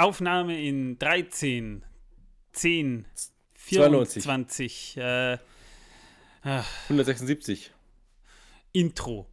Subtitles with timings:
[0.00, 1.84] Aufnahme in 13,
[2.52, 3.04] 10,
[3.54, 5.38] 24, äh,
[6.42, 7.70] 176.
[8.72, 9.26] Intro.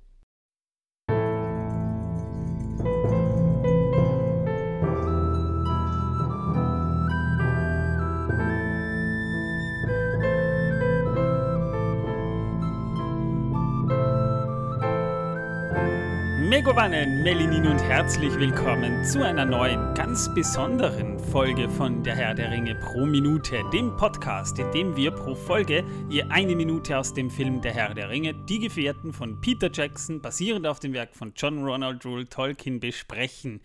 [16.58, 22.50] Megowannen, Melinin und herzlich willkommen zu einer neuen, ganz besonderen Folge von Der Herr der
[22.50, 27.30] Ringe pro Minute, dem Podcast, in dem wir pro Folge je eine Minute aus dem
[27.30, 31.32] Film Der Herr der Ringe, Die Gefährten von Peter Jackson, basierend auf dem Werk von
[31.36, 33.62] John Ronald Rule Tolkien, besprechen.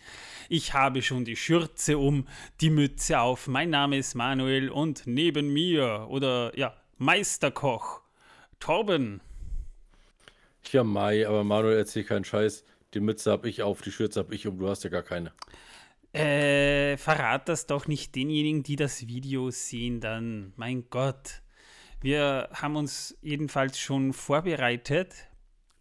[0.51, 2.29] Ich habe schon die Schürze um,
[2.61, 3.49] die Mütze auf.
[3.49, 8.03] Mein Name ist Manuel und neben mir, oder ja, Meisterkoch,
[8.61, 9.23] Torben.
[10.71, 12.65] Ja, Mai, aber Manuel erzählt keinen Scheiß.
[12.95, 15.33] Die Mütze habe ich auf, die Schürze habe ich und du hast ja gar keine.
[16.13, 20.53] Äh, verrat das doch nicht denjenigen, die das Video sehen, dann.
[20.57, 21.41] Mein Gott.
[22.01, 25.15] Wir haben uns jedenfalls schon vorbereitet,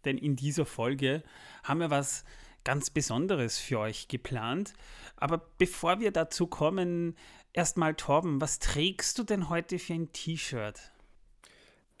[0.04, 1.22] denn in dieser Folge
[1.64, 2.24] haben wir was
[2.64, 4.72] ganz Besonderes für euch geplant.
[5.16, 7.16] Aber bevor wir dazu kommen,
[7.52, 10.80] erstmal Torben, was trägst du denn heute für ein T-Shirt?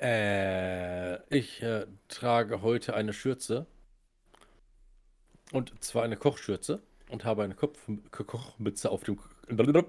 [0.00, 3.66] Äh, ich äh, trage heute eine Schürze
[5.52, 7.78] und zwar eine Kochschürze und habe eine Kopf
[8.10, 9.18] Kochmütze auf dem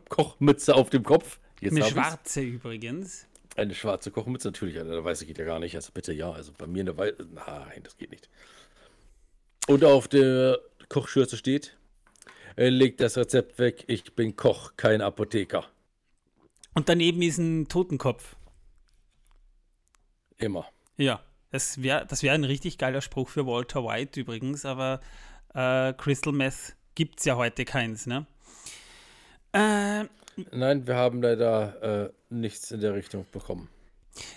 [0.10, 1.40] Kochmütze auf dem Kopf.
[1.62, 2.56] Jetzt eine schwarze ich's.
[2.56, 3.28] übrigens.
[3.56, 5.76] Eine schwarze Kochmütze, natürlich, der weiße geht ja gar nicht.
[5.76, 7.28] Also bitte ja, also bei mir eine weiße.
[7.34, 8.30] Nein, das geht nicht.
[9.68, 11.78] Und auf der Kochschürze steht,
[12.56, 15.66] er legt das Rezept weg, ich bin Koch, kein Apotheker.
[16.74, 18.36] Und daneben ist ein Totenkopf.
[20.38, 20.68] Immer.
[20.98, 25.00] Ja, das wäre das wär ein richtig geiler Spruch für Walter White übrigens, aber
[25.54, 28.26] äh, Crystal Meth gibt es ja heute keins, ne?
[29.54, 30.06] Äh,
[30.52, 33.70] Nein, wir haben leider äh, nichts in der Richtung bekommen.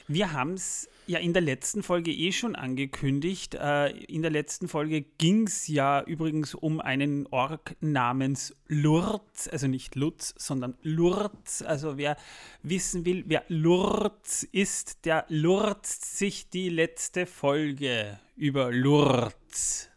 [0.09, 3.55] Wir haben es ja in der letzten Folge eh schon angekündigt.
[3.55, 9.67] Äh, in der letzten Folge ging es ja übrigens um einen Ork namens Lurz, also
[9.67, 11.63] nicht Lutz, sondern Lurz.
[11.63, 12.17] Also wer
[12.63, 19.91] wissen will, wer Lurz ist, der lurzt sich die letzte Folge über Lurz.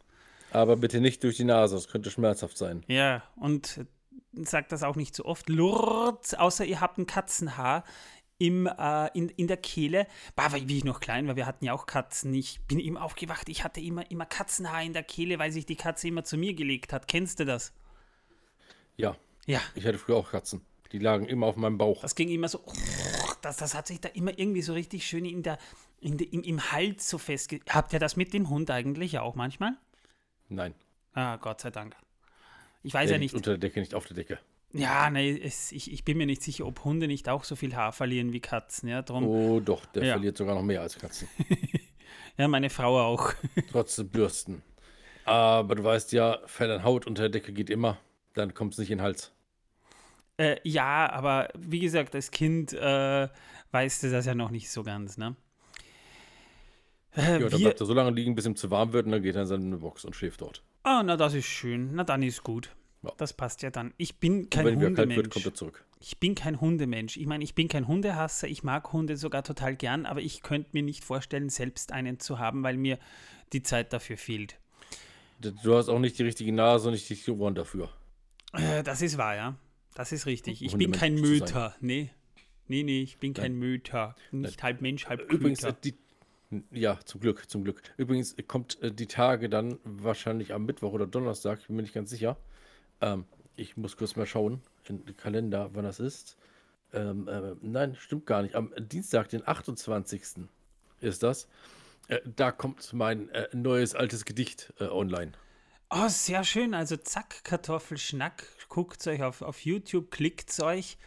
[0.51, 2.83] Aber bitte nicht durch die Nase, das könnte schmerzhaft sein.
[2.87, 3.85] Ja, und
[4.33, 5.49] sagt das auch nicht so oft.
[5.49, 7.83] Lurz, außer ihr habt ein Katzenhaar
[8.37, 10.07] im, äh, in, in der Kehle.
[10.35, 12.33] Bah, wie ich noch klein war, wir hatten ja auch Katzen.
[12.33, 15.75] Ich bin immer aufgewacht, ich hatte immer, immer Katzenhaar in der Kehle, weil sich die
[15.75, 17.07] Katze immer zu mir gelegt hat.
[17.07, 17.73] Kennst du das?
[18.97, 19.15] Ja.
[19.45, 19.59] Ja.
[19.75, 20.61] Ich hatte früher auch Katzen.
[20.91, 22.01] Die lagen immer auf meinem Bauch.
[22.01, 22.63] Das ging immer so.
[23.41, 25.59] Das, das hat sich da immer irgendwie so richtig schön in der,
[26.01, 27.59] in der, im, im Hals so festge.
[27.69, 29.77] Habt ihr das mit dem Hund eigentlich auch manchmal?
[30.49, 30.73] Nein.
[31.13, 31.95] Ah, Gott sei Dank.
[32.83, 33.33] Ich weiß der ja nicht.
[33.33, 34.39] Unter der Decke, nicht auf der Decke.
[34.71, 37.75] Ja, nee, es, ich, ich bin mir nicht sicher, ob Hunde nicht auch so viel
[37.75, 38.87] Haar verlieren wie Katzen.
[38.87, 40.13] Ja, drum, oh, doch, der ja.
[40.13, 41.27] verliert sogar noch mehr als Katzen.
[42.37, 43.33] ja, meine Frau auch.
[43.71, 44.61] Trotz Bürsten.
[45.25, 47.97] Aber du weißt ja, Fell Haut unter der Decke geht immer.
[48.33, 49.31] Dann kommt es nicht in den Hals.
[50.37, 53.27] Äh, ja, aber wie gesagt, als Kind äh,
[53.71, 55.35] weißt du das ja noch nicht so ganz, ne?
[57.15, 59.23] Äh, ja, dann bleibt er so lange liegen, bis ihm zu warm wird und dann
[59.23, 60.63] geht er in seine Box und schläft dort.
[60.83, 61.91] Ah, na, das ist schön.
[61.93, 62.75] Na, dann ist gut.
[63.01, 63.11] Ja.
[63.17, 63.93] Das passt ja dann.
[63.97, 65.15] Ich bin kein und wenn Hundemensch.
[65.15, 65.85] Wird, kommt er zurück.
[66.01, 67.17] Ich bin kein Hundemensch.
[67.17, 68.47] Ich meine, ich bin kein Hundehasser.
[68.47, 72.39] Ich mag Hunde sogar total gern, aber ich könnte mir nicht vorstellen, selbst einen zu
[72.39, 72.99] haben, weil mir
[73.53, 74.57] die Zeit dafür fehlt.
[75.39, 77.89] Du hast auch nicht die richtige Nase und nicht die Ohren dafür.
[78.53, 79.55] Äh, das ist wahr, ja.
[79.95, 80.61] Das ist richtig.
[80.61, 81.75] Ich bin kein Möter.
[81.79, 82.09] Nee.
[82.67, 83.59] Nee, nee, ich bin kein Nein.
[83.59, 84.15] Möter.
[84.31, 84.63] Nicht Nein.
[84.63, 85.77] halb Mensch, halb Übrigens, Köter.
[85.83, 85.95] die,
[86.71, 87.81] ja, zum Glück, zum Glück.
[87.97, 91.93] Übrigens kommt äh, die Tage dann wahrscheinlich am Mittwoch oder Donnerstag, ich bin mir nicht
[91.93, 92.37] ganz sicher.
[93.01, 96.37] Ähm, ich muss kurz mal schauen in den Kalender, wann das ist.
[96.93, 98.55] Ähm, äh, nein, stimmt gar nicht.
[98.55, 100.47] Am Dienstag, den 28.
[101.01, 101.47] ist das.
[102.07, 105.33] Äh, da kommt mein äh, neues altes Gedicht äh, online.
[105.91, 106.73] Oh, sehr schön.
[106.73, 108.45] Also zack, Kartoffelschnack.
[108.69, 110.97] Guckt euch auf, auf YouTube, klickt euch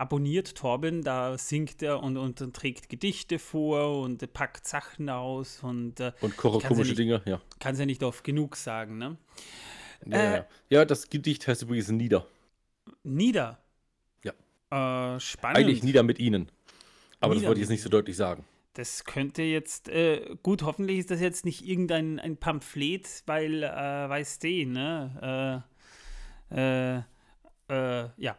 [0.00, 6.00] abonniert Torben, da singt er und, und, trägt Gedichte vor und packt Sachen aus und,
[6.00, 7.40] äh, und komische ja Dinge, ja.
[7.58, 9.18] Kann es ja nicht oft genug sagen, ne?
[10.06, 10.46] Ja, äh, ja.
[10.70, 12.26] ja, das Gedicht heißt übrigens Nieder.
[13.02, 13.58] Nieder?
[14.24, 15.16] Ja.
[15.16, 15.58] Äh, spannend.
[15.58, 16.50] Eigentlich Nieder mit Ihnen.
[17.20, 18.46] Aber nieder das wollte ich jetzt nicht so deutlich sagen.
[18.72, 23.68] Das könnte jetzt, äh, gut, hoffentlich ist das jetzt nicht irgendein ein Pamphlet, weil, äh,
[23.68, 25.64] weißt du, ne?
[26.50, 27.02] Äh, äh,
[27.68, 28.36] äh, ja.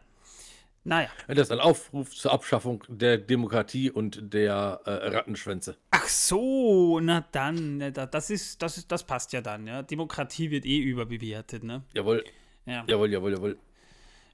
[0.84, 1.08] Naja.
[1.28, 5.76] Das ist ein Aufruf zur Abschaffung der Demokratie und der äh, Rattenschwänze.
[5.92, 9.82] Ach so, na dann, das ist, das ist, das passt ja dann, ja.
[9.82, 11.84] Demokratie wird eh überbewertet, ne?
[11.94, 12.24] Jawohl.
[12.66, 12.84] Ja.
[12.88, 13.58] Jawohl, jawohl, jawohl.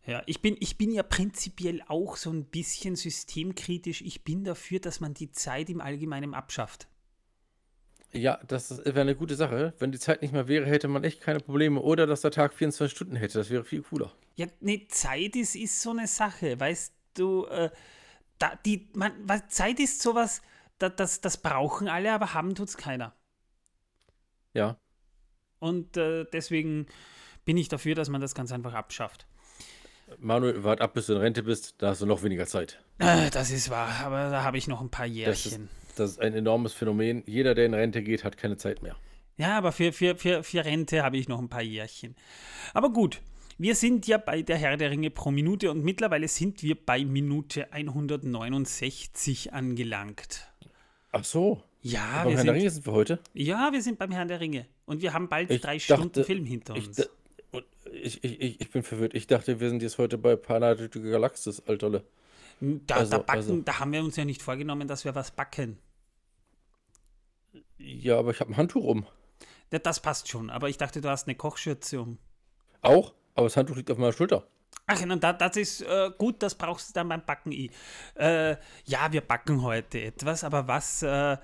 [0.06, 4.00] Ja, ich bin, ich bin ja prinzipiell auch so ein bisschen systemkritisch.
[4.00, 6.88] Ich bin dafür, dass man die Zeit im Allgemeinen abschafft.
[8.12, 9.74] Ja, das wäre eine gute Sache.
[9.78, 11.82] Wenn die Zeit nicht mehr wäre, hätte man echt keine Probleme.
[11.82, 13.36] Oder dass der Tag 24 Stunden hätte.
[13.36, 14.10] Das wäre viel cooler.
[14.38, 16.60] Ja, ne, Zeit ist, ist so eine Sache.
[16.60, 17.70] Weißt du, äh,
[18.38, 19.12] da, die, man,
[19.48, 20.42] Zeit ist sowas,
[20.78, 23.12] da, das, das brauchen alle, aber haben tut es keiner.
[24.54, 24.76] Ja.
[25.58, 26.86] Und äh, deswegen
[27.44, 29.26] bin ich dafür, dass man das ganz einfach abschafft.
[30.18, 32.80] Manuel, wart ab, bis du in Rente bist, da hast du noch weniger Zeit.
[32.98, 35.68] Äh, das ist wahr, aber da habe ich noch ein paar Das ist, Jährchen.
[35.96, 37.24] das ist ein enormes Phänomen.
[37.26, 38.94] Jeder, der in Rente geht, hat keine Zeit mehr.
[39.36, 42.14] Ja, aber für, für, für, für Rente habe ich noch ein paar Jährchen.
[42.72, 43.20] Aber gut,
[43.58, 47.04] wir sind ja bei der Herr der Ringe pro Minute und mittlerweile sind wir bei
[47.04, 50.48] Minute 169 angelangt.
[51.12, 51.62] Ach so.
[51.80, 53.18] Ja, Beim wir Herrn der sind, Ringe sind wir heute.
[53.34, 56.24] ja, wir sind beim Herrn der Ringe und wir haben bald Ich drei dachte- Stunden
[56.24, 57.08] Film hinter uns.
[57.92, 59.14] ich, ich, ich, bin verwirrt.
[59.14, 62.04] Ich dachte, wir sind jetzt heute bei Planet Galaxis, Alterle.
[62.60, 65.30] Da, also- da, backen, also- da haben wir uns ja nicht vorgenommen, dass wir was
[65.30, 65.78] backen.
[67.78, 69.06] Ja, aber ich habe ein Handtuch um.
[69.72, 72.18] Ja, das passt schon, aber ich dachte, du hast eine Kochschürze um.
[72.82, 74.46] Auch, aber das Handtuch liegt auf meiner Schulter.
[74.86, 77.70] Ach, na, da, das ist äh, gut, das brauchst du dann beim Backen eh.
[78.16, 81.36] Äh, ja, wir backen heute etwas, aber was, äh,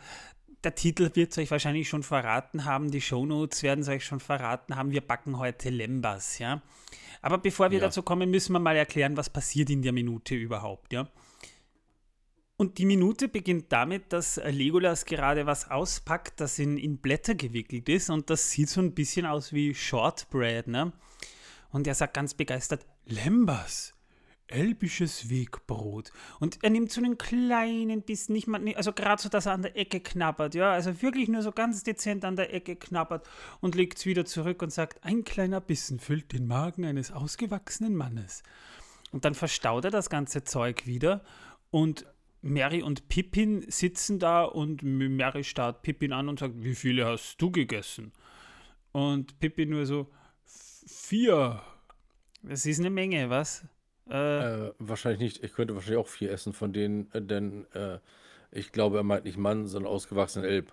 [0.64, 4.19] der Titel wird es euch wahrscheinlich schon verraten haben, die Shownotes werden es euch schon
[4.19, 6.62] verraten haben, wir backen heute Lembas, ja.
[7.23, 7.85] Aber bevor wir Ja.
[7.85, 11.08] dazu kommen, müssen wir mal erklären, was passiert in der Minute überhaupt, ja.
[12.56, 17.88] Und die Minute beginnt damit, dass Legolas gerade was auspackt, das in, in Blätter gewickelt
[17.88, 20.93] ist und das sieht so ein bisschen aus wie Shortbread, ne?
[21.75, 23.94] Und er sagt ganz begeistert, Lembas,
[24.47, 26.12] elbisches Wegbrot.
[26.38, 29.62] Und er nimmt so einen kleinen Bissen, nicht mal, also gerade so, dass er an
[29.62, 33.29] der Ecke knabbert, ja, also wirklich nur so ganz dezent an der Ecke knabbert
[33.61, 37.97] und legt es wieder zurück und sagt, ein kleiner Bissen füllt den Magen eines ausgewachsenen
[37.97, 38.44] Mannes.
[39.11, 41.25] Und dann verstaut er das ganze Zeug wieder
[41.71, 42.06] und
[42.41, 47.38] Mary und Pippin sitzen da und Mary starrt Pippin an und sagt, wie viele hast
[47.38, 48.12] du gegessen?
[48.93, 50.09] Und Pippin nur so, "F-
[50.87, 51.63] vier.
[52.43, 53.65] Das ist eine Menge, was?
[54.11, 55.45] Äh, Äh, wahrscheinlich nicht.
[55.45, 57.99] Ich könnte wahrscheinlich auch vier essen von denen, äh, denn äh,
[58.51, 60.73] ich glaube, er meint nicht Mann, sondern ausgewachsenen Elb.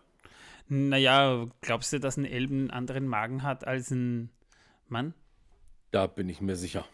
[0.68, 4.30] naja, glaubst du, dass ein Elben einen anderen Magen hat als ein
[4.88, 5.14] Mann?
[5.92, 6.86] Da bin ich mir sicher.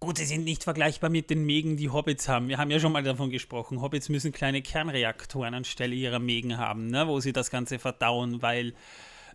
[0.00, 2.48] Gut, sie sind nicht vergleichbar mit den Mägen, die Hobbits haben.
[2.48, 3.80] Wir haben ja schon mal davon gesprochen.
[3.80, 7.08] Hobbits müssen kleine Kernreaktoren anstelle ihrer Mägen haben, ne?
[7.08, 8.74] wo sie das Ganze verdauen, weil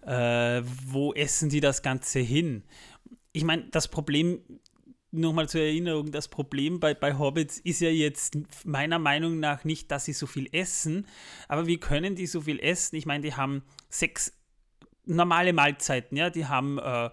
[0.05, 2.63] äh, wo essen die das Ganze hin?
[3.31, 4.41] Ich meine, das Problem,
[5.11, 9.91] nochmal zur Erinnerung, das Problem bei, bei Hobbits ist ja jetzt meiner Meinung nach nicht,
[9.91, 11.07] dass sie so viel essen,
[11.47, 12.95] aber wie können die so viel essen?
[12.95, 14.33] Ich meine, die haben sechs
[15.05, 17.09] normale Mahlzeiten, ja, die haben äh,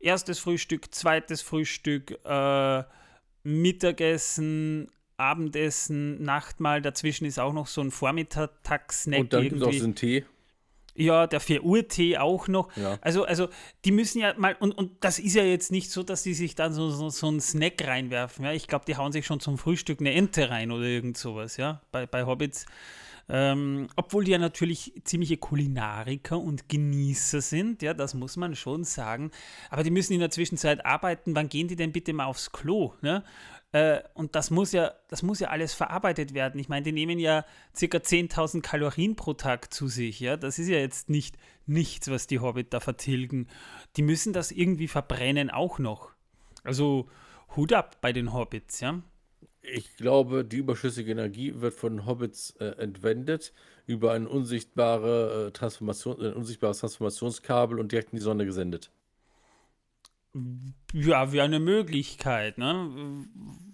[0.00, 2.82] erstes Frühstück, zweites Frühstück, äh,
[3.44, 9.72] Mittagessen, Abendessen, Nachtmahl, dazwischen ist auch noch so ein Vormittagssnack Und dann gibt es auch
[9.72, 10.24] so einen Tee.
[10.96, 12.74] Ja, der 4 Uhr Tee auch noch.
[12.76, 12.98] Ja.
[13.00, 13.48] Also, also
[13.84, 16.54] die müssen ja mal, und, und das ist ja jetzt nicht so, dass die sich
[16.54, 18.44] dann so, so, so einen Snack reinwerfen.
[18.44, 18.52] Ja?
[18.52, 21.80] Ich glaube, die hauen sich schon zum Frühstück eine Ente rein oder irgend sowas, ja,
[21.90, 22.66] bei, bei Hobbits.
[23.28, 28.84] Ähm, obwohl die ja natürlich ziemliche Kulinariker und Genießer sind, ja, das muss man schon
[28.84, 29.30] sagen.
[29.70, 31.34] Aber die müssen in der Zwischenzeit arbeiten.
[31.34, 32.92] Wann gehen die denn bitte mal aufs Klo?
[33.00, 33.24] Ne?
[33.74, 36.60] Äh, und das muss ja, das muss ja alles verarbeitet werden.
[36.60, 37.44] Ich meine, die nehmen ja
[37.74, 40.20] circa 10.000 Kalorien pro Tag zu sich.
[40.20, 43.48] Ja, das ist ja jetzt nicht nichts, was die Hobbit da vertilgen.
[43.96, 46.12] Die müssen das irgendwie verbrennen auch noch.
[46.62, 47.08] Also
[47.56, 49.02] Hut ab bei den Hobbits, ja.
[49.60, 53.52] Ich glaube, die überschüssige Energie wird von Hobbits äh, entwendet
[53.86, 58.92] über ein, unsichtbare, äh, Transformation, ein unsichtbares Transformationskabel und direkt in die Sonne gesendet.
[60.92, 63.24] Ja, wäre eine Möglichkeit, ne?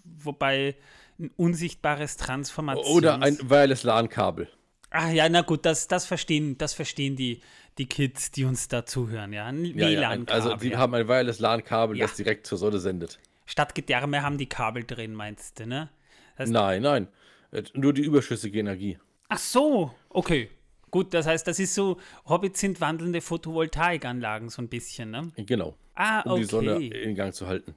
[0.03, 0.75] Wobei
[1.19, 2.87] ein unsichtbares Transformations...
[2.87, 4.47] Oder ein Wireless LAN-Kabel.
[4.89, 7.41] Ah ja, na gut, das, das verstehen, das verstehen die,
[7.77, 9.45] die Kids, die uns da zuhören, ja.
[9.45, 10.33] Ein Ja, ja, WLAN-Kabel.
[10.33, 10.77] also die ja.
[10.77, 12.05] haben ein Wireless LAN-Kabel, Ja.
[12.07, 13.19] das direkt zur Sonne sendet.
[13.45, 15.89] Statt Gedärme haben die Kabel drin, meinst du, ne?
[16.37, 17.07] Das- Nein, nein.
[17.51, 18.97] Äh, Nur die überschüssige Energie.
[19.29, 20.49] Ach so, okay.
[20.91, 25.31] Gut, das heißt, das ist so, Hobbits sind wandelnde Photovoltaikanlagen, so ein bisschen, ne?
[25.37, 25.75] Genau.
[25.95, 26.41] Ah, Um okay.
[26.41, 27.75] die Sonne in Gang zu halten.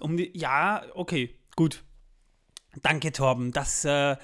[0.00, 1.82] Um die, ja, okay, gut.
[2.82, 3.52] Danke, Torben.
[3.52, 4.16] Das äh,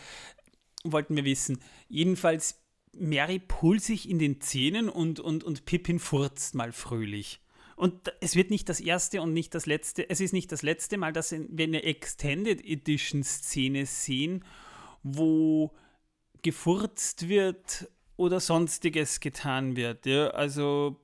[0.85, 1.61] wollten wir wissen.
[1.89, 2.61] Jedenfalls,
[2.93, 7.41] Mary pult sich in den Zähnen und, und, und Pippin furzt mal fröhlich.
[7.77, 10.99] Und es wird nicht das erste und nicht das letzte, es ist nicht das letzte
[10.99, 14.45] Mal, dass wir eine Extended Edition Szene sehen,
[15.03, 15.73] wo
[16.43, 20.07] gefurzt wird oder sonstiges getan wird.
[20.07, 20.29] Ja?
[20.29, 21.01] Also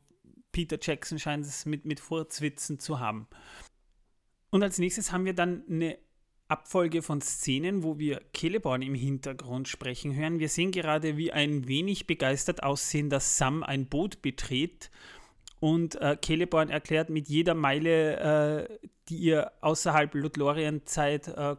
[0.52, 3.26] Peter Jackson scheint es mit, mit Furzwitzen zu haben.
[4.50, 5.98] Und als nächstes haben wir dann eine
[6.48, 10.38] Abfolge von Szenen, wo wir Celeborn im Hintergrund sprechen hören.
[10.38, 14.90] Wir sehen gerade, wie ein wenig begeistert aussehender Sam ein Boot betritt
[15.58, 18.78] und äh, Celeborn erklärt, mit jeder Meile, äh,
[19.08, 21.56] die ihr außerhalb Lothlorien-Zeit äh,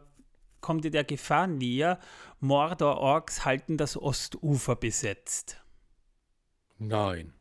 [0.60, 1.98] kommt ihr der Gefahr näher.
[2.40, 5.60] Mordor-Orks halten das Ostufer besetzt.
[6.78, 7.32] Nein.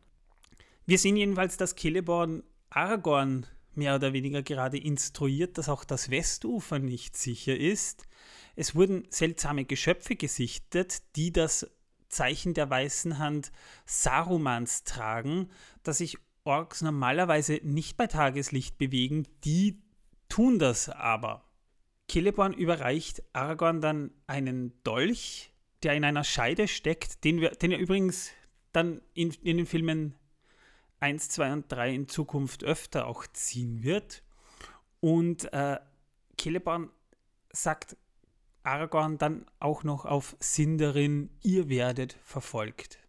[0.85, 6.79] Wir sehen jedenfalls, dass Celeborn Aragorn mehr oder weniger gerade instruiert, dass auch das Westufer
[6.79, 8.07] nicht sicher ist.
[8.55, 11.69] Es wurden seltsame Geschöpfe gesichtet, die das
[12.09, 13.51] Zeichen der weißen Hand
[13.85, 15.49] Sarumans tragen,
[15.83, 19.81] das sich Orks normalerweise nicht bei Tageslicht bewegen, die
[20.29, 21.43] tun das aber.
[22.09, 25.51] Celeborn überreicht Aragorn dann einen Dolch,
[25.83, 28.31] der in einer Scheide steckt, den, wir, den er übrigens
[28.71, 30.15] dann in, in den Filmen
[30.99, 34.23] 1, 2 und 3 in Zukunft öfter auch ziehen wird.
[34.99, 35.79] Und äh,
[36.39, 36.89] Celeborn
[37.51, 37.97] sagt
[38.63, 42.99] Aragorn dann auch noch auf Sindarin, ihr werdet verfolgt.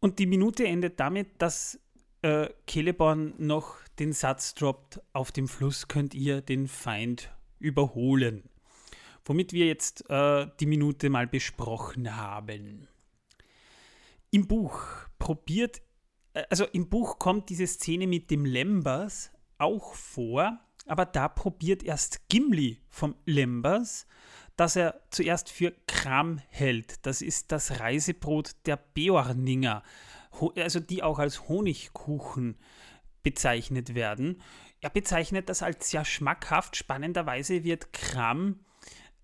[0.00, 1.80] Und die Minute endet damit, dass
[2.22, 7.30] äh, Celeborn noch den Satz droppt, auf dem Fluss könnt ihr den Feind
[7.62, 8.44] überholen.
[9.24, 12.88] Womit wir jetzt äh, die Minute mal besprochen haben.
[14.30, 14.82] Im Buch
[15.18, 15.82] probiert,
[16.34, 21.84] äh, also im Buch kommt diese Szene mit dem Lembas auch vor, aber da probiert
[21.84, 24.06] erst Gimli vom Lembas,
[24.56, 27.06] dass er zuerst für Kram hält.
[27.06, 29.82] Das ist das Reisebrot der Beorninger,
[30.56, 32.56] also die auch als Honigkuchen
[33.22, 34.42] bezeichnet werden.
[34.82, 36.76] Er bezeichnet das als sehr schmackhaft.
[36.76, 38.58] Spannenderweise wird Kram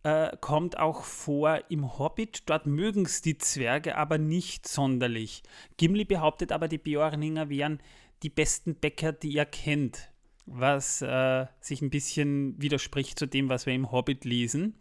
[0.04, 2.44] äh, kommt auch vor im Hobbit.
[2.46, 5.42] Dort mögen es die Zwerge aber nicht sonderlich.
[5.76, 7.80] Gimli behauptet aber, die Björninger wären
[8.22, 10.12] die besten Bäcker, die er kennt,
[10.46, 14.76] was äh, sich ein bisschen widerspricht zu dem, was wir im Hobbit lesen.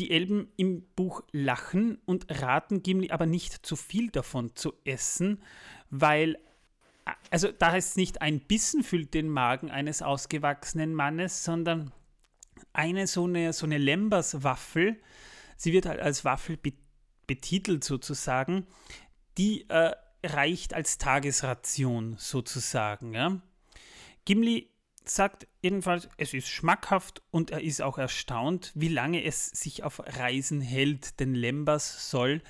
[0.00, 5.42] Die Elben im Buch lachen und raten Gimli aber nicht zu viel davon zu essen,
[5.90, 6.38] weil,
[7.30, 11.92] also da heißt nicht, ein Bissen füllt den Magen eines ausgewachsenen Mannes, sondern
[12.72, 15.00] eine so eine, so eine Lembers-Waffel,
[15.56, 16.58] sie wird halt als Waffel
[17.26, 18.66] betitelt sozusagen,
[19.38, 19.92] die äh,
[20.24, 23.14] reicht als Tagesration sozusagen.
[23.14, 23.40] Ja?
[24.24, 24.70] Gimli
[25.04, 30.00] sagt jedenfalls, es ist schmackhaft und er ist auch erstaunt, wie lange es sich auf
[30.00, 32.42] Reisen hält, denn Lembas soll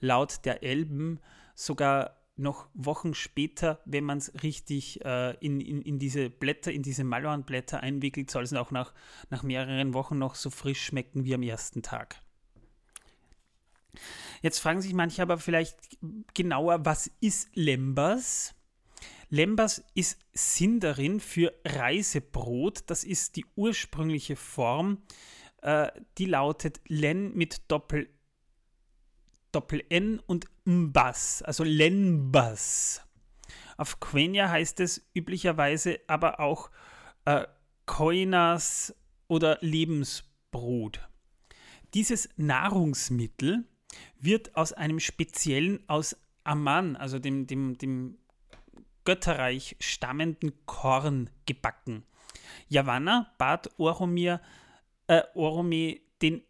[0.00, 1.20] laut der Elben
[1.54, 6.82] sogar noch Wochen später, wenn man es richtig äh, in, in, in diese Blätter, in
[6.82, 8.92] diese Malornblätter einwickelt, soll es auch nach,
[9.30, 12.20] nach mehreren Wochen noch so frisch schmecken wie am ersten Tag.
[14.42, 15.78] Jetzt fragen sich manche aber vielleicht
[16.34, 18.54] genauer, was ist Lembas?
[19.30, 22.84] Lembas ist Sindarin für Reisebrot.
[22.88, 25.02] Das ist die ursprüngliche Form.
[25.62, 28.08] Äh, die lautet Len mit Doppel
[29.52, 33.02] Doppel-N und Mbas, also Lenbas.
[33.76, 36.70] Auf Quenya heißt es üblicherweise aber auch
[37.24, 37.46] äh,
[37.86, 38.94] Koinas
[39.28, 41.00] oder Lebensbrot.
[41.92, 43.64] Dieses Nahrungsmittel
[44.18, 48.18] wird aus einem speziellen, aus Amman, also dem, dem, dem
[49.04, 52.04] Götterreich stammenden Korn gebacken.
[52.68, 54.40] Yavanna bat Oromir,
[55.06, 56.42] äh, Orome den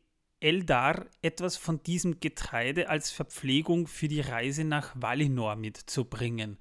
[0.44, 6.58] Eldar etwas von diesem Getreide als Verpflegung für die Reise nach Valinor mitzubringen.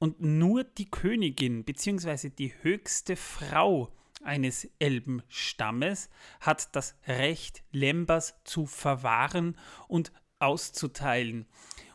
[0.00, 2.30] Und nur die Königin bzw.
[2.30, 3.92] die höchste Frau
[4.24, 9.56] eines Elbenstammes hat das Recht, Lembas zu verwahren
[9.86, 11.46] und auszuteilen.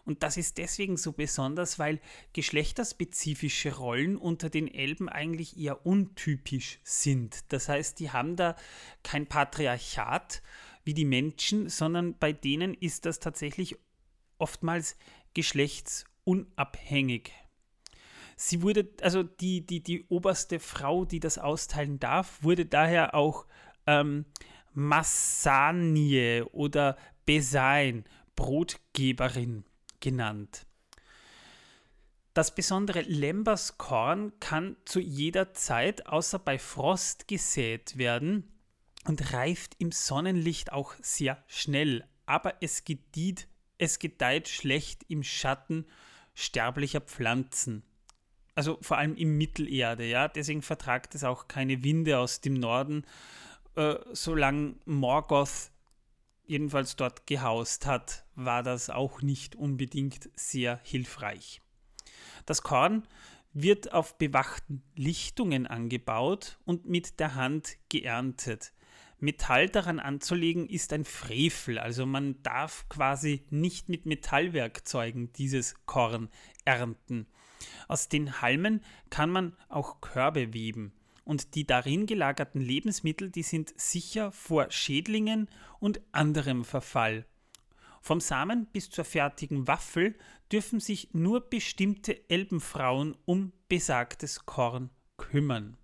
[0.06, 2.00] Und das ist deswegen so besonders, weil
[2.34, 7.44] geschlechterspezifische Rollen unter den Elben eigentlich eher untypisch sind.
[7.50, 8.56] Das heißt, die haben da
[9.04, 10.42] kein Patriarchat,
[10.90, 13.78] wie die Menschen, sondern bei denen ist das tatsächlich
[14.40, 14.98] oftmals
[15.36, 17.32] geschlechtsunabhängig.
[18.36, 23.46] Sie wurde, also die, die, die oberste Frau, die das austeilen darf, wurde daher auch
[23.86, 24.26] ähm,
[24.74, 28.04] Massanie oder Besain,
[28.36, 29.66] Brotgeberin
[30.00, 30.66] genannt.
[32.34, 38.52] Das besondere Lemberskorn kann zu jeder Zeit außer bei Frost gesät werden
[39.06, 45.86] und reift im Sonnenlicht auch sehr schnell, aber es gedeiht, es gedeiht schlecht im Schatten
[46.34, 47.84] sterblicher Pflanzen.
[48.56, 53.06] Also vor allem im Mittelerde, ja, deswegen vertragt es auch keine Winde aus dem Norden,
[53.76, 55.72] äh, solange Morgoth
[56.46, 61.62] jedenfalls dort gehaust hat, war das auch nicht unbedingt sehr hilfreich.
[62.46, 63.08] Das Korn
[63.54, 68.74] wird auf bewachten Lichtungen angebaut und mit der Hand geerntet.
[69.20, 76.30] Metall daran anzulegen ist ein Frevel, also man darf quasi nicht mit Metallwerkzeugen dieses Korn
[76.66, 77.28] ernten.
[77.88, 80.94] Aus den Halmen kann man auch Körbe weben
[81.30, 85.48] und die darin gelagerten Lebensmittel, die sind sicher vor Schädlingen
[85.80, 87.26] und anderem Verfall.
[88.02, 90.16] Vom Samen bis zur fertigen Waffel
[90.52, 95.78] dürfen sich nur bestimmte Elbenfrauen um besagtes Korn kümmern.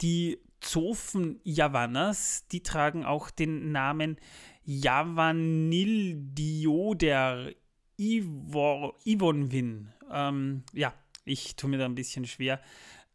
[0.00, 4.16] Die Zofen Javanas, die tragen auch den Namen
[4.64, 7.52] Javanildioder
[7.98, 9.92] Ivonwin.
[10.10, 10.94] Ähm, ja,
[11.24, 12.60] ich tue mir da ein bisschen schwer.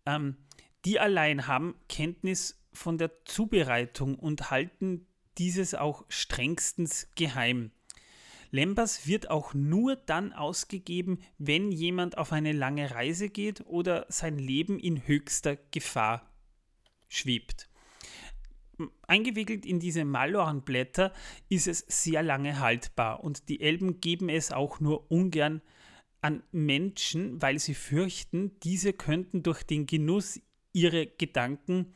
[0.05, 0.37] Ähm,
[0.85, 5.05] die allein haben Kenntnis von der Zubereitung und halten
[5.37, 7.71] dieses auch strengstens geheim.
[8.49, 14.37] Lembas wird auch nur dann ausgegeben, wenn jemand auf eine lange Reise geht oder sein
[14.37, 16.30] Leben in höchster Gefahr
[17.11, 17.69] schwebt.
[19.05, 21.13] Eingewickelt in diese Malornblätter
[21.49, 25.61] ist es sehr lange haltbar und die Elben geben es auch nur ungern
[26.21, 30.39] an Menschen, weil sie fürchten, diese könnten durch den Genuss
[30.73, 31.93] ihre Gedanken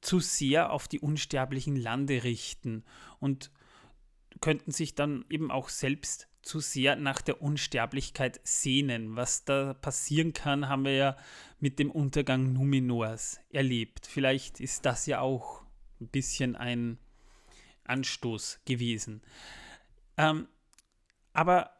[0.00, 2.84] zu sehr auf die unsterblichen Lande richten
[3.20, 3.50] und
[4.40, 9.16] könnten sich dann eben auch selbst zu sehr nach der Unsterblichkeit sehnen.
[9.16, 11.16] Was da passieren kann, haben wir ja
[11.58, 14.06] mit dem Untergang Numenors erlebt.
[14.06, 15.62] Vielleicht ist das ja auch
[16.00, 16.98] ein bisschen ein
[17.84, 19.22] Anstoß gewesen.
[20.16, 20.48] Ähm,
[21.32, 21.70] aber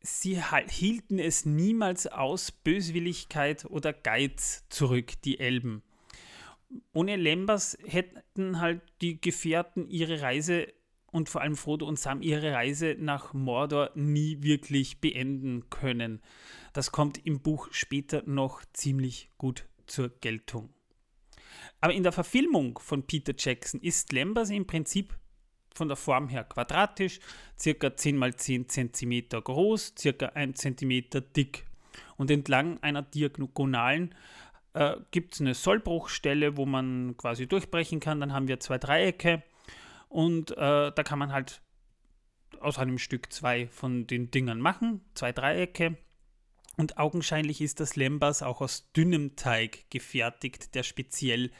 [0.00, 5.82] sie hielten es niemals aus Böswilligkeit oder Geiz zurück, die Elben.
[6.92, 10.68] Ohne Lembas hätten halt die Gefährten ihre Reise
[11.10, 16.20] und vor allem Frodo und Sam ihre Reise nach Mordor nie wirklich beenden können.
[16.72, 20.70] Das kommt im Buch später noch ziemlich gut zur Geltung.
[21.80, 25.16] Aber in der Verfilmung von Peter Jackson ist Lembas im Prinzip
[25.74, 27.20] von der Form her quadratisch,
[27.58, 31.64] circa 10 x 10 cm groß, circa 1 cm dick.
[32.16, 34.14] Und entlang einer Diagonalen
[34.74, 38.20] äh, gibt es eine Sollbruchstelle, wo man quasi durchbrechen kann.
[38.20, 39.42] Dann haben wir zwei Dreiecke
[40.08, 41.62] und äh, da kann man halt
[42.60, 45.96] aus einem Stück zwei von den Dingern machen, zwei Dreiecke.
[46.76, 51.50] Und augenscheinlich ist das Lembas auch aus dünnem Teig gefertigt, der speziell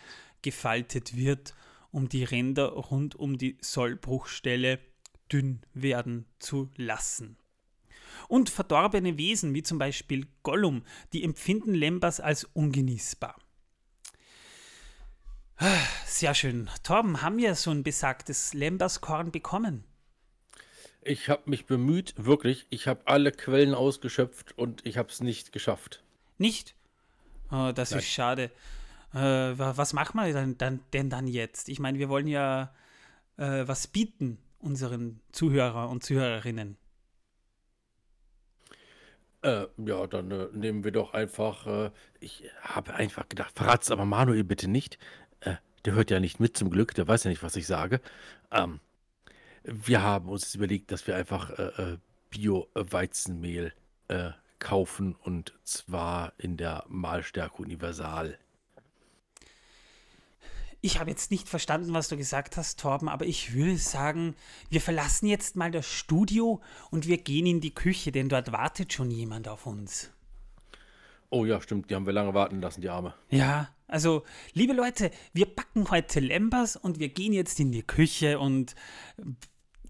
[0.42, 1.54] gefaltet wird,
[1.90, 4.78] um die Ränder rund um die Sollbruchstelle
[5.32, 7.36] dünn werden zu lassen.
[8.28, 13.36] Und verdorbene Wesen, wie zum Beispiel Gollum, die empfinden Lembas als ungenießbar.
[16.06, 16.68] Sehr schön.
[16.82, 19.84] Torben, haben wir so ein besagtes Lemberskorn bekommen?
[21.02, 22.66] Ich habe mich bemüht, wirklich.
[22.70, 26.02] Ich habe alle Quellen ausgeschöpft und ich habe es nicht geschafft.
[26.38, 26.74] Nicht?
[27.50, 28.00] Oh, das Nein.
[28.00, 28.50] ist schade.
[29.14, 31.68] Äh, was machen wir denn dann, denn dann jetzt?
[31.68, 32.74] Ich meine, wir wollen ja
[33.36, 36.76] äh, was bieten unseren Zuhörer und Zuhörerinnen.
[39.42, 41.66] Äh, ja, dann äh, nehmen wir doch einfach.
[41.66, 41.90] Äh,
[42.20, 44.98] ich habe einfach gedacht, verrat's aber Manuel bitte nicht.
[45.88, 48.02] Der hört ja nicht mit zum Glück, der weiß ja nicht, was ich sage.
[48.52, 48.80] Ähm,
[49.64, 51.96] wir haben uns überlegt, dass wir einfach äh, äh,
[52.28, 53.72] Bio-Weizenmehl
[54.08, 58.38] äh, kaufen und zwar in der Mahlstärke Universal.
[60.82, 64.36] Ich habe jetzt nicht verstanden, was du gesagt hast, Torben, aber ich würde sagen,
[64.68, 68.92] wir verlassen jetzt mal das Studio und wir gehen in die Küche, denn dort wartet
[68.92, 70.10] schon jemand auf uns.
[71.30, 73.14] Oh ja, stimmt, die haben wir lange warten lassen, die Arme.
[73.28, 78.38] Ja, also, liebe Leute, wir backen heute Lembers und wir gehen jetzt in die Küche
[78.38, 78.74] und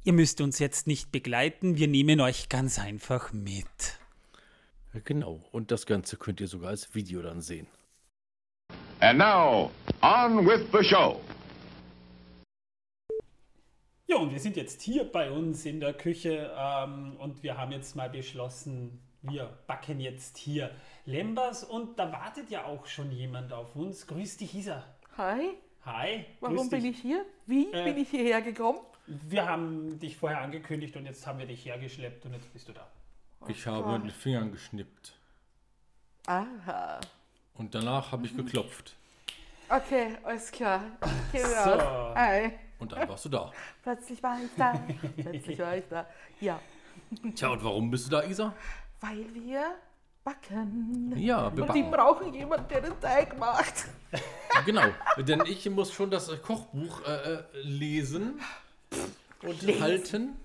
[0.03, 3.99] ihr müsst uns jetzt nicht begleiten, wir nehmen euch ganz einfach mit.
[5.05, 7.69] Genau, und das Ganze könnt ihr sogar als Video dann sehen.
[8.99, 9.71] And now,
[10.03, 11.21] on with the show.
[14.09, 17.71] Ja, und wir sind jetzt hier bei uns in der Küche ähm, und wir haben
[17.71, 20.71] jetzt mal beschlossen, wir backen jetzt hier
[21.09, 24.07] Lembas und da wartet ja auch schon jemand auf uns.
[24.07, 24.85] Grüß dich, Isa.
[25.17, 25.57] Hi.
[25.87, 26.27] Hi.
[26.41, 27.25] Warum bin ich hier?
[27.47, 28.81] Wie äh, bin ich hierher gekommen?
[29.07, 32.75] Wir haben dich vorher angekündigt und jetzt haben wir dich hergeschleppt und jetzt bist du
[32.75, 32.87] da.
[33.47, 35.15] Ich habe mit den Fingern geschnippt.
[36.27, 37.01] Aha.
[37.55, 38.95] Und danach habe ich geklopft.
[39.71, 40.83] Okay, alles klar.
[41.01, 42.15] Okay, so.
[42.15, 42.53] Hi.
[42.81, 43.51] Und dann warst du da.
[43.83, 44.79] Plötzlich war ich da.
[45.17, 46.07] Plötzlich war ich da.
[46.39, 46.61] Ja.
[47.35, 48.55] Tja, und warum bist du da, Isa?
[49.01, 49.75] Weil wir
[50.25, 51.15] backen.
[51.17, 53.87] Ja, wir Und die brauchen jemanden, der den Teig macht.
[54.65, 54.83] Genau,
[55.19, 58.41] denn ich muss schon das Kochbuch äh, äh lesen
[59.43, 59.81] und lesen.
[59.81, 60.37] halten.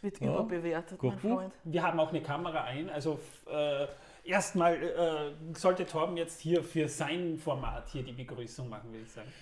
[0.00, 0.34] Wird ja.
[0.34, 1.22] überbewertet, Kochbuch.
[1.22, 1.54] mein Freund.
[1.62, 3.86] Wir haben auch eine Kamera ein, also äh,
[4.24, 9.12] erstmal äh, sollte Torben jetzt hier für sein Format hier die Begrüßung machen, würde ich
[9.12, 9.32] sagen.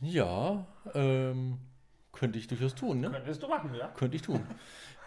[0.00, 1.58] Ja, ähm,
[2.12, 3.10] könnte ich durchaus tun, ne?
[3.10, 3.88] Könntest du machen, ja?
[3.96, 4.46] Könnte ich tun.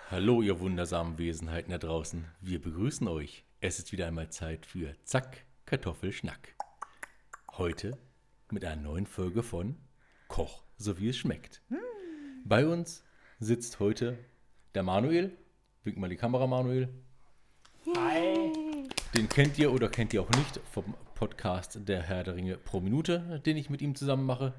[0.10, 2.26] Hallo, ihr wundersamen Wesenheiten da draußen.
[2.42, 3.44] Wir begrüßen euch.
[3.60, 6.54] Es ist wieder einmal Zeit für Zack, Kartoffelschnack.
[7.54, 7.98] Heute
[8.52, 9.78] mit einer neuen Folge von
[10.28, 11.64] Koch, so wie es schmeckt.
[12.46, 13.04] Bei uns
[13.40, 14.20] sitzt heute
[14.76, 15.36] der Manuel.
[15.84, 16.88] Wink mal die Kamera, Manuel.
[17.96, 18.52] Hi.
[19.16, 22.80] Den kennt ihr oder kennt ihr auch nicht vom Podcast Der Herr der Ringe pro
[22.80, 24.54] Minute, den ich mit ihm zusammen mache.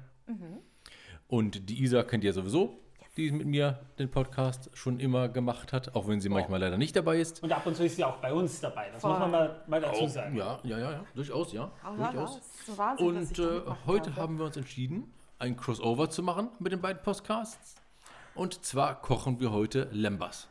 [1.29, 2.81] Und die Isa kennt ihr sowieso,
[3.19, 6.95] die mit mir den Podcast schon immer gemacht hat, auch wenn sie manchmal leider nicht
[6.95, 7.43] dabei ist.
[7.43, 8.89] Und ab und zu ist sie auch bei uns dabei.
[8.91, 9.11] Das Voll.
[9.11, 10.35] muss man mal, mal dazu Auch, sagen.
[10.37, 11.71] ja, ja, ja, ja, durchaus, ja.
[11.83, 12.37] Oh, ja, durchaus.
[12.37, 14.17] das ist so Wahnsinn, dass Und äh, heute darf.
[14.19, 17.75] haben wir uns entschieden, ein Crossover zu machen mit den beiden Podcasts.
[18.35, 20.47] Und zwar kochen wir heute Lembas.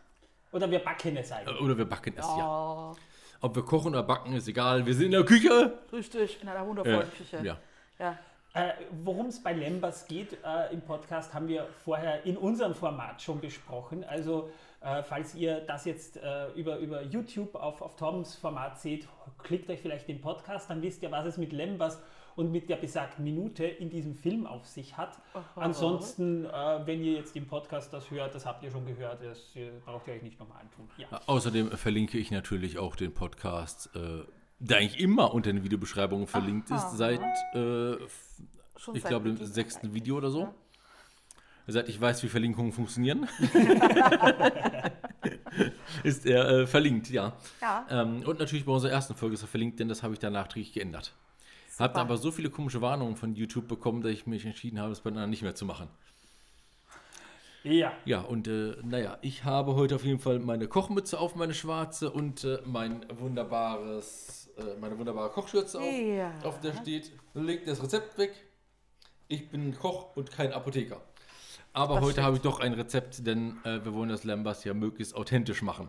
[0.53, 1.61] Oder wir backen es Äh, eigentlich.
[1.61, 2.91] Oder wir backen es, ja.
[2.93, 2.97] Oh,
[3.41, 4.85] Ob wir kochen oder backen, ist egal.
[4.85, 5.79] Wir sind in der Küche.
[5.93, 7.37] richtig, in einer Äh, wundervollen Küche.
[7.45, 7.57] ja.
[7.99, 8.19] ja.
[8.55, 8.73] Äh,
[9.05, 13.41] Worum es bei Lembas geht äh, im Podcast, haben wir vorher in unserem Format schon
[13.41, 14.05] besprochen.
[14.05, 19.07] Also, äh, falls ihr das jetzt äh, über, über YouTube auf, auf Toms Format seht,
[19.43, 22.01] klickt euch vielleicht den Podcast, dann wisst ihr, was es mit Lembas
[22.37, 25.19] und mit der besagten Minute in diesem Film auf sich hat.
[25.57, 29.57] Ansonsten, äh, wenn ihr jetzt im Podcast das hört, das habt ihr schon gehört, das
[29.57, 30.89] äh, braucht ihr euch nicht nochmal antun.
[30.97, 31.21] Ja.
[31.27, 34.23] Außerdem verlinke ich natürlich auch den Podcast, äh,
[34.59, 37.21] der eigentlich immer unter den Videobeschreibungen verlinkt ist, seit,
[37.55, 37.95] äh,
[38.95, 39.95] ich glaube, dem sechsten eigentlich.
[39.95, 40.55] Video oder so.
[41.71, 43.29] Seit ich weiß, wie Verlinkungen funktionieren,
[46.03, 47.37] ist er äh, verlinkt, ja.
[47.61, 47.87] Ja.
[47.91, 50.33] Ähm, und natürlich bei unserer ersten Folge ist er verlinkt, denn das habe ich dann
[50.33, 51.15] nachträglich geändert.
[51.79, 54.93] Hab dann aber so viele komische Warnungen von YouTube bekommen, dass ich mich entschieden habe,
[54.93, 55.89] es bei den anderen nicht mehr zu machen.
[57.63, 57.93] ja.
[58.05, 62.11] Ja, und äh, naja, ich habe heute auf jeden Fall meine Kochmütze auf, meine schwarze
[62.11, 66.33] und äh, mein wunderbares, äh, meine wunderbare Kochschürze auf, Ja.
[66.43, 68.33] auf der steht, legt das Rezept weg.
[69.29, 71.01] Ich bin Koch und kein Apotheker.
[71.73, 74.75] Aber Das heute habe ich doch ein Rezept, denn äh, wir wollen das Lambas ja
[74.75, 75.89] möglichst authentisch machen.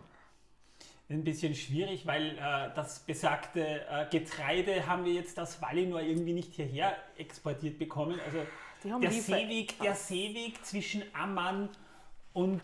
[1.08, 6.34] ein bisschen schwierig, weil äh, das besagte äh, Getreide haben wir jetzt aus Valinor irgendwie
[6.34, 8.20] nicht hierher exportiert bekommen.
[8.24, 8.38] Also
[9.02, 11.70] der Seeweg, der Seeweg zwischen Amman und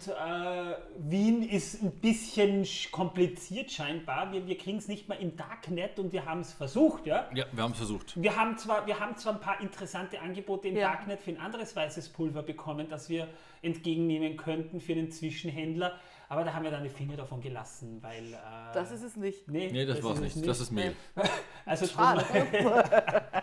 [0.07, 4.31] äh, Wien ist ein bisschen sch- kompliziert scheinbar.
[4.33, 7.29] Wir, wir kriegen es nicht mal im Darknet und wir haben es versucht, ja.
[7.35, 8.21] Ja, wir haben es versucht.
[8.23, 10.91] Wir haben, zwar, wir haben zwar ein paar interessante Angebote im Ja.
[10.93, 13.27] Darknet für ein anderes weißes Pulver bekommen, das wir
[13.63, 18.33] entgegennehmen könnten für den Zwischenhändler, aber da haben wir dann die Finger davon gelassen, weil...
[18.35, 18.39] Äh,
[18.75, 19.49] Das ist es nicht.
[19.49, 20.47] Nee, Nee, das, war's es nicht.
[20.49, 20.95] Das ist Mehl.
[21.65, 22.25] Also Schade.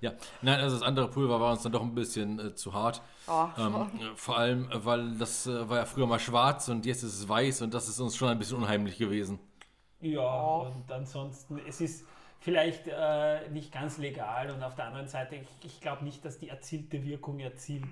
[0.00, 0.12] Ja,
[0.42, 3.00] nein, also das andere Pulver war uns dann doch ein bisschen äh, zu hart.
[3.28, 6.86] Oh, Ähm, äh, vor allem, äh, weil das äh, war ja früher mal schwarz und
[6.86, 9.38] jetzt ist es weiß und das ist uns schon ein bisschen unheimlich gewesen.
[10.00, 10.66] Ja, Oh.
[10.74, 12.04] und ansonsten, es ist
[12.40, 16.38] vielleicht äh, nicht ganz legal und auf der anderen Seite, ich, ich glaube nicht, dass
[16.38, 17.84] die erzielte Wirkung erzielt,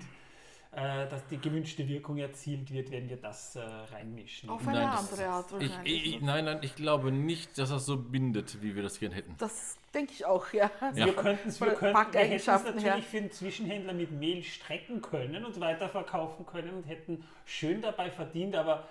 [0.71, 4.49] äh, dass die gewünschte Wirkung erzielt wird, wenn wir das äh, reinmischen.
[4.49, 6.15] Auf eine Nein, andere Art Ich, wahrscheinlich.
[6.15, 9.33] ich, nein, nein, ich glaube nicht, dass das so bindet, wie wir das gern hätten.
[9.39, 10.69] das denke ich auch, ja.
[10.93, 11.07] Ja.
[11.07, 13.03] Wir könnten es wir könnten, wir hätten es Backeigenschaften natürlich her.
[13.03, 18.55] für den Zwischenhändler mit Mehl strecken können und weiterverkaufen können und hätten schön dabei verdient,
[18.55, 18.87] aber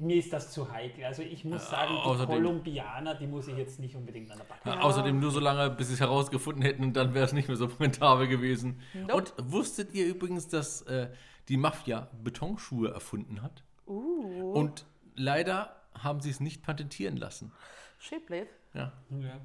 [0.00, 1.04] mir ist das zu heikel.
[1.04, 4.44] Also ich muss sagen, die außerdem- Kolumbianer, die muss ich jetzt nicht unbedingt an der
[4.44, 4.68] Backe.
[4.68, 7.48] Ja, Außerdem nur so lange, bis sie es herausgefunden hätten und dann wäre es nicht
[7.48, 8.80] mehr so rentabel gewesen.
[8.94, 9.14] Nope.
[9.14, 11.10] Und wusstet ihr übrigens, dass äh,
[11.48, 13.64] die Mafia Betonschuhe erfunden hat?
[13.86, 14.84] Uh, Und
[15.14, 17.52] leider haben sie es nicht patentieren lassen.
[17.98, 18.48] Shapeblade.
[18.74, 19.40] Ja, Ja.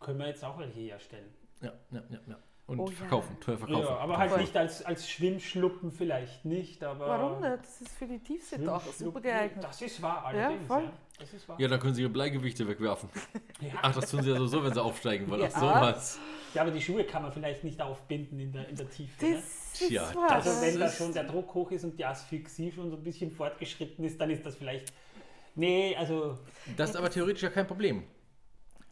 [0.00, 1.28] Können wir jetzt auch welche herstellen.
[1.60, 2.18] ja, ja, ja.
[2.28, 2.38] ja.
[2.70, 2.92] Und Oh ja.
[2.92, 3.82] verkaufen, teuer verkaufen.
[3.84, 4.40] Ja, aber halt Voll.
[4.42, 7.08] nicht als, als Schwimmschluppen vielleicht nicht, aber...
[7.08, 7.58] Warum nicht?
[7.64, 9.64] Das ist für die Tiefsee doch super geeignet.
[9.64, 10.68] Das ist wahr, allerdings.
[10.68, 10.84] voll.
[10.84, 11.60] Ja, das ist wahr.
[11.60, 13.08] Ja, dann können sie ihre Bleigewichte wegwerfen.
[13.60, 13.72] Ja.
[13.82, 15.42] Ach, das tun sie ja sowieso, wenn sie aufsteigen wollen.
[15.42, 15.58] Ach, Ja.
[15.60, 16.18] sowas.
[16.54, 19.26] Ja, aber die Schuhe kann man vielleicht nicht aufbinden in der, in der Tiefe.
[19.26, 19.34] Ne?
[19.34, 20.28] Das wahr.
[20.28, 23.02] das Also wenn da schon der Druck hoch ist und die Asphyxie schon so ein
[23.02, 24.92] bisschen fortgeschritten ist, dann ist das vielleicht...
[25.56, 26.38] Nee, also...
[26.76, 28.04] Das ist aber theoretisch ja kein Problem.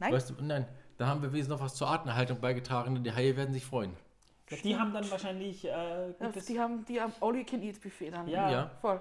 [0.00, 0.12] Nein?
[0.12, 0.66] Weißt du, nein,
[0.98, 3.94] da haben wir wesentlich noch was zur Artenerhaltung beigetragen, denn die Haie werden sich freuen.
[4.64, 6.46] Die haben dann wahrscheinlich äh, Ja, gutes...
[6.46, 8.28] die haben die am All-You-Can-Eat-Buffet dann.
[8.28, 8.50] Ja.
[8.50, 8.70] Ja.
[8.80, 9.00] Voll.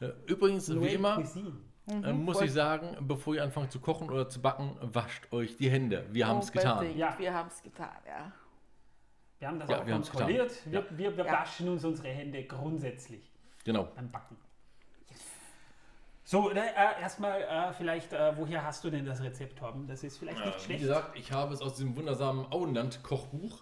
[0.00, 1.52] Äh, Übrigens, wie Nouvelle immer, Cuisine.
[1.88, 2.46] äh, muss voll.
[2.46, 6.06] ich sagen, bevor ihr anfangt zu kochen oder zu backen, wascht euch die Hände.
[6.12, 6.74] Wir haben es getan.
[6.78, 6.98] Unbedingt.
[6.98, 7.18] Ja.
[7.18, 8.32] Wir haben es getan, ja.
[9.40, 10.64] Wir haben das Ja, auch wir kontrolliert.
[10.64, 10.72] getan.
[10.72, 11.32] Wir, wir, wir Ja.
[11.32, 13.30] waschen uns unsere Hände grundsätzlich
[13.64, 13.88] Genau.
[13.96, 14.36] beim Backen.
[16.30, 19.88] So, ne, äh, erstmal äh, vielleicht, äh, woher hast du denn das Rezept, Torben?
[19.88, 20.80] Das ist vielleicht nicht Wie schlecht.
[20.82, 23.60] gesagt, ich habe es aus diesem wundersamen Auenland-Kochbuch.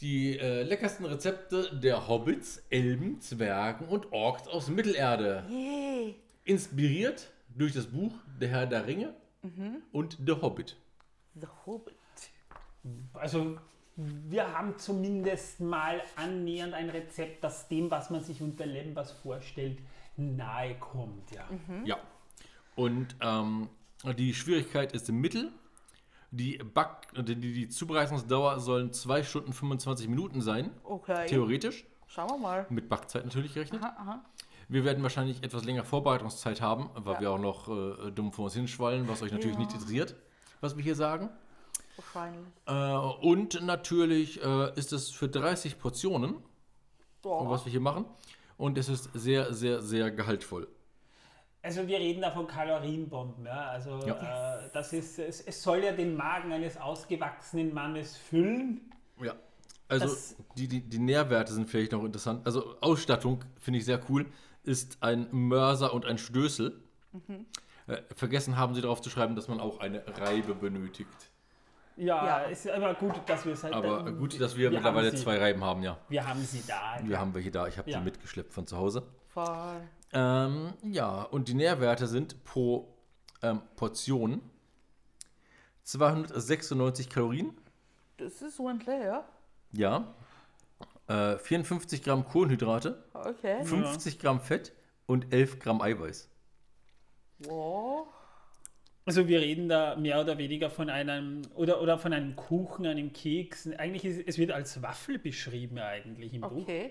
[0.00, 5.44] Die äh, leckersten Rezepte der Hobbits, Elben, Zwergen und Orks aus Mittelerde.
[5.50, 6.14] Yay.
[6.44, 9.12] Inspiriert durch das Buch Der Herr der Ringe
[9.92, 10.74] und The Hobbit.
[11.34, 11.96] The Hobbit.
[13.12, 13.58] Also
[13.96, 19.80] wir haben zumindest mal annähernd ein Rezept, das dem, was man sich unter Lembas vorstellt,
[20.18, 21.30] nahe kommt.
[21.32, 21.44] Ja.
[21.84, 21.96] Ja.
[22.76, 23.68] Und ähm,
[24.16, 25.50] die Schwierigkeit ist im Mittel.
[26.30, 31.26] Die, Back die, die Zubereitungsdauer sollen 2 Stunden 25 Minuten sein, Okay.
[31.26, 31.86] theoretisch.
[32.06, 32.66] Schauen wir mal.
[32.68, 33.82] Mit Backzeit natürlich gerechnet.
[33.82, 34.24] Aha, aha.
[34.68, 37.20] Wir werden wahrscheinlich etwas länger Vorbereitungszeit haben, weil Ja.
[37.20, 39.60] wir auch noch äh, dumm vor uns hinschwallen, was euch natürlich Ja.
[39.62, 40.16] nicht interessiert,
[40.60, 41.30] was wir hier sagen.
[41.96, 42.46] Wahrscheinlich.
[42.66, 46.36] Äh, und natürlich äh, ist es für 30 Portionen,
[47.22, 47.48] Boah.
[47.48, 48.04] was wir hier machen.
[48.58, 50.68] Und es ist sehr, sehr, sehr gehaltvoll.
[51.62, 53.46] Also wir reden da von Kalorienbomben.
[53.46, 53.68] Ja?
[53.70, 54.64] Also Ja.
[54.66, 58.92] Äh, das ist, es, es soll ja den Magen eines ausgewachsenen Mannes füllen.
[59.22, 59.34] Ja.
[59.88, 62.44] Also Das- die, die, die Nährwerte sind vielleicht noch interessant.
[62.46, 64.26] Also Ausstattung finde ich sehr cool.
[64.64, 66.78] Ist ein Mörser und ein Stößel.
[67.86, 71.27] Äh, vergessen haben sie darauf zu schreiben, dass man auch eine Reibe benötigt.
[71.98, 72.38] Ja, Ja.
[72.44, 73.74] ist aber gut, dass wir es halt.
[73.74, 75.98] Aber äh, gut, dass wir, wir mittlerweile zwei Reiben haben, ja.
[76.08, 76.96] Wir haben sie da.
[77.02, 77.66] Wir haben welche da.
[77.66, 77.98] Ich habe Ja.
[77.98, 79.02] die mitgeschleppt von zu Hause.
[79.28, 79.80] Voll.
[80.12, 82.94] Ähm, ja, und die Nährwerte sind pro
[83.42, 84.40] ähm, Portion
[85.84, 87.56] 296 Kalorien.
[88.16, 89.24] Das ist ordentlich, ja?
[89.72, 90.14] Ja.
[91.08, 93.64] Äh, 54 Gramm Kohlenhydrate, Okay.
[93.64, 94.72] 50 Gramm Fett
[95.06, 96.28] und 11 Gramm Eiweiß.
[97.40, 98.08] Wow.
[99.08, 103.10] Also wir reden da mehr oder weniger von einem oder, oder von einem Kuchen, einem
[103.14, 103.66] Keks.
[103.78, 106.52] Eigentlich ist es wird als Waffel beschrieben eigentlich im Buch.
[106.64, 106.90] Okay.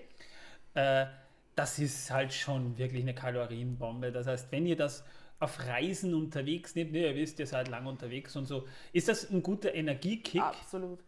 [0.74, 1.06] Äh,
[1.54, 4.10] das ist halt schon wirklich eine Kalorienbombe.
[4.10, 5.04] Das heißt, wenn ihr das
[5.38, 9.30] auf Reisen unterwegs nehmt, ne, ihr wisst, ihr seid lang unterwegs und so, ist das
[9.30, 10.98] ein guter Energiekick, Absolut.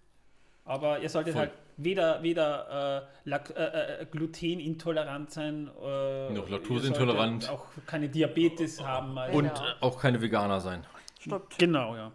[0.64, 1.42] aber ihr solltet Voll.
[1.42, 7.48] halt weder, weder äh, Lak äh, äh, glutenintolerant sein, äh, Noch laktoseintolerant.
[7.48, 9.18] auch keine Diabetes haben.
[9.18, 9.36] Also.
[9.38, 9.66] Und Genau.
[9.66, 10.84] äh, auch keine Veganer sein.
[11.20, 11.58] Stimmt.
[11.58, 12.12] Genau, ja.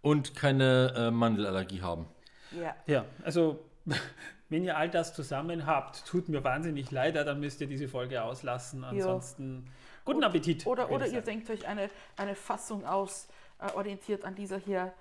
[0.00, 2.06] Und keine äh, Mandelallergie haben.
[2.52, 2.74] Ja.
[2.86, 3.64] Ja, also
[4.48, 8.22] wenn ihr all das zusammen habt, tut mir wahnsinnig leid, dann müsst ihr diese Folge
[8.22, 8.84] auslassen.
[8.84, 9.70] Ansonsten
[10.04, 10.66] guten Appetit.
[10.66, 11.44] Oder, würde oder ich ihr sagen.
[11.44, 13.28] denkt euch eine, eine Fassung aus,
[13.60, 14.92] äh, orientiert an dieser hier,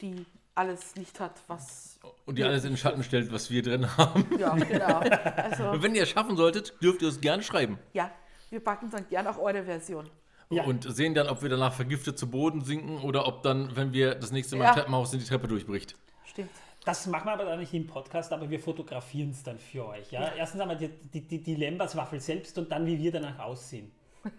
[0.00, 1.98] die alles nicht hat, was.
[2.26, 4.26] Und die alles in den Schatten stellt, was wir drin haben.
[4.38, 5.00] Ja, genau.
[5.36, 7.78] Also, Und wenn ihr es schaffen solltet, dürft ihr es gerne schreiben.
[7.94, 8.10] ja,
[8.50, 10.08] wir packen dann gern auch eure Version.
[10.50, 10.64] Ja.
[10.64, 14.16] Und sehen dann, ob wir danach vergiftet zu Boden sinken oder ob dann, wenn wir
[14.16, 14.70] das nächste Mal Ja.
[14.70, 15.94] im Treppenhaus sind, die Treppe durchbricht.
[16.24, 16.50] Stimmt.
[16.84, 20.10] Das machen wir aber dann nicht im Podcast, aber wir fotografieren es dann für euch.
[20.10, 20.32] Ja?
[20.36, 23.90] Erstens einmal die, die, die, die Lembers-Waffel selbst und dann, wie wir danach aussehen.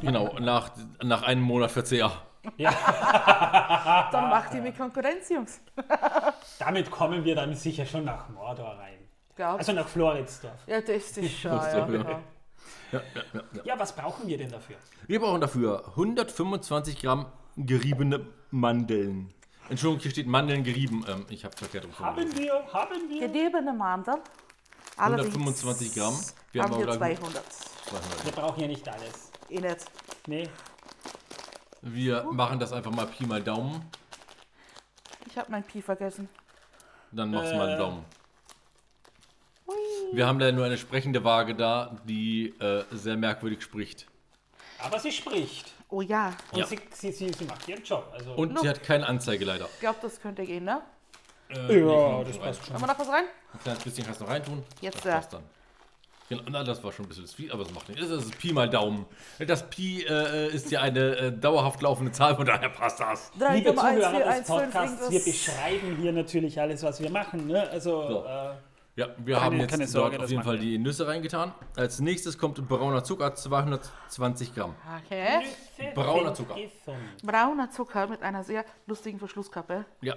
[0.00, 0.70] Genau, nach,
[1.02, 2.10] nach einem Monat Verzehr.
[2.58, 5.60] Dann macht ihr mir Konkurrenz, Jungs.
[6.58, 8.98] Damit kommen wir dann sicher schon nach Mordor rein.
[9.34, 9.58] Glaub.
[9.58, 10.52] Also nach Floridsdorf.
[10.66, 11.52] ja, das ist schon.
[11.52, 12.20] Ja, ja.
[12.94, 13.02] Ja,
[13.32, 14.76] ja, ja, was brauchen wir denn dafür?
[15.06, 17.26] Wir brauchen dafür 125 Gramm
[17.56, 19.32] geriebene Mandeln.
[19.68, 21.04] Entschuldigung, hier steht Mandeln gerieben.
[21.08, 21.98] Ähm, ich habe verkehrt rum.
[21.98, 23.26] Haben wir, haben wir.
[23.26, 24.18] Gediebene Mandeln.
[24.96, 26.14] Allerdings 125 Gramm.
[26.52, 27.44] Wir haben haben wir aber gleich- 200.
[27.86, 28.24] 200.
[28.24, 29.30] Wir brauchen ja nicht alles.
[29.48, 29.76] Eh nicht.
[30.26, 30.48] Nee.
[31.82, 33.84] Wir machen das einfach mal Pi mal Daumen.
[35.26, 36.28] Ich habe mein Pi vergessen.
[37.12, 37.58] Dann machst du Äh.
[37.58, 37.78] mal einen
[40.12, 44.06] Wir haben da nur eine sprechende Waage da, die äh, sehr merkwürdig spricht.
[44.78, 45.72] Aber sie spricht.
[45.88, 46.66] Oh ja, Und Ja.
[46.66, 48.10] sie, sie, sie, sie macht ihren Job.
[48.12, 49.66] Also, Und sie hat keine Anzeige leider.
[49.72, 50.82] ich glaube, das könnte gehen, ne?
[51.50, 52.74] Äh, ja, nee, das passt schon.
[52.74, 53.24] Haben wir noch was rein?
[53.52, 54.62] Ein kleines bisschen kannst du noch reintun.
[54.80, 55.14] Jetzt, das ja.
[55.16, 55.42] passt dann.
[56.28, 58.08] Genau, na, das war schon ein bisschen viel, aber das macht nichts.
[58.08, 59.04] Das ist Pi mal Daumen.
[59.46, 63.30] Das Pi äh, ist ja eine äh, dauerhaft laufende Zahl, von daher passt das.
[63.52, 67.10] Liebe 3,1, Zuhörer 4, des 1, 5, Podcasts, wir beschreiben hier natürlich alles, was wir
[67.10, 67.46] machen.
[67.46, 67.68] Ne?
[67.70, 68.24] Also, So.
[68.24, 68.54] äh,
[68.96, 70.60] Ja, wir haben jetzt keine Sorge, dort auf jeden Fall wir.
[70.62, 71.52] die Nüsse reingetan.
[71.76, 74.74] Als nächstes kommt brauner Zucker, 220 Gramm.
[75.04, 75.44] Okay.
[75.94, 76.54] Brauner Zucker.
[77.24, 79.84] Brauner Zucker mit einer sehr lustigen Verschlusskappe.
[80.00, 80.14] Ja,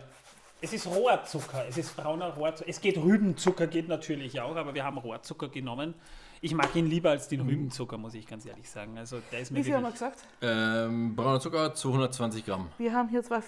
[0.61, 2.69] Es ist Rohrzucker, es ist brauner Rohrzucker.
[2.69, 5.95] Es geht Rübenzucker, geht natürlich auch, aber wir haben Rohrzucker genommen.
[6.41, 8.95] Ich mag ihn lieber als den Rübenzucker, muss ich ganz ehrlich sagen.
[8.99, 10.19] Also der ist mir Wie viel haben wir gesagt?
[10.41, 12.69] ähm, brauner Zucker, 220 Gramm.
[12.77, 13.41] Wir haben hier zwei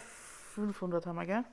[0.55, 1.43] 500, haben wir, gell?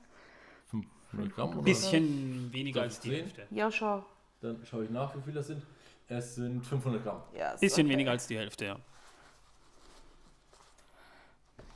[1.11, 1.57] 500 Gramm oder?
[1.59, 3.21] ein bisschen weniger als die Sehen?
[3.23, 3.47] Hälfte.
[3.51, 4.03] Ja, schau.
[4.41, 5.63] Dann schaue ich nach, wie viel das sind.
[6.07, 7.21] Es sind 500 Gramm.
[7.37, 7.93] Ja, ist Bisschen okay.
[7.93, 8.75] weniger als die Hälfte, ja.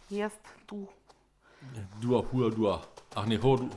[0.10, 0.88] Erst du.
[2.02, 2.82] Dua, Hua, Dua.
[3.14, 3.70] Ach nee, Hodua,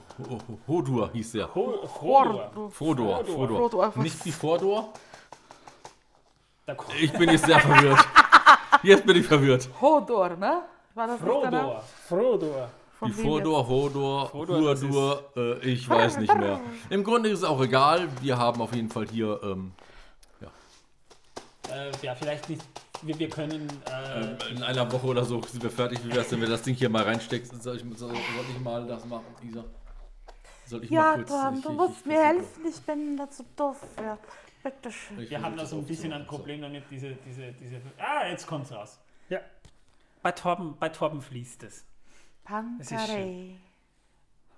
[0.67, 1.49] Hodua hieß der.
[1.49, 1.89] Frodor.
[1.89, 3.25] Frodor, Frodor.
[3.25, 3.71] Frodor.
[3.71, 4.03] Frodor.
[4.03, 4.93] Nicht wie kommt
[7.01, 7.99] Ich bin jetzt sehr verwirrt.
[8.83, 9.69] Jetzt bin ich verwirrt.
[9.81, 10.63] Hodor, ne?
[10.95, 11.19] War das?
[11.19, 11.83] Frodor.
[12.07, 12.71] Frodor.
[13.13, 16.61] Von Fordor, Hodor, Frodor, das Huadur, äh, ich weiß nicht mehr.
[16.91, 18.09] Im Grunde ist es auch egal.
[18.21, 19.73] Wir haben auf jeden Fall hier, ähm,
[21.71, 22.63] Äh, ja, vielleicht nicht
[23.03, 23.69] wir, wir können.
[23.91, 25.99] Äh, Ähm, in einer Woche oder so sind wir fertig.
[26.05, 27.63] Wie wär's, wenn wir das Ding hier mal reinsteckst?
[27.63, 28.17] Soll ich, soll, soll
[28.51, 29.65] ich mal das machen, Isa?
[30.67, 31.29] Soll ich Ja, mal kurz...
[31.31, 33.77] Tom, ich- du ich- musst ich mir helfen, ich bin dazu doof.
[33.97, 34.19] Ja.
[34.63, 35.21] Bitteschön.
[35.21, 36.27] Ich wir haben da so ein bisschen ein.
[36.27, 37.81] Problem damit, diese, diese, diese.
[37.99, 38.99] Ah, jetzt kommt's raus.
[39.31, 39.41] Ja.
[40.23, 41.85] Bei Torben, bei Torben fließt es.
[42.81, 43.57] Ist Pankarei.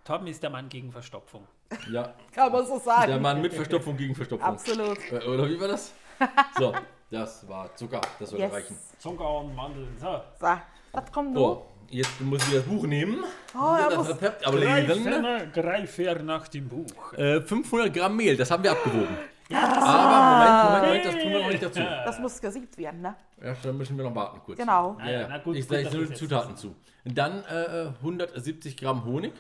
[0.05, 1.47] Torben ist der Mann gegen Verstopfung.
[1.91, 3.09] Ja, Kann man so sagen.
[3.09, 4.47] der Mann mit Verstopfung gegen Verstopfung.
[4.49, 4.99] Absolut.
[5.11, 5.93] Äh, Oder wie war das?
[6.59, 6.73] So,
[7.11, 8.01] das war Zucker.
[8.19, 8.53] Das soll Yes.
[8.53, 8.79] reichen.
[8.99, 9.89] Zucker und Mandeln.
[10.01, 10.21] So.
[10.41, 10.47] So,
[10.93, 11.43] was kommt nun?
[11.43, 13.23] So, jetzt muss ich das Buch nehmen.
[13.55, 15.23] Oh, er muss, verpeppt Greife, ablegen.
[15.23, 17.13] nach- greife nach dem Buch.
[17.15, 19.15] Äh, 500 Gramm Mehl, das haben wir abgewogen.
[19.51, 21.81] Aber Moment, Moment, Moment, das tun wir noch nicht dazu.
[22.05, 23.15] das muss gesiebt werden, ne?
[23.41, 24.59] Erst dann müssen wir noch warten kurz.
[24.59, 24.97] Genau.
[25.01, 26.75] Ja, ja, na gut, ich gut, sage nur die Zutaten zu.
[27.05, 29.33] Dann äh, 170 Gramm Honig.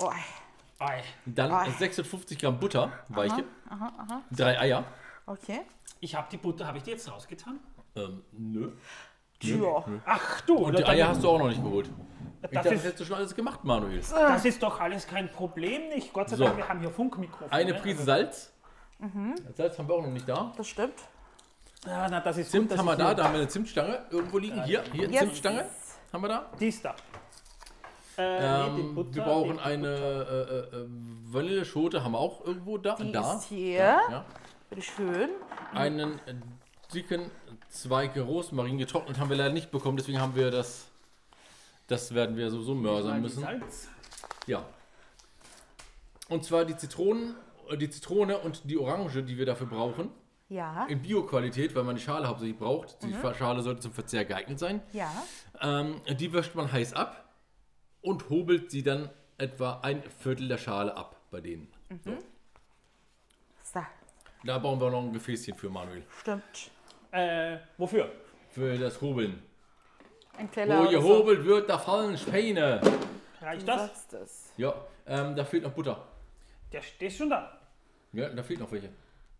[0.00, 0.10] Oh,
[0.78, 1.02] Ei.
[1.24, 1.64] Dann Ah.
[1.64, 3.44] 650 Gramm Butter, weiche.
[4.30, 4.84] Drei Eier.
[5.24, 5.60] okay.
[6.00, 7.58] Ich habe die Butter, habe ich die jetzt rausgetan?
[7.96, 8.72] Ähm, nö.
[9.42, 9.84] Ja.
[10.04, 11.86] Ach du, Und die Eier hast du auch noch nicht geholt.
[11.88, 11.92] Ich
[12.42, 14.00] das, dachte, das ist, hättest du schon alles gemacht, Manuel.
[14.00, 16.12] das ist doch alles kein Problem nicht.
[16.12, 16.44] Gott sei So.
[16.44, 17.50] Dank, wir haben hier Funkmikrofone.
[17.50, 18.52] Eine Prise Salz.
[19.56, 20.52] Salz haben wir auch noch nicht da.
[20.56, 20.94] Das stimmt.
[21.86, 24.38] Ja, na, das ist Zimt gut, haben wir da, da haben wir eine Zimtstange irgendwo
[24.38, 24.62] liegen.
[24.64, 25.20] Hier, hier, Yes.
[25.20, 25.66] Zimtstange
[26.12, 26.50] haben wir da.
[26.58, 26.94] Die ist da.
[28.18, 30.86] Äh, Ähm, Butter, wir brauchen eine äh, äh, äh,
[31.26, 32.96] Vanilleschote, haben wir auch irgendwo da.
[32.96, 33.34] Die da.
[33.36, 33.76] ist hier.
[33.78, 34.24] Ja.
[34.70, 35.30] Bitte schön.
[35.74, 36.34] Einen äh,
[36.92, 37.30] dicken
[37.68, 40.86] Zweig Rosmarin getrocknet haben wir leider nicht bekommen, deswegen haben wir das.
[41.88, 43.42] Das werden wir sowieso mörsern müssen.
[43.42, 43.88] Salz.
[44.46, 44.64] Ja.
[46.28, 47.36] Und zwar die Zitronen,
[47.74, 50.10] die Zitrone und die Orange, die wir dafür brauchen.
[50.48, 50.84] Ja.
[50.86, 53.02] In Bio-Qualität, weil man die Schale hauptsächlich braucht.
[53.02, 53.34] Die Mhm.
[53.34, 54.80] Schale sollte zum Verzehr geeignet sein.
[54.92, 55.10] Ja.
[55.60, 57.28] Ähm, die wäscht man heiß ab
[58.00, 61.66] und hobelt sie dann etwa ein Viertel der Schale ab bei denen.
[62.04, 62.12] So.
[63.62, 63.80] So,
[64.44, 66.04] Da bauen wir noch ein Gefäßchen für Manuel.
[66.20, 66.70] stimmt.
[67.10, 68.10] Äh, wofür?
[68.50, 69.42] Für das Hobeln.
[70.38, 70.78] Ein Teller.
[70.78, 70.98] Wo oder so.
[71.00, 72.80] gehobelt wird, da fallen Späne.
[73.40, 74.06] Reicht das?
[74.12, 74.52] es.
[74.56, 74.74] Ja,
[75.06, 76.06] ähm, da fehlt noch Butter.
[76.72, 77.60] Der steht schon da.
[78.12, 78.88] Ja, da fehlt noch welche.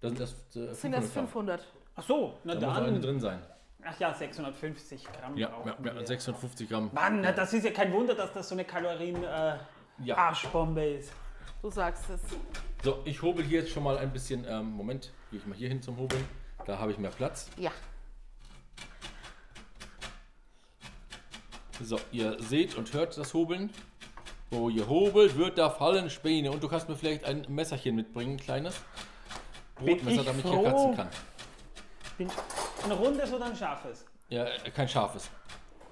[0.00, 1.28] Da sind das äh, Das sind jetzt 500 Gramm.
[1.28, 1.66] 500.
[1.96, 3.02] Ach so, na Da muss eine dann.
[3.02, 3.42] drin sein.
[3.84, 5.36] Ach ja, 650 Gramm.
[5.36, 6.06] Ja, brauchen ja, ja wir.
[6.06, 6.90] 650 Gramm.
[6.92, 10.98] Mann, na, das ist ja kein Wunder, dass das so eine Kalorien-Arschbombe Ja.
[10.98, 11.12] ist.
[11.62, 12.20] Du sagst es.
[12.82, 14.44] So, ich hobel hier jetzt schon mal ein bisschen.
[14.48, 16.24] Ähm, Moment, gehe ich mal hier hin zum Hobeln.
[16.66, 17.48] Da habe ich mehr Platz.
[17.56, 17.70] Ja.
[21.80, 23.70] So, ihr seht und hört das Hobeln.
[24.50, 26.50] Wo ihr hobelt, wird da fallen Späne.
[26.50, 28.80] Und du kannst mir vielleicht ein Messerchen mitbringen, ein kleines.
[29.76, 31.08] Brotmesser, damit ich hier kratzen kann.
[32.16, 32.30] Bin
[32.84, 34.06] ein rundes oder ein scharfes?
[34.28, 35.28] Ja, äh, kein scharfes.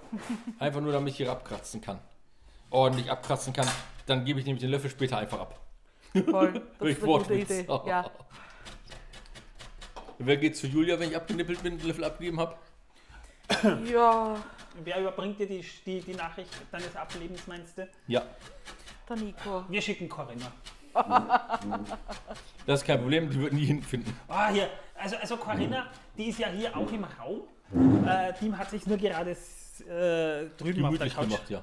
[0.58, 2.00] Einfach nur, damit ich hier abkratzen kann.
[2.70, 3.68] Ordentlich abkratzen kann.
[4.06, 5.60] Dann gebe ich nämlich den Löffel später einfach ab.
[6.12, 6.62] Voll.
[6.78, 7.34] Das ist eine gute.
[7.34, 7.66] Idee.
[7.86, 8.10] Ja.
[10.18, 12.56] Wer geht zu Julia, wenn ich abgenippelt bin, den Löffel abgegeben habe?
[13.92, 14.36] ja,
[14.82, 17.88] Wer überbringt dir die, die, die Nachricht deines Ablebens, meinst du?
[18.08, 18.22] Ja.
[19.08, 19.64] der Nico.
[19.68, 20.52] Wir schicken Corinna.
[22.66, 24.16] Das ist kein Problem, die wird nie hinfinden.
[24.26, 24.70] Ah, hier.
[24.94, 27.42] Also, also Corinna, die ist ja hier auch im Raum.
[28.06, 29.36] Äh, die hat sich nur gerade äh,
[30.56, 31.24] drüben auf der Gemütlich Couch.
[31.24, 31.62] gemacht, ja.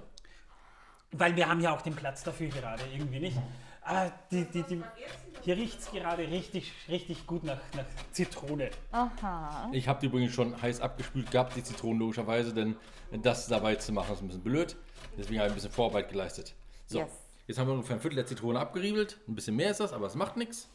[1.14, 3.38] Weil wir haben ja auch den Platz dafür gerade irgendwie nicht.
[3.84, 4.84] Aber die, die, die,
[5.42, 8.70] hier riecht es gerade richtig, richtig gut nach, nach Zitrone.
[8.92, 9.70] Aha.
[9.72, 12.76] Ich habe die übrigens schon heiß abgespült gehabt, die Zitronen logischerweise, denn
[13.12, 14.76] das dabei zu machen ist ein bisschen blöd.
[15.18, 16.54] Deswegen habe ich ein bisschen Vorarbeit geleistet.
[16.86, 17.10] So, Yes.
[17.48, 19.20] jetzt haben wir ungefähr ein Viertel der Zitrone abgeriebelt.
[19.28, 20.70] Ein bisschen mehr ist das, aber es macht nichts.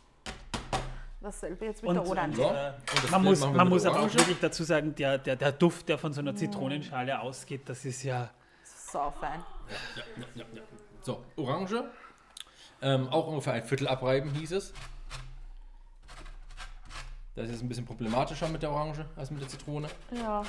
[1.21, 2.37] Dasselbe jetzt mit Und, der Orange.
[2.37, 2.43] So.
[2.43, 5.89] äh, Und man muss, man muss aber auch wirklich dazu sagen, der, der, der Duft,
[5.89, 8.31] der von so einer Zitronenschale ausgeht, das ist ja.
[8.65, 9.41] So fein.
[9.97, 10.63] Ja, ja, ja.
[11.03, 11.85] So, Orange.
[12.83, 14.73] Ähm, auch ungefähr ein Viertel abreiben hieß es.
[17.35, 19.89] Das ist jetzt ein bisschen problematischer mit der Orange als mit der Zitrone.
[20.13, 20.43] Ja.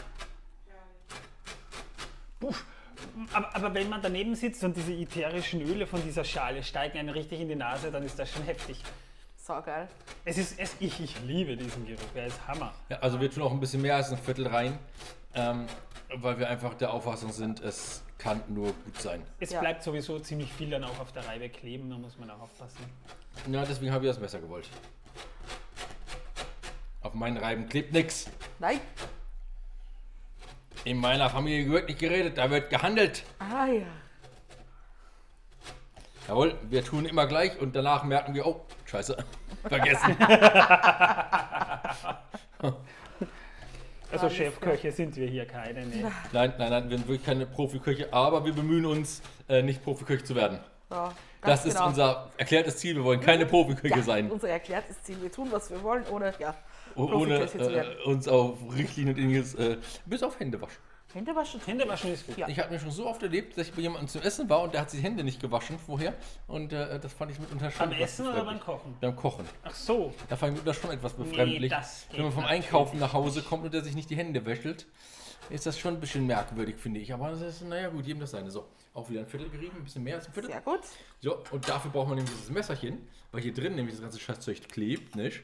[3.34, 7.10] Aber, aber wenn man daneben sitzt und diese ätherischen Öle von dieser Schale steigen einem
[7.10, 8.82] richtig in die Nase, dann ist das schon heftig.
[9.38, 9.88] So geil.
[10.26, 12.74] Es ist, es, ich, ich liebe diesen Geruch, er ist Hammer.
[12.90, 14.78] Ja, also wir tun auch ein bisschen mehr als ein Viertel rein,
[15.34, 15.68] ähm,
[16.16, 19.22] weil wir einfach der Auffassung sind, es kann nur gut sein.
[19.40, 19.60] Es Ja.
[19.60, 22.86] bleibt sowieso ziemlich viel dann auch auf der Reibe kleben, da muss man auch aufpassen.
[23.52, 24.68] Ja, deswegen habe ich das Messer gewollt.
[27.02, 28.30] Auf meinen Reiben klebt nichts.
[28.60, 28.80] Nein.
[30.84, 33.24] In meiner Familie wird nicht geredet, da wird gehandelt.
[33.40, 33.86] Ah ja.
[36.28, 39.16] Jawohl, wir tun immer gleich und danach merken wir, oh, scheiße,
[39.70, 40.18] vergessen.
[44.12, 45.86] Also Chefköche sind wir hier keine.
[45.86, 46.12] Ne?
[46.32, 50.24] nein, nein, nein, wir sind wirklich keine Profiköche, aber wir bemühen uns, äh, nicht Profiköche
[50.24, 50.60] zu werden.
[50.90, 51.88] Ja, Das ist genau.
[51.88, 52.96] unser erklärtes Ziel.
[52.96, 54.32] Wir wollen keine Profiküche ja, sein.
[54.32, 55.22] Unser erklärtes Ziel.
[55.22, 56.56] Wir tun, was wir wollen, ohne ja,
[56.96, 57.96] Ohne Profiküche zu werden.
[58.00, 60.78] äh, uns auf Richtlinien und ähnliches, äh, bis auf Hände waschen.
[61.14, 61.62] Hände waschen.
[61.66, 62.38] Hände waschen ist gut.
[62.38, 62.48] Ja.
[62.48, 64.74] Ich habe mir schon so oft erlebt, dass ich bei jemandem zum Essen war und
[64.74, 66.14] der hat sich die Hände nicht gewaschen vorher.
[66.48, 67.90] Und äh, das fand ich mitunter schon.
[67.90, 68.60] Beim Essen oder beim.
[68.60, 68.96] Kochen?
[69.00, 69.46] Beim Kochen.
[69.64, 70.14] Ach so.
[70.30, 71.72] Da fand ich mitunter schon etwas befremdlich.
[71.72, 74.46] das geht Wenn man vom Einkaufen nach Hause kommt und der sich nicht die Hände
[74.46, 74.86] wäschelt,
[75.50, 77.14] ist das schon ein bisschen merkwürdig, finde ich.
[77.14, 78.52] Aber das ist, naja, gut, jedem das seine.
[78.52, 80.52] So, auch wieder ein Viertel gerieben, ein bisschen mehr als ein Viertel.
[80.52, 80.82] Sehr gut.
[81.22, 84.68] So, und dafür braucht man nämlich dieses Messerchen, weil hier drin nämlich das ganze Scheißzeug
[84.68, 85.42] klebt, nicht?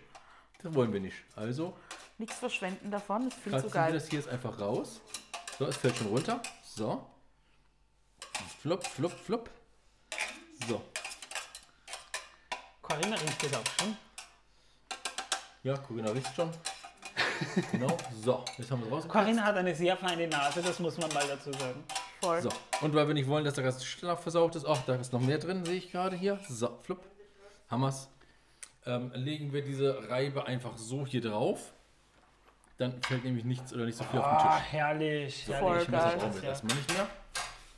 [0.61, 1.18] Das wollen wir nicht.
[1.36, 1.74] Also,
[2.18, 3.28] Nichts verschwenden davon.
[3.28, 3.93] Ist viel zu geil.
[3.93, 5.01] das hier jetzt einfach raus.
[5.64, 6.41] So, es fällt schon runter.
[6.76, 7.05] So.
[8.59, 9.49] Flupp, flupp, flupp.
[10.68, 10.82] So.
[12.82, 13.95] Corinna riecht das auch schon.
[15.64, 16.51] Ja, Corinna riecht schon.
[17.72, 17.95] genau.
[18.22, 19.07] So, jetzt haben wir es raus.
[19.07, 21.82] Corinna hat eine sehr feine Nase, das muss man mal dazu sagen.
[22.22, 22.41] Voll.
[22.41, 22.49] So,
[22.82, 25.22] und weil wir nicht wollen, dass der ganze Schlaf versaugt ist, ach, da ist noch
[25.22, 26.41] mehr drin, sehe ich gerade hier.
[26.49, 27.05] So, flupp.
[27.70, 28.09] Hammers.
[28.86, 31.72] Ähm, legen wir diese Reibe einfach so hier drauf.
[32.84, 34.72] Dann fällt nämlich nichts oder nicht so viel auf den Ah, Tisch.
[34.74, 35.84] herrlich, herrlich.
[35.84, 36.18] Ich geil.
[36.20, 37.08] wir jetzt erstmal nicht mehr.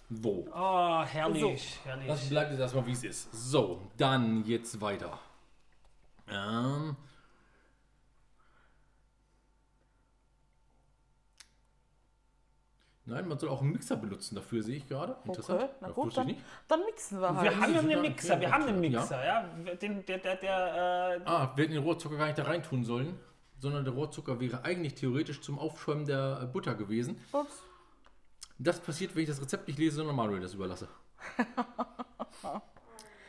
[0.09, 2.29] So, Oh, herrlich, das herrlich.
[2.29, 3.29] bleibt jetzt erstmal wie es ist.
[3.51, 5.19] So, dann jetzt weiter.
[6.29, 6.95] Ähm.
[13.07, 15.15] Nein, man soll auch einen Mixer benutzen dafür, sehe ich gerade.
[15.25, 15.61] Interessant.
[15.61, 16.39] Okay, na Das gut, dann, nicht.
[16.67, 17.43] dann mixen wir halt.
[17.51, 18.99] Wir haben ja Ja, einen Mixer, wir haben einen ja.
[18.99, 19.43] Mixer, ja.
[19.75, 23.19] Den, der, der, der, äh, Ah, wir hätten den Rohrzucker gar nicht da reintun sollen,
[23.59, 27.19] sondern der Rohrzucker wäre eigentlich theoretisch zum Aufschäumen der äh, Butter gewesen.
[27.31, 27.61] Ups.
[28.57, 30.87] Das passiert, wenn ich das Rezept nicht lese, sondern Manuel das überlasse.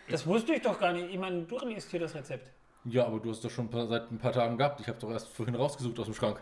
[0.09, 1.11] das wusste ich doch gar nicht.
[1.13, 2.51] Ich meine, du liest hier das Rezept.
[2.85, 4.81] Ja, aber du hast doch schon seit ein paar Tagen gehabt.
[4.81, 6.41] Ich habe doch erst vorhin rausgesucht aus dem Schrank.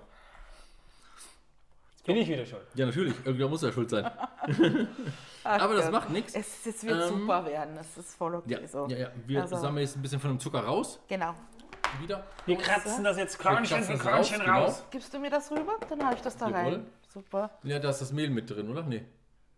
[2.05, 2.67] Bin ich wieder schuld.
[2.75, 3.15] Ja, natürlich.
[3.25, 4.05] Irgendwer muss ja schuld sein.
[5.45, 5.93] Ach aber das Gott.
[5.93, 6.35] macht nichts.
[6.35, 7.79] Es, es wird Ähm, super werden.
[7.79, 8.87] Es ist voll okay Ja, so.
[8.89, 9.09] ja, ja.
[9.27, 11.01] Wir Also- sammeln jetzt ein bisschen von dem Zucker raus.
[11.09, 11.35] Genau.
[12.01, 12.25] Wieder.
[12.47, 14.65] Wir kratzen das jetzt Körnchen für raus, Körnchen genau.
[14.65, 14.85] raus.
[14.91, 15.75] Gibst du mir das rüber?
[15.89, 16.73] Dann habe ich das da Jawohl.
[16.75, 16.87] rein.
[17.09, 17.51] Super.
[17.63, 18.83] Ja, da ist das Mehl mit drin, oder?
[18.83, 19.05] Nee.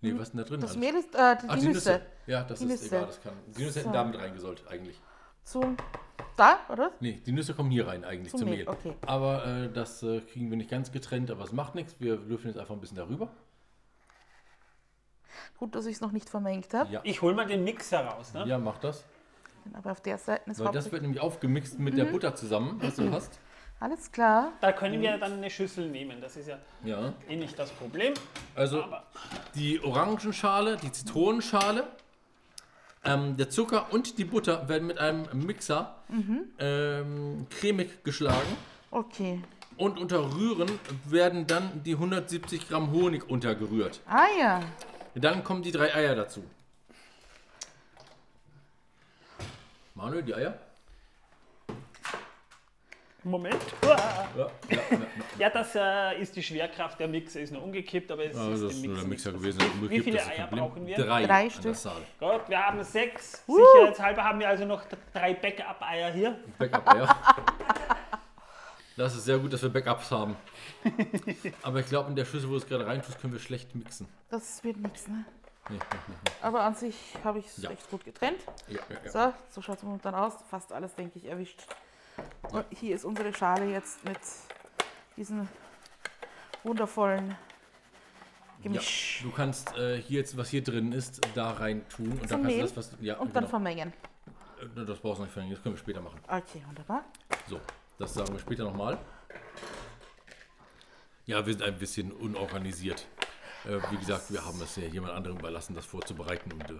[0.02, 0.60] Nee, was ist denn da drin?
[0.60, 0.80] Das alles?
[0.80, 2.02] Mehl ist äh, die, Ach, die Nüsse.
[2.26, 2.86] Ja, das Die ist Nüsse.
[2.96, 3.06] egal.
[3.06, 3.32] Das kann.
[3.56, 3.94] Die Nüsse hätten So.
[3.94, 5.00] damit reingesollt, eigentlich.
[5.42, 5.76] Zum.
[6.36, 6.90] Da, oder?
[7.00, 8.68] Nee, die Nüsse kommen hier rein eigentlich Zum zum, Mehl, Mehl.
[8.68, 8.94] okay.
[9.06, 11.96] Aber äh, das äh, kriegen wir nicht ganz getrennt, aber es macht nichts.
[11.98, 13.30] Wir löffeln jetzt einfach ein bisschen darüber.
[15.58, 16.92] Gut, dass ich es noch nicht vermengt habe.
[16.92, 18.44] Ja, Ich hol mal den Mixer raus, ne?
[18.46, 19.04] ja mach das.
[19.74, 22.12] Aber auf der Seite ist Weil das wird nämlich aufgemixt mit der Mhm.
[22.12, 23.38] Butter zusammen, was du hast.
[23.78, 24.52] Alles klar.
[24.62, 26.20] Da können wir dann eine Schüssel nehmen.
[26.20, 27.12] Das ist ja Ja.
[27.28, 28.14] eh nicht das Problem.
[28.54, 29.04] Also Aber
[29.54, 31.86] die Orangenschale, die Zitronenschale,
[33.04, 35.94] ähm, der Zucker und die Butter werden mit einem Mixer
[36.58, 38.56] ähm, cremig geschlagen.
[38.90, 39.42] Okay.
[39.76, 40.70] Und unter Rühren
[41.04, 44.00] werden dann die 170 Gramm Honig untergerührt.
[44.08, 44.60] Ah ja.
[45.14, 46.42] Dann kommen die drei Eier dazu.
[49.96, 50.58] Manuel, die Eier?
[53.24, 53.56] Moment.
[53.82, 54.80] Ja, ja, ja.
[55.38, 57.00] Ja, das äh, ist die Schwerkraft.
[57.00, 59.60] Der Mixer ist nur umgekippt, aber es Also ist das ist nur der Mixer gewesen.
[59.88, 60.96] Wie viele Eier brauchen wir?
[60.96, 61.74] Drei, Drei Stück.
[62.20, 63.42] Gut, wir haben sechs.
[63.46, 64.84] Sicherheitshalber haben wir also noch
[65.14, 66.38] drei Backup-Eier hier.
[66.58, 67.16] Backup-Eier.
[68.98, 70.36] Das ist sehr gut, dass wir Backups haben.
[71.62, 74.06] Aber ich glaube, in der Schüssel, wo du es gerade reintust, können wir schlecht mixen.
[74.30, 75.24] Das wird nichts, ne?
[75.68, 76.30] Nee, nee, nee, nee.
[76.42, 77.70] Aber an sich habe ich es Ja.
[77.70, 78.38] echt gut getrennt.
[78.68, 79.10] Ja, ja.
[79.10, 80.34] So, so schaut es momentan aus.
[80.48, 81.62] Fast alles, denke ich, erwischt.
[82.50, 84.18] Und hier ist unsere Schale jetzt mit
[85.16, 85.48] diesem
[86.62, 87.36] wundervollen
[88.62, 89.20] Gemisch.
[89.22, 92.12] Du kannst äh, hier jetzt, was hier drin ist, da rein tun.
[92.20, 92.96] Und dann Mehl du das, was.
[93.00, 93.50] Ja, Und dann genau.
[93.50, 93.92] vermengen.
[94.76, 96.18] Äh, Das brauchst du nicht verhängen, das können wir später machen.
[96.26, 97.04] Okay, wunderbar.
[97.48, 97.60] So,
[97.98, 98.98] das sagen wir später nochmal.
[101.26, 103.06] Ja, wir sind ein bisschen unorganisiert.
[103.66, 106.52] Äh, wie gesagt, wir haben es ja jemand anderem überlassen, das vorzubereiten.
[106.52, 106.74] Und äh,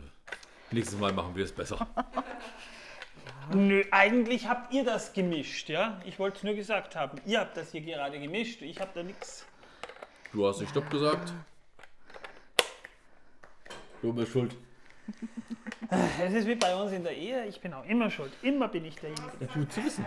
[0.70, 1.86] nächstes Mal machen wir es besser.
[3.52, 6.00] Nö, eigentlich habt ihr das gemischt, ja?
[6.04, 7.20] Ich wollte es nur gesagt haben.
[7.26, 8.60] Ihr habt das hier gerade gemischt.
[8.62, 9.46] Ich habe da nichts.
[10.32, 11.32] Du hast nicht Stopp gesagt.
[14.02, 14.56] Du bist schuld.
[16.20, 17.44] Es ist wie bei uns in der Ehe.
[17.46, 18.32] Ich bin auch immer schuld.
[18.42, 19.36] Immer bin ich derjenige.
[19.38, 20.04] der- Gut zu wissen.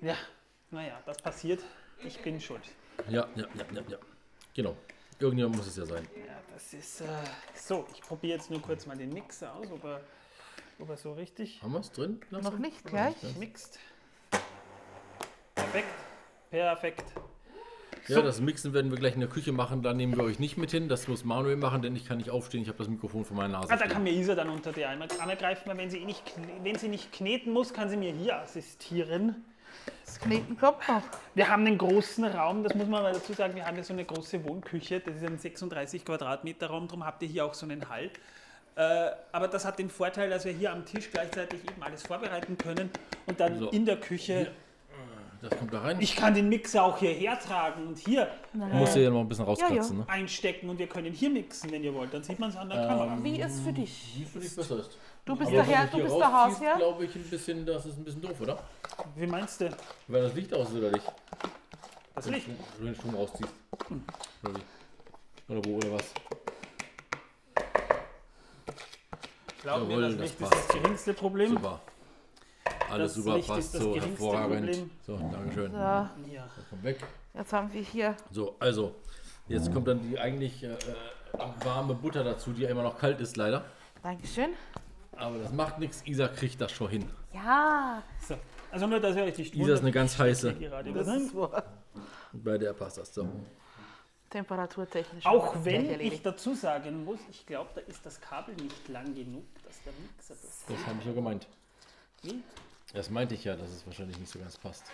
[0.00, 0.16] Ja,
[0.72, 1.62] naja, das passiert.
[2.02, 2.62] Ich bin schuld.
[3.08, 3.98] Ja, ja, ja, ja, ja.
[4.54, 4.76] Genau.
[5.18, 6.06] Irgendjemand muss es ja sein.
[6.16, 7.00] Ja, das ist.
[7.00, 7.06] Äh,
[7.54, 10.00] so, ich probiere jetzt nur kurz mal den Mixer aus, ob er,
[10.78, 12.20] ob er so richtig Haben wir es drin?
[12.30, 12.44] lassen?
[12.44, 13.14] Noch nicht gleich.
[13.38, 13.78] mixt.
[15.54, 15.88] Perfekt.
[16.50, 17.04] Perfekt.
[18.08, 19.82] Ja, das Mixen werden wir gleich in der Küche machen.
[19.82, 20.88] Da nehmen wir euch nicht mit hin.
[20.88, 22.62] Das muss Manuel machen, denn ich kann nicht aufstehen.
[22.62, 23.72] Ich habe das Mikrofon vor meiner Nase.
[23.72, 26.22] Ah, da kann mir Isa dann unter die Arme, Arme greifen, weil wenn sie, nicht,
[26.62, 29.44] wenn sie nicht kneten muss, kann sie mir hier assistieren.
[30.04, 31.02] Das Kneten kommt noch.
[31.34, 33.92] Wir haben einen großen Raum, das muss man mal dazu sagen, wir haben ja so
[33.92, 37.66] eine große Wohnküche, das ist ein 36 Quadratmeter Raum, darum habt ihr hier auch so
[37.66, 38.10] einen Hall.
[38.76, 42.58] Äh, aber das hat den Vorteil, dass wir hier am Tisch gleichzeitig eben alles vorbereiten
[42.58, 42.90] können
[43.26, 43.70] und dann So.
[43.70, 44.50] in der Küche,
[45.42, 46.00] Das kommt da rein.
[46.00, 49.98] ich kann den Mixer auch hierher tragen und hier muss ja noch ein bisschen rauskratzen.
[49.98, 50.04] Ne?
[50.08, 52.86] einstecken und wir können hier mixen, wenn ihr wollt, dann sieht man es an der
[52.86, 53.18] Kamera.
[53.22, 54.14] Wie es für dich?
[54.16, 54.96] Wie für dich besser ist.
[55.24, 56.76] Du bist Aber der Herr, du du bist der Hausherr.
[56.76, 58.58] glaube ich, ein bisschen, das ist ein bisschen doof, oder?
[59.16, 59.70] Wie meinst du?
[60.08, 61.04] Wenn das Licht aus ist oder nicht?
[62.14, 62.46] Das Licht?
[62.48, 63.52] Wenn du den Strom rausziehst.
[64.42, 65.52] Oder wie?
[65.52, 66.04] Oder wo, oder was?
[69.62, 70.68] Glaub mir, Jawohl, das das Licht ist passt.
[70.68, 71.50] das geringste Problem.
[71.50, 71.80] Super.
[72.90, 74.66] Alles Das super, Licht passt ist das so, hervorragend.
[74.70, 74.90] Problem.
[75.06, 75.70] So, Dankeschön.
[75.72, 76.10] So, Ja.
[76.70, 76.98] Komm weg.
[77.34, 78.16] jetzt haben wir hier.
[78.30, 78.94] So, also,
[79.48, 80.76] jetzt kommt dann die eigentlich äh, äh,
[81.64, 83.64] warme Butter dazu, die ja immer noch kalt ist, leider.
[84.02, 84.50] Dankeschön.
[85.16, 87.10] Aber das macht nichts, Isa kriegt das schon hin.
[87.32, 88.34] Ja, So.
[88.70, 90.52] Also nur, dass ihr euch nicht Isa ist eine ganz heiße.
[90.94, 91.62] das ist wahr.
[92.32, 93.26] Bei der passt das so.
[94.28, 95.24] Temperaturtechnisch.
[95.24, 99.44] Auch wenn ich dazu sagen muss, ich glaube, da ist das Kabel nicht lang genug,
[99.64, 100.64] dass der Mixer das.
[100.68, 101.46] Das habe ich ja gemeint.
[102.22, 102.42] Wie?
[102.92, 104.84] Das meinte ich ja, dass es wahrscheinlich nicht so ganz passt.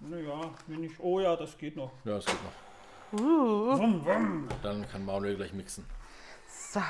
[0.00, 0.98] Naja, wenn ich.
[1.00, 1.90] Oh ja, das geht noch.
[2.04, 3.20] Ja, das geht noch.
[3.20, 4.48] Wum, wum.
[4.62, 5.84] Dann kann Manuel gleich mixen.
[6.48, 6.80] So,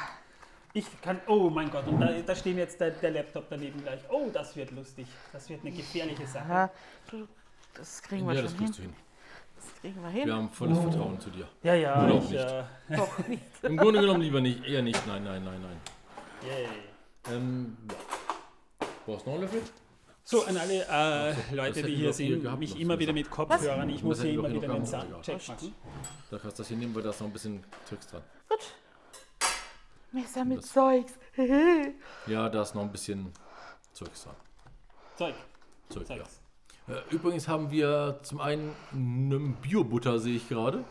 [0.74, 1.20] Ich kann.
[1.26, 4.00] Oh mein Gott, und da, da stehen jetzt der, der Laptop daneben gleich.
[4.10, 5.06] Oh, das wird lustig.
[5.32, 6.48] Das wird eine gefährliche Sache.
[6.48, 6.70] ja,
[7.10, 7.26] du,
[7.74, 8.66] das kriegen wir Ja, das schon hin.
[8.66, 8.94] kriegst du hin.
[9.56, 10.26] Das kriegen wir hin.
[10.26, 11.48] Wir haben volles Vertrauen zu dir.
[11.62, 12.30] Ja, ja, Oder auch ich.
[12.30, 12.44] nicht.
[12.44, 12.64] Äh,
[12.96, 13.42] Doch nicht.
[13.62, 14.64] Im Grunde genommen lieber nicht.
[14.66, 15.06] Eher nicht.
[15.06, 15.80] Nein, nein, nein, nein.
[16.46, 17.34] yay.
[17.34, 18.86] Ähm, ja.
[19.06, 19.62] Brauchst du noch einen Löffel?
[20.30, 23.90] So, an alle äh, Leute, die hier sind, gehabt mich immer wieder mit Kopfhörern.
[23.90, 25.74] Ich muss hier immer wieder einen Soundcheck machen.
[26.30, 28.22] Da kannst du das hier nehmen, weil da ist noch ein bisschen Tricks dran.
[28.48, 28.60] Gut.
[30.12, 31.14] Messer mit Das- Zeugs.
[32.28, 33.32] Ja, da ist noch ein bisschen
[33.92, 34.36] Zeugs dran.
[35.18, 35.34] Zeug,
[35.88, 36.16] Zeug, ja.
[36.18, 36.36] Zeugs.
[36.36, 36.39] Äh,
[37.10, 40.84] Übrigens haben wir zum einen eine Bio-Butter, sehe ich gerade.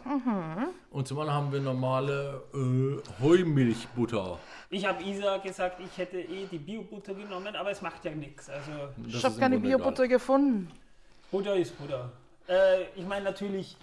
[0.92, 4.40] Und zum anderen haben wir normale äh, Heumilchbutter.
[4.70, 8.50] Ich habe Isa gesagt, ich hätte eh die Bio-Butter genommen, aber es macht ja nichts.
[8.50, 8.72] Also
[9.08, 10.70] Ich habe keine Biobutter gefunden.
[11.32, 12.12] Butter ist Butter.
[12.48, 13.78] Äh, ich meine natürlich,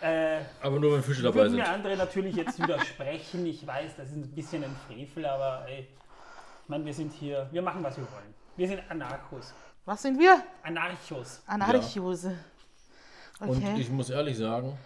[0.00, 0.40] äh.
[0.60, 1.58] Aber nur wenn Fische dabei sind.
[1.58, 3.46] mir andere natürlich jetzt widersprechen.
[3.46, 5.88] Ich weiß, das ist ein bisschen ein Frevel, aber ey,
[6.62, 8.34] ich meine, wir sind hier, wir machen, was wir wollen.
[8.56, 9.54] Wir sind Anarchos.
[9.84, 10.42] Was sind wir?
[10.62, 11.42] Anarchos.
[11.46, 12.36] Anarchiose.
[13.40, 13.80] Und Okay.
[13.80, 14.78] ich muss ehrlich sagen,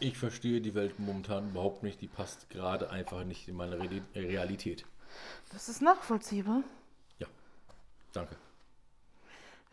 [0.00, 2.00] ich verstehe die Welt momentan überhaupt nicht.
[2.00, 4.84] Die passt gerade einfach nicht in meine Reali- Realität.
[5.52, 6.62] Das ist nachvollziehbar.
[7.18, 7.26] Ja,
[8.12, 8.36] danke.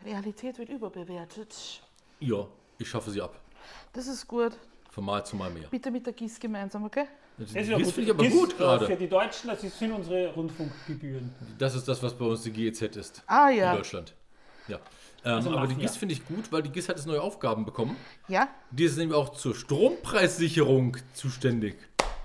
[0.04, 1.82] Realität wird überbewertet.
[2.20, 2.46] Ja,
[2.78, 3.38] ich schaffe sie ab.
[3.92, 4.52] Das ist gut.
[4.90, 5.68] Von Mal zu Mal mehr.
[5.68, 7.06] Bitte mit der GIS gemeinsam, okay?
[7.36, 8.96] Das, Das ist ja finde ich aber GIS, gut äh, Für gerade.
[8.96, 11.34] die Deutschen, das sind unsere Rundfunkgebühren.
[11.58, 13.22] Das ist das, was bei uns die GEZ ist.
[13.26, 13.76] Ah In ja.
[13.76, 14.14] Deutschland.
[14.68, 14.78] Ja.
[15.24, 15.74] Ähm, Also aber die.
[15.76, 17.96] GIS finde ich gut, weil die GIS hat jetzt neue Aufgaben bekommen.
[18.28, 18.48] Ja?
[18.70, 21.76] Die ist nämlich auch zur Strompreissicherung zuständig.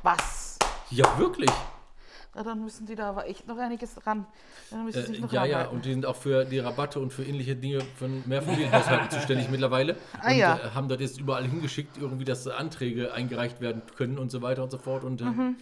[0.03, 0.57] Was?
[0.89, 1.49] Ja, wirklich.
[2.33, 4.25] Na, dann müssen die da aber echt noch einiges dran.
[4.69, 5.75] Dann müssen sie sich Äh, noch ja, ja, arbeiten.
[5.75, 9.97] und die sind auch für die Rabatte und für ähnliche Dinge von Mehrfamilienhaushalten zuständig mittlerweile.
[10.21, 10.55] Ah, und ja.
[10.57, 14.63] äh, haben das jetzt überall hingeschickt, irgendwie, dass Anträge eingereicht werden können und so weiter
[14.63, 15.03] und so fort.
[15.03, 15.55] Und äh, Mhm.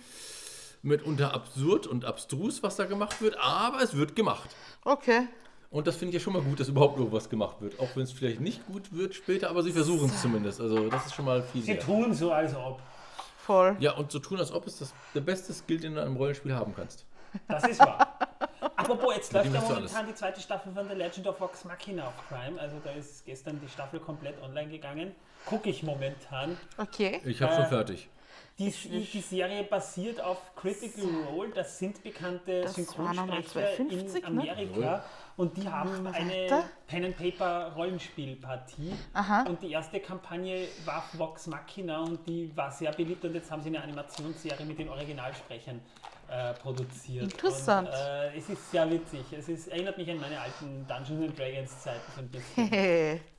[0.83, 4.49] mitunter absurd und abstrus, was da gemacht wird, aber es wird gemacht.
[4.85, 5.27] Okay.
[5.71, 7.79] Und das finde ich ja schon mal gut, dass überhaupt irgendwas gemacht wird.
[7.79, 10.59] Auch wenn es vielleicht nicht gut wird später, aber sie versuchen es zumindest.
[10.61, 11.83] Also das ist schon mal viel Sie wert.
[11.83, 12.81] tun so, als ob.
[13.37, 13.75] Voll.
[13.79, 16.15] Ja, und so tun, als ob es das der beste Skill, den du in einem
[16.17, 17.05] Rollenspiel haben kannst.
[17.47, 18.17] Das ist wahr.
[18.75, 22.13] Apropos, jetzt läuft ja momentan die zweite Staffel von The Legend of Vox Machina auf
[22.27, 22.59] Prime.
[22.59, 25.13] Also da ist gestern die Staffel komplett online gegangen.
[25.45, 26.57] Gucke ich momentan.
[26.77, 27.21] Okay.
[27.25, 28.09] Ich habe Äh, schon fertig.
[28.57, 31.49] Die, die Serie basiert auf Critical Role.
[31.55, 34.27] Das sind bekannte Das Synchronsprecher 2,50,
[34.67, 35.03] in ne?
[35.39, 36.65] Und die haben wir eine.
[36.87, 38.91] Pen-and-Paper-Rollenspielpartie.
[39.47, 43.23] Und die erste Kampagne war Vox Machina und die war sehr beliebt.
[43.23, 45.79] Und jetzt haben sie eine Animationsserie mit den Originalsprechern
[46.27, 47.23] äh, produziert.
[47.23, 47.87] Interessant.
[47.87, 49.31] Und, äh, es ist sehr witzig.
[49.31, 53.21] Es ist, erinnert mich an meine alten Dungeons and Dragons Zeiten so ein bisschen.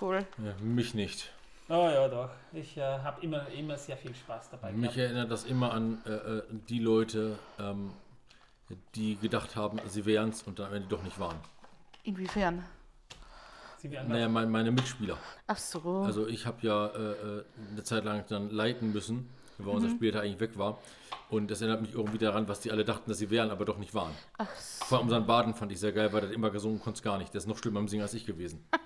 [0.00, 0.24] Cool.
[0.38, 1.32] Ja, mich nicht.
[1.68, 2.30] oh ja, doch.
[2.52, 4.70] Ich äh, habe immer, immer sehr viel Spaß dabei.
[4.70, 4.98] Mich gehabt.
[4.98, 7.90] erinnert das immer an äh, äh, die Leute, ähm,
[8.94, 11.36] die gedacht haben, sie wären es und dann am Ende doch nicht waren.
[12.04, 12.64] Inwiefern?
[13.78, 15.16] Sie werden Naja, mein, meine Mitspieler.
[15.46, 16.02] Ach so.
[16.04, 20.22] Also ich habe ja äh, äh, eine Zeit lang dann leiten müssen, weil unser Spielleiter
[20.22, 20.78] eigentlich weg war.
[21.30, 23.78] Und das erinnert mich irgendwie daran, was die alle dachten, dass sie wären, aber doch
[23.78, 24.12] nicht waren.
[24.38, 24.84] Ach so.
[24.86, 27.02] Vor allem unseren Baden fand ich sehr geil, weil der hat immer gesungen konnte es
[27.02, 27.32] gar nicht.
[27.34, 28.64] Der ist noch schlimmer im Singen als ich gewesen.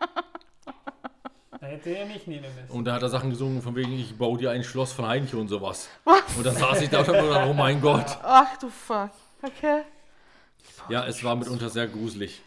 [1.61, 2.77] Da hätte er mich nehmen müssen.
[2.77, 5.39] Und da hat er Sachen gesungen von wegen, ich baue dir ein Schloss von Heinchen
[5.39, 5.89] und sowas.
[6.03, 6.21] Was?
[6.37, 8.19] Und dann saß ich da und gedacht, oh mein Gott.
[8.21, 9.11] Ach du Fuck.
[9.43, 9.83] Okay.
[10.89, 12.41] Ja, es war mitunter sehr gruselig.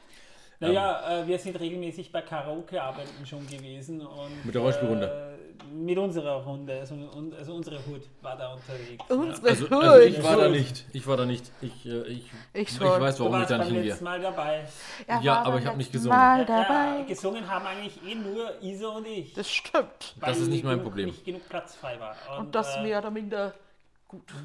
[0.60, 4.00] Naja, äh, wir sind regelmäßig bei Karaoke-Arbeiten schon gewesen.
[4.06, 5.32] Und, Mit der Rollspielrunde?
[5.32, 5.36] Äh,
[5.74, 6.80] mit unserer Runde.
[6.80, 9.04] Also, und, also unsere Hut war da unterwegs.
[9.10, 9.84] Unsere Also, Hut.
[9.84, 10.86] also ich war da nicht.
[10.94, 11.52] Ich war da nicht.
[11.62, 13.98] Ich, äh, ich, Ich ich weiß, Du warum ich da nicht hingehe.
[14.02, 14.66] Mal dabei.
[15.22, 16.18] Ja, war aber ich hab nicht gesungen.
[16.18, 17.04] Mal Ja, dabei.
[17.08, 19.34] gesungen haben eigentlich eh nur Isa und ich.
[19.34, 20.16] Das stimmt.
[20.20, 21.06] weil ist nicht mein genug, Problem.
[21.08, 22.16] Nicht genug Platz frei war.
[22.40, 23.54] Und das äh, mehr oder minder.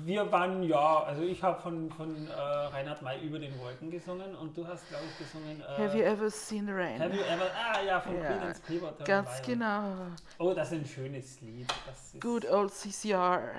[0.04, 4.34] Wir waren, ja, also ich habe von, von äh, Reinhard May über den Wolken gesungen
[4.34, 5.60] und du hast, glaube ich, gesungen.
[5.60, 6.98] Äh, Have you ever seen the rain?
[7.00, 7.46] Have you ever?
[7.54, 9.04] Ah ja, von Ja, Queen and Clearwater.
[9.04, 9.94] Ganz genau.
[10.38, 11.68] Oh, das ist ein schönes Lied.
[11.86, 13.52] Das ist, Good old CCR.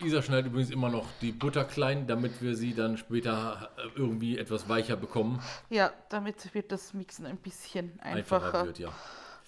[0.00, 4.38] Isa schneidet übrigens immer noch die Butter klein, damit wir sie dann später äh, irgendwie
[4.38, 5.42] etwas weicher bekommen.
[5.70, 8.66] Ja, damit wird das Mixen ein bisschen Einfacher, einfacher.
[8.66, 8.92] wird, ja.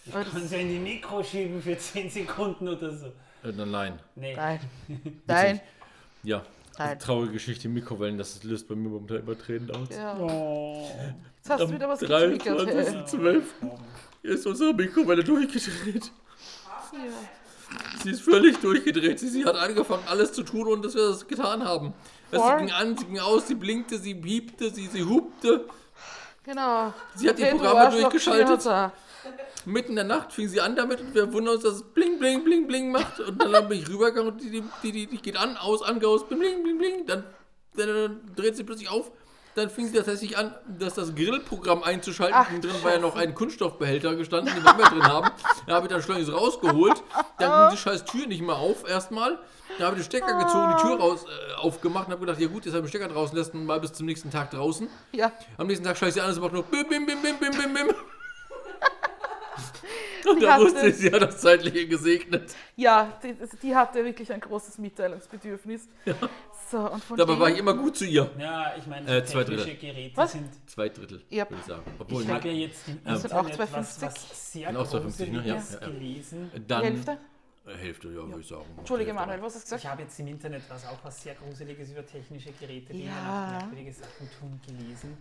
[0.07, 3.13] Ich kann sie in die Mikro schieben für 10 Sekunden oder so.
[3.45, 3.99] Äh, nein.
[4.15, 4.35] Nee.
[4.35, 4.61] Nein.
[5.27, 5.61] Nein.
[6.23, 6.43] Ja.
[6.79, 6.99] Nein.
[6.99, 9.89] Traurige Geschichte im Mikrowellen, das löst bei mir momentan immer Tränen aus.
[9.91, 10.17] Ja.
[10.19, 10.91] Oh.
[11.37, 12.09] Jetzt hast du wieder was hey.
[12.09, 13.43] 23.12.
[14.23, 16.11] ist unsere Mikrowelle durchgedreht.
[16.93, 17.01] Ja.
[18.03, 19.19] Sie ist völlig durchgedreht.
[19.21, 21.95] Sie, sie hat angefangen, alles zu tun, und dass wir das getan haben.
[22.31, 22.59] Es Voll.
[22.59, 25.67] ging an, sie ging aus, sie blinkte, sie piepte, sie, sie hupte.
[26.45, 26.93] Genau.
[27.15, 28.67] Sie hat die Okay, Programme Arschloch, durchgeschaltet.
[29.65, 32.19] Mitten in der Nacht fing sie an damit und wir wundern uns, dass es bling,
[32.19, 33.21] bling, bling, bling macht.
[33.21, 36.29] Und dann bin ich rübergegangen und die, die, die, die, geht an, aus, an, aus,
[36.29, 37.07] bling, bling, bling, bling.
[37.07, 37.25] Dann,
[37.77, 39.11] dann, dann dreht sie plötzlich auf.
[39.55, 42.37] Dann fing sie tatsächlich an, dass das Grillprogramm einzuschalten.
[42.37, 45.31] Ach, drin war ja noch ein Kunststoffbehälter gestanden, den wir mehr drin haben.
[45.69, 47.03] Da habe ich dann schleunigst rausgeholt.
[47.39, 49.39] Dann ging die scheiß Tür nicht mehr auf erstmal.
[49.79, 52.49] Da habe ich den Stecker gezogen, die Tür raus, äh, aufgemacht und habe gedacht, ja
[52.49, 54.89] gut, jetzt habe ich den Stecker draußen, lässt ihn mal bis zum nächsten Tag draußen.
[55.13, 55.33] Ja.
[55.57, 57.75] Am nächsten Tag scheiße sie an, es macht nur bim, bim, bim, bim, bim, bim,
[57.75, 57.95] bim.
[60.31, 62.55] Und Die da hatte- wusste ich, sie hat das Zeitliche gesegnet.
[62.77, 65.89] Ja, die, die hatte wirklich ein großes Mitteilungsbedürfnis.
[66.71, 68.31] So, und von Dabei war ich immer gut zu ihr.
[68.39, 69.91] Ja, ich meine, Äh, zwei technische Drittel.
[69.93, 70.33] Geräte Was?
[70.33, 70.49] sind.
[70.71, 71.51] Zwei Drittel, Yep.
[71.51, 71.83] würde ich sagen.
[71.99, 74.03] Obwohl, Ich habe ja jetzt im auch Internet was, 2,50.
[74.07, 75.39] was sehr auch 2,50, ne?
[75.47, 75.87] Ja, ja, ja.
[75.89, 76.51] gelesen.
[76.67, 76.81] dann.
[76.83, 77.19] die Hälfte?
[77.67, 78.65] Äh, Hälfte, ja, würde ich sagen.
[78.79, 79.27] Entschuldige, Hälfte.
[79.27, 79.93] Manuel, was hast du Ich gesagt?
[79.93, 83.59] habe jetzt im Internet was auch was sehr Gruseliges über technische Geräte, die Ja.
[83.59, 85.17] merkwürdige Sachen tun, gelesen.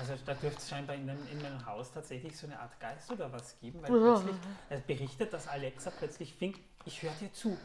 [0.00, 3.32] Also da dürfte es scheinbar in, in meinem Haus tatsächlich so eine Art Geist oder
[3.32, 4.14] was geben, weil Ja.
[4.14, 4.36] plötzlich
[4.70, 7.56] es berichtet, dass Alexa plötzlich fing, ich höre dir zu.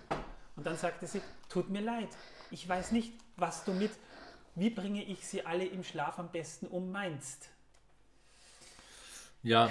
[0.55, 2.09] Und dann sagte sie, tut mir leid,
[2.51, 3.91] ich weiß nicht, was du mit,
[4.55, 7.49] wie bringe ich sie alle im Schlaf am besten um meinst.
[9.41, 9.69] Ja,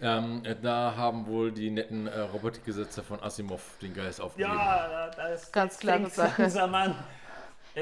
[0.00, 4.54] ähm, äh, da haben wohl die netten äh, Robotikgesetze von Asimov den Geist aufgegeben.
[4.56, 6.44] Ja, da- das Ganz jetzt klare Sache.
[6.62, 6.94] An.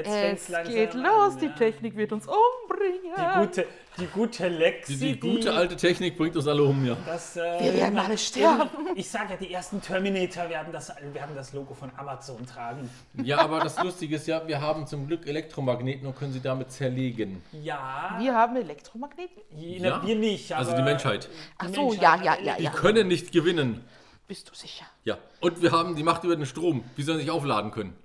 [0.05, 1.51] Jetzt Es geht an, los, die ja.
[1.53, 3.13] Technik wird uns umbringen.
[3.17, 3.65] Die gute,
[3.99, 6.95] die gute Lexi, Die, die gute alte Technik bringt uns alle um, ja.
[7.05, 8.69] Das, äh, Wir werden alle sterben.
[8.95, 12.89] Ich sage ja, die ersten Terminator werden das, werden das Logo von Amazon tragen.
[13.15, 16.71] Ja, aber das Lustige ist ja, wir haben zum Glück Elektromagneten und können sie damit
[16.71, 17.41] zerlegen.
[17.51, 19.41] Ja, Wir haben Elektromagneten?
[19.55, 20.05] Ja.
[20.05, 20.53] wir nicht.
[20.53, 21.29] Also aber die Menschheit.
[21.57, 22.71] Ach die so, Menschheit ja, ja, ja, Die ja.
[22.71, 23.83] können nicht gewinnen.
[24.27, 24.85] Bist du sicher?
[25.05, 25.17] Ja.
[25.39, 26.83] Und wir haben die Macht über den Strom.
[26.97, 27.95] Wie sollen sie sich aufladen können?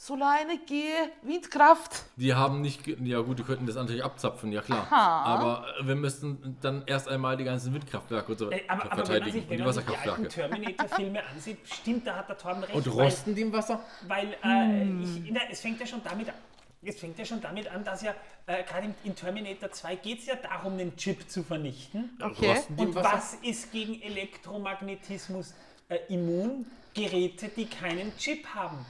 [0.00, 0.92] Solarenergie,
[1.22, 2.04] Windkraft.
[2.14, 4.86] Die haben nicht, ja gut, die könnten das natürlich abzapfen, ja klar.
[4.88, 5.22] Aha.
[5.24, 8.90] Aber äh, wir müssten dann erst einmal die ganzen Windkraftwerke und so Äh, aber, aber
[8.90, 10.50] wenn man verteidigen sich, und wenn die man sich die alten Wasserkraftwerke.
[10.52, 12.74] Terminator-Filme ansieht, stimmt, da hat der Torben recht.
[12.76, 13.80] Und weil- rosten die im Wasser?
[14.06, 16.34] Weil äh, ich, na, es fängt ja schon damit an.
[16.80, 18.14] Es fängt ja schon damit an, dass ja
[18.46, 22.16] äh, gerade in, in Terminator 2 geht es ja darum, den Chip zu vernichten.
[22.22, 22.56] Okay.
[22.76, 25.54] Und was ist gegen Elektromagnetismus
[25.88, 26.66] äh, immun?
[26.94, 28.84] Geräte, die keinen Chip haben.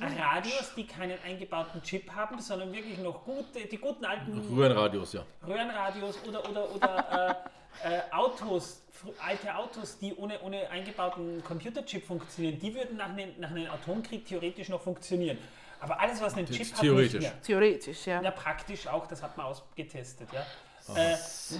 [0.00, 5.24] Radios, die keinen eingebauten Chip haben, sondern wirklich noch gute, die guten alten Röhrenradios, ja.
[5.46, 7.44] Röhrenradios oder, oder, oder
[7.84, 8.82] äh, äh, Autos,
[9.18, 14.26] alte Autos, die ohne, ohne eingebauten Computerchip funktionieren, die würden nach einem, nach einem Atomkrieg
[14.26, 15.38] theoretisch noch funktionieren.
[15.80, 17.14] Aber alles, was einen Chip hat, theoretisch.
[17.14, 17.42] nicht mehr.
[17.42, 18.20] Theoretisch, ja.
[18.20, 20.28] Ja, praktisch auch, das hat man ausgetestet.
[20.32, 20.46] Ja.
[20.94, 21.16] Äh,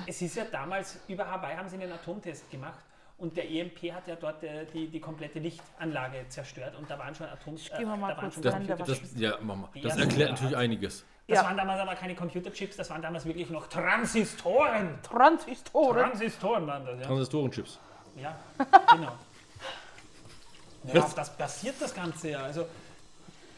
[0.07, 2.81] es ist ja damals, über Hawaii haben sie einen Atomtest gemacht
[3.21, 7.15] und der EMP hat ja dort äh, die, die komplette Lichtanlage zerstört und da waren
[7.15, 7.55] schon Atom...
[7.55, 9.69] Äh, geh mal mal da waren kurz schon Das, Nein, da das, ja, mach mal.
[9.83, 11.05] Das erklärt natürlich einiges.
[11.29, 11.45] Das Ja.
[11.45, 14.99] waren damals aber keine Computerchips, das waren damals wirklich noch Transistoren.
[15.03, 15.99] Transistoren.
[16.11, 17.07] Transistoren waren das, ja.
[17.07, 17.79] Transistorenchips.
[18.17, 18.37] Ja,
[18.93, 19.13] genau.
[20.95, 22.43] Ja, auf das passiert das Ganze ja.
[22.43, 22.67] Also,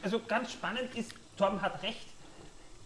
[0.02, 2.08] also ganz spannend ist, Torben hat recht,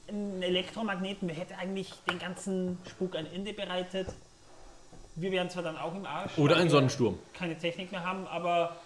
[0.09, 4.09] ein Elektromagneten hätte eigentlich den ganzen Spuk ein Ende bereitet.
[5.17, 6.37] Wir wären zwar dann auch im Arsch.
[6.39, 7.19] Oder ein Sonnensturm.
[7.33, 8.77] Keine Technik mehr haben, aber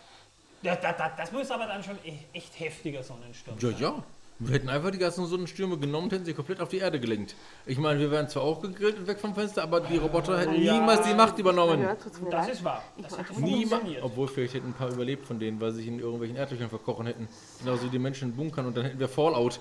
[0.63, 3.81] ja, da, da, das muss aber dann schon e- echt heftiger Sonnensturm Ja, sein.
[3.81, 3.95] ja.
[4.43, 7.35] Wir hätten einfach die ganzen Sonnenstürme genommen und hätten sie komplett auf die Erde gelenkt.
[7.67, 10.63] Ich meine, wir wären zwar auch gegrillt und weg vom Fenster, aber die Roboter hätten
[10.63, 10.73] Ja.
[10.79, 11.83] niemals die Macht übernommen.
[11.83, 11.95] Ja,
[12.31, 12.83] Das ist wahr.
[13.03, 13.69] Das hätte Niemals.
[13.69, 14.03] funktioniert.
[14.03, 17.07] Obwohl, vielleicht hätten ein paar überlebt von denen, weil sie sich in irgendwelchen Erdlöchern verkochen
[17.07, 17.29] hätten.
[17.59, 19.61] Genauso wie die Menschen in Bunkern und dann hätten wir Fallout.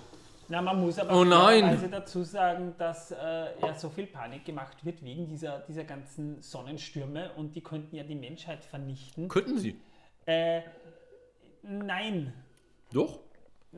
[0.52, 1.90] Na, man muss aber Oh nein!
[1.92, 3.16] dazu sagen, dass äh,
[3.62, 8.04] ja so viel Panik gemacht wird wegen dieser, dieser ganzen Sonnenstürme und die könnten ja
[8.04, 9.28] die Menschheit vernichten.
[9.28, 9.80] Könnten sie.
[10.26, 10.62] Äh,
[11.62, 12.34] nein.
[12.92, 13.20] Doch.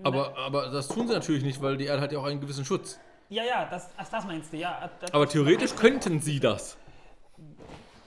[0.03, 2.63] Aber, aber das tun sie natürlich nicht, weil die Erde hat ja auch einen gewissen
[2.63, 2.97] Schutz.
[3.27, 4.89] Ja, ja, das, das meinst du, ja.
[5.01, 6.77] Das, Aber theoretisch könnten sie das.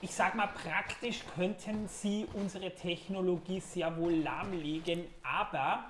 [0.01, 5.85] ich sag mal, praktisch könnten sie unsere Technologie sehr wohl lahmlegen, aber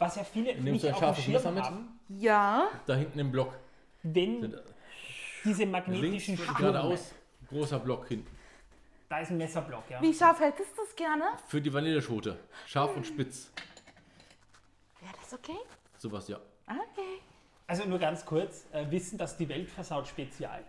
[0.00, 1.64] was ja viele Nimmst nicht du ein auf dem scharfes Messer Schirm mit?
[1.64, 3.52] haben, Ja, Da hinten im Block.
[4.02, 4.58] wenn
[5.44, 7.14] diese Links magnetischen Stürme, geradeaus.
[7.48, 8.36] Großer Block hinten.
[9.08, 10.00] da ist ein Messerblock, ja.
[10.02, 11.24] wie scharf hättest du es gerne?
[11.46, 12.38] Für die Vanilleschote.
[12.66, 13.52] Scharf und spitz.
[15.00, 15.58] Wäre das okay?
[15.98, 16.38] Sowas, ja.
[16.66, 17.20] Okay.
[17.66, 20.64] Also nur ganz kurz, äh, Wissen, dass die Welt versaut Spezial.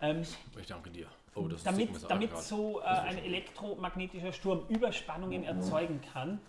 [0.00, 0.22] Ähm,
[0.58, 1.06] Ich danke dir.
[1.34, 6.40] Oh, das ist damit Stickmesser damit so äh, ein elektromagnetischer Sturm Überspannungen erzeugen kann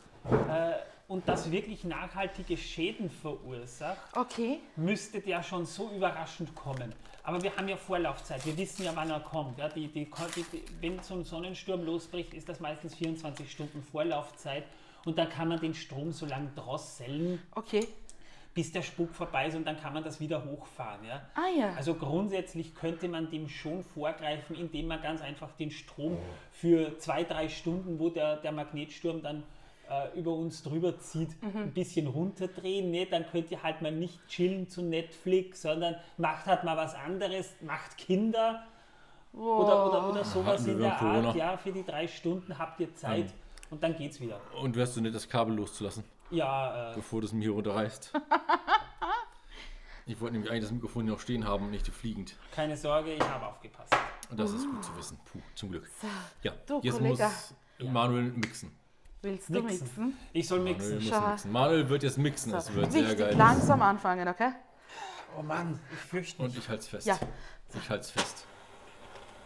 [0.50, 0.74] äh,
[1.08, 4.60] und das wirklich nachhaltige Schäden verursacht, Okay.
[4.76, 6.94] müsste der schon so überraschend kommen.
[7.24, 9.58] Aber wir haben ja Vorlaufzeit, wir wissen ja, wann er kommt.
[9.58, 14.64] Ja, die, die, die, wenn so ein Sonnensturm losbricht, ist das meistens 24 Stunden Vorlaufzeit
[15.06, 17.86] und dann kann man den Strom so lange drosseln, Okay.
[18.54, 21.06] bis der Spuk vorbei ist und dann kann man das wieder hochfahren.
[21.06, 21.22] Ja?
[21.36, 21.74] Ah ja.
[21.76, 26.18] Also grundsätzlich könnte man dem schon vorgreifen, indem man ganz einfach den Strom
[26.52, 29.44] für zwei, drei Stunden, wo der, der Magnetsturm dann
[29.90, 32.92] äh, über uns drüber zieht, ein bisschen runterdrehen.
[32.92, 33.06] Ne?
[33.06, 37.54] Dann könnt ihr halt mal nicht chillen zu Netflix, sondern macht halt mal was anderes,
[37.62, 38.64] macht Kinder
[39.34, 41.28] oder, oder, oder sowas in der Corona.
[41.30, 41.36] Art.
[41.36, 43.34] Ja, für die drei Stunden habt ihr Zeit
[43.70, 44.40] und dann geht's wieder.
[44.62, 48.14] Und wärst du nicht das Kabel loszulassen, Ja, äh, bevor du es mir hier runterreißt?
[50.06, 52.36] ich wollte nämlich eigentlich das Mikrofon hier noch stehen haben und nicht fliegend.
[52.56, 53.94] keine Sorge, ich habe aufgepasst.
[54.30, 55.20] Und das ist gut zu wissen.
[55.26, 55.90] Puh, zum Glück.
[56.44, 57.24] Ja, Du, jetzt Kollege.
[57.24, 57.54] muss
[57.92, 58.72] Manuel mixen.
[59.22, 59.80] Willst du Mixen.
[59.88, 60.18] mixen?
[60.34, 60.96] Ich soll Manuel mixen.
[61.00, 61.28] muss Schau.
[61.30, 61.52] mixen.
[61.52, 62.52] Manuel wird jetzt mixen.
[62.52, 63.36] Das wird sehr Wichtig, geil.
[63.36, 64.52] langsam anfangen, okay?
[65.38, 66.58] Oh Mann, ich fürchte Und mich.
[66.60, 67.08] ich halte es fest.
[67.08, 67.18] Ja.
[67.82, 68.46] Ich halte es fest.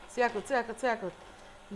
[0.10, 1.12] Sehr gut, sehr gut, sehr gut.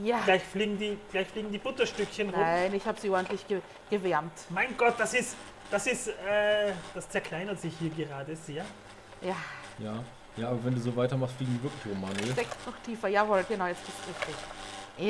[0.04, 0.20] Ja.
[0.26, 2.40] Gleich fliegen die, gleich fliegen die Butterstückchen rum.
[2.40, 4.32] Nein, ich habe sie ordentlich ge gewärmt.
[4.50, 5.38] Mein Gott, das ist,
[5.72, 8.66] das ist, äh, das zerkleinert sich hier gerade sehr.
[9.22, 9.36] Ja,
[9.80, 10.04] Ja.
[10.38, 12.34] Ja, aber wenn du so weitermachst, fliegen die wirklich rum, Manuel.
[12.34, 13.08] steck noch tiefer.
[13.08, 14.36] Jawohl, genau, jetzt bist du richtig.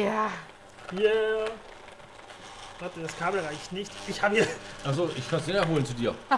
[0.06, 0.30] Ja,
[0.94, 1.46] Yeah.
[2.80, 3.90] Warte, das Kabel reicht nicht.
[4.08, 4.48] Ich habe hier.
[4.84, 6.14] Achso, ich kann es näher holen zu dir.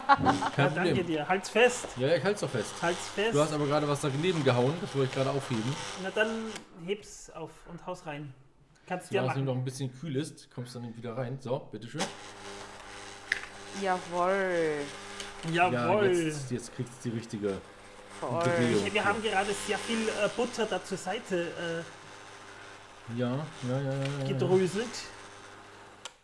[0.55, 1.07] Kein Danke Problem.
[1.07, 1.27] dir.
[1.27, 1.87] Halt's fest.
[1.97, 2.73] Ja, ich halte es doch fest.
[2.81, 3.33] Halt's fest.
[3.33, 4.73] Du hast aber gerade was daneben gehauen.
[4.81, 5.75] Das wollte ich gerade aufheben.
[6.03, 6.29] Na dann
[6.85, 8.33] heb's auf und haus rein.
[8.87, 9.45] Kannst du ja Solange es machen.
[9.45, 11.37] noch ein bisschen kühl ist, kommst du dann wieder rein.
[11.41, 12.01] So, bitteschön.
[13.81, 14.75] jawohl.
[15.51, 16.05] Ja, Jawohl.
[16.07, 17.57] jetzt, jetzt kriegt es die richtige
[18.19, 18.43] Voll.
[18.43, 18.93] Drehung.
[18.93, 21.83] Wir haben gerade sehr viel äh, Butter da zur Seite
[23.15, 23.35] Ja, ja,
[23.69, 23.91] ja, ja.
[23.91, 24.27] äh, ja.
[24.27, 24.87] gedröselt.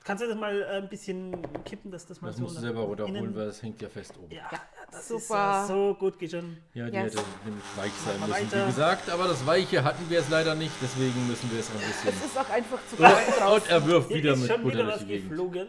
[0.06, 1.32] Kannst du das mal äh, ein bisschen
[1.64, 3.88] kippen, dass das mal Das so musst du selber runterholen, innen- weil das hängt ja
[3.88, 4.34] fest oben.
[4.36, 4.50] Ja,
[4.92, 5.62] das super.
[5.62, 6.58] ist so gut geschehen.
[6.74, 7.14] Ja, die Yes.
[7.14, 8.64] hätte nämlich weich sein müssen, weiter.
[8.64, 9.10] wie gesagt.
[9.10, 12.10] Aber das Weiche hatten wir es leider nicht, deswegen müssen wir es ein bisschen.
[12.10, 13.70] Es ist auch einfach zu kalt Und draußen.
[13.70, 15.68] er wirft Hier wieder ist mit schon Butter wieder durch was geflogen.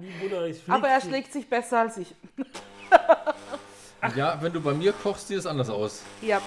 [0.00, 2.14] Die Butter ist Aber er schlägt sich besser als ich.
[4.14, 6.02] Ja, wenn du bei mir kochst, sieht es anders aus.
[6.20, 6.40] Ja,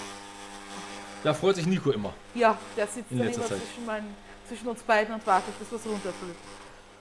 [1.24, 2.14] Da freut sich Nico immer.
[2.34, 3.58] ja der sitzt In dann letzter Zeit.
[3.58, 4.14] zwischen, meinen,
[4.46, 6.36] zwischen uns beiden und wartet, bis was runterfällt.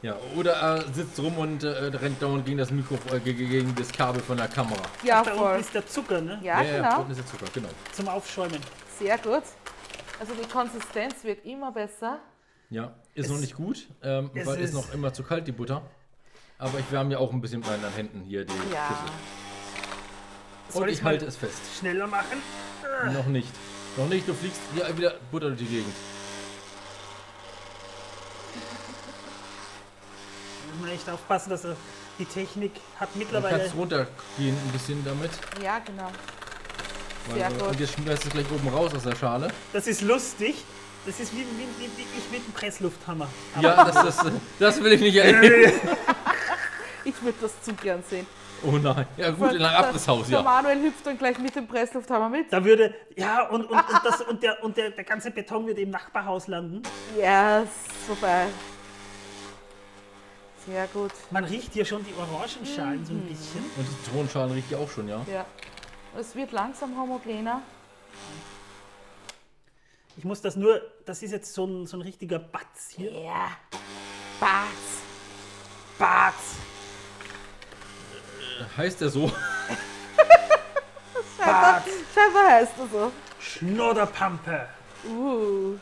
[0.04, 3.92] Ja, oder er sitzt rum und äh, rennt dauernd gegen das Mikrofon, äh, gegen- das
[3.92, 4.82] Kabel von der Kamera.
[5.04, 5.60] Ja, Da unten voll.
[5.60, 6.40] ist der Zucker, ne?
[6.44, 7.00] Ja, ja, genau.
[7.00, 7.70] unten ist der Zucker, genau.
[7.94, 8.60] Zum Aufschäumen.
[9.00, 9.44] Sehr gut.
[10.20, 12.20] Also die Konsistenz wird immer besser.
[12.70, 15.48] Ja, ist Es- noch nicht gut, ähm, es weil ist ist- noch immer zu kalt,
[15.48, 15.82] die Butter.
[16.60, 18.88] Aber ich wärme ja auch ein bisschen mit meinen Händen hier die Ja.
[18.88, 20.82] Schüssel.
[20.84, 21.60] Und ich mal- halte es fest.
[21.80, 22.42] Schneller machen.
[23.14, 23.50] Noch nicht.
[23.96, 25.94] Noch nicht, du fliegst hier wieder Butter durch die Gegend.
[30.88, 31.76] Man echt aufpassen, dass er
[32.20, 33.60] die Technik hat Du mittlerweile.
[33.60, 35.32] kannst runtergehen ein bisschen damit.
[35.64, 36.10] Ja, genau.
[37.30, 37.68] Weil, Sehr gut.
[37.70, 39.50] Und jetzt schmeißt du es gleich oben raus aus der Schale.
[39.74, 40.64] Das ist lustig.
[41.06, 43.28] Das ist wie, wie, wie, wie ich mit dem Presslufthammer.
[43.62, 45.72] Ja, das, das, äh, das will ich nicht erleben.
[47.04, 48.28] Ich würde das zu gern sehen.
[48.62, 49.08] Oh nein.
[49.16, 50.44] Ja gut, in ein Abrisshaus, Der ja.
[50.44, 52.52] Manuel hüpft dann gleich mit dem Presslufthammer mit.
[52.52, 55.80] Da würde, ja, und, und, und, das, und, der, und der, der ganze Beton würde
[55.80, 56.82] im Nachbarhaus landen.
[57.16, 57.70] Yes,
[58.06, 58.48] vorbei.
[60.68, 61.12] Sehr gut.
[61.32, 63.64] Man riecht hier schon die Orangenschalen so ein bisschen.
[63.78, 65.26] Und die Zitronenschalen riecht ja auch schon, ja.
[65.32, 65.46] Ja.
[66.20, 67.62] Es wird langsam homogener.
[70.18, 73.14] Ich muss das nur, das ist jetzt so ein, so ein richtiger Batz hier.
[73.14, 73.52] Ja.
[74.42, 75.04] Batz.
[75.98, 76.56] Batz.
[78.76, 79.32] Heißt der so?
[81.38, 83.12] Scheinbar, scheinbar heißt er so.
[83.40, 84.68] Schnodderpampe.
[85.08, 85.78] Uh.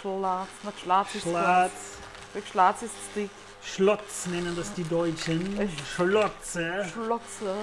[0.00, 0.48] Schlatz.
[0.62, 1.72] Na, Schlatz ist Schlatz.
[2.50, 3.30] Schlatz ist dick.
[3.62, 5.58] Schlotz nennen das die Deutschen.
[5.94, 6.84] Schlotze.
[6.92, 7.54] Schlotze.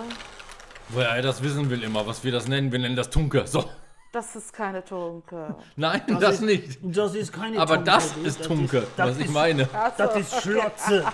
[0.89, 3.45] Woher er das wissen will immer, was wir das nennen, wir nennen das Tunke.
[3.47, 3.69] So.
[4.13, 5.55] Das ist keine Tunke.
[5.75, 6.79] Nein, das, ist- nicht.
[6.81, 8.21] Das ist keine Aber Tunke, das du.
[8.23, 9.67] ist Tunke, das was ich ist- meine.
[9.97, 11.05] Das ist Schlotze.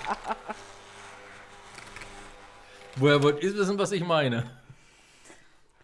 [2.98, 4.44] Woher wollt ihr wissen, was ich meine?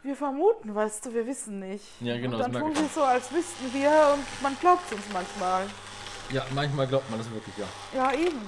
[0.04, 1.84] Wir vermuten, weißt du, wir wissen nicht.
[2.00, 4.92] Ja, genau, Und das dann tun ich wir so, als wüssten wir und man glaubt
[4.94, 5.64] uns manchmal.
[6.32, 7.66] Ja, manchmal glaubt man das wirklich, ja.
[7.96, 8.40] Ja, eben.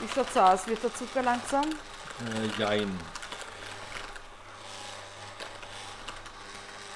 [0.00, 0.66] Wie schaut's aus?
[0.66, 1.64] Wird der Zucker langsam?
[1.64, 2.98] Äh, jein.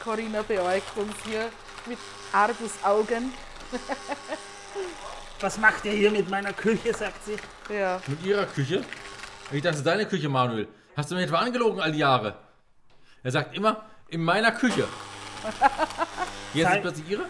[0.03, 1.49] Corinna beäugt uns hier
[1.87, 1.99] mit
[2.33, 3.33] Argusaugen.
[5.41, 7.37] Was macht ihr hier mit meiner Küche, sagt sie.
[7.73, 8.01] Ja.
[8.07, 8.85] Mit ihrer Küche?
[9.51, 10.69] Ich dachte, das ist deine Küche, Manuel.
[10.97, 12.37] Hast du mir etwa angelogen all die Jahre?
[13.23, 14.87] Er sagt immer, in meiner Küche.
[16.55, 17.25] Jetzt Sei- ist plötzlich ihre?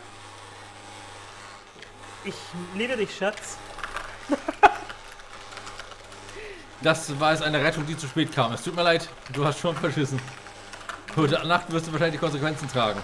[2.24, 2.34] Ich
[2.74, 3.56] liebe dich, Schatz.
[6.82, 8.52] Das war jetzt eine Rettung, die zu spät kam.
[8.52, 10.20] Es tut mir leid, du hast schon verschissen.
[11.16, 13.00] Heute Nacht wirst du wahrscheinlich die Konsequenzen tragen.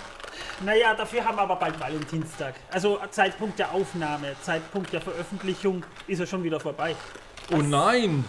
[0.65, 2.55] Naja, dafür haben wir aber bald Valentinstag.
[2.73, 6.97] Also Zeitpunkt der Aufnahme, Zeitpunkt der Veröffentlichung ist ja schon wieder vorbei.
[7.53, 8.25] Oh nein!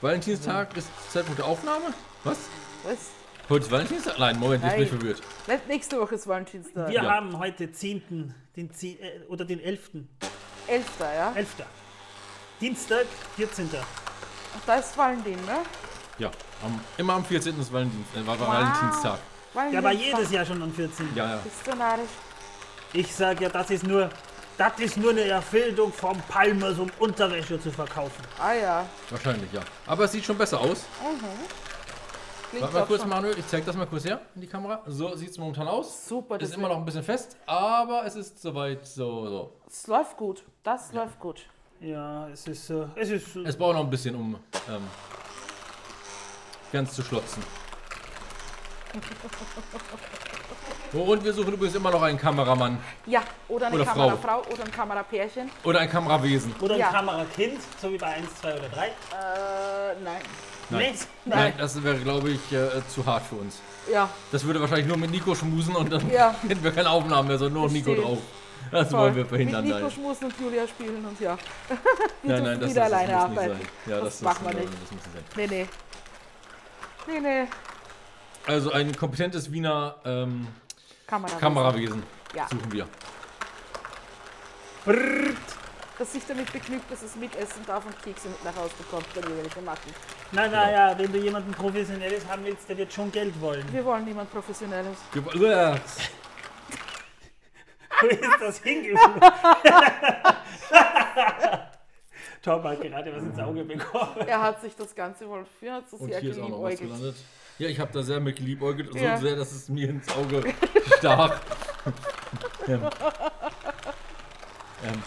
[0.00, 1.86] Valentinstag ist Zeitpunkt der Aufnahme?
[2.24, 2.38] Was?
[2.84, 2.98] Was?
[3.48, 4.18] Heute ist Valentinstag?
[4.18, 4.86] Nein, Moment, bin ich Nein.
[4.88, 5.22] verwirrt.
[5.46, 6.88] Nä- Nächste Woche ist Valentinstag.
[6.88, 7.10] Wir Ja.
[7.10, 8.34] haben heute 10.
[8.56, 10.06] Den 10, äh, oder den 11.
[10.66, 11.32] Elfter, ja?
[11.34, 11.48] 11.
[12.60, 13.06] Dienstag,
[13.36, 13.68] 14.
[13.72, 15.58] Ach, Da ist Valentin, ne?
[16.18, 16.30] Ja,
[16.64, 17.58] am, immer am 14.
[17.60, 19.18] ist Valentin, äh, war Valentinstag.
[19.72, 21.08] Der war jedes Jahr schon am 14.
[21.14, 21.36] Ja, ja.
[21.36, 22.10] Bist du narrisch?
[22.92, 24.10] Ich sag ja, das ist nur,
[24.56, 28.22] das ist nur eine Erfindung vom Palmers, um Unterwäsche zu verkaufen.
[28.40, 28.86] Ah ja.
[29.10, 29.60] Wahrscheinlich, ja.
[29.86, 30.84] Aber es sieht schon besser aus.
[32.50, 34.82] Klingt Warte mal kurz, schon Manuel, ich zeig das mal kurz her in die Kamera.
[34.86, 36.08] So sieht es momentan aus.
[36.08, 36.38] super.
[36.38, 39.28] Das Ist immer noch ein bisschen fest, aber es ist soweit so.
[39.28, 39.52] so.
[39.68, 40.44] Es läuft gut.
[40.62, 41.44] Das läuft gut.
[41.80, 44.34] Ja, es ist, äh, es ist, Es braucht noch ein bisschen, um
[44.68, 44.82] ähm,
[46.72, 47.42] ganz zu schlotzen.
[50.92, 53.92] Und wir suchen übrigens immer noch einen Kameramann Ja, oder eine Oder Frau.
[54.08, 55.50] Kamerafrau oder ein Kamerapärchen.
[55.62, 56.54] oder ein Kamerawesen.
[56.60, 56.88] oder ein Ja.
[56.90, 58.86] Kamerakind, so wie bei 1, 2 oder 3.
[58.86, 58.90] Äh,
[60.02, 60.22] nein.
[60.70, 60.80] Nein.
[60.92, 60.94] Nee.
[61.26, 63.60] Nein, das wäre, glaube ich, äh, zu hart für uns.
[63.92, 66.34] Ja, Das würde wahrscheinlich nur mit Nico schmusen und dann Ja.
[66.48, 68.18] hätten wir keine Aufnahmen mehr, sondern nur Nico drauf.
[68.70, 69.64] Das wollen wir verhindern.
[69.64, 71.36] Mit Nico Nein, schmusen und Julia spielen und ja.
[72.22, 73.58] Wir nein, nein, das, wieder das, das alleine muss arbeiten.
[73.58, 73.92] nicht sein.
[73.92, 74.72] Ja, Das das, machen wir das, nicht.
[74.72, 75.24] Das muss nicht sein.
[75.36, 75.66] Nee, nee.
[77.06, 77.48] Nee, nee.
[78.46, 80.48] Also ein kompetentes Wiener ähm,
[81.06, 81.36] Kamera.
[81.38, 82.02] Kamerawesen
[82.34, 82.46] Ja.
[82.48, 82.86] suchen wir.
[85.98, 89.24] Das sich damit begnügt, dass es mitessen darf und Kekse mit nach Hause bekommt, wenn
[89.24, 89.92] wir welche machen.
[90.32, 93.64] Na, na ja, wenn du jemanden Professionelles haben willst, der wird schon Geld wollen.
[93.72, 94.96] Wir wollen niemand Professionelles.
[95.12, 95.22] Ge-
[98.00, 99.22] Wo ist das hingeführt?
[102.42, 104.16] Tom hat gerade was ins Auge bekommen.
[104.26, 106.62] Er hat sich das Ganze wohl für hat so Und sehr hier ist auch noch
[106.62, 107.00] was geliebäugelt.
[107.00, 107.16] gelandet.
[107.58, 109.16] Ja, ich habe da sehr mit geliebäugelt, so Ja.
[109.16, 110.44] sehr, dass es mir ins Auge
[110.98, 111.40] stach.
[112.68, 112.80] ähm.
[114.84, 115.02] Ähm.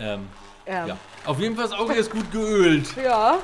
[0.00, 0.28] Ähm,
[0.66, 0.96] Ähm, ja.
[1.26, 2.96] Auf jeden Fall, das Auge ist gut geölt.
[2.96, 3.38] ja.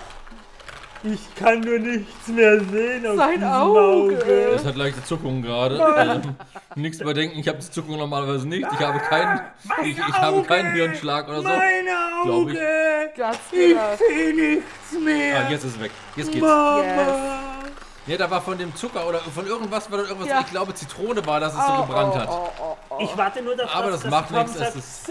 [1.03, 4.15] Ich kann nur nichts mehr sehen auf Sein diesem Auge.
[4.55, 5.81] Es hat leichte Zuckungen gerade.
[5.97, 6.35] Ähm,
[6.75, 8.67] nichts überdenken, ich habe die Zuckungen normalerweise nicht.
[8.73, 9.41] Ich habe keinen,
[9.85, 11.49] ich, ich habe keinen Hirnschlag oder so.
[11.49, 11.91] Meine
[12.25, 12.57] Glaub ich.
[12.57, 13.11] Auge!
[13.17, 13.81] Ganz genau.
[13.97, 15.47] sehe nichts mehr!
[15.47, 15.91] Ah, jetzt ist es weg.
[16.17, 16.45] Jetzt geht's.
[16.45, 17.39] Mama!
[18.07, 20.29] Ja, da war von dem Zucker oder von irgendwas war da irgendwas.
[20.29, 20.41] Ja.
[20.41, 22.29] Ich glaube Zitrone war, dass es so gebrannt hat.
[22.31, 22.99] Oh, oh, oh.
[23.01, 25.05] Ich warte nur darauf, Aber dass das macht nichts, es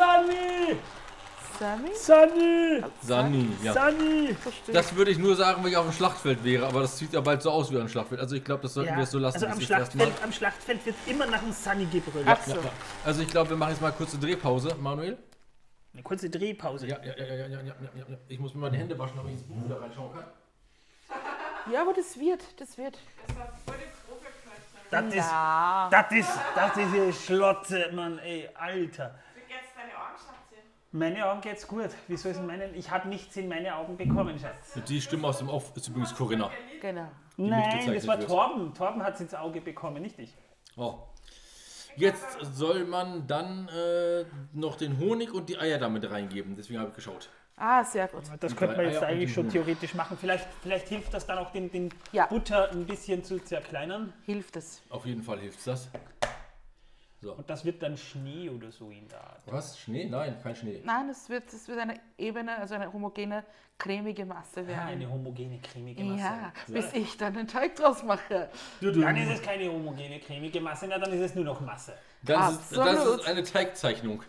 [1.60, 1.96] Sunny?
[1.96, 2.84] Sunny!
[3.02, 3.74] Sunny, ja.
[3.74, 4.36] Sunny!
[4.74, 7.22] Das würde ich nur sagen, wenn ich auf dem Schlachtfeld wäre, aber das sieht ja
[7.22, 8.20] bald so aus wie ein Schlachtfeld.
[8.20, 8.98] Also ich glaube, das sollten ja.
[8.98, 9.36] wir so lassen.
[9.36, 12.28] Also am Schlachtfeld, am Schlachtfeld wird immer nach einem Sunny gebrüllt.
[12.28, 12.56] Ja, so.
[12.56, 12.60] ja,
[13.06, 15.18] also ich glaube, wir machen jetzt mal eine kurze Drehpause, Manuel.
[15.94, 16.88] Eine kurze Drehpause.
[16.88, 19.34] Ja, ja, ja, ja, ja, ja, ja, Ich muss mir meine Hände waschen, ob ich
[19.34, 20.26] ins Buch wieder reinschauen kann.
[21.74, 23.00] Ja, aber das wird, das wird.
[23.26, 24.26] Das war voll die Probe.
[24.92, 25.16] Das ist,
[25.92, 29.16] das ist, das ist, das ist Schlotze, Mann, ey, Alter.
[30.96, 31.90] Meine Augen geht's gut.
[32.08, 32.74] Wie soll es in meinen?
[32.74, 34.80] Ich habe nichts in meine Augen bekommen, Schatz.
[34.88, 36.50] Die Stimme aus dem Off ist übrigens Corinna.
[36.80, 37.10] Genau.
[37.36, 38.30] Nein, das war wird.
[38.30, 38.74] Torben.
[38.74, 40.34] Torben hat es ins Auge bekommen, nicht ich.
[40.78, 41.00] Oh.
[41.98, 44.24] Jetzt soll man dann äh,
[44.54, 46.56] noch den Honig und die Eier damit reingeben.
[46.56, 47.30] Deswegen habe ich geschaut.
[47.58, 48.24] Ah, sehr gut.
[48.40, 50.18] Das könnte man jetzt Eier eigentlich schon theoretisch machen.
[50.18, 52.28] Vielleicht, vielleicht hilft das dann auch, den, den Ja.
[52.28, 54.14] Butter ein bisschen zu zerkleinern.
[54.26, 54.82] Hilft es.
[54.90, 55.90] Auf jeden Fall hilft das.
[57.26, 57.34] So.
[57.34, 59.42] Und das wird dann Schnee oder so in der Art.
[59.48, 59.80] Was?
[59.80, 60.06] Schnee?
[60.08, 60.80] Nein, kein Schnee.
[60.86, 63.44] Nein, es wird, es wird eine ebene, also eine homogene,
[63.80, 64.88] cremige Masse Ah, werden.
[64.90, 66.20] eine homogene, cremige Masse.
[66.22, 68.48] ja, bis ich dann den Teig draus mache.
[68.80, 71.94] Dann ist es keine homogene, cremige Masse, na, dann ist es nur noch Masse.
[72.22, 73.20] Das ist, das Absolut.
[73.22, 74.22] ist eine Teigzeichnung.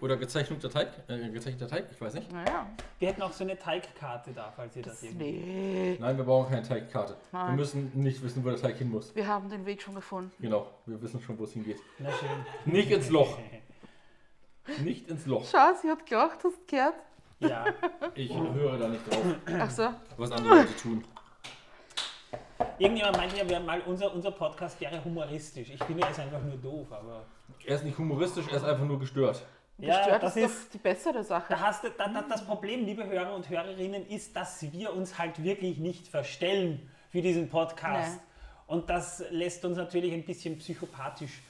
[0.00, 0.88] Oder gezeichneter Teig?
[1.08, 1.86] Äh, gezeichneter Teig?
[1.90, 2.30] Ich weiß nicht.
[2.32, 2.66] Naja,
[2.98, 5.24] Wir hätten auch so eine Teigkarte da, falls ihr das irgendwie...
[5.32, 7.16] nee, Nein, wir brauchen keine Teigkarte.
[7.32, 7.56] Wir Nein.
[7.56, 9.14] müssen nicht wissen, wo der Teig hin muss.
[9.14, 10.30] wir haben den Weg schon gefunden.
[10.40, 11.78] Genau, wir wissen schon, wo es hingeht.
[11.98, 12.28] Na schön.
[12.72, 13.38] Nicht ins Loch.
[14.84, 15.46] Nicht ins Loch.
[15.50, 16.94] Schau, sie hat gelacht, hast du gehört?
[17.40, 17.64] Ja,
[18.14, 19.22] Ich höre da nicht drauf,
[19.60, 21.04] Ach so, was andere Leute tun.
[22.78, 25.70] Irgendjemand meinte ja, wir mal, unser, unser Podcast wäre humoristisch.
[25.70, 27.24] Ich finde, er ist einfach nur doof, aber...
[27.66, 29.44] Er ist nicht humoristisch, er ist einfach nur gestört.
[29.78, 30.66] Ja, gestört das ist ist...
[30.66, 31.46] doch die bessere Sache.
[31.50, 35.18] Da hast du, da, da, das Problem, liebe Hörer und Hörerinnen, ist, dass wir uns
[35.18, 38.16] halt wirklich nicht verstellen für diesen Podcast.
[38.16, 38.22] Nee.
[38.66, 41.42] Und das lässt uns natürlich ein bisschen psychopathisch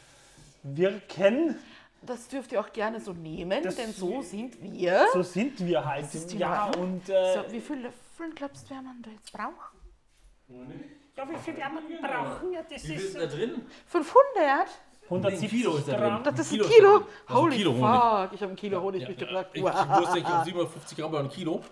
[0.63, 1.57] wirken.
[2.03, 5.07] Das dürft ihr auch gerne so nehmen, Das- denn so sind wir.
[5.13, 6.07] So sind wir halt.
[6.35, 10.85] Ja, und äh, So, wie viele Löffel glaubst du, werden wir da jetzt brauchen?
[11.19, 12.53] Ja, wie viel werden wir brauchen?
[12.53, 13.67] Ja, das Wie viel ist ist da drin?
[13.87, 14.69] 500?
[15.05, 16.01] 170 Kilo ist da drin.
[16.03, 16.23] Gramm.
[16.25, 16.99] Das ist ein Kilo Kilo.
[16.99, 17.05] da.
[17.05, 17.81] Das ist ein Holy Kilo Honig.
[17.83, 18.33] fuck.
[18.35, 19.47] Ich habe ein Kilo Honig Ja, mitgebracht.
[19.53, 19.99] ich, ich Wow.
[20.01, 21.63] wusste, ich habe 750 Gramm oder ein Kilo.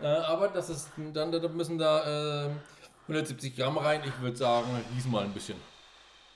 [0.00, 2.50] Äh, aber das ist, dann, dann müssen da äh,
[3.08, 4.02] 170 Gramm rein.
[4.04, 5.56] Ich würde sagen, gieß mal ein bisschen.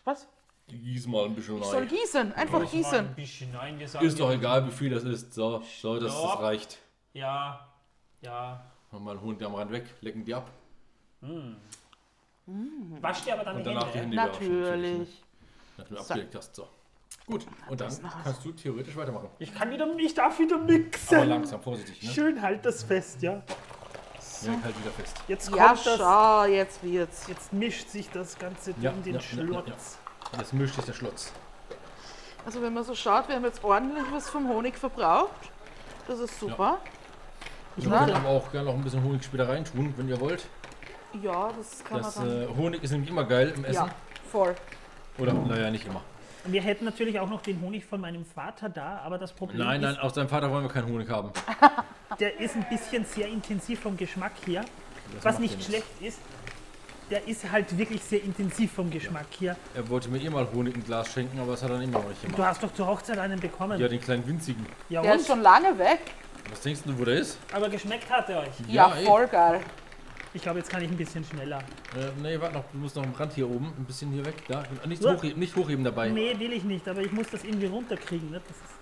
[0.05, 0.27] Was?
[0.69, 1.89] Gieß mal ein bisschen Ich soll rein.
[1.89, 2.33] gießen.
[2.35, 3.15] Einfach Mal ein gießen.
[3.15, 5.33] bisschen, nein, wir sagen Ist doch ja- egal, wie viel das ist.
[5.35, 6.41] So, so das, das Stopp.
[6.43, 6.79] reicht.
[7.13, 7.69] Ja,
[8.21, 8.65] ja.
[8.93, 10.49] Mach mal einen Hund am Rand weg, lecken die ab.
[13.01, 14.17] Wasch dir aber dann Und die danach die Hände.
[14.23, 15.25] Hände wieder waschen, Natürlich.
[15.77, 16.55] Nachdem du abgelegt hast.
[16.55, 16.69] So.
[17.27, 19.29] Gut, und dann kannst du theoretisch weitermachen.
[19.41, 21.29] Ich kann wieder, ich darf wieder Aber mixen.
[21.29, 22.03] langsam, vorsichtig.
[22.03, 22.11] Ne?
[22.11, 23.43] Schön halt das fest, ja.
[24.43, 25.17] Ja, halt wieder fest.
[25.27, 25.99] Jetzt Ja, kommt das.
[25.99, 27.27] schau, jetzt wird's.
[27.27, 29.99] Jetzt mischt sich das Ganze Ja, in den ja, ja, ja, Schlotz.
[30.39, 31.33] Jetzt mischt sich der Schlotz.
[32.45, 35.51] Also wenn man so schaut, wir haben jetzt ordentlich was vom Honig verbraucht.
[36.07, 36.79] Das ist super.
[37.77, 37.91] Ich Ja.
[37.99, 40.47] kann aber auch gerne noch ein bisschen Honig später reintun, wenn ihr wollt.
[41.23, 42.43] Ja, das kann Das man dann.
[42.43, 43.75] äh, Honig ist nämlich immer geil im Essen.
[43.75, 43.89] ja,
[44.31, 44.55] voll.
[45.19, 46.03] Oder naja, nicht immer.
[46.45, 49.81] Wir hätten natürlich auch noch den Honig von meinem Vater da, aber das Problem Nein,
[49.81, 51.31] nein, ist, aus deinem Vater wollen wir keinen Honig haben.
[52.21, 54.65] der ist ein bisschen sehr intensiv vom Geschmack her.
[55.15, 55.67] Das Was macht nicht ja nichts.
[55.67, 56.19] schlecht ist,
[57.11, 59.57] der ist halt wirklich sehr intensiv vom Geschmack her.
[59.75, 61.99] Er wollte mir eh mal Honig im Glas schenken, aber das hat er dann immer
[62.01, 62.49] noch nicht Du gemacht.
[62.51, 63.81] hast doch zur Hochzeit einen bekommen.
[63.81, 64.65] Ja, den kleinen winzigen.
[64.89, 65.21] Ja, Der und?
[65.21, 66.01] ist schon lange weg.
[66.51, 67.39] Was denkst du, wo der ist?
[67.53, 68.49] Aber geschmeckt hat er euch.
[68.69, 69.05] Ja, ey.
[69.05, 69.61] voll geil.
[70.37, 71.61] Ich glaube, jetzt kann ich ein bisschen schneller.
[71.97, 74.35] Äh, nee, warte noch, du musst noch am Rand hier oben, ein bisschen hier weg.
[74.47, 75.15] Da, nicht, So.
[75.15, 76.11] hochheben, nicht hochheben dabei.
[76.11, 78.31] Nee, will ich nicht, aber ich muss das irgendwie runterkriegen.
[78.31, 78.43] Ne?
[78.47, 78.75] Das ist,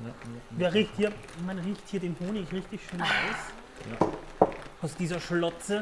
[0.00, 0.14] Ja, ja,
[0.50, 1.12] wer riecht hier,
[1.46, 4.50] man riecht hier den Honig richtig schön raus.
[4.82, 5.80] Aus dieser Schlotze.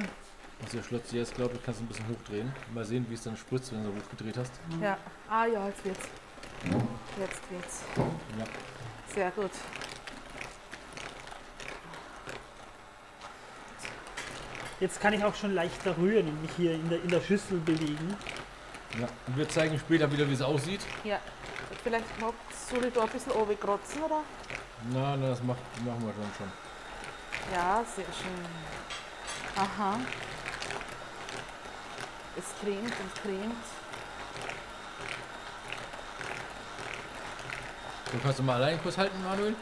[0.61, 2.53] Was der Schlotz jetzt glaube ich, kannst du ein bisschen hochdrehen.
[2.75, 4.53] Mal sehen, wie es dann spritzt, wenn du so hochgedreht hast.
[4.83, 4.99] Ja.
[5.31, 6.09] Ah ja, jetzt wird's.
[7.19, 7.83] Jetzt wird's.
[8.39, 8.45] Ja.
[9.15, 9.53] Sehr gut.
[14.81, 17.59] Jetzt kann ich auch schon leichter rühren und mich hier in der, in der Schüssel
[17.59, 18.15] bewegen.
[19.01, 19.09] ja.
[19.27, 20.81] Und wir zeigen später wieder, wie es aussieht.
[21.05, 21.19] Ja.
[21.83, 24.21] Vielleicht magst du da ein bisschen oben kratzen, oder?
[24.93, 26.53] Na, na, das macht, machen wir schon schon.
[27.55, 28.47] Ja, sehr schön.
[29.57, 29.99] Aha.
[32.37, 33.65] Es cremt und cremt.
[38.13, 39.55] Du kannst du mal allein kurz halten, Manuel?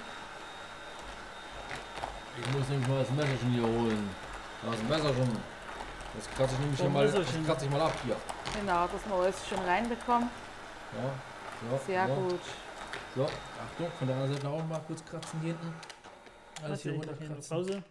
[2.41, 4.11] Ich muss nämlich mal das Messerchen hier holen.
[4.71, 5.37] Das Messerchen.
[6.15, 8.17] Das kratze ich nämlich Das hier mal, das kratze ich mal ab hier.
[8.61, 10.31] Genau, dass wir alles schön reinbekommen.
[10.97, 12.41] Ja, so, Sehr so, gut.
[13.17, 15.75] So, Achtung, von der anderen Seite auch mal kurz kratzen hier hinten.
[16.63, 17.57] Alles hier runterkratzen.
[17.57, 17.83] Pause.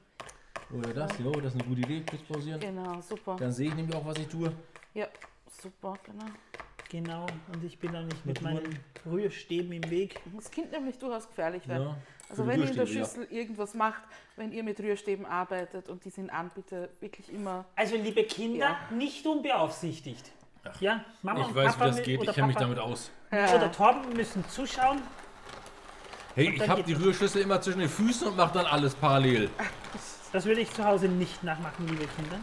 [0.72, 2.60] Oder das, jo, das ist eine gute Idee, kurz pausieren.
[2.60, 3.36] Genau, super.
[3.38, 4.52] Dann sehe ich nämlich auch, was ich tue.
[4.94, 5.08] Ja,
[5.62, 6.26] super, genau.
[6.90, 10.22] Genau, und ich bin dann nicht mit Mit meinen Rührstäben im Weg.
[10.36, 11.88] Das Kind nämlich durchaus gefährlich werden.
[11.90, 11.98] Ja,
[12.40, 13.06] Also wenn ihr in der Rührstäbe, ja.
[13.06, 14.02] Schüssel irgendwas macht,
[14.38, 17.66] wenn ihr mit Rührstäben arbeitet und die sind an, bitte wirklich immer.
[17.76, 18.58] Also liebe Kinder,
[18.90, 18.96] Ja.
[18.96, 20.32] nicht unbeaufsichtigt.
[20.80, 22.80] Ja, Mama Ich und weiß, Papa wie das mit- geht, oder ich kenne mich damit
[22.80, 23.12] aus.
[23.32, 25.02] Oder Torben müssen zuschauen.
[26.36, 26.94] Hey, ich habe die.
[26.94, 29.50] Rührschüssel immer zwischen den Füßen und mache dann alles parallel.
[30.32, 32.40] Das würde ich zu Hause nicht nachmachen, liebe Kinder.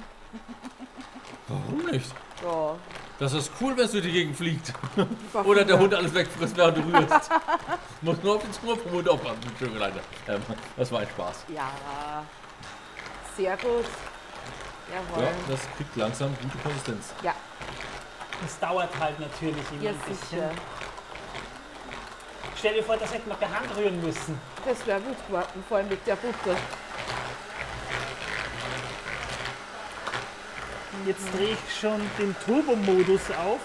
[1.48, 2.14] Warum nicht?
[2.44, 2.76] Ja,
[3.20, 4.72] Das ist cool, wenn es durch die Gegend fliegt.
[5.44, 5.78] Oder der.
[5.78, 7.30] Hund alles wegfrisst, während du rührst.
[8.00, 10.00] Muss nur auf vom Hund aufpassen, Entschuldigung, Leute.
[10.26, 10.40] Ähm,
[10.74, 11.44] das war ein Spaß.
[11.54, 11.70] Ja,
[13.36, 13.84] sehr gut.
[14.90, 15.22] Jawohl.
[15.22, 17.12] Ja, das kriegt langsam gute Konsistenz.
[17.22, 17.34] Ja,
[18.42, 20.16] Das dauert halt natürlich immer ja, ein bisschen.
[20.30, 20.50] sicher.
[22.56, 24.40] Stell dir vor, das hätten wir per Hand rühren müssen.
[24.66, 26.56] Das wäre gut geworden, vor allem mit der Butter.
[31.06, 33.60] Jetzt drehe ich schon den Turbo-Modus auf.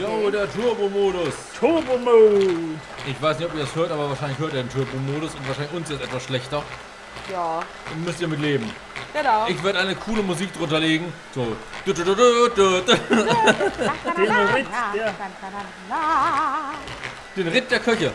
[0.00, 1.34] Jo, der Turbo-Modus.
[1.58, 2.78] Turbo-Mode!
[3.06, 5.72] Ich weiß nicht, ob ihr das hört, aber wahrscheinlich hört ihr den Turbo-Modus und wahrscheinlich
[5.74, 6.62] uns jetzt etwas schlechter.
[7.30, 7.60] Ja,
[7.92, 8.70] Und müsst ihr mit leben.
[9.12, 9.46] genau.
[9.48, 11.12] Ich werde eine coole Musik drunter legen.
[11.34, 11.56] So.
[11.84, 12.14] Du, du, du.
[12.14, 12.98] Den
[14.54, 15.04] Ritt der
[17.36, 18.12] Den Ritt der Köche.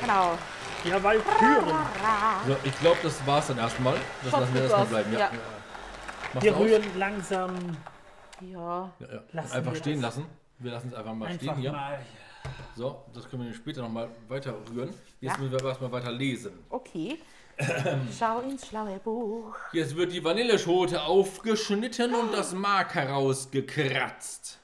[0.00, 0.38] Genau.
[0.84, 1.74] der Walküren.
[2.48, 3.94] So, ich glaube, das war's dann erstmal.
[4.22, 4.88] Das Schaut lassen wir erstmal aus.
[4.88, 5.12] bleiben.
[5.12, 5.18] Ja.
[5.18, 5.30] Ja.
[6.34, 6.60] Mach's Wir aus.
[6.60, 7.54] rühren langsam
[8.40, 8.92] Ja.
[8.98, 9.22] Ja, ja.
[9.32, 10.16] Lassen Einfach wir stehen das.
[10.16, 10.26] lassen.
[10.58, 11.72] Wir lassen es einfach mal einfach stehen hier.
[11.72, 11.98] mal.
[12.76, 14.88] So, das können wir später nochmal weiter rühren.
[15.20, 15.38] Jetzt Ja.
[15.38, 16.52] müssen wir aber erstmal weiter lesen.
[16.70, 17.18] Okay.
[18.18, 19.54] Schau ins schlaue Buch.
[19.72, 24.60] Jetzt wird die Vanilleschote aufgeschnitten und das Mark herausgekratzt.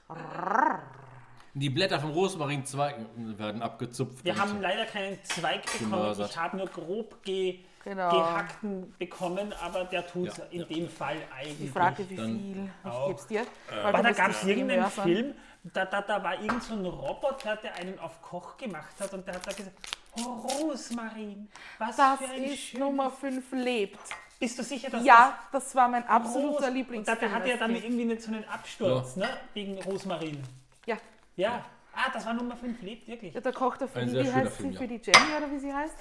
[1.54, 4.24] Die Blätter vom Rosmarinzweig werden abgezupft.
[4.24, 6.14] Wir haben leider keinen Zweig bekommen.
[6.20, 8.10] Ich habe nur grob ge Genau.
[8.10, 10.66] gehackten bekommen, aber der tut Ja, in ja.
[10.66, 11.70] dem Fall Die eigentlich.
[11.70, 12.70] Frage, wie dann viel.
[12.84, 13.08] Ich auch.
[13.08, 13.44] geb's dir.
[13.68, 14.86] Weil Aber da gab es das irgendeinen.
[14.90, 19.12] Film, da, da, da war irgend so ein Roboter, der einen auf Koch gemacht hat
[19.12, 19.76] und der hat da gesagt,
[20.16, 22.74] oh Rosmarin, was Das für ein ist.
[22.78, 23.98] Nummer 5 lebt.
[24.38, 27.18] Bist du sicher, dass Ja, das war mein das absoluter Ros- Lieblingsfilm.
[27.18, 29.28] Und da hatte er dann irgendwie nicht so einen Absturz, ne?
[29.54, 30.42] Wegen Rosmarin.
[30.86, 30.96] Ja.
[31.36, 31.64] Ja.
[31.94, 33.34] Ah, das war Nummer 5, lebt wirklich.
[33.34, 34.80] ja, da kocht er die, sehr wie heißt Film, sie, ja.
[34.80, 35.96] für die Jenny oder wie sie heißt?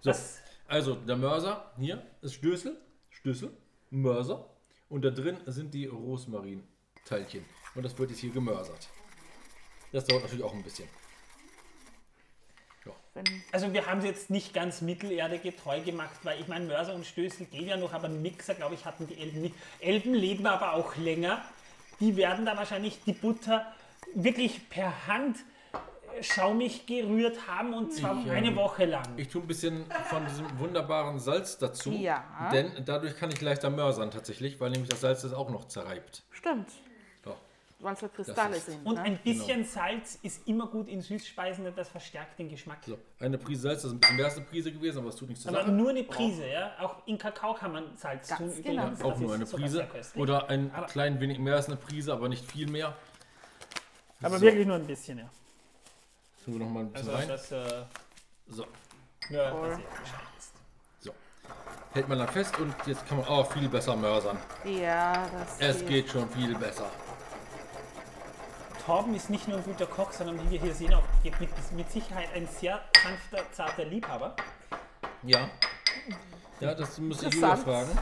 [0.00, 0.41] So, Das,
[0.72, 3.54] also der Mörser hier ist Stößel, Stößel,
[3.90, 4.48] Mörser
[4.88, 7.44] und da drin sind die Rosmarinteilchen.
[7.74, 8.88] Und das wird jetzt hier gemörsert.
[9.92, 10.88] Das dauert natürlich auch ein bisschen.
[13.14, 17.04] Wenn, also wir haben es jetzt nicht ganz mittelerdegetreu gemacht, weil ich meine, Mörser und
[17.04, 19.54] Stößel gehen ja noch, aber Mixer, glaube ich, hatten die Elben nicht.
[19.80, 21.44] Elben leben aber auch länger.
[22.00, 23.70] Die werden da wahrscheinlich die Butter
[24.14, 25.36] wirklich per Hand
[26.20, 29.02] schaumig gerührt haben und zwar Ich, ähm, eine Woche lang.
[29.16, 31.90] Ich tue ein bisschen von diesem wunderbaren Salz dazu.
[31.92, 32.24] Ja.
[32.52, 36.22] Denn dadurch kann ich leichter mörsern tatsächlich, weil nämlich das Salz das auch noch zerreibt.
[36.30, 36.68] stimmt,
[37.24, 37.32] Ja.
[37.80, 38.84] weil es halt Kristalle ist- sind.
[38.86, 39.02] und ne?
[39.02, 42.78] ein bisschen Salz ist immer gut in Süßspeisen, denn das verstärkt den Geschmack.
[42.86, 45.16] So, eine Prise Salz, das ist ein bisschen mehr als eine Prise gewesen, aber es
[45.16, 45.72] tut nichts zur Aber Sache.
[45.72, 46.72] nur eine Prise, ja.
[46.80, 48.62] Auch in Kakao kann man Salz Ganz tun.
[48.62, 48.82] genau.
[48.82, 49.02] übrigens.
[49.02, 52.28] auch Das nur eine Prise oder ein Aber- klein wenig mehr als eine Prise, aber
[52.28, 52.94] nicht viel mehr.
[54.22, 54.42] Aber So.
[54.44, 55.28] wirklich nur ein bisschen, ja.
[56.44, 57.28] Tun wir noch mal ein bisschen Also rein.
[57.28, 57.84] das, äh,
[58.48, 58.66] So,
[59.30, 59.80] ja, ist.
[61.00, 61.14] so.
[61.92, 64.38] Hält man dann fest und jetzt kann man auch viel besser mörsern.
[64.64, 65.28] Ja,
[65.58, 66.86] das Es geht schon viel besser.
[68.84, 71.92] Torben ist nicht nur ein guter Koch, sondern wie wir hier sehen, auch mit, mit
[71.92, 74.34] Sicherheit ein sehr sanfter, zarter Liebhaber.
[75.22, 75.48] Ja.
[76.58, 77.96] Ja, das müsste ich Julia fragen.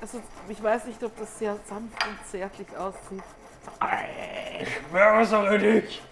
[0.00, 3.22] Also, ich weiß nicht, ob das sehr sanft und zärtlich aussieht.
[4.92, 6.02] Mörsere dich!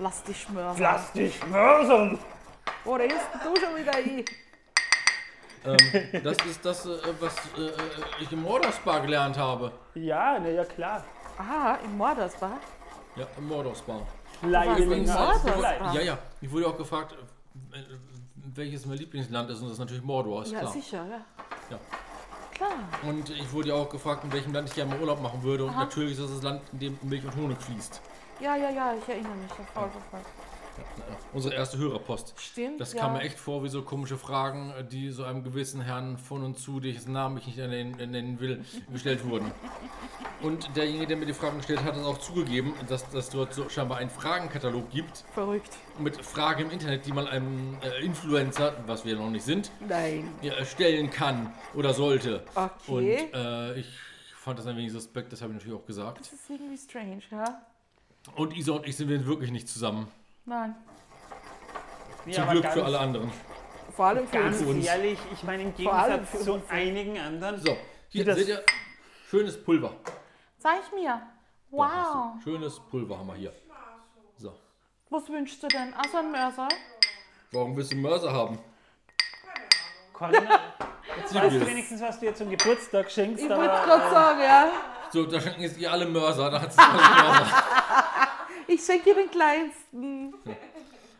[0.00, 0.76] Lass dich schmören.
[0.78, 2.18] Lass dich mörsern!
[2.86, 4.24] Oh, da ist du schon wieder ein.
[5.62, 7.70] Ähm, das ist das, äh, was äh,
[8.22, 9.72] ich im Mordorsbar gelernt habe.
[9.94, 11.04] Ja, na ja, klar.
[11.36, 12.52] Aha, im Mordersbar.
[13.16, 14.06] Ja, im Mordorsbar.
[14.40, 15.58] Leidling im als Mordor?
[15.58, 15.94] Fleisch.
[15.94, 16.18] Ja, ja.
[16.40, 17.14] Ich wurde auch gefragt,
[17.72, 17.76] äh,
[18.54, 20.72] welches mein Lieblingsland ist und das ist natürlich Mordor, ist Ja, klar.
[20.72, 21.20] sicher, ja.
[21.70, 21.78] Ja.
[22.52, 22.70] Klar.
[23.02, 25.64] Und ich wurde ja auch gefragt, in welchem Land ich gerne mal Urlaub machen würde.
[25.66, 28.00] Und natürlich ist das das Land, in dem Milch und Honig fließt.
[28.40, 29.52] Ja, ja, ja, ich erinnere mich.
[29.74, 29.90] Voll.
[30.98, 32.34] Ja, unsere erste Hörerpost.
[32.38, 32.80] Stimmt.
[32.80, 33.02] Das ja.
[33.02, 36.58] kam mir echt vor wie so komische Fragen, die so einem gewissen Herrn von und
[36.58, 39.50] zu, dessen Namen ich nicht nennen, nennen will, gestellt wurden.
[40.40, 43.68] Und derjenige, der mir die Fragen gestellt hat, hat auch zugegeben, dass dass dort so
[43.68, 45.76] scheinbar einen Fragenkatalog gibt Verrückt.
[45.98, 50.28] mit Fragen im Internet, die man einem äh, Influencer, was wir noch nicht sind, Nein.
[50.40, 52.42] ja, stellen kann oder sollte.
[52.54, 53.28] Okay.
[53.32, 53.86] Und äh, ich
[54.34, 56.20] fand das ein wenig suspekt, das habe ich natürlich auch gesagt.
[56.20, 57.60] Das ist irgendwie strange, ja?
[58.36, 60.08] Und Isa und ich sind wir wirklich nicht zusammen.
[60.44, 60.74] Nein.
[62.26, 63.30] Ja, Zum Glück ganz, für alle anderen.
[63.96, 64.86] Vor allem für Ganz uns.
[64.86, 66.70] ehrlich, ich meine, im Vor allem Gegensatz für zu uns.
[66.70, 67.60] einigen anderen.
[67.60, 67.76] So,
[68.08, 68.62] hier das- seht ihr,
[69.28, 69.94] schönes Pulver.
[70.58, 71.20] Zeig mir.
[71.70, 72.34] Wow.
[72.44, 73.52] Schönes Pulver haben wir hier.
[74.36, 74.52] So.
[75.08, 75.92] Was wünschst du denn?
[75.94, 76.68] Also ein Mörser?
[77.52, 78.58] Warum willst du Mörser haben?
[80.20, 80.60] Corinna,
[81.16, 83.42] Jetzt weißt du wenigstens, was du ihr zum Geburtstag schenkst?
[83.42, 84.68] Ich wollte gerade sagen, ja.
[85.10, 86.50] So, da schenken jetzt ihr alle Mörser.
[86.50, 87.46] Da hat sie alle Mörser.
[88.68, 90.34] Ich schenke dir den kleinsten.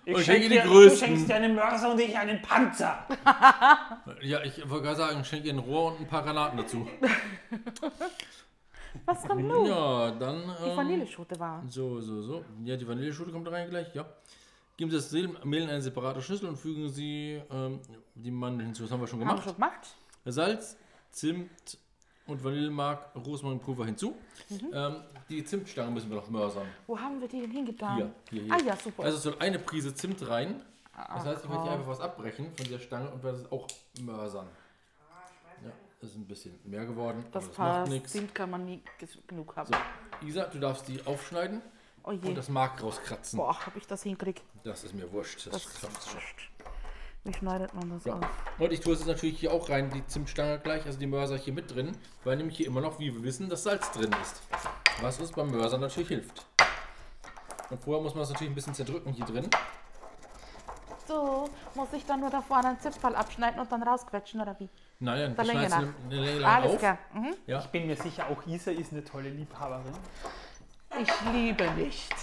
[0.05, 1.09] ich Und schenke schenke die dir, Du größten.
[1.09, 3.07] schenkst dir einen Mörser und ich einen Panzer.
[4.23, 6.87] Ja, ich wollte gerade sagen, schenke ihr ein Rohr und ein paar Granaten dazu.
[9.07, 9.67] Was kommt nun?
[9.67, 10.43] Ja, dann.
[10.65, 11.63] Die Ähm, Vanilleschote war.
[11.69, 12.45] so, so, so.
[12.65, 14.05] Ja, die Vanilleschote kommt da rein gleich, ja.
[14.81, 15.13] Geben Sie das
[15.45, 17.81] Mehl in eine separate Schüssel und fügen Sie ähm,
[18.15, 18.85] die Mandeln hinzu.
[18.85, 19.45] Das haben wir schon Haben wir gemacht.
[19.45, 19.95] schon gemacht?
[20.25, 20.75] Salz,
[21.11, 21.77] Zimt
[22.27, 24.17] und Vanillemark, Rosmarinpulver hinzu.
[24.49, 24.71] Mhm.
[24.73, 24.97] Ähm,
[25.29, 26.67] die Zimtstange müssen wir noch mörsern.
[26.87, 27.97] Wo haben wir die denn hingetan?
[27.97, 28.55] Hier, hier, hier.
[28.55, 29.03] Ah ja, super.
[29.05, 30.63] Also es soll eine Prise Zimt rein.
[30.97, 33.67] Das heißt, ich werde hier einfach was abbrechen von der Stange und werde es auch
[34.01, 34.47] mörsern.
[35.63, 35.73] Ja.
[36.01, 37.93] ist ein bisschen mehr geworden, Das aber das macht passt.
[37.93, 38.13] nichts.
[38.13, 38.83] Zimt kann man nie
[39.27, 39.71] genug haben.
[39.75, 41.61] So, Isa, du darfst die aufschneiden
[42.03, 42.29] Oh je.
[42.29, 43.37] und das Mark rauskratzen.
[43.39, 44.41] Boah, ob ich das hinkriege.
[44.65, 45.47] Das ist mir wurscht.
[45.47, 46.21] Das, Das du schon.
[47.25, 48.15] Wie schneidet man das Ja.
[48.15, 48.27] auf?
[48.59, 51.37] Und ich tue es jetzt natürlich hier auch rein, die Zimtstange gleich, also die Mörser
[51.37, 54.41] hier mit drin, weil nämlich hier immer noch, wie wir wissen, das Salz drin ist.
[55.03, 56.47] Was uns beim Mörser natürlich hilft.
[57.69, 59.49] Und vorher muss man es natürlich ein bisschen zerdrücken hier drin.
[61.07, 64.69] So, muss ich dann nur da vorne einen Zipfel abschneiden und dann rausquetschen oder wie?
[65.01, 65.79] Nein, schneidest nach.
[65.79, 66.79] eine, eine Länge lang Alles auf.
[66.79, 66.99] klar.
[67.15, 67.35] Mhm.
[67.47, 67.59] Ja.
[67.59, 69.93] Ich bin mir sicher, auch Isa ist eine tolle Liebhaberin.
[70.99, 72.15] Ich liebe nicht.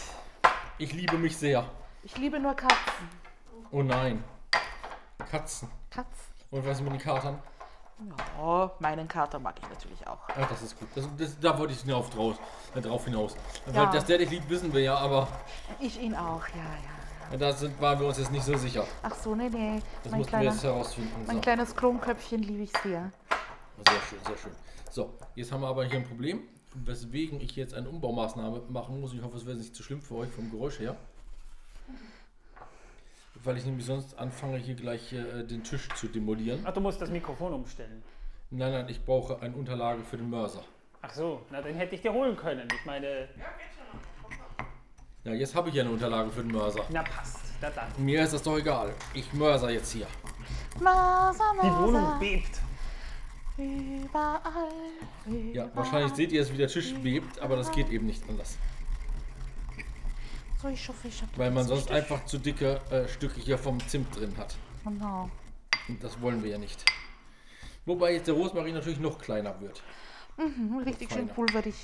[0.77, 1.65] Ich liebe mich sehr.
[2.03, 3.10] Ich liebe nur Katzen.
[3.72, 4.23] Oh nein.
[5.30, 5.69] Katzen.
[5.89, 6.11] Katzen.
[6.52, 7.41] Und was ist mit den Katern?
[8.39, 10.19] Oh, meinen Kater mag ich natürlich auch.
[10.30, 10.88] Ach, das ist gut.
[10.94, 12.35] Das, das, da wollte ich hinauf draus,
[12.76, 13.35] äh, drauf hinaus.
[13.65, 13.85] Ja.
[13.88, 15.27] Weil, dass der dich liebt, wissen wir ja, aber
[15.80, 17.38] Ich ihn auch, ja, ja.
[17.38, 18.85] da sind, waren wir uns jetzt nicht so sicher.
[19.02, 19.81] Ach so, nee, nee.
[20.03, 21.23] Das Mein, mussten wir kleiner, jetzt herausfinden.
[21.26, 21.41] mein So.
[21.41, 23.11] kleines Kronköpfchen liebe ich sehr.
[23.89, 24.52] Sehr schön, sehr schön.
[24.91, 26.44] So, jetzt haben wir aber hier ein Problem,
[26.85, 29.13] weswegen ich jetzt eine Umbaumaßnahme machen muss.
[29.13, 30.95] Ich hoffe, es wird nicht zu schlimm für euch vom Geräusch her.
[33.43, 36.61] Weil ich nämlich sonst anfange, hier gleich äh, den Tisch zu demolieren.
[36.65, 38.03] Ach, du musst das Mikrofon umstellen.
[38.49, 40.63] Nein, nein, ich brauche eine Unterlage für den Mörser.
[41.01, 42.67] Ach so, na dann hätte ich dir holen können.
[42.73, 43.27] Ich meine,
[45.23, 46.83] Ja, jetzt habe ich ja eine Unterlage für den Mörser.
[46.89, 47.37] na passt.
[47.61, 47.87] Da dann.
[47.97, 48.93] Mir ist das doch egal.
[49.13, 50.05] Ich mörser jetzt hier.
[50.79, 52.59] Mörser, Die Mörser, Wohnung bebt.
[53.57, 54.69] Überall.
[55.25, 55.71] Ja, überall.
[55.75, 58.57] wahrscheinlich seht ihr es, wie der Tisch bebt, aber das geht eben nicht anders.
[60.61, 63.79] So, ich hoffe, ich habe Weil man sonst einfach zu dicke äh, Stücke hier vom
[63.88, 64.55] Zimt drin hat.
[64.84, 65.29] Genau.
[65.88, 66.84] Und das wollen wir ja nicht.
[67.85, 69.84] Wobei jetzt der Rosmarin natürlich noch kleiner wird.
[70.38, 71.75] Mhm, richtig schön pulverig.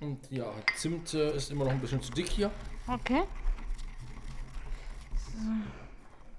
[0.00, 2.50] Und ja, Zimt äh, ist immer noch ein bisschen zu dick hier.
[2.86, 3.22] Okay.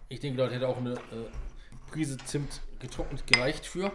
[0.09, 1.29] Ich denke, dort hätte auch eine äh,
[1.91, 3.91] Prise Zimt getrocknet gereicht für.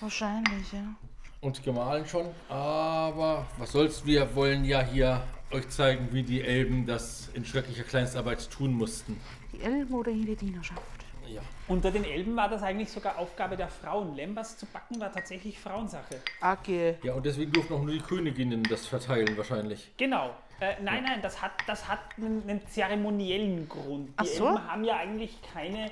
[0.00, 0.94] Wahrscheinlich, ja.
[1.40, 2.26] Und gemahlen schon.
[2.48, 7.84] Aber was soll's, wir wollen ja hier euch zeigen, wie die Elben das in schrecklicher
[7.84, 9.20] Kleinstarbeit tun mussten.
[9.52, 10.80] Die Elben oder jede Dienerschaft.
[11.26, 11.42] Ja.
[11.68, 14.16] Unter den Elben war das eigentlich sogar Aufgabe der Frauen.
[14.16, 16.22] Lembas zu backen war tatsächlich Frauensache.
[16.40, 16.96] Okay.
[17.02, 19.90] Ja, und deswegen durften auch nur die Königinnen das verteilen wahrscheinlich.
[19.98, 20.34] Genau.
[20.60, 24.08] Äh, nein, nein, das hat, das hat einen, einen zeremoniellen Grund.
[24.08, 24.46] Die Ach so?
[24.46, 25.90] Elben haben ja eigentlich keine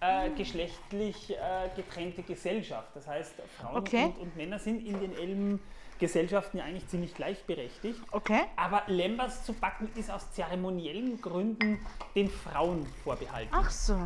[0.00, 2.88] äh, geschlechtlich äh, getrennte Gesellschaft.
[2.94, 4.04] Das heißt, Frauen Okay.
[4.04, 8.00] und, und Männer sind in den Elbengesellschaften ja eigentlich ziemlich gleichberechtigt.
[8.12, 8.42] Okay.
[8.56, 11.84] Aber Lembas zu backen ist aus zeremoniellen Gründen
[12.14, 13.50] den Frauen vorbehalten.
[13.52, 13.98] Ach so.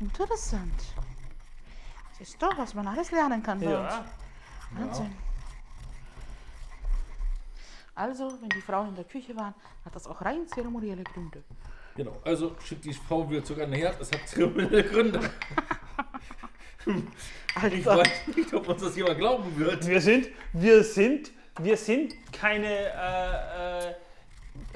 [0.00, 0.72] Interessant.
[2.18, 3.92] Siehst du, was man alles lernen kann bei uns.
[3.92, 4.04] ja,
[4.72, 5.14] Wahnsinn.
[7.94, 9.54] Also, wenn die Frauen in der Küche waren,
[9.84, 11.42] hat das auch rein zeremonielle Gründe.
[11.96, 12.16] Genau.
[12.24, 14.00] Also schickt die Frau wieder zurück an den Herd.
[14.00, 15.20] Es hat kriminelle Gründe.
[16.86, 17.98] Ich Alter.
[17.98, 19.86] weiß nicht, ob uns das jemand glauben wird.
[19.86, 23.94] wir sind, wir sind, wir sind keine äh, äh,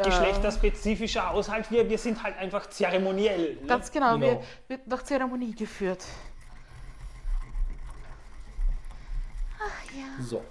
[0.03, 1.71] geschlechterspezifischer Haushalt.
[1.71, 3.57] Wir, wir sind halt einfach zeremoniell.
[3.57, 3.67] Ne?
[3.67, 4.27] Ganz genau, Genau.
[4.27, 4.43] Wir,
[4.77, 6.05] wird nach Zeremonie geführt.
[10.21, 10.43] So.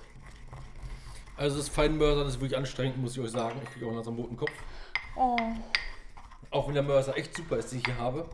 [1.36, 3.60] Also das Feinmörsern ist wirklich anstrengend, muss ich euch sagen.
[3.64, 4.52] Ich kriege auch langsam roten Kopf.
[5.16, 5.38] Oh,
[6.52, 8.28] Auch wenn der Mörser echt super ist, den ich hier habe.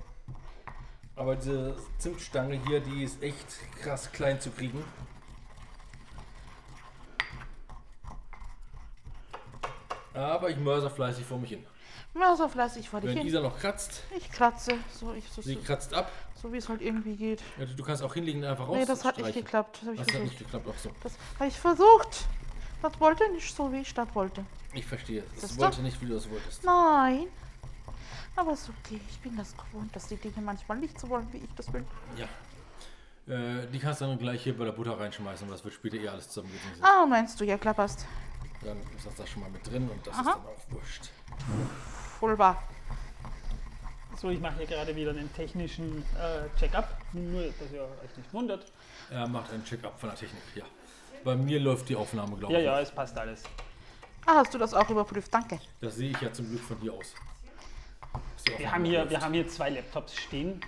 [1.16, 3.46] Aber diese Zimtstange hier, die ist echt
[3.82, 4.84] krass klein zu kriegen.
[10.14, 11.66] Aber ich mörser fleißig vor mich hin.
[12.38, 13.28] so fleißig vor dich Wenn hin.
[13.28, 16.10] Isa noch kratzt, Ich kratze, so, ich, so, sie so, kratzt ab.
[16.42, 17.44] so wie es halt irgendwie geht.
[17.60, 18.78] Ja, du kannst auch hinlegen und einfach raus.
[18.78, 19.82] Nee, das hat nicht geklappt.
[19.86, 20.90] Das Das hat nicht geklappt, auch so.
[21.04, 22.26] Das habe ich versucht.
[22.82, 24.46] Das wollte nicht so, wie ich das wollte.
[24.74, 25.24] Ich verstehe.
[25.36, 25.64] Siehst du?
[25.64, 26.64] wollte nicht, wie du es wolltest.
[26.64, 27.28] Nein.
[28.36, 29.00] Aber ist okay.
[29.10, 31.86] Ich bin das gewohnt, dass die Dinge manchmal nicht so wollen, wie ich das will.
[32.18, 32.26] Ja.
[33.34, 35.98] Äh, die kannst du dann gleich hier bei der Butter reinschmeißen, aber das wird später
[35.98, 36.82] eh alles zusammengesetzt.
[36.84, 38.06] Ah, meinst du, ja, klapperst.
[38.64, 40.22] Dann ist das da schon mal mit drin und das Aha.
[40.22, 41.10] ist dann auch wurscht.
[42.20, 42.62] Vollbar.
[44.18, 46.98] So, ich mache hier gerade wieder einen technischen äh, Check-up.
[47.14, 48.66] Nur, dass ihr euch nicht wundert.
[49.12, 50.64] Er macht einen Check-up von der Technik, ja.
[51.24, 52.66] Bei mir läuft die Aufnahme, glaube Ja, ich.
[52.66, 53.44] ja, es passt alles.
[54.26, 55.34] Ah, hast du das auch überprüft?
[55.34, 55.60] Danke.
[55.82, 57.14] Das sehe ich ja zum Glück von hier aus.
[58.58, 60.62] Wir haben hier, wir haben hier zwei Laptops stehen.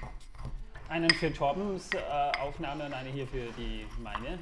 [0.89, 1.97] Einen für Torbens äh,
[2.39, 4.39] Aufnahme und eine hier für die meine.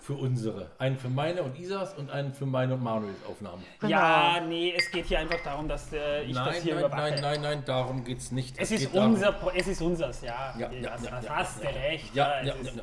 [0.00, 0.70] Für unsere.
[0.78, 3.62] Einen für meine und Isas und einen für meine und Manuels Aufnahmen.
[3.80, 3.90] Genau.
[3.92, 7.00] Ja, nee, es geht hier einfach darum, dass äh, ich das Nein, hier nein, überwache.
[7.12, 8.58] nein, nein, nein, darum geht es nicht.
[8.58, 10.54] Es geht ist darum- unser, Pro- es ist unseres, ja.
[10.58, 12.14] Ja, ja, das, ja, das ja, hast ja, du recht.
[12.14, 12.82] Ja, es ja, ist, ja, ja.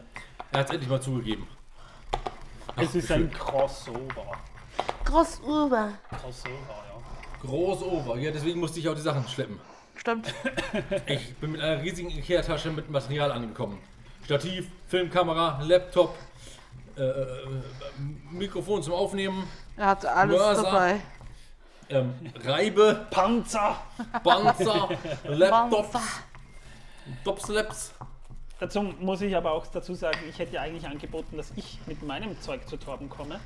[0.51, 1.47] Er hat es endlich mal zugegeben.
[2.77, 4.31] Es ist ein Crossover.
[5.03, 5.91] Crossover.
[6.09, 6.53] Crossover,
[6.87, 6.88] ja.
[7.41, 8.17] Groß over.
[8.17, 9.59] Ja, deswegen musste ich auch die Sachen schleppen.
[9.95, 10.33] Stimmt.
[11.07, 13.79] Ich bin mit einer riesigen Ikea-Tasche mit Material angekommen.
[14.25, 16.15] Stativ, Filmkamera, Laptop,
[16.97, 17.25] äh, äh,
[18.31, 19.43] Mikrofon zum Aufnehmen,
[19.77, 20.63] Er hat alles Mörser.
[20.63, 20.99] dabei.
[21.89, 22.13] ähm,
[22.43, 23.77] Reibe, Panzer!
[24.23, 24.89] Panzer,
[25.25, 26.07] Laptops, Panzer.
[27.23, 27.93] Topslaps.
[28.59, 32.03] Dazu muss ich aber auch dazu sagen, ich hätte ja eigentlich angeboten, dass ich mit
[32.03, 33.39] meinem Zeug zu Torben komme.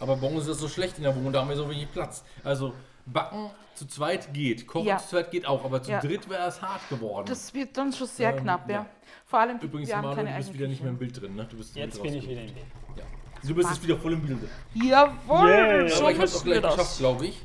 [0.00, 1.90] Aber bei uns ist das so schlecht in der Wohnung, da haben wir so wenig
[1.92, 2.24] Platz.
[2.42, 2.74] Also
[3.06, 4.98] backen zu zweit geht, kochen Ja.
[4.98, 6.00] zu zweit geht auch, aber zu Ja.
[6.00, 7.26] dritt wäre es hart geworden.
[7.26, 8.74] Das wird dann schon sehr Ähm, knapp, ja.
[8.76, 8.86] ja.
[9.26, 11.12] Vor allem, Übrigens, wir haben Manuel, keine du bist eigene wieder nicht mehr im Küche.
[11.12, 11.46] Bild drin, ne?
[11.50, 12.66] Du bist Jetzt bin ich wieder im Bild.
[12.96, 13.04] Ja.
[13.42, 14.48] Du bist jetzt wieder voll im Bilde.
[14.74, 15.88] Jawohl, Yeah.
[15.88, 16.98] so Aber ich habe es auch müssen wir gleich geschafft, das.
[16.98, 17.42] glaube ich.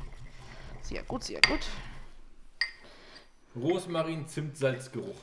[0.82, 1.60] Sehr gut, sehr gut.
[3.56, 5.16] Rosmarin, Zimt, Salzgeruch.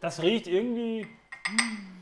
[0.00, 1.06] Das riecht irgendwie.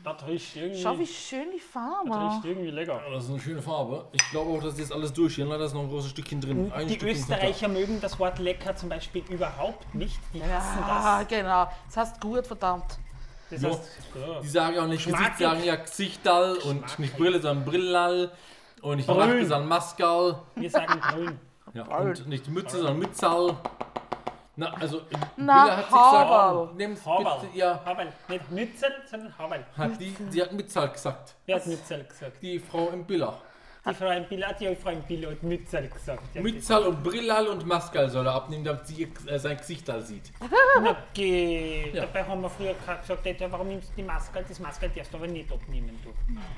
[0.03, 0.81] Das riecht irgendwie.
[0.81, 2.33] Schau, wie schön die das Farbe.
[2.33, 3.01] riecht irgendwie lecker.
[3.11, 4.05] Das ist eine schöne Farbe.
[4.13, 5.45] Ich glaube auch, dass das jetzt alles durch hier.
[5.45, 6.71] Da ist noch ein großes Stückchen drin.
[6.73, 10.17] Ein Die Stückchen Österreicher mögen das Wort lecker zum Beispiel überhaupt nicht.
[10.33, 11.67] Die hassen Ja, genau.
[11.87, 12.85] Das heißt gut, verdammt.
[13.49, 13.61] das.
[13.61, 13.69] Das Ja.
[13.69, 13.81] heißt,
[14.15, 14.39] ja.
[14.41, 18.31] Die sagen ja auch nicht Gesicht, sagen ja Gesichtal und nicht Brille, sondern Brillal.
[18.81, 19.17] Und nicht Brünn.
[19.17, 20.39] Maske, sondern Maskal.
[20.55, 21.39] Wir sagen grün.
[21.73, 23.57] Ja, und nicht Mütze, sondern Mützal.
[24.59, 25.01] Na, also,
[25.37, 26.59] Na, Billa hat sich Haberl.
[26.61, 27.39] gesagt, nehmt Haberl.
[27.41, 28.13] bitte, ja, Haberl.
[28.27, 29.65] Nicht Mützel, sondern Haberl.
[29.77, 31.35] hat die, sie hat Mützal gesagt.
[31.45, 32.41] Wer hat Mützel gesagt?
[32.41, 33.37] Die Frau im Billa.
[33.87, 36.23] Die Frau im Bild hat die Frau im Bild hat Mützel gesagt.
[36.33, 40.01] Ja, Mützal und Brillal und Maskal soll er abnehmen, damit sie äh, sein Gesicht da
[40.01, 40.31] sieht.
[41.11, 41.91] Okay.
[41.93, 42.05] Ja.
[42.05, 44.43] Dabei haben wir früher gesagt, ja, warum nimmst du die Maske?
[44.47, 45.97] Das Maske darfst du aber nicht abnehmen.
[46.03, 46.09] Du.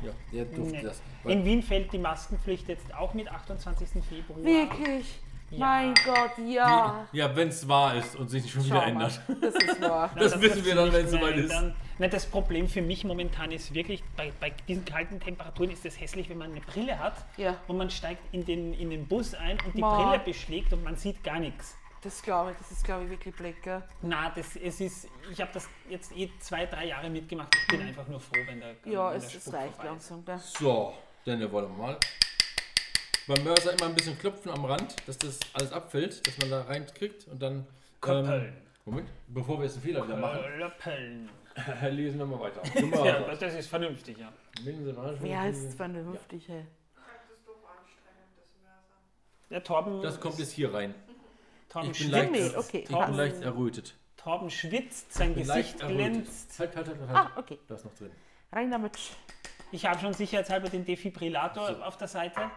[0.06, 0.82] Ja, der durfte Nee.
[0.84, 1.02] das.
[1.26, 4.04] In Wien fällt die Maskenpflicht jetzt auch mit 28.
[4.04, 4.44] Februar.
[4.44, 5.20] Wirklich.
[5.52, 5.58] Ja.
[5.60, 7.08] Mein Gott, ja.
[7.12, 8.90] Ja, wenn es wahr ist und sich nicht schon wieder Schau mal.
[8.90, 9.22] ändert.
[9.42, 10.10] Das ist wahr.
[10.16, 11.54] Das wird wissen wir dann, wenn es soweit ist.
[11.98, 16.00] Nein, das Problem für mich momentan ist wirklich, bei, bei diesen kalten Temperaturen ist es
[16.00, 17.56] hässlich, wenn man eine Brille hat Ja.
[17.68, 19.96] und man steigt in den, in den Bus ein und die Ma.
[20.10, 21.76] Brille beschlägt und man sieht gar nichts.
[22.02, 23.84] Das glaube ich, das ist glaube ich wirklich Black, gell?
[24.02, 27.54] Na, das, es ist, ich habe das jetzt eh zwei, drei Jahre mitgemacht.
[27.54, 30.38] Ich bin einfach nur froh, wenn der Ja, wenn es, der es reicht langsam, gell?
[30.38, 30.94] So,
[31.26, 31.98] dann wollen wir mal.
[33.30, 36.62] Beim Mörser immer ein bisschen klopfen am Rand, dass das alles abfällt, dass man da
[36.64, 37.68] reinkriegt und dann.
[38.02, 38.58] Köppeln.
[38.86, 41.30] Moment, bevor wir jetzt einen Fehler wieder machen, Löppeln.
[41.92, 42.64] lesen wir mal weiter.
[43.06, 44.34] Ja, das ist vernünftig, ja.
[44.64, 46.66] Wer ist vernünftig, hey?
[49.52, 50.96] Der Torben, Das kommt jetzt hier rein.
[51.68, 52.80] Torben, Ich bin schwitzt, leicht, okay.
[52.80, 53.16] ich bin passt.
[53.16, 53.96] leicht errötet.
[54.18, 56.58] Torben schwitzt, sein Gesicht glänzt.
[56.58, 57.10] Halt, halt, halt, halt.
[57.12, 57.60] Ah, okay.
[57.68, 58.12] Da ist noch drin.
[58.52, 58.98] Rein damit.
[59.72, 62.50] Ich habe schon sicherheitshalber den Defibrillator auf der Seite.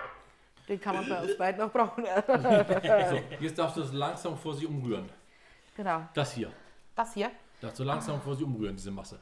[0.69, 2.05] Den kann man bei uns beiden noch brauchen.
[2.05, 5.09] So, jetzt darfst du es langsam vor sie umrühren.
[5.77, 6.09] genau.
[6.15, 6.51] Das hier.
[6.95, 7.31] Das hier.
[7.61, 9.19] Darfst du langsam vor sie umrühren, diese Masse.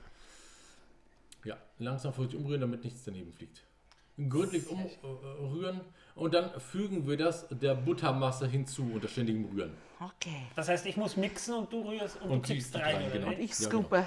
[1.44, 3.62] Ja, langsam vor sie umrühren, damit nichts daneben fliegt.
[4.28, 5.80] Gründlich umrühren
[6.20, 9.72] und dann fügen wir das der Buttermasse hinzu unter ständigem Rühren.
[9.98, 10.46] Okay.
[10.56, 13.28] Das heißt, ich muss mixen und du rührst und, Und du kippst rein, rein, genau.
[13.30, 13.40] nicht?
[13.40, 14.04] Ich Ja, scoope.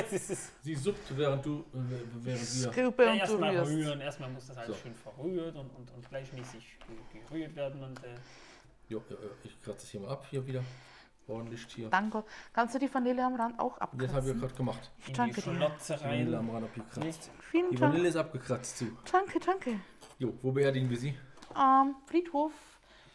[0.10, 0.52] Ist es.
[0.62, 1.62] Sie suppt, während du, äh,
[2.22, 2.72] während wir.
[2.72, 3.70] Scoope Ja, und du erstmal rührst.
[3.72, 4.82] rühren, erstmal muss das alles So.
[4.82, 6.78] schön verrührt und, und, und gleichmäßig
[7.28, 7.82] gerührt werden.
[7.82, 8.14] Und, äh,
[8.88, 9.14] Jo, äh,
[9.44, 10.62] ich kratze das hier mal ab, hier wieder.
[11.26, 11.88] Ordentlich hier.
[11.88, 12.22] Danke.
[12.52, 14.40] Kannst du die Vanille am Rand auch Das habe ich ja abkratzen?
[14.40, 14.90] gerade gemacht.
[14.98, 15.54] Ich in die danke dir.
[15.54, 16.34] Schlotze Vanille rein.
[16.38, 17.30] am Rand abgekratzt.
[17.50, 17.92] Vielen Die Dank.
[17.92, 18.86] Vanille ist abgekratzt, zu.
[19.10, 19.80] Danke, danke.
[20.18, 21.14] Jo, wo beerdigen wir sie?
[21.56, 22.52] Ähm, Friedhof.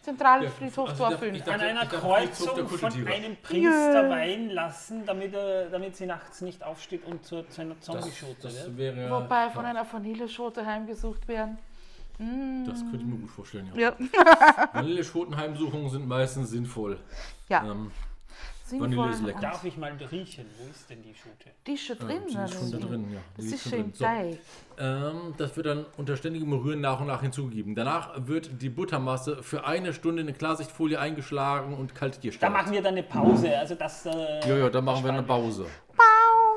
[0.02, 1.36] Zentralfriedhof also der- Dorfüllen.
[1.36, 4.10] ich An einer Kreuzung von einem Priester Jö.
[4.10, 8.66] weihen lassen, damit, er, damit sie nachts nicht aufsteht und zu, zu einer Zombie-Schote das
[8.66, 8.78] wird.
[8.78, 9.12] wäre ja.
[9.12, 11.58] Wobei von ja, einer Vanilleschote heimgesucht werden.
[12.66, 13.94] Das könnte ich mir gut vorstellen, ja.
[13.94, 14.70] Ja.
[14.74, 17.00] Vanilleschotenheimsuchungen sind meistens sinnvoll.
[17.48, 17.64] Ja.
[17.64, 17.92] Ähm,
[18.70, 18.90] Sinnvoll.
[18.98, 19.40] Vanille ist lecker.
[19.42, 20.46] Darf ich mal riechen?
[20.60, 21.52] Wo ist denn die Schote?
[21.66, 22.24] Die ist schon drin.
[22.28, 23.20] die ist schon da drin, ja.
[23.36, 24.38] Das Die ist schon schön drin.
[24.78, 27.76] So, ähm, das wird dann unter ständigem Rühren nach und nach hinzugegeben.
[27.76, 32.52] Danach wird die Buttermasse für eine Stunde in eine Klarsichtfolie eingeschlagen und kalt Da gestellt.
[32.54, 33.58] machen wir dann eine Pause.
[33.58, 35.66] Also das, äh, Ja, ja, da machen wir eine Pause.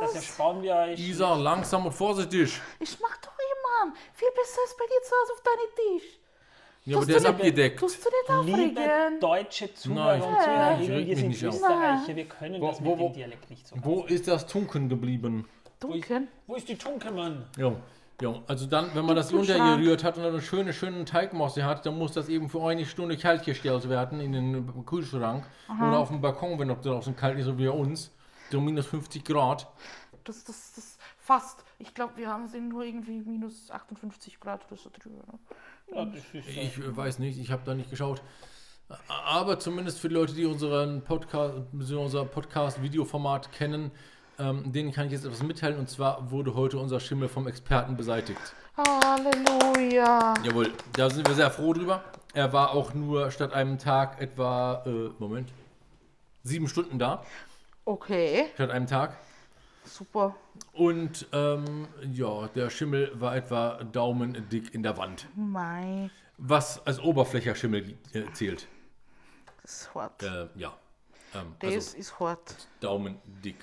[0.00, 0.98] das ersparen wir euch.
[0.98, 2.60] Isa, langsam und vorsichtig.
[2.80, 3.94] Ich mach doch immer.
[4.14, 6.18] Viel besser ist bei dir zu Hause auf deinem Tisch.
[6.84, 7.78] Ja, aber der ist abgedeckt.
[7.78, 8.08] Tust du
[8.42, 9.20] nicht Liebe aufregen?
[9.20, 11.42] deutsche Zuhörer Nein, und ich Zuhörerinnen, wir sind.
[11.54, 13.76] Österreicher, wir können Wo- das mit wo- wo- dem Dialekt nicht so.
[13.82, 15.46] Wo ist das Tunken geblieben?
[15.78, 16.28] Dunkel.
[16.46, 17.44] Wo ist die Tunkemann?
[17.56, 17.72] Ja.
[18.20, 21.84] Ja, also dann, wenn man das untergerührt hat und dann eine schöne, schöne Teigmasse hat,
[21.86, 26.08] dann muss das eben für eine Stunde kalt gestellt werden in den Kühlschrank oder auf
[26.08, 28.12] dem Balkon, wenn noch draußen kalt ist, so wie bei uns.
[28.50, 29.66] So minus 50 Grad.
[30.22, 31.64] Das, das, das fast.
[31.78, 35.24] Ich glaube, wir haben sind nur irgendwie minus 58 Grad oder so drüber.
[35.32, 35.38] Ne?
[36.46, 38.22] Ich weiß nicht, ich habe da nicht geschaut.
[39.08, 43.90] Aber zumindest für die Leute, die unseren Podcast, unser Podcast-Videoformat kennen,
[44.38, 45.78] ähm, denen kann ich jetzt etwas mitteilen.
[45.78, 48.40] Und zwar wurde heute unser Schimmel vom Experten beseitigt.
[48.76, 50.34] Halleluja.
[50.44, 52.02] Jawohl, da sind wir sehr froh drüber.
[52.34, 55.50] Er war auch nur statt einem Tag etwa, äh, Moment,
[56.42, 57.22] sieben Stunden da,
[57.84, 58.46] Okay.
[58.54, 59.16] statt einem Tag.
[59.84, 60.34] Super.
[60.72, 65.28] Und ähm, ja, der Schimmel war etwa daumendick in der Wand.
[65.36, 68.68] Mei, Was als Oberflächerschimmel äh, zählt.
[69.62, 70.22] das ist hart.
[70.22, 70.76] Äh, ja.
[71.34, 72.68] Ähm, das also ist hart.
[72.80, 73.56] daumendick.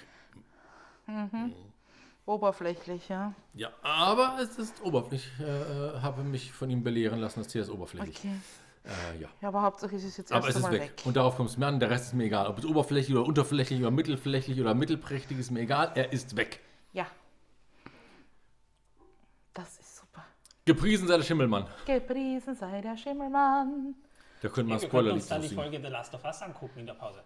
[2.26, 3.34] Oberflächlich, ja.
[3.56, 5.32] Ja, aber es ist oberflächlich.
[5.40, 8.20] Ich äh, habe mich von ihm belehren lassen, dass hier ist oberflächlich.
[8.20, 8.36] Okay.
[8.86, 9.30] Äh, ja.
[9.42, 10.82] Ja, aber Hauptsache es ist jetzt Aber erst es ist weg.
[10.82, 11.02] weg.
[11.06, 11.80] Und darauf kommt es mir an.
[11.80, 12.48] Der Rest ist mir egal.
[12.48, 15.92] Ob es oberflächlich oder unterflächlich oder mittelflächlich oder mittelprächtig ist mir egal.
[15.96, 16.60] Er ist weg.
[16.94, 17.06] Ja.
[19.54, 20.24] Das ist super.
[20.66, 21.68] Gepriesen sei der Schimmelmann.
[21.86, 23.96] Gepriesen sei der Schimmelmann.
[24.42, 25.50] Da könnte man wir Spoiler uns dann die.
[25.50, 27.22] Folge The Last of Us angucken in der Pause.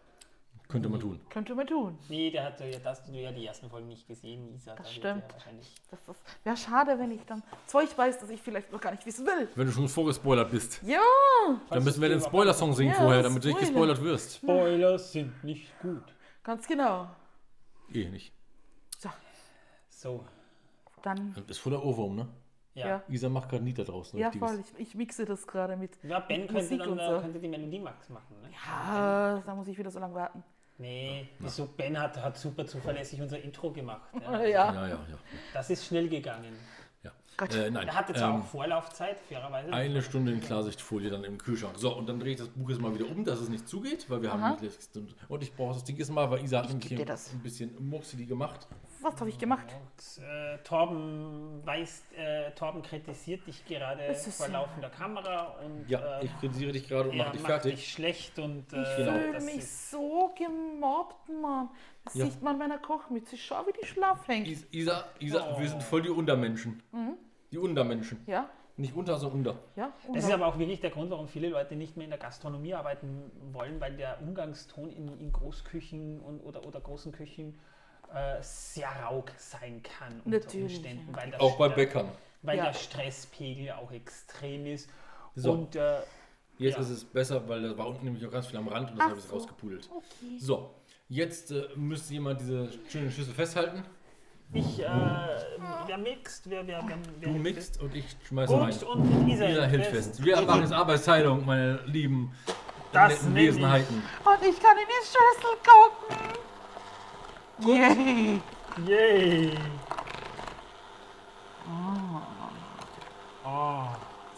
[0.73, 1.19] Könnte man tun.
[1.29, 1.99] Könnte man tun.
[2.09, 4.73] Nee, der hat ja, das hast du ja die ersten Folgen nicht gesehen, Lisa.
[4.73, 5.21] Das stimmt.
[5.21, 5.71] Ja wahrscheinlich.
[5.91, 5.99] Das
[6.43, 9.47] wäre schade, wenn ich dann Zeug weiß, das ich vielleicht noch gar nicht wissen will.
[9.53, 10.81] Wenn du schon vorgespoilert bist.
[10.83, 10.97] Ja.
[11.69, 13.93] Dann müssen wir den Spoiler-Song singen Ja, vorher, damit du nicht Spoiler.
[13.93, 14.35] gespoilert wirst.
[14.37, 16.03] Spoilers sind nicht gut.
[16.43, 17.07] Ganz genau.
[17.93, 18.33] Eh nicht.
[18.97, 19.09] So,
[19.89, 20.25] So,
[21.03, 21.33] dann.
[21.35, 22.27] Das ist voller Ohrwurm, ne?
[22.73, 22.87] ja.
[22.87, 23.03] Ja.
[23.09, 24.17] Isa macht gerade da draußen.
[24.17, 24.59] Ja, voll.
[24.77, 25.99] Ich, ich mixe das gerade mit.
[26.03, 27.21] Ja, Ben mit könnte Musik dann und äh, so.
[27.21, 28.41] könnte die Melodie Max machen.
[28.41, 28.49] Ne?
[28.67, 30.43] Ah, da muss ich wieder so lange warten.
[30.77, 31.67] Nee, wieso?
[31.67, 34.09] Ben hat, hat super zuverlässig unser Intro gemacht.
[34.21, 34.39] Ja.
[34.43, 34.47] Ja.
[34.47, 35.17] Ja, ja, ja.
[35.53, 36.55] Das ist schnell gegangen.
[37.03, 37.11] ja.
[37.37, 37.53] Gott.
[37.55, 37.87] Äh, nein.
[37.87, 39.71] Er hatte zwar ähm, auch Vorlaufzeit, fairerweise.
[39.71, 41.77] Eine Stunde in Klarsichtfolie dann im Kühlschrank.
[41.77, 44.09] So, und dann drehe ich das Buch jetzt mal wieder um, dass es nicht zugeht,
[44.09, 44.89] weil wir haben nicht
[45.29, 48.67] und, ich brauche das Ding jetzt mal, weil Isa hat nämlich ein bisschen Muxidi gemacht.
[49.03, 49.65] Was habe ich gemacht?
[49.67, 56.19] Und, äh, Torben weist, äh, Torben kritisiert dich gerade vor ja- laufender Kamera und Ja,
[56.19, 57.75] äh, ich kritisiere dich gerade und mache dich macht fertig.
[57.75, 61.69] dich schlecht und äh, Ich fühle mich ist, so gemobbt, Mann.
[62.05, 62.25] Das Ja.
[62.25, 63.35] sieht man an meiner Kochmütze.
[63.37, 64.47] Schau, wie die schlaff hängt.
[64.47, 65.59] Is- Isa, Isa, Oh.
[65.59, 66.81] wir sind voll die Untermenschen.
[66.91, 67.15] Mhm.
[67.51, 68.23] Die Untermenschen.
[68.25, 69.59] Ja, Nicht unter, sondern unter.
[69.75, 69.91] ja.
[70.07, 72.19] Und das ist aber auch wirklich der Grund, warum viele Leute nicht mehr in der
[72.19, 77.59] Gastronomie arbeiten wollen, weil der Umgangston in, in Großküchen und, oder, oder großen Küchen
[78.13, 81.17] äh, sehr raug sein kann unter Natürlich, Umständen, ja.
[81.17, 82.11] weil, das, Auch bei der- Bäckern.
[82.41, 82.65] weil Ja.
[82.65, 84.89] der Stresspegel auch extrem ist.
[85.35, 85.51] So.
[85.53, 85.99] Und äh,
[86.59, 86.81] Jetzt Ja.
[86.81, 89.07] ist es besser, weil da war unten nämlich auch ganz viel am Rand und das
[89.09, 89.33] habe ich so.
[89.35, 89.89] rausgepudelt.
[89.91, 90.37] Okay.
[90.37, 90.69] So,
[91.09, 93.83] jetzt äh, müsste jemand diese schöne Schüssel festhalten.
[94.53, 94.85] ich, äh,
[95.87, 98.71] wer mixt, wer, wer, wer, wer Du mixt und ich schmeiße rein.
[98.83, 100.23] Und Isa, Isa hält fest.
[100.23, 102.31] Wir machen jetzt Arbeitsteilung, meine lieben
[102.91, 103.95] Das netten nenn ich- Wesenheiten.
[104.23, 106.39] Und ich kann in die Schüssel gucken.
[107.59, 108.41] Yay.
[108.85, 109.57] Yay!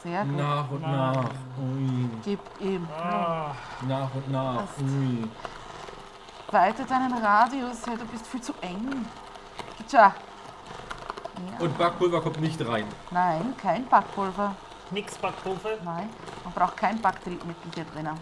[0.03, 0.37] Sehr gut.
[0.37, 1.25] Nach und nach.
[1.57, 2.09] Ui.
[2.23, 2.87] Gib ihm.
[2.95, 3.51] Ah,
[3.87, 4.57] Nach und nach.
[4.57, 4.79] Passt.
[4.81, 5.27] Ui.
[6.51, 7.85] Weite deinen Radius.
[7.87, 9.05] Hey, du bist viel zu eng.
[9.87, 10.13] Tja.
[11.59, 12.85] Und Backpulver kommt nicht rein.
[13.11, 14.55] Nein, kein Backpulver.
[14.91, 15.71] nix Backpulver.
[15.83, 16.09] Nein,
[16.43, 18.17] man braucht kein Backtriebmittel hier drinnen.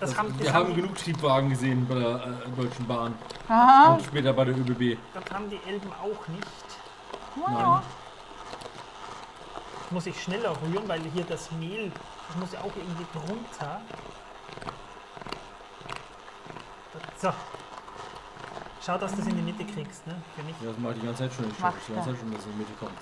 [0.00, 3.14] Das haben, das Wir haben genug Triebwagen gesehen bei der äh, Deutschen Bahn
[3.48, 3.94] Aha.
[3.94, 4.96] und später bei der ÖBB.
[5.12, 6.46] das haben die Elben auch nicht.
[7.46, 7.82] Ja.
[9.80, 11.90] Jetzt muss ich schneller rühren, weil hier das Mehl,
[12.28, 13.80] das muss ja auch irgendwie drunter.
[17.16, 17.32] So.
[18.84, 20.14] Schau, dass du es in die Mitte kriegst, ne?
[20.36, 20.54] Für mich.
[20.62, 21.50] Ja, das mache ich die ganze Zeit schon.
[21.50, 22.98] Ich schaue die ganze Zeit schon, dass es in die Mitte kommt.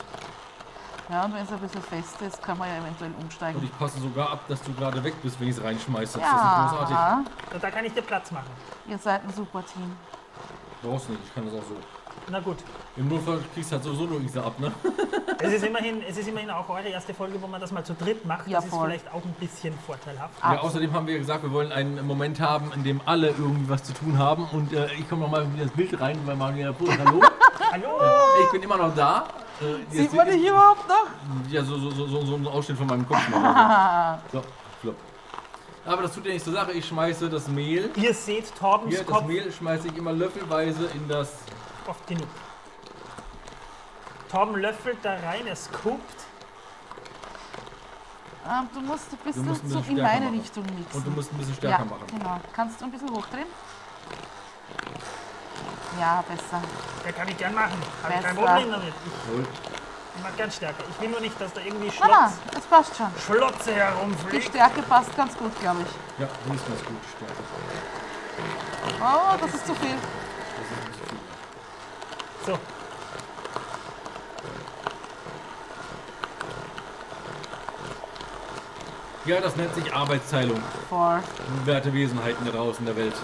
[1.10, 3.62] Ja, und wenn es ein bisschen fest ist, kann man ja eventuell Und umsteigen.
[3.62, 6.18] ich passe sogar ab, dass du gerade weg bist, wenn ich es reinschmeiße.
[6.18, 6.90] Das ist großartig.
[6.96, 8.50] Ja, Da, da kann ich dir Platz machen.
[8.88, 9.96] ihr seid ein super Team.
[10.82, 11.76] Brauchst nicht, ich kann das auch so.
[12.28, 12.56] Na gut.
[12.96, 14.72] Im Notfall kriegst du halt sowieso nur Isa ab, ne?
[15.38, 17.92] Es ist, immerhin, es ist immerhin auch eure erste Folge, wo man das mal zu
[17.92, 18.48] dritt macht.
[18.48, 18.86] Ja, das ist voll.
[18.88, 20.32] vielleicht auch ein bisschen vorteilhaft.
[20.42, 23.82] Ja, außerdem haben wir gesagt, wir wollen einen Moment haben, in dem alle irgendwie was
[23.84, 24.46] zu tun haben.
[24.50, 27.22] Und äh, ich komme nochmal in das Bild rein, weil man ja, hallo,
[27.70, 27.98] Hallo!
[28.46, 29.28] ich bin immer noch da.
[29.90, 31.06] Sieht jetzt- man dich überhaupt noch?
[31.50, 33.20] Ja, so, so, so, so, so ein Ausschnitt von meinem Kopf.
[34.32, 34.42] so,
[34.80, 34.96] flop.
[35.86, 36.72] Aber das tut ja nicht zur Sache.
[36.72, 37.90] Ich schmeiße das Mehl.
[37.96, 41.32] Ihr seht Torbens Hier, das Kopf Mehl schmeiße ich immer löffelweise in das.
[41.86, 42.26] oft genug.
[44.30, 46.00] Torben löffelt da rein, er scoopt.
[48.48, 50.40] Ähm, du musst ein bisschen, musst ein so bisschen in stärker meine machen.
[50.40, 50.96] Richtung mixen.
[50.98, 52.06] Und du musst ein bisschen ja, stärker machen.
[52.08, 52.40] genau.
[52.52, 53.46] Kannst du ein bisschen hochdrehen?
[56.00, 56.62] Ja, besser.
[57.04, 57.80] Ja, kann ich gern machen.
[58.02, 58.46] Habe ich kein Besser.
[58.46, 58.94] Problem damit.
[59.28, 59.46] Jawohl.
[60.16, 60.84] Ich mag gern stärker.
[60.90, 63.06] Ich will nur nicht, dass da irgendwie Schlotz, das passt schon.
[63.24, 64.44] Schlotze Die herumfliegt.
[64.48, 66.20] Stärke passt ganz gut, glaube ich.
[66.20, 67.42] Ja, die ist ganz gut stärker.
[69.00, 69.94] Oh, das ist zu viel.
[72.46, 72.58] So,
[79.26, 80.62] Ja, das nennt sich Arbeitsteilung.
[80.88, 81.18] Voll.
[81.64, 83.14] Werte Wesenheiten da draußen in der Welt.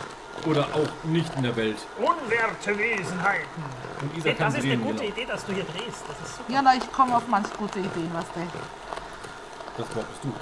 [0.47, 1.77] Oder auch nicht in der Welt.
[2.25, 3.63] Unwerte Wesenheiten.
[4.01, 5.11] Und Isa kann Das ist eine drehen, gute genau.
[5.11, 6.03] Idee, dass du hier drehst.
[6.09, 6.53] Das ist super.
[6.53, 8.41] Ja, na, ich komme auf manch gute Ideen, was du.
[9.79, 10.33] Das brauchst du.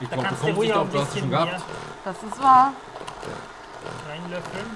[0.00, 1.30] Ich Da brauch, kannst du kommst ruhig nicht auch auf, ein du hast es bisschen
[1.30, 1.64] schon mehr gehabt.
[2.04, 2.72] Das ist wahr.
[4.08, 4.66] reinlöffeln.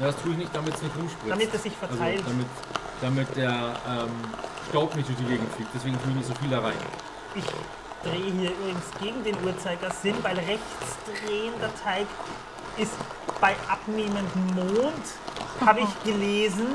[0.00, 1.30] Ja, das tue ich nicht, damit es nicht rumspritzt.
[1.30, 2.18] Damit es sich verteilt.
[2.18, 2.46] Also, damit,
[3.00, 4.10] damit der ähm,
[4.68, 5.70] Staub nicht durch die Gegend fliegt.
[5.74, 6.74] Deswegen tue ich nicht so viel da rein.
[7.34, 7.44] Ich
[8.02, 12.41] drehe hier übrigens gegen den Uhrzeigersinn, weil rechts drehender Teig ist
[13.42, 15.04] bei abnehmendem Mond,
[15.66, 16.68] habe ich gelesen,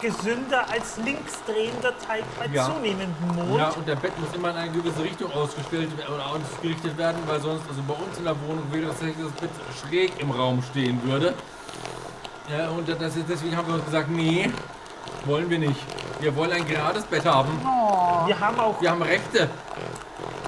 [0.00, 2.66] gesünder als linksdrehender Teig bei Ja.
[2.66, 3.56] zunehmendem Mond.
[3.60, 7.22] Ja, und der Bett muss immer in eine gewisse Richtung ausgestellt werden oder ausgerichtet werden,
[7.26, 9.50] weil sonst, also bei uns in der Wohnung wäre das das Bett
[9.80, 11.34] schräg im Raum stehen würde.
[12.50, 14.50] Ja, und das ist, deswegen haben wir uns gesagt, nee,
[15.24, 15.80] wollen wir nicht.
[16.20, 17.60] Wir wollen ein gerades Bett haben.
[18.26, 19.48] Wir haben auch, Wir haben Rechte.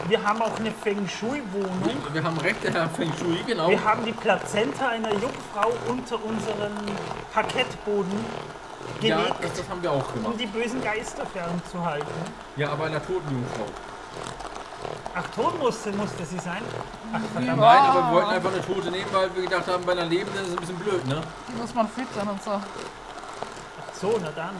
[0.08, 1.96] Wir haben auch eine Feng Shui-Wohnung.
[2.12, 3.68] Wir haben Rechte, Herr Feng Shui, genau.
[3.68, 6.72] Wir haben die Plazenta einer Jungfrau unter unseren
[7.32, 8.12] Parkettboden
[9.00, 10.34] Ja, gelegt, das, das haben wir auch um gemacht.
[10.40, 12.06] die bösen Geister fernzuhalten.
[12.56, 13.66] Ja, aber einer toten Jungfrau.
[15.14, 16.62] Ach, tot musste, musste sie sein?
[17.12, 17.58] Ach, verdammt.
[17.60, 20.42] Nein, aber wir wollten einfach eine tote nehmen, weil wir gedacht haben, bei einer lebenden
[20.42, 21.22] ist es ein bisschen blöd, ne?
[21.48, 22.60] Die muss man füttern und so.
[23.98, 24.54] So, na dann.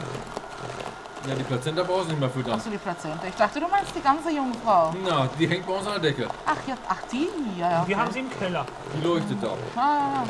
[1.27, 2.53] Ja, die Plazenta brauchst du nicht mehr füttern.
[2.53, 3.27] Achso, die Plazenta.
[3.27, 4.93] Ich dachte, du meinst die ganze Jungfrau.
[5.03, 6.29] Na, die hängt bei uns an der Decke.
[6.45, 7.27] Ach, ja, ach die?
[7.59, 7.85] Ja, ja.
[7.85, 8.05] Wir okay.
[8.05, 8.65] haben sie im Keller.
[8.95, 9.49] Die leuchtet da.
[9.75, 10.23] Ah,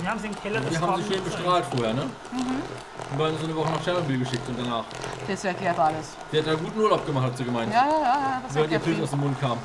[0.00, 2.02] Wir haben sie im Keller Wir haben sie schön bestrahlt vorher, ne?
[3.10, 4.84] Und waren so eine Woche nach Tschernobyl geschickt und danach.
[5.26, 6.10] das erklärt alles.
[6.30, 7.72] Die hat da guten Urlaub gemacht, hat sie gemeint.
[7.72, 9.58] Ja, ja, ja, ja, das Während ihr Pilz aus dem Mund kam.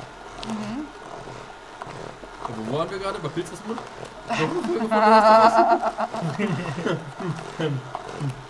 [2.42, 3.18] Aber wo waren wir gerade?
[3.20, 3.80] Bei Pilz aus dem Mund?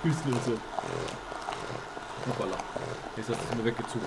[0.03, 0.59] Pilzlose.
[2.29, 2.57] Hoppala.
[3.17, 4.07] Jetzt hast du es mir weggezogen.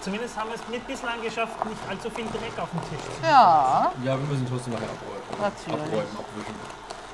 [0.00, 3.22] Zumindest haben wir es mit bislang geschafft, nicht allzu viel Dreck auf dem Tisch zu.
[3.26, 5.40] Ja, Ja, wir müssen trotzdem nachher abräumen.
[5.40, 5.80] Natürlich.
[5.80, 6.54] Abräumen, abwischen,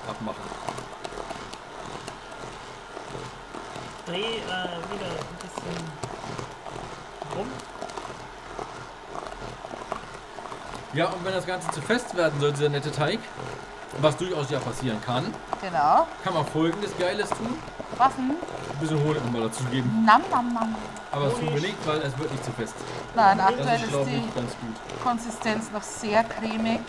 [0.09, 0.45] abmachen.
[4.07, 5.85] Dreh äh, wieder ein bisschen
[7.37, 7.47] rum.
[10.93, 13.21] Ja, und wenn das Ganze zu fest werden soll, dieser nette Teig,
[13.99, 16.07] was durchaus ja passieren kann, genau.
[16.25, 17.57] kann man folgendes Geiles tun.
[17.97, 18.31] Was denn?
[18.31, 20.05] Ein bisschen Honig nochmal dazu geben.
[20.07, 20.75] Nam, nam, nam.
[21.13, 21.63] Aber das tun wir Honig.
[21.65, 22.75] nicht, weil es wird nicht zu fest.
[23.15, 25.03] Nein, Das aktuell ist, ist glaube die ich, ganz gut.
[25.03, 26.81] Konsistenz noch sehr cremig.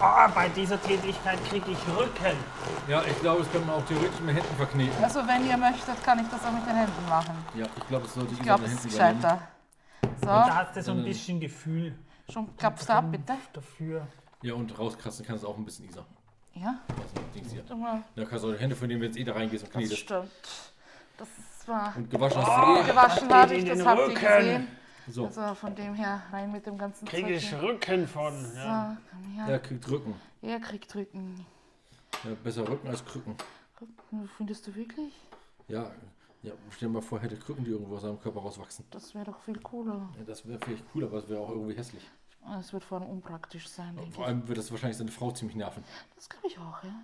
[0.00, 2.36] Ah, bei dieser Tätigkeit kriege ich Rücken.
[2.86, 5.02] Ja, ich glaube, das kann man auch theoretisch mit Händen verkneten.
[5.02, 7.34] Also wenn ihr möchtet, kann ich das auch mit den Händen machen.
[7.54, 9.40] Ja, ich glaube, das sollte Ich glaube, mit das den ist gescheiter.
[10.20, 11.94] Da So, hast du so ein bisschen Gefühl
[12.30, 13.32] schon klappst du ab, bitte.
[13.54, 14.06] dafür.
[14.42, 16.04] Ja, und rauskratzen kannst du auch ein bisschen, Isa.
[16.52, 16.74] Ja,
[17.34, 17.62] Dings hier.
[18.14, 19.80] Da kannst du auch die Hände, von denen wir jetzt eh da reingehst und Das
[19.80, 19.98] knetest.
[20.02, 20.30] stimmt.
[21.16, 21.28] Das
[21.66, 22.86] war Und gewaschen hast du eh.
[22.90, 24.20] gewaschen habe ich, das habt ihr Rücken.
[24.20, 24.68] gesehen.
[25.08, 27.54] So, Also von dem her rein mit dem ganzen Kriege Zeug ich.
[27.62, 28.44] Rücken von.
[28.52, 28.96] So, Ja.
[29.10, 29.46] komm her.
[29.46, 30.14] der kriegt Rücken.
[30.44, 31.46] Er kriegt Rücken.
[32.22, 33.34] Ja, besser Rücken als Krücken.
[33.80, 35.14] Rücken, Findest du wirklich?
[35.68, 35.90] Ja,
[36.42, 38.84] ja, stell dir mal vor, hätte Krücken, die irgendwo aus seinem Körper rauswachsen.
[38.90, 40.10] Das wäre doch viel cooler.
[40.18, 42.02] Ja, das wäre vielleicht cool, aber es wäre auch irgendwie hässlich.
[42.60, 45.56] Es wird vor allem unpraktisch sein, denke Vor allem wird das wahrscheinlich seine Frau ziemlich
[45.56, 45.82] nerven.
[46.14, 47.02] Das glaube ich auch, ja.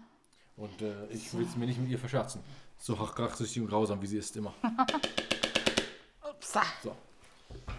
[0.59, 2.43] Und äh, ich will es mir nicht mit ihr verscherzen.
[2.77, 4.53] So rachsüchtig und grausam, wie sie ist immer.
[6.31, 6.59] Ups.
[6.83, 6.95] So.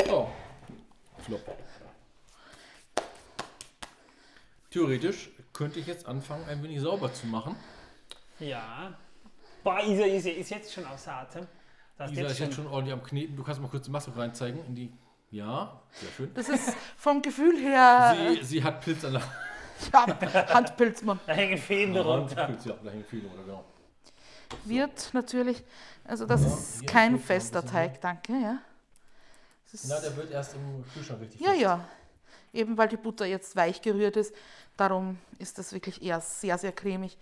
[0.09, 0.27] Oh.
[1.19, 1.41] Flop.
[4.71, 7.55] Theoretisch könnte ich jetzt anfangen, ein wenig sauber zu machen.
[8.39, 8.93] ja.
[9.63, 11.45] Boah, Isa, Isa ist jetzt schon außer Atem.
[11.95, 13.35] Das Isa ist jetzt schon ordentlich am Kneten.
[13.35, 14.65] Du kannst mal kurz die Maske reinzeigen.
[14.65, 14.91] In die.
[15.29, 16.33] Ja, sehr schön.
[16.33, 19.21] Das ist vom Gefühl her Sie, sie hat Pilz an der
[19.93, 21.19] ja, Handpilzmann.
[21.27, 22.05] Da hängen Fäden Hand.
[22.05, 22.45] drunter.
[22.47, 23.63] Pilz, ja, da hängen viele, oder genau.
[24.65, 25.63] Wird natürlich,
[26.03, 28.57] also das Ja, ist kein fester Teig, danke, ja.
[29.87, 31.61] Na, der wird erst im Kühlschrank richtig ja, fest.
[31.61, 31.87] ja.
[32.53, 34.35] Eben weil die Butter jetzt weich gerührt ist,
[34.77, 37.17] darum ist das wirklich eher sehr, sehr cremig.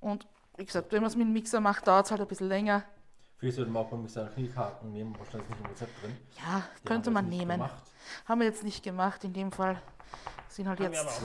[0.00, 2.48] Und wie gesagt, wenn man es mit dem Mixer macht, dauert es halt ein bisschen
[2.48, 2.82] länger.
[3.38, 6.16] Vielleicht sollte man auch beim Mixer Kniekarten nehmen, wahrscheinlich ist nicht im Rezept drin.
[6.38, 7.58] Ja, Die könnte man nehmen.
[7.58, 7.82] Gemacht.
[8.26, 9.80] Haben wir jetzt nicht gemacht, in dem Fall
[10.48, 11.22] sind halt Haben jetzt,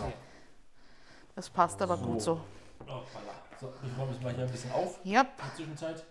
[1.36, 2.40] das passt aber gut so.
[2.88, 3.60] Oh, voilà.
[3.60, 6.06] So, ich räume es mal hier ein bisschen auf Ja, in der Zwischenzeit.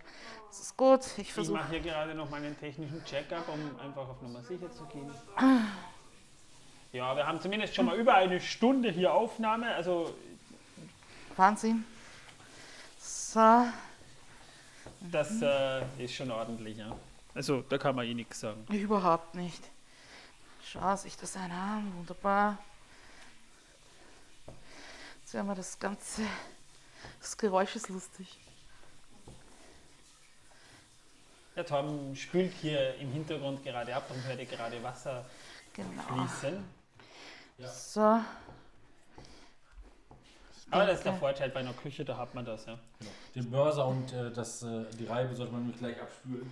[0.49, 1.01] das ist gut.
[1.17, 4.85] Ich Ich mache hier gerade noch meinen technischen Check-up, um einfach auf Nummer sicher zu
[4.85, 5.09] gehen.
[6.95, 9.75] Ja, wir haben zumindest schon mal über eine Stunde hier Aufnahme.
[9.75, 10.15] Also
[11.35, 11.83] Wahnsinn.
[12.97, 13.65] So,
[15.11, 16.95] das äh, ist schon ordentlich, ja.
[17.33, 18.65] Also da kann man eh nichts sagen.
[18.69, 19.61] überhaupt nicht.
[20.63, 22.59] Schau sich das an, wunderbar.
[25.19, 26.21] Jetzt werden wir das Ganze.
[27.19, 28.37] Das Geräusch ist lustig.
[31.57, 35.25] Der Torben spült hier im Hintergrund gerade ab und hört gerade Wasser
[35.73, 36.01] Genau.
[36.03, 36.63] fließen.
[37.59, 38.19] So.
[40.71, 42.77] Aber das ist der Vorteil bei einer Küche, da hat man das, ja.
[43.33, 46.51] Den Börser und äh, das, äh, die Reibe sollte man nämlich gleich abspülen.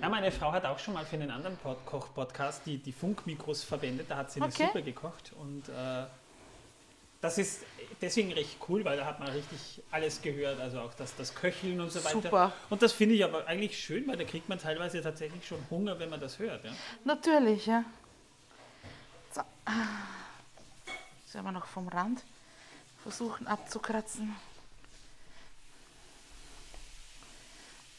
[0.00, 3.64] Ja, meine Frau hat auch schon mal für einen anderen Pod Koch-Podcast die, die Funkmikros
[3.64, 4.06] verwendet.
[4.10, 4.66] Da hat sie eine Okay.
[4.66, 6.04] Suppe gekocht und äh,
[7.20, 7.62] das ist
[8.02, 11.80] deswegen recht cool, weil da hat man richtig alles gehört, also auch das, das Köcheln
[11.80, 12.20] und so weiter.
[12.22, 12.52] Super.
[12.70, 15.98] Und das finde ich aber eigentlich schön, weil da kriegt man teilweise tatsächlich schon Hunger,
[15.98, 16.64] wenn man das hört.
[16.64, 16.70] Ja?
[17.04, 17.84] Natürlich, ja.
[19.36, 19.42] So.
[21.30, 22.22] Sollen wir noch vom Rand
[23.02, 24.34] versuchen abzukratzen?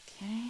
[0.07, 0.49] Okay.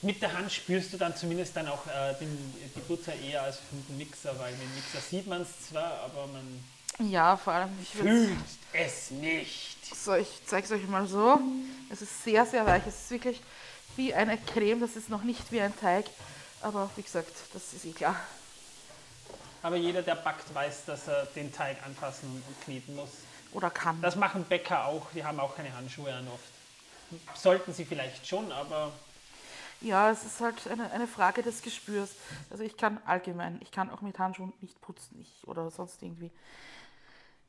[0.00, 3.58] Mit der Hand spürst du dann zumindest dann auch äh, den, die Butter eher als
[3.70, 7.52] mit dem Mixer, weil mit dem Mixer sieht man es zwar, aber man Ja, vor
[7.52, 8.38] allem, ich fühlt
[8.72, 9.94] es nicht.
[9.94, 11.38] So, ich zeige es euch mal so.
[11.90, 12.86] Es ist sehr, sehr weich.
[12.86, 13.42] Es ist wirklich
[13.96, 14.80] wie eine Creme.
[14.80, 16.06] Das ist noch nicht wie ein Teig.
[16.64, 18.16] Aber wie gesagt, das ist eh klar.
[19.62, 23.10] Aber jeder, der backt, weiß, dass er den Teig anfassen und kneten muss.
[23.52, 24.00] Oder kann.
[24.00, 27.38] Das machen Bäcker auch, die haben auch keine Handschuhe an oft.
[27.38, 28.92] Sollten sie vielleicht schon, aber
[29.82, 32.10] Ja, es ist halt eine, eine Frage des Gespürs.
[32.50, 36.30] Also ich kann allgemein, ich kann auch mit Handschuhen nicht putzen ich, oder sonst irgendwie.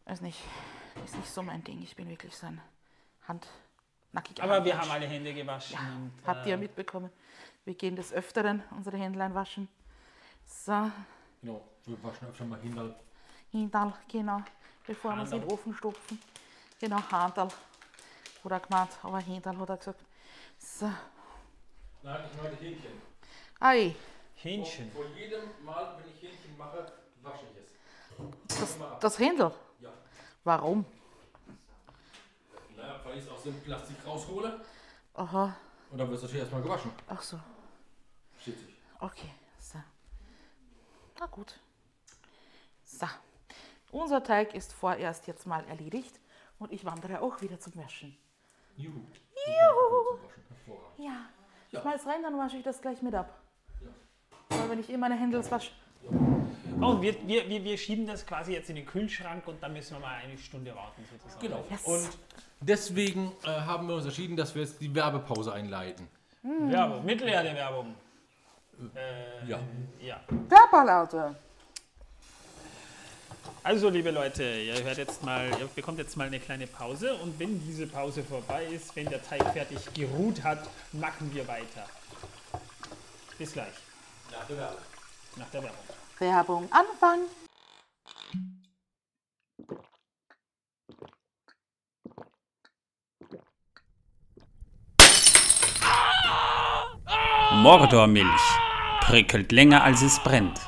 [0.03, 0.39] Weiß nicht,
[1.05, 1.81] ist nicht so mein Ding.
[1.81, 2.61] Ich bin wirklich so ein
[3.29, 5.73] handnackiger Aber wir haben alle Hände gewaschen.
[5.73, 7.09] Ja, und, habt ihr ja äh, mitbekommen.
[7.65, 9.67] Wir gehen des Öfteren unsere Händlein waschen.
[10.45, 10.91] So,
[11.41, 12.95] Genau, wir waschen öfter mal Hindal.
[13.51, 14.41] Hindal, genau.
[14.85, 16.19] Bevor wir sie in den Ofen stopfen.
[16.79, 17.47] Genau, Handal.
[18.43, 20.01] Hat er gemeint, aber Hindal hat er gesagt.
[20.59, 20.91] So,
[22.03, 22.91] Nein, ich meine Hähnchen.
[23.59, 23.95] ei,
[24.35, 24.91] Hähnchen.
[24.91, 26.85] Vor jedem Mal, wenn ich Hähnchen mache,
[27.23, 28.59] wasche ich es.
[28.59, 29.51] das, das Händel.
[29.79, 29.89] Ja.
[30.43, 30.85] Warum?
[32.75, 34.61] Naja, weil ich es aus dem Plastik raushole.
[35.15, 35.55] Aha,
[35.89, 36.91] Und dann wird es natürlich erstmal gewaschen.
[37.07, 37.39] ach so,
[38.99, 39.29] Okay.
[39.59, 39.79] So.
[41.19, 41.59] Na gut.
[42.83, 43.07] So,
[43.91, 46.19] unser Teig ist vorerst jetzt mal erledigt
[46.59, 48.15] und ich wandere auch wieder zum Waschen.
[48.77, 49.01] Juhu.
[49.47, 50.19] Juhu.
[50.97, 51.25] Ja.
[51.71, 51.81] Ja.
[51.81, 53.41] Schmeiß rein, dann wasche ich das gleich mit ab.
[54.49, 55.71] Weil wenn ich eh meine Händels wasche.
[56.81, 59.73] Oh, und wir, wir, wir, wir schieben das quasi jetzt in den Kühlschrank und dann
[59.73, 61.41] müssen wir mal eine Stunde warten sozusagen.
[61.41, 61.65] Genau.
[61.69, 61.85] Yes.
[61.85, 62.09] Und
[62.61, 66.07] deswegen äh, haben wir uns entschieden, dass wir jetzt die Werbepause einleiten.
[66.43, 67.95] Werbung, Mittelerde-Werbung.
[68.95, 69.59] Äh, Ja.
[70.01, 70.19] ja.
[70.49, 71.35] Körperlaute.
[73.63, 77.39] Also, liebe Leute, ihr hört jetzt mal, ihr bekommt jetzt mal eine kleine Pause und
[77.39, 80.59] wenn diese Pause vorbei ist, wenn der Teig fertig geruht hat,
[80.91, 81.85] machen wir weiter.
[83.39, 83.73] Bis gleich,
[84.31, 84.77] Nach der Werbung.
[85.35, 85.79] nach der Werbung.
[86.19, 87.19] Werbung Anfang.
[97.61, 98.41] Mordormilch
[99.01, 100.59] prickelt länger als es brennt.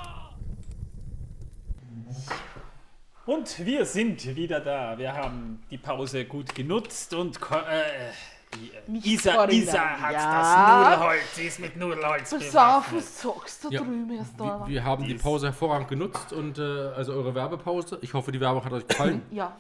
[3.26, 4.98] Und wir sind wieder da.
[4.98, 9.50] Wir haben die Pause gut genutzt und äh, äh, Isa.
[9.50, 10.40] Isa hat Ja.
[10.40, 11.36] das Nudelholz.
[11.36, 13.04] Sie ist mit Nudelholz bewaffnet.
[13.04, 13.82] sagst du Ja.
[13.82, 14.62] drüben erst da.
[14.66, 15.16] Wir, wir haben die.
[15.16, 16.62] Pause hervorragend genutzt und äh,
[16.96, 18.00] also eure Werbepause.
[18.02, 19.22] Ich hoffe, die Werbung hat euch gefallen.
[19.32, 19.58] Ja,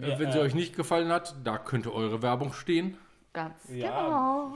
[0.00, 2.96] äh, wenn sie euch nicht gefallen hat, da könnte eure Werbung stehen.
[3.32, 3.88] ganz Ja.
[4.04, 4.54] genau.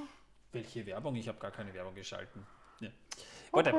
[0.55, 1.15] Welche Werbung?
[1.17, 2.47] Ich habe gar keine Werbung geschalten.
[2.81, 2.89] Ja.
[3.53, 3.73] Warte.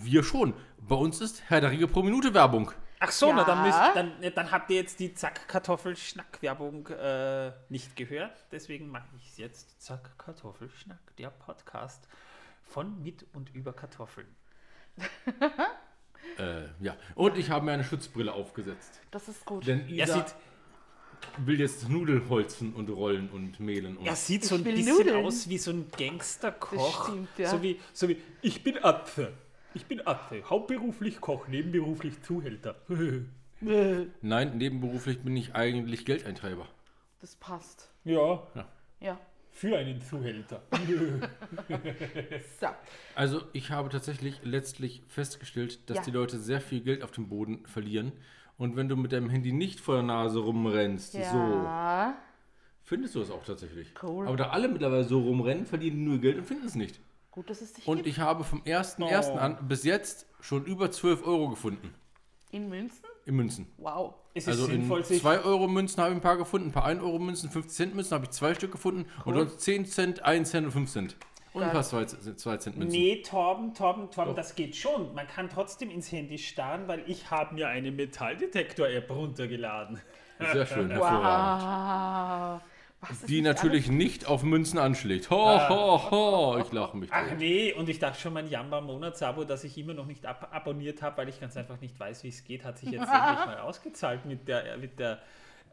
[0.00, 0.54] Wir schon.
[0.78, 2.72] Bei uns ist Herr der Ringe pro Minute Werbung.
[2.98, 3.64] Ach so, na, dann, Ja.
[3.64, 8.44] müsst, dann, äh, dann habt ihr jetzt die Zack-Kartoffel-Schnack-Werbung äh, nicht gehört.
[8.52, 9.80] Deswegen mache ich es jetzt.
[9.82, 12.08] Zack-Kartoffelschnack, der Podcast
[12.62, 14.28] von, mit und über Kartoffeln.
[16.38, 16.96] Äh, ja.
[17.16, 19.00] Und ich habe mir eine Schutzbrille aufgesetzt.
[19.10, 19.66] Das ist gut.
[19.66, 20.34] Denn Er sieht,
[21.38, 23.96] will jetzt Nudelholzen und rollen und mehlen.
[23.96, 25.24] Und er sieht so ein bisschen Nudeln.
[25.24, 26.98] aus wie so ein Gangsterkoch.
[26.98, 27.50] Das stimmt, ja.
[27.50, 29.32] so, wie, so wie, ich bin Apfel.
[29.74, 30.44] Ich bin Apfel.
[30.44, 32.76] Hauptberuflich Koch, nebenberuflich Zuhälter.
[33.60, 36.66] Nein, nebenberuflich bin ich eigentlich Geldeintreiber.
[37.20, 37.88] Das passt.
[38.04, 38.42] ja,
[39.00, 39.18] Ja.
[39.52, 40.62] für einen Zuhälter.
[42.60, 42.66] So.
[43.14, 46.02] Also ich habe tatsächlich letztlich festgestellt, dass Ja.
[46.04, 48.12] die Leute sehr viel Geld auf dem Boden verlieren.
[48.62, 52.14] Und wenn du mit deinem Handy nicht vor der Nase rumrennst, so, Ja.
[52.84, 53.88] findest du es auch tatsächlich.
[54.00, 54.28] Cool.
[54.28, 57.00] Aber da alle mittlerweile so rumrennen, verdienen die nur Geld und finden es nicht.
[57.32, 58.06] Gut, dass es dich Und gibt.
[58.10, 59.32] ich habe vom 1.1.
[59.32, 59.36] Oh.
[59.36, 61.92] an bis jetzt schon über 12 Euro gefunden.
[62.52, 63.04] In Münzen?
[63.26, 63.66] In Münzen.
[63.78, 64.14] Wow.
[64.32, 66.84] Ist Also in sinnvoll, sich 2 Euro Münzen habe ich ein paar gefunden, ein paar
[66.84, 70.22] 1 Euro Münzen, 50 Cent Münzen habe ich zwei Stück gefunden und sonst 10 Cent,
[70.22, 71.16] 1 Cent und 5 Cent.
[71.54, 72.98] Und ein paar 2 zwei Cent Münzen.
[72.98, 74.34] Nee, Torben, Torben, Torben, Oh.
[74.36, 75.14] das geht schon.
[75.14, 80.00] Man kann trotzdem ins Handy starren, weil ich habe mir eine Metalldetektor-App runtergeladen.
[80.52, 80.90] Sehr schön,
[81.62, 82.62] hervorragend.
[82.62, 82.68] Wow.
[83.28, 85.28] Die nicht natürlich nicht auf Münzen anschlägt.
[85.30, 87.10] Ho, ho, ho, ich lache mich.
[87.12, 87.38] Ach tot.
[87.38, 91.16] nee, und ich dachte schon, mein Jamba-Monatsabo, das ich immer noch nicht ab abonniert habe,
[91.18, 94.24] weil ich ganz einfach nicht weiß, wie es geht, hat sich jetzt endlich mal ausgezahlt
[94.24, 95.18] mit der, mit der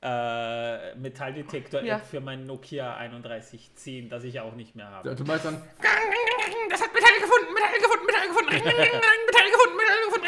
[0.01, 1.99] äh, Metalldetektor-App Ja.
[1.99, 5.15] für mein Nokia 3110, das ich auch nicht mehr habe.
[5.15, 5.61] Du meinst dann,
[6.69, 8.47] Das hat Metall gefunden, Metall gefunden, Metall gefunden,
[9.27, 10.27] Metall gefunden, Metall gefunden,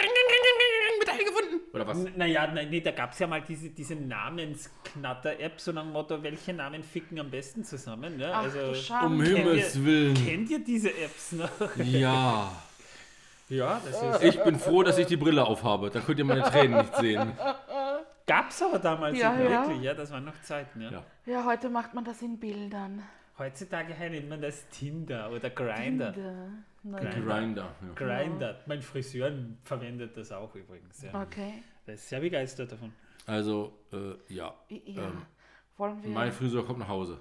[0.99, 1.60] Metall gefunden.
[1.73, 1.98] oder was?
[1.99, 5.91] N- Naja, nein, nee, da gab es ja mal diese, diese Namensknatter-App, so nach dem
[5.93, 8.18] Motto, welche Namen ficken am besten zusammen.
[8.18, 8.30] Ne?
[8.34, 9.22] Ach also, du Um.
[9.22, 10.14] Himmels Willen.
[10.15, 11.49] kennt ihr diese Apps noch?
[11.77, 12.52] Ja.
[13.49, 14.35] ja, das ist.
[14.35, 15.89] Ich bin froh, dass ich die Brille aufhabe.
[15.89, 17.31] Da könnt ihr meine Tränen nicht sehen.
[18.27, 20.81] Gab's aber damals Ja, ja, wirklich, ja, das waren noch Zeiten.
[20.81, 20.91] Ja.
[20.91, 21.03] Ja.
[21.26, 23.03] Ja, heute macht man das in Bildern.
[23.38, 26.14] Heutzutage nennt man das Tinder oder Grinder.
[26.84, 27.76] Grinder.
[27.81, 27.93] Ja.
[27.95, 28.60] Grinder.
[28.65, 29.31] Mein Friseur
[29.64, 31.02] verwendet das auch übrigens.
[31.02, 31.22] Ja.
[31.22, 31.64] Okay.
[31.88, 32.93] Der ist sehr begeistert davon.
[33.26, 34.53] Also, äh, ja.
[34.69, 35.03] Ja.
[35.03, 35.22] Ähm,
[35.77, 36.10] Wollen wir.
[36.11, 37.19] Mein Friseur kommt nach Hause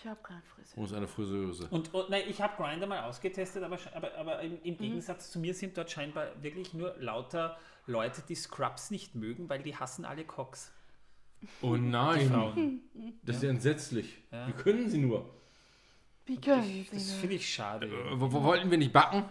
[0.00, 0.78] ich habe keinen Friseur.
[0.78, 1.68] und ist eine Friseuse.
[1.70, 5.38] Und, und nein, ich habe Grinder mal ausgetestet, aber, aber, aber im, im Gegensatz zu
[5.38, 7.58] mir sind dort scheinbar wirklich nur lauter
[7.90, 10.72] Leute, die Scrubs nicht mögen, weil die hassen alle Cox.
[11.62, 12.80] Oh nein,
[13.22, 14.22] das ist ja entsetzlich.
[14.30, 14.46] Ja.
[14.46, 15.34] Wie können sie nur?
[16.26, 17.86] Wie können Das Sie finde ich schade.
[17.86, 19.24] Äh, wo, wo wollten wir nicht backen?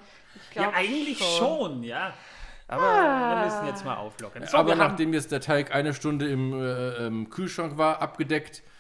[0.50, 2.14] Ich Ja, eigentlich schon, ja.
[2.68, 4.46] Aber wir müssen jetzt mal auflockern.
[4.46, 8.60] So, Aber wir nachdem jetzt der Teig eine Stunde im, äh, im Kühlschrank war, abgedeckt,
[8.60, 8.79] äh,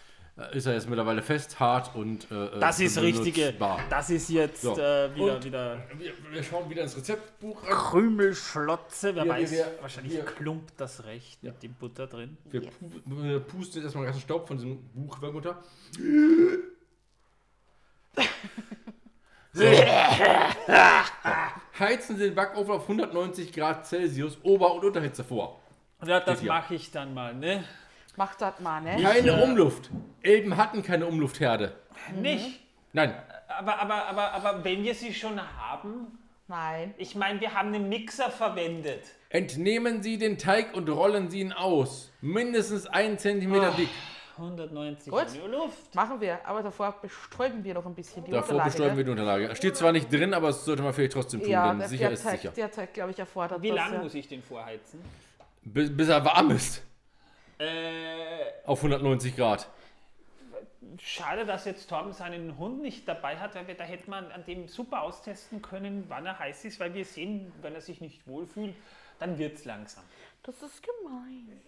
[0.52, 3.54] ist er jetzt mittlerweile fest, hart und äh, Das ist richtige.
[3.90, 4.78] Das ist jetzt So.
[4.78, 7.72] äh, wieder, Und- wieder Wir, wir schauen wieder ins Rezeptbuch rein.
[7.72, 9.16] Krümelschlotze.
[9.16, 12.38] Wer Wir- weiß, wir- wahrscheinlich wir- klumpt das recht mit dem Butter drin.
[12.46, 15.58] Wir pu wir pusten jetzt erstmal den ganzen Staub von diesem Buch weg runter.
[19.54, 19.64] So.
[21.80, 25.60] Heizen Sie den Backofen auf 190 Grad Celsius Ober- und Unterhitze vor.
[26.06, 26.54] Ja, das ja.
[26.54, 27.64] mache ich dann mal, ne?
[28.20, 29.02] Mach das mal, ne?
[29.02, 29.90] Keine äh, Umluft.
[30.22, 31.74] Elben hatten keine Umluftherde.
[32.14, 32.60] Nicht.
[32.92, 33.14] Nein,
[33.48, 36.20] Aber, aber, aber, aber wenn wir sie schon haben,
[36.50, 36.94] Nein.
[36.98, 39.04] ich meine, wir haben einen Mixer verwendet.
[39.30, 42.12] entnehmen Sie den Teig und rollen Sie ihn aus.
[42.20, 43.88] Mindestens einen Zentimeter dick.
[44.38, 45.26] 190 Gut.
[45.50, 45.96] Luft.
[45.96, 48.70] Machen wir, aber davor bestäuben wir noch ein bisschen die Davor Unterlage.
[48.72, 49.56] bestäuben wir die Unterlage.
[49.56, 52.04] Steht zwar nicht drin, aber das sollte man vielleicht trotzdem tun, Ja, denn der, sicher
[52.06, 52.52] der ist Teig, sicher.
[52.54, 53.78] der Teig, glaube ich, erfordert Wie das.
[53.78, 54.02] lange ja.
[54.04, 55.00] muss ich den vorheizen?
[55.64, 56.84] Bis, bis er warm ist.
[57.60, 59.68] Äh, Auf 190 Grad.
[61.02, 64.46] schade, dass jetzt Torben seinen Hund nicht dabei hat, weil wir, da hätte man an
[64.46, 68.26] dem super austesten können, wann er heiß ist, weil wir sehen, wenn er sich nicht
[68.28, 68.76] wohlfühlt,
[69.20, 70.04] dann wird es langsam.
[70.44, 71.62] Das ist gemein.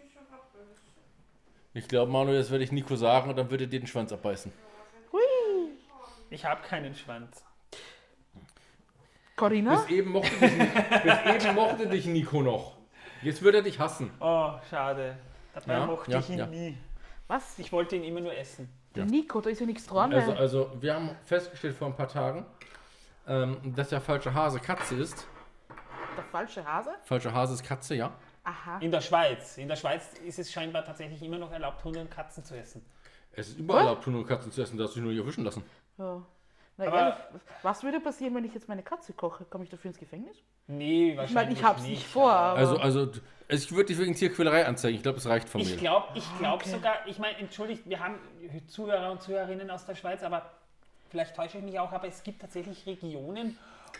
[1.73, 4.11] Ich glaube, Manuel, das werde ich Nico sagen und dann wird er dir den Schwanz
[4.11, 4.51] abbeißen.
[5.11, 5.19] Hui.
[6.29, 7.43] Ich habe keinen Schwanz.
[9.35, 9.75] Corinna?
[9.75, 10.51] Bis eben, mochte dich,
[11.03, 12.77] bis eben mochte dich Nico noch.
[13.21, 14.11] Jetzt wird er dich hassen.
[14.19, 15.17] Oh, schade.
[15.53, 16.45] Dabei Ja, mochte ja, ich ihn ja.
[16.47, 16.77] nie.
[17.27, 17.57] Was?
[17.59, 18.69] Ich wollte ihn immer nur essen.
[18.95, 20.13] Der Nico, da ist ja nichts dran.
[20.13, 22.45] Also, weil- also wir haben festgestellt vor ein paar Tagen,
[23.27, 25.27] ähm, dass der falsche Hase Katze ist.
[26.17, 26.91] der falsche Hase?
[27.03, 28.11] Falsche Hase ist Katze, ja.
[28.43, 28.79] Aha.
[28.79, 29.57] In der Schweiz.
[29.57, 32.83] In der Schweiz ist es scheinbar tatsächlich immer noch erlaubt, Hunde und Katzen zu essen.
[33.31, 35.45] Es ist überall erlaubt, Hunde und Katzen zu essen, darfst du dich nur nicht erwischen
[35.45, 35.63] lassen.
[35.97, 36.21] Ja.
[36.85, 37.15] Na, Aber- ehrlich,
[37.63, 39.45] was würde passieren, wenn ich jetzt meine Katze koche?
[39.45, 40.35] Komme ich dafür ins Gefängnis?
[40.67, 43.11] Nee, Ich wahrscheinlich meine, ich hab's nicht vor, aber- aber Also, also
[43.49, 44.95] ich würde dich wegen Tierquälerei anzeigen.
[44.95, 45.77] Ich glaube, es reicht von Ich mir.
[45.77, 46.69] glaube ich glaub Okay.
[46.71, 48.15] sogar, ich meine, entschuldigt, wir haben
[48.67, 50.51] Zuhörer und Zuhörerinnen aus der Schweiz, aber
[51.09, 53.57] vielleicht täusche ich mich auch, aber es gibt tatsächlich Regionen,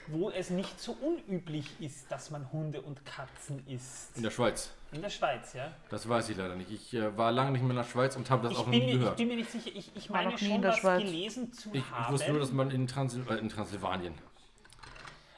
[0.08, 4.16] wo es nicht so unüblich ist, dass man Hunde und Katzen isst.
[4.18, 4.72] In der Schweiz.
[4.94, 5.72] In der Schweiz, ja.
[5.90, 6.70] Das weiß ich leider nicht.
[6.70, 8.72] Ich äh, war lange nicht mehr in der Schweiz und habe das Ich auch noch
[8.74, 9.18] nie mir, ich gehört.
[9.18, 11.02] bin mir nicht sicher, ich, ich meine schon der was Schweiz.
[11.04, 12.14] gelesen zu Ich, ich haben.
[12.14, 14.14] wusste nur, dass man in, Transil äh, in Transsilvanien.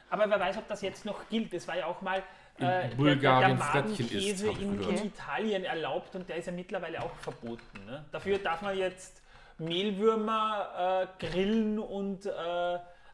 [0.09, 1.53] Aber wer weiß, ob das jetzt noch gilt.
[1.53, 2.23] Es war ja auch mal
[2.57, 5.05] In äh, der- Bulgarien der, der isst, Magenkäse ich in, gehört.
[5.05, 7.85] Italien erlaubt und der ist ja mittlerweile auch verboten.
[7.85, 8.03] Ne?
[8.11, 9.21] Dafür darf man jetzt
[9.59, 12.31] Mehlwürmer äh, grillen und äh,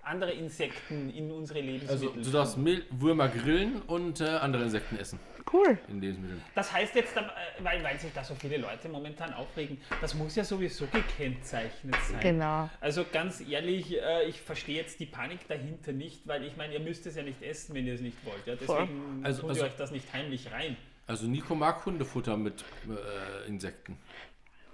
[0.03, 2.23] andere Insekten in unsere Also Lebensmittel.
[2.23, 5.19] du darfst Mehlwürmer grillen und äh, andere Insekten essen
[5.53, 5.77] cool.
[5.88, 6.41] in Lebensmitteln.
[6.55, 7.21] das heißt jetzt, äh,
[7.59, 12.19] weil, weil sich da so viele Leute momentan aufregen, das muss ja sowieso gekennzeichnet sein.
[12.21, 12.69] Genau.
[12.81, 16.80] Also ganz ehrlich, äh, ich verstehe jetzt die Panik dahinter nicht, weil ich meine, ihr
[16.80, 18.45] müsst es ja nicht essen, wenn ihr es nicht wollt.
[18.45, 18.55] Ja?
[18.55, 20.77] Deswegen Also- tut also- ihr euch das nicht heimlich rein.
[21.07, 23.97] Also Nico mag Hundefutter mit äh, Insekten.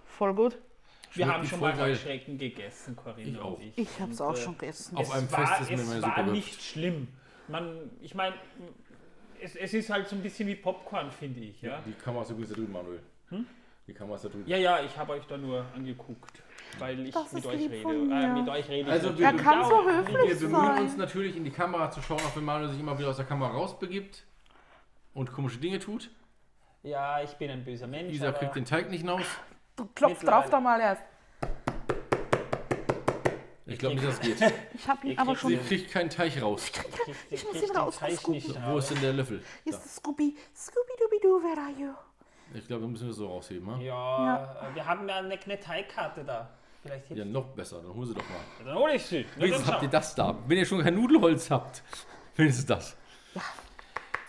[0.05, 0.57] Voll gut.
[1.13, 1.95] Wir haben schon mal geil.
[1.95, 3.57] Schrecken gegessen, Corinna Ich auch.
[3.57, 3.77] und ich.
[3.77, 4.97] Ich hab's Und, auch äh, schon gegessen.
[4.97, 7.07] Auf es einem war, Fest ist mir es war nicht schlimm.
[7.47, 8.35] Man, ich meine,
[9.45, 11.61] es, es ist halt so ein bisschen wie Popcorn, finde ich.
[11.61, 12.99] Ja, Die Kamera ist übrigens da drüben, Manuel.
[13.87, 14.47] Die Kamera ist da drüben.
[14.47, 16.41] ja, ja ich habe euch da nur angeguckt,
[16.79, 17.75] weil ich Das mit euch rede.
[17.89, 20.81] Äh, mit euch rede Also ich wir- Er kann so höflich Wir bemühen sein.
[20.81, 23.25] uns natürlich in die Kamera zu schauen, auch wenn Manuel sich immer wieder aus der
[23.25, 24.23] Kamera rausbegibt
[25.13, 26.09] und komische Dinge tut.
[26.83, 28.19] Ja, ich bin ein böser Mensch.
[28.21, 29.21] Aber kriegt den Teig nicht hinaus.
[29.75, 31.03] Du klopfst drauf da mal erst.
[33.67, 34.53] Ich glaube nicht, dass es geht.
[34.75, 35.49] Ich habe ihn aber schon.
[35.51, 36.71] Sie kriegt keinen Teich raus.
[37.31, 37.97] Ich muss krieg ihn den raus.
[37.97, 38.59] Teich nicht Scooby.
[38.67, 39.41] Wo ist denn der Löffel?
[39.63, 39.79] Hier Da.
[39.79, 40.35] ist Scooby.
[40.55, 41.93] Scooby-Dooby-Doo, where are you?
[42.53, 43.77] Ich glaube, da müssen wir so rausheben.
[43.79, 43.85] Ne?
[43.85, 46.49] Ja, äh, wir haben ja eine, eine Teigkarte da.
[46.83, 47.81] Vielleicht Ja, noch besser.
[47.81, 48.65] Dann holen Sie doch mal.
[48.65, 49.25] Dann hole ich sie.
[49.35, 50.37] Na, Wenigstens habt ihr das da.
[50.47, 51.81] Wenn ihr schon kein Nudelholz habt,
[52.35, 52.95] wenigstens das.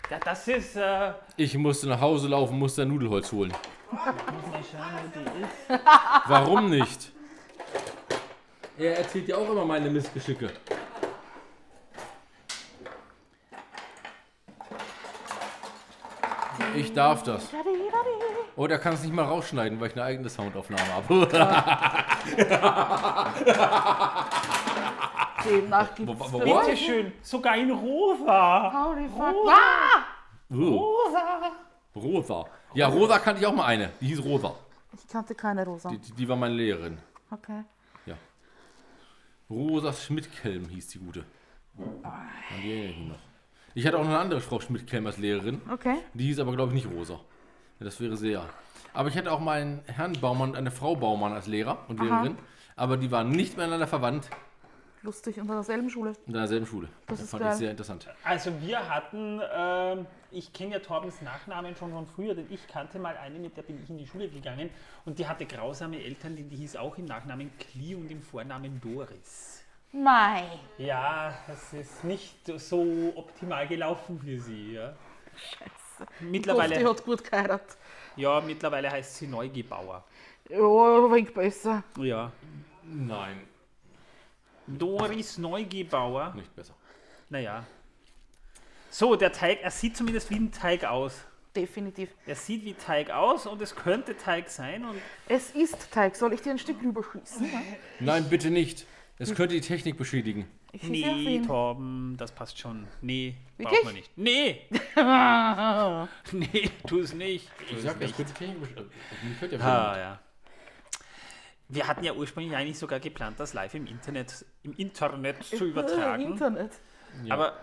[0.09, 0.75] Ja, das ist.
[0.77, 3.53] Äh, Ich musste nach Hause laufen, musste ein Nudelholz holen.
[3.91, 4.13] mal
[4.71, 5.81] schauen, wo die ist.
[6.25, 7.11] Warum nicht?
[8.79, 10.51] Er erzählt ja auch immer meine Missgeschicke.
[16.75, 17.49] Ich darf das.
[17.49, 18.09] Daddy, daddy.
[18.55, 21.27] Oder er kann es nicht mal rausschneiden, weil ich eine eigene Soundaufnahme habe.
[25.45, 28.85] Demnach gibt es Bitte schön, sogar in rosa.
[28.85, 29.35] Holy fuck.
[29.47, 30.03] Ah!
[30.49, 31.51] Uh, Rosa.
[31.95, 32.45] Rosa.
[32.73, 33.91] Ja, Rosa kannte ich auch mal eine.
[34.01, 34.55] Die hieß Rosa.
[34.93, 35.89] Ich kannte keine Rosa.
[35.89, 36.97] Die, die, die war meine Lehrerin.
[37.31, 37.63] Okay.
[39.49, 41.23] Rosa Schmidt-Kelm hieß die gute.
[42.03, 42.27] An
[42.63, 43.19] die erinnere ich mich noch.
[43.75, 45.61] Ich hatte auch noch eine andere Frau Schmidt-Kelm als Lehrerin.
[45.71, 45.97] Okay.
[46.13, 47.13] Die hieß aber, glaube ich, nicht Rosa.
[47.79, 48.43] Ja, Das wäre sehr.
[48.93, 51.99] Aber ich hatte auch mal einen Herrn Baumann und eine Frau Baumann als Lehrer und
[51.99, 52.35] Lehrerin.
[52.75, 54.29] Aber die waren nicht miteinander verwandt
[55.07, 56.13] Lustig, in derselben Schule.
[56.27, 56.89] in derselben Schule.
[57.05, 57.51] Das Das, ist fand geil.
[57.53, 58.07] ich sehr interessant.
[58.25, 62.99] Also wir hatten, ähm, ich kenne ja Torbens Nachnamen schon von früher, denn ich kannte
[62.99, 64.69] mal eine, mit der bin ich in die Schule gegangen
[65.05, 68.81] und die hatte grausame Eltern, die, die hieß auch im Nachnamen Kli und im Vornamen
[68.81, 69.63] Doris.
[69.93, 70.43] Mei.
[70.77, 74.73] Ja, das ist nicht so optimal gelaufen für sie.
[74.73, 74.93] Ja.
[75.37, 75.57] Ich
[76.01, 77.77] hoffe, die Mittlerweile, hat gut geheiratet.
[78.17, 80.03] ja, mittlerweile heißt sie Neugebauer.
[80.49, 81.83] Ja, ein wenig besser.
[81.97, 82.29] Ja.
[82.83, 83.37] Nein,
[84.67, 86.33] Doris Neugebauer.
[86.35, 86.75] nicht besser.
[87.29, 87.65] Naja.
[88.89, 91.25] So, der Teig, er sieht zumindest wie ein Teig aus.
[91.55, 92.09] Definitiv.
[92.25, 96.15] Er sieht wie Teig aus und es könnte Teig sein und Es ist Teig.
[96.15, 97.49] Soll ich dir ein Stück rüberschießen?
[97.99, 98.85] Nein, bitte nicht.
[99.17, 100.47] Es könnte die Technik beschädigen.
[100.71, 101.41] Ich Nee.
[101.45, 102.87] Torben, das passt schon.
[103.01, 103.79] Nee, Wirklich?
[103.79, 104.11] braucht man nicht.
[104.17, 104.61] Nee!
[106.33, 107.49] nee, tu es nicht.
[107.71, 109.61] Ich sag, es könnte die Technik beschädigen.
[109.61, 110.19] Ah, ja.
[111.69, 116.23] Wir hatten ja ursprünglich eigentlich sogar geplant, das live im Internet, im Internet zu übertragen.
[116.23, 116.71] Internet.
[117.25, 117.33] Ja.
[117.33, 117.53] Aber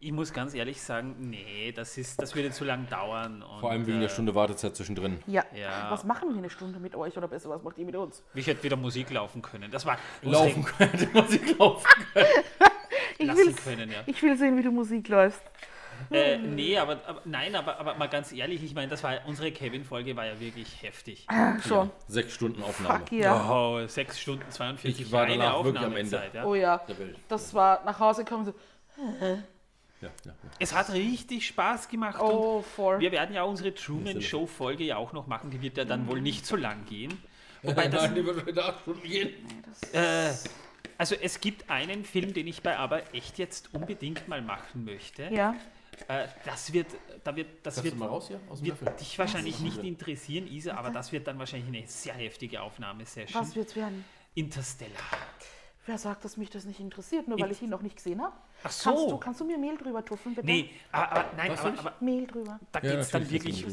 [0.00, 3.42] ich muss ganz ehrlich sagen, nee, das, ist, das würde zu lang dauern.
[3.42, 5.18] Und, Vor allem wegen der äh, Stunde Wartezeit zwischendrin.
[5.26, 5.44] Ja.
[5.54, 5.90] Ja.
[5.90, 8.22] Was machen wir eine Stunde mit euch oder besser, was macht ihr mit uns?
[8.34, 9.70] Ich hätte wieder Musik laufen können.
[9.70, 11.88] Das war Laufen könnte Musik laufen.
[13.18, 13.98] Ich lassen will, können, ja.
[14.06, 15.42] ich will sehen, wie du Musik läufst.
[16.10, 19.50] Äh, nee, aber, aber nein, aber, aber mal ganz ehrlich, ich meine, das war unsere
[19.52, 21.26] Kevin-Folge war ja wirklich heftig.
[21.66, 21.90] Schon.
[22.08, 22.98] Sechs Stunden Aufnahme.
[23.00, 23.50] Fuck yeah.
[23.50, 26.16] Oh, 6 Stunden 42 Ich war danach wirklich am Ende.
[26.16, 26.44] Aufnahmezeit, Ja.
[26.44, 26.78] Oh ja.
[26.88, 27.16] Der Welt.
[27.28, 28.54] Das war nach Hause kommen so.
[28.98, 29.28] Ja,
[30.02, 30.32] ja, ja.
[30.58, 32.20] Es hat richtig Spaß gemacht.
[32.20, 33.00] Und Oh, voll.
[33.00, 35.50] wir werden ja unsere Truman-Show-Folge ja auch noch machen.
[35.50, 37.16] Die wird ja dann wohl nicht so lang gehen.
[37.62, 39.30] Wobei das, Nein, die wird acht Stunden gehen.
[39.92, 40.30] äh,
[40.98, 45.24] also es gibt einen Film, den ich bei aber echt jetzt unbedingt mal machen möchte.
[45.32, 45.54] Ja.
[46.08, 46.88] Äh, das wird,
[47.22, 49.78] da wird, das Kannst wird, du mal raus hier aus dem wird dich wahrscheinlich nicht
[49.78, 53.40] interessieren, Isa, aber das wird dann wahrscheinlich eine sehr heftige Aufnahmesession.
[53.42, 54.04] Was wird's werden?
[54.34, 55.00] Interstellar.
[55.86, 58.34] Wer sagt, dass mich das nicht interessiert, nur weil ich ihn noch nicht gesehen habe?
[58.62, 59.18] Ach Kannst du, so.
[59.18, 60.46] kannst du mir Mehl drüber tupfen, bitte?
[60.46, 62.58] Nee, aber, aber nein, aber, aber Mehl drüber.
[62.72, 63.66] da Ja, dann wirklich,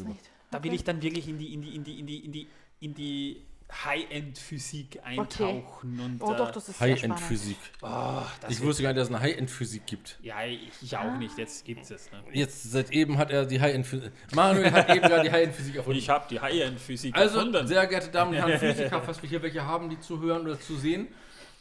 [0.50, 2.48] da will ich dann wirklich in die, in die, in die, in die, in die,
[2.80, 3.42] in die
[3.84, 6.80] High-End-Physik eintauchen und Oh äh, doch, das ist.
[6.80, 7.56] High-End-Physik.
[7.80, 10.18] oh, Ich wusste gar nicht, dass es eine High-End-Physik gibt.
[10.22, 12.22] ja, ich, ich auch nicht, jetzt gibt es ne?
[12.32, 14.12] Jetzt seit eben hat er die High-End-Physik.
[14.34, 15.98] Manuel hat eben gerade die High-End-Physik erfunden.
[15.98, 17.66] Ich habe die High-End-Physik also, erfunden.
[17.66, 20.60] sehr geehrte Damen und Herren Physiker, falls wir hier welche haben, die zu hören oder
[20.60, 21.08] zu sehen.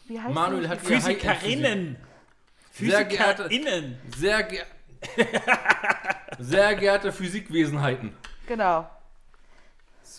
[0.08, 1.96] Wie heißt Manuel hat die Physikerinnen!
[2.74, 3.98] Sehr geehrte- Physikerinnen!
[4.18, 4.60] Sehr, ge
[6.40, 8.14] sehr geehrte Physikwesenheiten.
[8.48, 8.90] Genau.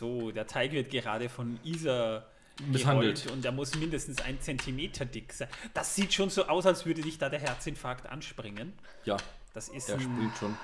[0.03, 2.25] So, der Teig wird gerade von Isa
[2.67, 3.23] Misshandelt.
[3.23, 5.47] gerollt und er muss mindestens ein Zentimeter dick sein.
[5.75, 8.73] Das sieht schon so aus, als würde dich da der Herzinfarkt anspringen.
[9.05, 9.17] Ja,
[9.55, 10.57] Das ist er springt schon.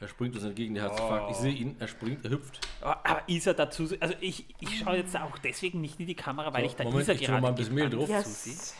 [0.00, 1.30] Er springt uns entgegen, der Herzinfarkt.
[1.32, 2.58] Ich sehe ihn, er springt, er hüpft.
[2.80, 6.62] Aber Isa dazu, also ich, ich schaue jetzt auch deswegen nicht in die Kamera, weil
[6.62, 8.06] So, ich da Moment, Isa ich gerade mal ein bisschen Mehl drauf.
[8.24, 8.54] zusehe.
[8.54, 8.74] Yes.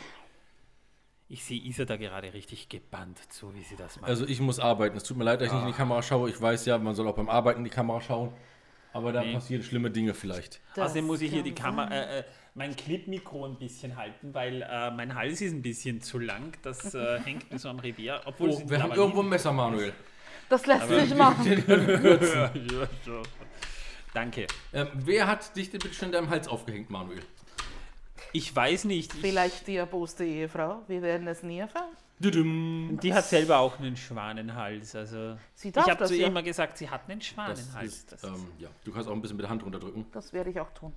[1.28, 4.08] Ich sehe Isa da gerade richtig gebannt zu, wie sie das macht.
[4.08, 4.96] Also ich muss arbeiten.
[4.96, 6.30] Es tut mir leid, dass ich nicht in die Kamera schaue.
[6.30, 8.32] Ich weiß ja, man soll auch beim Arbeiten in die Kamera schauen.
[8.92, 9.32] Aber da Nee.
[9.32, 10.60] passieren schlimme Dinge vielleicht.
[10.74, 12.24] Das Außerdem muss ich hier die Kamera, äh, äh,
[12.54, 16.56] mein Clipmikro ein bisschen halten, weil äh, mein Hals ist ein bisschen zu lang.
[16.62, 18.20] Das äh, hängt mir so am Revier.
[18.26, 19.92] Obwohl Oh, wir haben aber irgendwo ein Messer, Manuel.
[20.48, 21.64] Das lässt sich machen.
[21.66, 22.50] Ja.
[24.14, 24.46] Danke.
[24.74, 27.20] Ähm, wer hat dich denn bitte schon in deinem Hals aufgehängt, Manuel?
[28.32, 29.14] Ich weiß nicht.
[29.14, 30.82] Ich, Vielleicht die erboste Ehefrau.
[30.88, 31.96] Wir werden es nie erfahren.
[32.30, 34.94] Die hat selber auch einen Schwanenhals.
[34.94, 36.26] Also Sie ich habe das zu ihr ja.
[36.28, 37.92] immer gesagt, sie hat einen Das Schwanenhals.
[37.92, 40.06] ist, Das ist, ähm, ja, du kannst auch ein bisschen mit der Hand runterdrücken.
[40.12, 40.92] Das werde ich auch tun.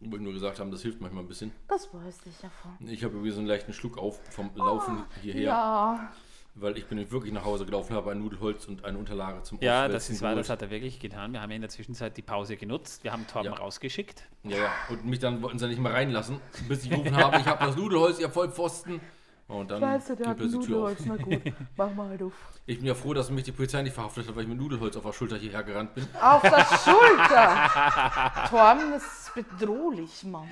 [0.00, 1.52] Ich wollte nur gesagt haben, das hilft manchmal ein bisschen.
[1.68, 2.88] Das weiß ich ja von.
[2.88, 6.12] Ich habe irgendwie so einen leichten Schluck auf vom Laufen hierher, Ja,
[6.54, 9.88] weil ich bin wirklich nach Hause gelaufen, habe ein Nudelholz und eine Unterlage zum Ja,
[9.88, 11.32] das ist wahr, das hat er wirklich getan.
[11.32, 13.04] Wir haben ja in der Zwischenzeit die Pause genutzt.
[13.04, 13.58] Wir haben Torben Ja.
[13.58, 14.24] rausgeschickt.
[14.44, 14.72] Ja, ja.
[14.88, 17.76] Und mich dann wollten sie nicht mehr reinlassen, bis ich gerufen habe, ich habe das
[17.76, 19.00] Nudelholz, ihr Vollpfosten.
[19.50, 20.38] Und dann scheiße, der hat.
[20.38, 21.00] Nudelholz.
[21.06, 21.42] Na gut,
[21.76, 22.32] mach mal halt auf.
[22.66, 24.96] Ich bin ja froh, dass mich die Polizei nicht verhaftet hat, weil ich mit Nudelholz
[24.96, 26.06] auf der Schulter hierher gerannt bin.
[26.20, 26.50] Auf der
[26.84, 28.48] Schulter!
[28.48, 30.48] Torben, das ist bedrohlich, Mann.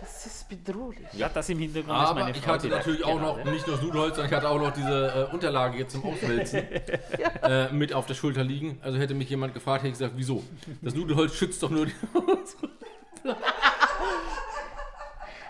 [0.00, 1.06] Das ist bedrohlich.
[1.14, 2.52] Ja, das im Hintergrund ist Aber meine ich Frau.
[2.52, 4.58] hatte die da natürlich auch noch gerade- nicht nur das Nudelholz, sondern ich hatte auch
[4.60, 6.58] noch diese äh, Unterlage jetzt zum Auswälzen
[7.42, 8.78] äh, mit auf der Schulter liegen.
[8.82, 10.42] Also hätte mich jemand gefragt, hätte ich gesagt, wieso?
[10.82, 11.94] Das Nudelholz schützt doch nur die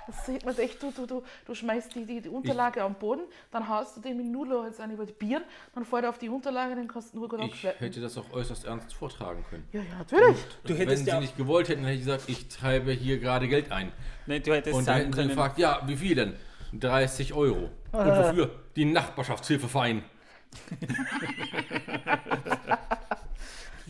[0.07, 3.23] Das sieht man echt, du, du, du, du schmeißt die, die, die Unterlage am Boden,
[3.51, 5.43] dann haust du den mit Nudelholz an über die Birn,
[5.75, 8.33] dann fällt er auf die Unterlage, dann kannst du nur gut Ich hätte das auch
[8.33, 9.67] äußerst ernst vortragen können.
[9.73, 10.37] Ja, ja, natürlich.
[10.65, 13.49] Du Wenn hättest sie ja, nicht gewollt hätten, hätte ich gesagt, ich treibe hier gerade
[13.49, 13.93] Geld ein.
[14.27, 16.35] nee, du hättest Und dann hätten sie gefragt, ja, wie viel denn?
[16.73, 17.71] 30 Euro.
[17.93, 18.51] Und wofür?
[18.77, 20.05] Die Nachbarschaftshilfeverein.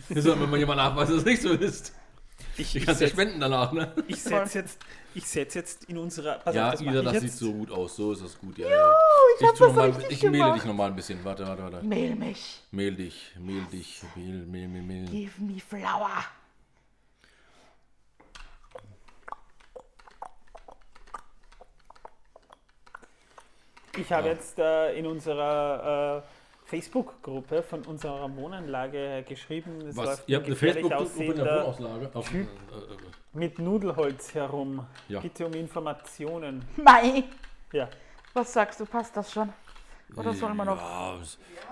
[0.09, 1.93] Das soll mir mal jemand nachweisen, dass es nicht so ist.
[2.57, 3.93] Ich, ich kannst ja spenden danach, ne?
[4.07, 4.79] ich setze jetzt,
[5.13, 6.39] ich setz jetzt in unserer.
[6.39, 7.21] Pass Ja, auf, das Ida, ich das jetzt.
[7.23, 7.95] sieht so gut aus.
[7.95, 8.57] So ist das gut.
[8.57, 8.93] Ja, ja.
[9.39, 10.55] ich hab tu das mal, ich mehle gemacht.
[10.57, 11.23] dich noch mal ein bisschen.
[11.23, 11.81] Warte, warte, warte.
[11.85, 12.61] Mehl mich.
[12.71, 15.05] Mehl dich, mehl dich, mehl, mehl, mehl, mehl.
[15.09, 16.09] Give me flour.
[23.97, 30.05] Ich habe jetzt äh, in unserer äh, Facebook-Gruppe von unserer Wohnanlage geschrieben, es Was?
[30.05, 32.09] läuft Ihr habt eine Facebook-Gruppe in der Wohnauslage?
[32.13, 32.45] Auf, äh, äh,
[33.33, 34.85] mit Nudelholz herum.
[35.07, 35.19] Ja.
[35.21, 36.65] Bitte um Informationen.
[36.75, 37.23] Mei.
[37.71, 37.87] Ja.
[38.33, 39.49] Was sagst du, passt das schon?
[40.15, 40.77] Oder sollen wir noch?
[40.77, 41.15] Ja,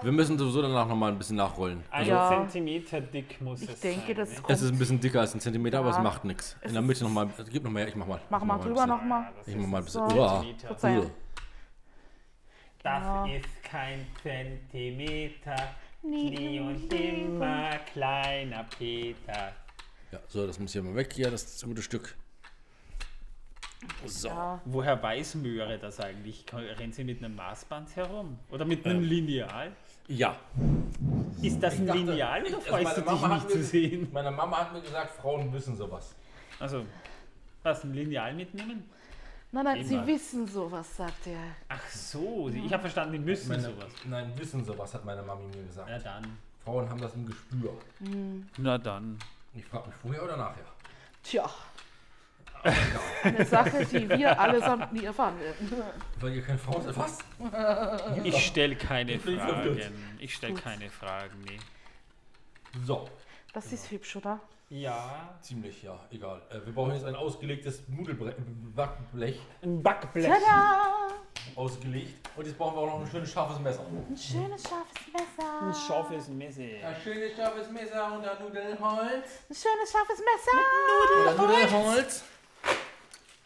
[0.02, 1.82] wir müssen sowieso danach noch mal ein bisschen nachrollen.
[1.90, 2.28] Ein Ja.
[2.30, 4.16] Zentimeter dick muss Ich es denke, sein.
[4.16, 4.36] das ne?
[4.50, 6.02] Es ist ein bisschen dicker als ein Zentimeter, aber es Ja.
[6.04, 6.58] macht nichts.
[6.62, 8.20] In der Mitte noch mal, gib noch mal her, ich mach mal.
[8.30, 8.90] Mach Ich mal ein drüber bisschen.
[8.90, 9.28] nochmal.
[9.46, 10.10] Ich mach mal ein bisschen.
[10.10, 10.16] So.
[10.18, 10.46] Uah.
[12.84, 13.26] Das Ja.
[13.26, 15.76] ist kein Zentimeter.
[16.04, 19.54] Nie Nie und immer kleiner Peter.
[20.12, 22.16] Ja, so, das muss hier mal weg hier, das gute Stück.
[24.06, 24.28] So.
[24.30, 26.46] Ja, Woher weiß Möhre das eigentlich?
[26.54, 28.38] Rennt sie mit einem Maßband herum?
[28.52, 29.72] Oder mit einem Lineal?
[30.08, 30.36] Ja.
[31.42, 33.52] Ist das ein dachte, Lineal oder ich- also freust meine du dich Mama hat nicht
[33.52, 34.08] zu mir- sehen?
[34.12, 36.16] Meine Mama hat mir gesagt, Frauen wissen sowas.
[36.60, 36.86] Also,
[37.64, 38.90] was, ein Lineal mitnehmen?
[39.56, 39.88] Nein, nein, Immer.
[39.88, 41.40] sie wissen sowas, sagt er.
[41.70, 43.92] Ach so, ich habe verstanden, die müssen Meine, sowas.
[44.04, 45.90] nein, wissen sowas, hat meine Mami mir gesagt.
[45.90, 46.38] Na dann.
[46.64, 47.74] Frauen haben das im Gespür.
[48.58, 49.18] Na dann.
[49.54, 50.66] Ich frage mich vorher oder nachher.
[51.24, 51.50] Tja.
[53.24, 55.72] Eine Sache, die wir allesamt nie erfahren werden.
[56.20, 56.98] Weil ihr keine Frauen seid.
[56.98, 57.20] Was?
[58.24, 59.20] Ich stelle keine.
[59.20, 59.80] Fragen.
[60.20, 61.60] Ich stelle keine Fragen, nee.
[62.84, 63.08] So.
[63.54, 64.40] Das ist hübsch, oder?
[64.76, 65.38] Ja.
[65.42, 66.42] Ziemlich, ja, egal.
[66.50, 68.36] Äh, wir brauchen jetzt ein ausgelegtes Nudelblech
[69.62, 70.28] Ein Backblech.
[70.28, 70.96] Tada!
[71.56, 72.28] ausgelegt.
[72.36, 73.86] Und jetzt brauchen wir auch noch ein schönes scharfes Messer.
[73.86, 75.62] Ein schönes, scharfes Messer.
[75.62, 76.88] Ein scharfes Messer.
[76.88, 79.30] Ein schönes scharfes Messer und ein Nudelholz.
[79.50, 81.22] Ein schönes, scharfes Messer.
[81.22, 82.24] Oder Nudelholz.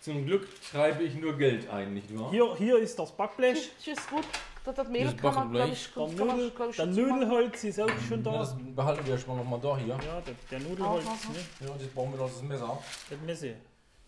[0.02, 2.32] Zum Glück schreibe ich nur Geld ein, nicht wahr?
[2.32, 3.70] Hier, hier ist das Backblech.
[3.84, 4.26] Tschüss, gut.
[4.66, 6.86] Das, das Mehl kann man, glaube ich, Der, kann man, glaub ich, der.
[6.86, 8.38] Nudelholz ist auch schon Ja, da.
[8.40, 9.88] das behalten wir schon noch mal da hier.
[9.88, 11.66] Ja, der, der Nudelholz, Aha, ne?
[11.68, 12.78] Ja, und jetzt brauchen wir noch das Messer.
[13.10, 13.56] Das Messer.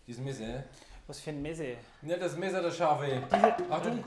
[0.06, 0.64] Dieses Messer.
[1.06, 1.64] Was für ein Messer?
[2.02, 3.22] Ja, das Messer, das scharfe.
[3.70, 4.04] Achtung!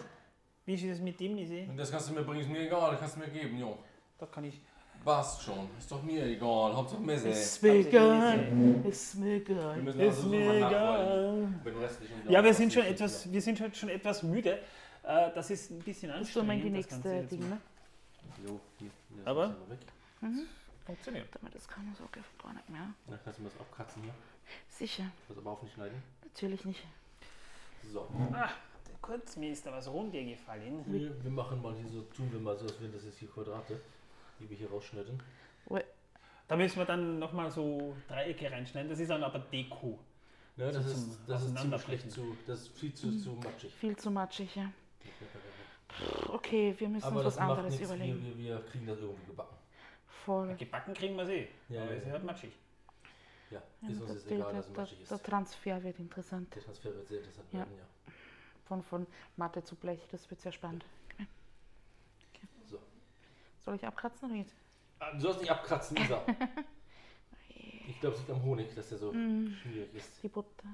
[0.66, 1.70] Wie ist das mit dem Messer?
[1.70, 3.78] Und das kannst du mir bringen, ist mir egal, das kannst du mir geben, jo.
[4.18, 4.62] Das kann ich.
[5.04, 7.30] Passt schon, ist doch mir egal, Hauptsache Messer.
[7.30, 8.48] Ist mir egal.
[8.90, 9.76] Ist mir egal.
[9.76, 11.48] Wir müssen Ist also mir egal.
[12.28, 14.60] Ja, wir sind schon etwas, wir sind schon etwas müde.
[15.06, 16.74] Äh, Das ist ein bisschen Das ist so mein anstrengend.
[16.90, 17.50] nächste jetzt Ding, mal.
[17.50, 17.62] ne?
[18.48, 19.80] Jo, hier, hier, Aber- das ist weg.
[20.86, 21.28] Funktioniert.
[21.34, 22.04] Damit das kann man so
[22.42, 22.88] gar nicht mehr.
[23.08, 24.14] Dann kannst du mir das abkratzen hier.
[24.70, 26.02] Sicher, Das aber auch nicht schneiden.
[26.24, 26.84] natürlich nicht.
[27.92, 28.08] So.
[28.34, 28.50] Ah,
[29.02, 30.84] kurz, mir ist da was runtergefallen.
[30.92, 33.30] Wir, wir machen mal hier so, tun wir mal so, als wären das jetzt hier
[33.30, 33.80] Quadrate,
[34.40, 35.22] die wir hier rausschneiden.
[36.48, 38.88] Da müssen wir dann nochmal so Dreiecke reinschneiden.
[38.90, 39.98] Das ist dann aber Deko.
[40.58, 42.12] Ja, das So ist, das ist ziemlich Auseinanderbrechen.
[42.12, 43.74] schlecht zu, das ist viel zu, zu matschig.
[43.74, 44.72] Viel zu matschig, ja.
[46.30, 48.26] Okay, wir müssen Aber uns das was macht anderes nichts, wir, überlegen.
[48.26, 49.56] wir, wir kriegen das irgendwie gebacken.
[50.26, 50.56] Voll.
[50.56, 51.48] Gebacken kriegen wir sie.
[51.70, 52.12] Ja, aber ja, ist ja.
[52.14, 52.52] halt matschig.
[53.52, 55.12] Ja, Ja, ist uns der, jetzt der, egal, der, dass es der, matschig ist.
[55.12, 56.56] der Transfer wird interessant.
[56.56, 57.60] Der Transfer wird sehr interessant Ja.
[57.60, 58.14] werden, ja.
[58.68, 59.08] Von, von
[59.38, 60.84] Matte zu Blech, das wird sehr spannend.
[61.14, 61.28] Okay.
[62.66, 62.80] So.
[63.60, 64.56] Soll ich abkratzen oder jetzt?
[65.00, 66.24] Ah, Du sollst nicht abkratzen, Isa.
[67.88, 70.22] Ich glaube, es liegt am Honig, dass der so schwierig ist.
[70.24, 70.68] Die Butter.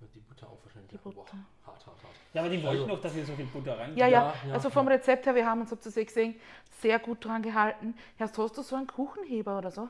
[0.00, 0.90] Die Butter auch wahrscheinlich.
[0.90, 1.00] Die ja.
[1.02, 1.36] Boah, Butter.
[1.66, 2.12] hart, hart, hart.
[2.32, 3.96] Ja, aber die wollten Also- noch, dass wir so viel Butter rein.
[3.96, 6.36] Ja, ja, Ja, also vom Rezept her, wir haben uns, habt ihr eh gesehen,
[6.80, 7.94] sehr gut dran gehalten.
[8.18, 9.88] Hast, hast du so einen Kuchenheber oder so?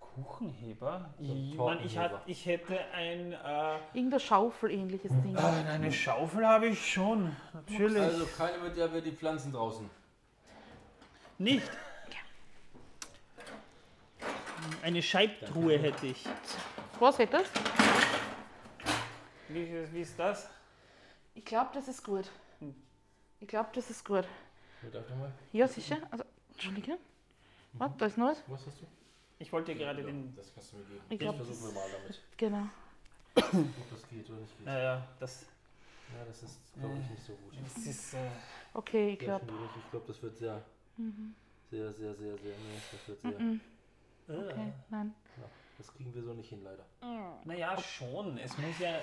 [0.00, 1.10] Kuchenheber?
[1.20, 3.32] So ich, mein, ich, hat, ich hätte ein.
[3.32, 5.36] Äh, Irgendein Schaufel-ähnliches Ding.
[5.36, 8.02] eine Schaufel habe ich schon, natürlich.
[8.02, 9.88] Also keine, mit der wir die Pflanzen draußen.
[11.38, 11.70] Nicht.
[14.82, 16.24] Eine Scheibtruhe hätte ich.
[16.98, 18.07] Was hätte das?
[19.48, 20.48] Wie, wie ist das?
[21.34, 22.30] Ich glaube, das ist gut.
[23.40, 24.24] Ich glaube, das ist gut.
[24.82, 25.32] Ja, Darf ich mal?
[25.52, 25.98] Ja, sicher.
[26.10, 26.98] Also, Entschuldige.
[27.74, 27.90] Was?
[27.96, 28.42] Da ist noch was?
[28.48, 28.86] Was hast du?
[29.38, 30.34] Ich wollte dir gerade den.
[30.34, 31.00] Das kannst du mir geben.
[31.08, 32.22] Ich glaub, versuche das- mal damit.
[32.36, 32.68] Genau.
[33.36, 34.66] Ob das geht oder nicht geht.
[34.66, 35.46] Naja, das,
[36.12, 37.54] Ja, das ist, glaube ich, nicht so gut.
[37.62, 38.14] das ist.
[38.14, 38.18] Äh,
[38.74, 39.46] Okay, ich Sehr glaube.
[39.84, 40.62] Ich glaube, das wird sehr,
[41.70, 45.14] sehr, sehr, sehr, sehr, nee, das wird sehr, Okay, nein.
[45.38, 45.44] ja,
[45.78, 46.84] das kriegen wir so nicht hin, leider.
[47.44, 48.36] naja, schon.
[48.38, 48.98] Es muss ja.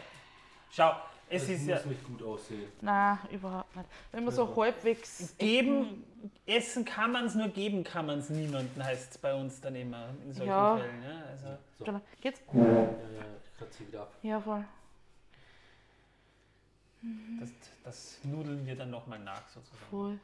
[0.76, 0.92] Schau,
[1.30, 1.86] es Das ist muss ja.
[1.86, 2.70] nicht gut aussehen.
[2.82, 3.90] Nein, überhaupt nicht.
[4.12, 5.34] Wenn man so halbwegs.
[5.38, 6.04] Geben,
[6.46, 9.76] essen kann man es, nur geben kann man es niemanden, heißt es bei uns dann
[9.76, 10.78] immer in solchen Ja.
[10.78, 11.04] Fällen.
[11.04, 11.24] Ja?
[11.30, 12.42] Also, So, Geht's?
[12.54, 12.76] ja, ja,
[13.44, 14.14] ich kratze hier wieder ab.
[14.22, 14.66] Ja, voll.
[17.40, 17.50] das,
[17.84, 19.86] das nudeln wir dann nochmal nach sozusagen.
[19.90, 20.20] Voll.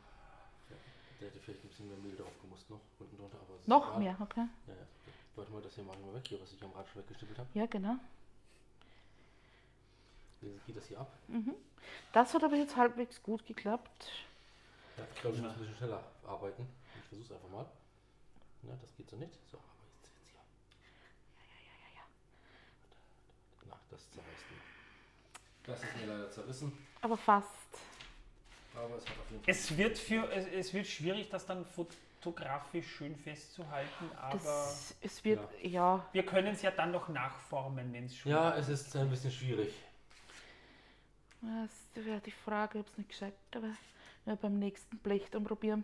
[1.22, 4.18] Der hätte vielleicht ein bisschen mehr Mehl drauf gemusst noch, unten drunter, aber Noch mehr,
[4.20, 4.48] okay.
[4.68, 4.80] Ja, ja.
[5.36, 7.38] Warte mal, das hier mache ich mal weg, hier, was ich am Rad schon weggestippelt
[7.40, 7.48] habe.
[7.54, 7.96] Ja, genau.
[10.42, 11.12] Wie geht das hier ab?
[12.14, 14.12] Das hat aber jetzt halbwegs gut geklappt.
[14.98, 16.68] Ja, ich glaube, ich muss ein bisschen schneller arbeiten.
[17.00, 17.66] Ich versuche es einfach mal.
[18.64, 19.34] Na, das geht so nicht.
[19.50, 19.66] So, aber
[20.00, 22.02] jetzt, jetzt hier.
[23.68, 24.62] Na, das zerreißt mir.
[25.64, 27.48] Das ist mir leider zerrissen, Aber fast.
[28.76, 29.52] aber es hat auf jeden Fall.
[29.54, 35.24] Es wird, für, es, es wird schwierig, das dann fotografisch schön festzuhalten, aber Das, es
[35.24, 36.04] wird, ja.
[36.14, 38.32] wir können es ja dann noch nachformen, wenn es schon.
[38.32, 39.72] Ja, es ist ein bisschen schwierig.
[41.42, 43.70] Das wäre die Frage, ob es nicht gescheit aber
[44.26, 45.84] ja, beim nächsten Blech dann probieren.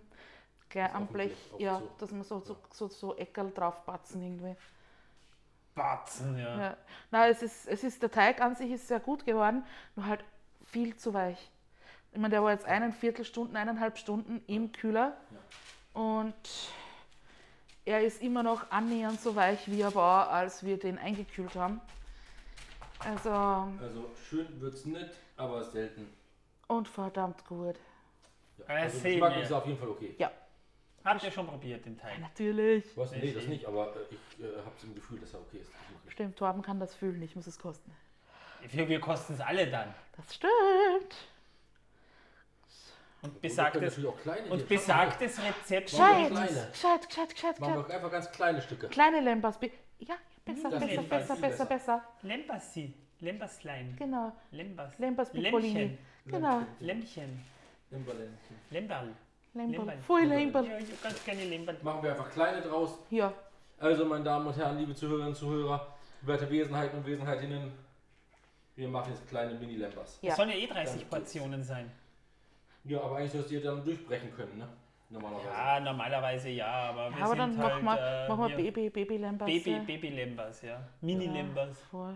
[0.70, 1.90] Gleich am Blech, Blech ja, so.
[1.98, 4.56] dass man so, so, so, so Eckerl draufpatzen irgendwie.
[5.74, 6.60] Batzen, ja.
[6.60, 6.78] Ja.
[7.12, 9.64] Nein, es ist, es ist, der Teig an sich ist sehr gut geworden,
[9.96, 10.24] nur halt
[10.66, 11.52] viel zu weich.
[12.12, 15.16] Ich meine, der war jetzt einen Viertelstunden, eineinhalb Stunden im Kühler
[15.94, 16.36] und
[17.86, 21.80] er ist immer noch annähernd so weich, wie er war, als wir den eingekühlt haben.
[23.00, 26.10] Also, Also schön wird es nicht, aber selten.
[26.68, 27.76] und verdammt gut.
[28.58, 28.66] Ja.
[28.68, 30.16] Ah, Also sehen Geschmack ist auf jeden Fall okay.
[30.18, 30.32] Ja,
[31.06, 32.20] Habt ihr schon probiert, den Teig?
[32.20, 32.84] natürlich.
[32.98, 33.12] Was?
[33.12, 35.72] Nee, das nicht, aber äh, ich äh, habe im Gefühl, dass er okay ist.
[36.12, 37.96] Stimmt, Torben kann das fühlen, ich muss es kosten.
[38.70, 39.94] Wir, wir kosten es alle dann.
[40.18, 41.16] Das stimmt.
[43.22, 44.68] Und besagtes, natürlich auch kleine und hier.
[44.68, 46.68] besagtes Rezept wir Gescheit, kleine.
[46.72, 47.88] gescheit, gescheit, gescheit, Machen gescheit.
[47.90, 48.88] wir einfach ganz kleine Stücke.
[48.90, 49.60] Kleine Lembas.
[50.00, 50.16] Ja,
[50.46, 51.66] besser, Das besser, besser, besser.
[51.66, 52.04] besser.
[52.22, 54.32] Lembassi, Lembaslein, Genau.
[54.52, 55.74] Lembas, Lembas Piccolini.
[55.80, 56.62] Lämmchen, Genau.
[56.80, 57.44] Lämmchen,
[57.90, 58.56] Limberländchen.
[58.70, 59.14] Lemberl.
[59.54, 59.78] Lemberl.
[59.80, 59.98] Lemberl.
[60.02, 60.66] Voll Ja, Lemberl.
[60.80, 61.78] ich ganz gerne Lemberl.
[61.82, 63.00] Machen wir einfach kleine draus.
[63.10, 63.34] Ja,
[63.80, 67.72] Also, meine Damen und Herren, liebe Zuhörerinnen und Zuhörer, werte Wesenheiten und Wesenheitinnen,
[68.76, 70.20] wir machen jetzt kleine Mini-Lembers.
[70.22, 70.32] Ja.
[70.32, 71.92] Es sollen ja eh 30 Dann- Portionen sein.
[72.86, 74.68] Ja, aber eigentlich sollst ihr dann durchbrechen können, ne?
[75.10, 75.48] Normalerweise.
[75.48, 78.72] Ja, normalerweise ja, aber wir aber sind dann halt, machen wir, äh, machen wir wir-
[78.72, 79.46] Baby, Baby Lembas.
[79.48, 79.80] Baby, ja.
[79.80, 80.82] Baby Lembers, ja.
[81.02, 81.80] Mini Ja, Lembers.
[81.92, 82.16] voll.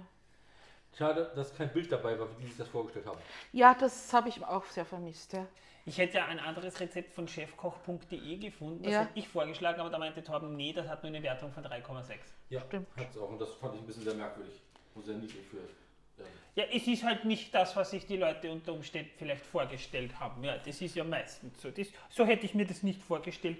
[0.97, 3.17] Schade, dass kein Bild dabei war, wie die sich das vorgestellt haben.
[3.53, 5.47] Ja, das habe ich auch sehr vermisst, ja.
[5.85, 8.83] Ich hätte ja ein anderes Rezept von chefkoch.de gefunden.
[8.83, 8.99] Das Ja.
[9.01, 12.19] hätte ich vorgeschlagen, aber da meinte Torben, nee, das hat nur eine Wertung von 3,6.
[12.49, 12.87] Ja, Stimmt.
[12.97, 13.29] hat's auch.
[13.29, 14.53] Und das fand ich ein bisschen sehr merkwürdig.
[14.93, 15.57] Und sehr niedrig für.
[15.57, 16.25] Ja.
[16.55, 20.43] Ja, es ist halt nicht das, was sich die Leute unter Umständen vielleicht vorgestellt haben.
[20.43, 21.71] Ja, das ist ja meistens so.
[21.71, 23.57] Das, so hätte ich mir das nicht vorgestellt.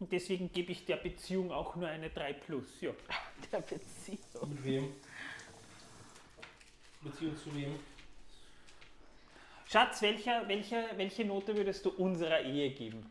[0.00, 2.80] Und deswegen gebe ich der Beziehung auch nur eine 3 plus.
[2.80, 2.90] Ja.
[3.52, 4.48] Der Beziehung.
[4.48, 4.92] Mit wem?
[7.02, 7.74] Beziehung zu wem?
[9.66, 13.10] Schatz, welcher, welcher, welche Note würdest du unserer Ehe geben?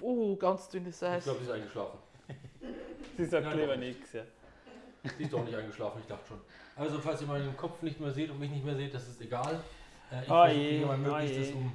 [0.00, 1.24] Oh, ganz dünnes Ich Eis.
[1.24, 1.98] glaube, sie ist eingeschlafen.
[3.16, 4.12] Sie sagt Nein, lieber nichts.
[4.14, 4.22] Ja.
[5.16, 6.40] Sie ist doch nicht eingeschlafen, ich dachte schon.
[6.74, 9.20] Also, falls ihr meinen Kopf nicht mehr seht und mich nicht mehr seht, das ist
[9.20, 9.62] egal.
[10.10, 11.72] Äh, ich Oh versuche mein oh Möglichstes, um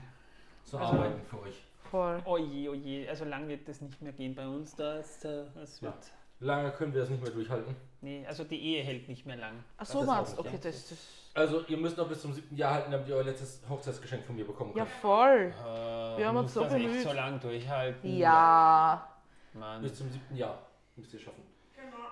[0.66, 1.64] zu Also- arbeiten für euch.
[1.90, 2.22] Voll.
[2.26, 4.76] Oh je, oh je, also lang wird das nicht mehr gehen bei uns.
[4.76, 5.96] Das, äh, das wird.
[6.40, 7.76] Lange können wir das nicht mehr durchhalten.
[8.02, 9.64] Nee, also die Ehe hält nicht mehr lang.
[9.78, 10.58] Ach so, nicht, Okay, ja.
[10.62, 10.98] das, das.
[11.34, 14.36] Also, ihr müsst noch bis zum siebten Jahr halten, damit ihr euer letztes Hochzeitsgeschenk von
[14.36, 14.96] mir bekommen Ja, könnt.
[15.02, 15.54] voll.
[15.60, 17.04] Äh, Wir haben uns muss so das echt bemüht.
[17.04, 18.18] so lang durchhalten.
[18.18, 19.08] Ja.
[19.54, 19.82] Mann.
[19.82, 20.58] Bis zum siebten Jahr
[20.96, 21.44] müsst ihr schaffen.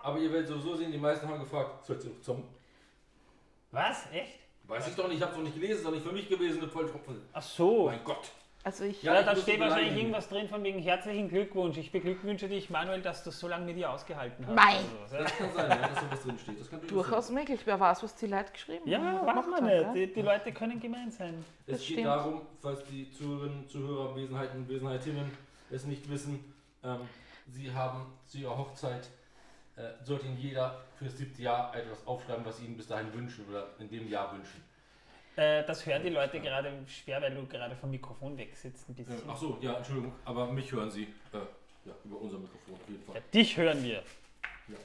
[0.04, 2.44] Aber ihr werdet sowieso sehen, die meisten haben gefragt, soll ich zum.
[3.72, 4.06] Was?
[4.12, 4.40] Echt?
[4.64, 6.62] Weiß ich doch nicht, ich hab's doch nicht gelesen, ist doch nicht für mich gewesen,
[6.62, 7.22] eine Volltropfen.
[7.34, 7.86] Ach so.
[7.86, 8.32] Mein Gott.
[8.68, 9.02] Also ich.
[9.02, 9.98] Ja, Ja, da steht wahrscheinlich beleidigen.
[9.98, 11.78] irgendwas drin von wegen herzlichen Glückwunsch.
[11.78, 14.56] Ich beglückwünsche dich, Manuel, dass du so lange mit dir ausgehalten hast.
[14.56, 14.76] Mei.
[15.04, 15.24] Also, ja.
[15.24, 16.60] Das kann sein, ja, dass sowas drin steht.
[16.60, 17.62] Das kann durchaus Durchaus möglich.
[17.64, 19.20] Wer weiß, was die Leute geschrieben Ja, haben.
[19.22, 19.96] oder machen wir nicht.
[19.96, 21.46] Die, die Leute können gemein sein.
[21.66, 22.08] Es Das geht stimmt.
[22.08, 25.32] darum, falls die Zuhörerinnen, Zuhörer, Wesenheiten und Wesenheitinnen
[25.72, 26.54] es nicht wissen,
[26.84, 27.00] ähm,
[27.48, 29.08] sie haben zu ihrer Hochzeit
[29.78, 33.46] äh, sollte jeder für das siebte Jahr etwas aufschreiben, was sie ihnen bis dahin wünschen
[33.50, 34.62] oder in dem Jahr wünschen.
[35.38, 38.96] Äh, das hören die Leute gerade schwer, weil du gerade vom Mikrofon wegsitzt ein Äh,
[38.96, 39.22] bisschen.
[39.30, 41.38] ach so, ja, Entschuldigung, aber mich hören sie äh,
[41.86, 43.24] ja, über unser Mikrofon auf jeden Ja, Fall.
[43.32, 44.04] dich hören wir.
[44.68, 44.78] Ja.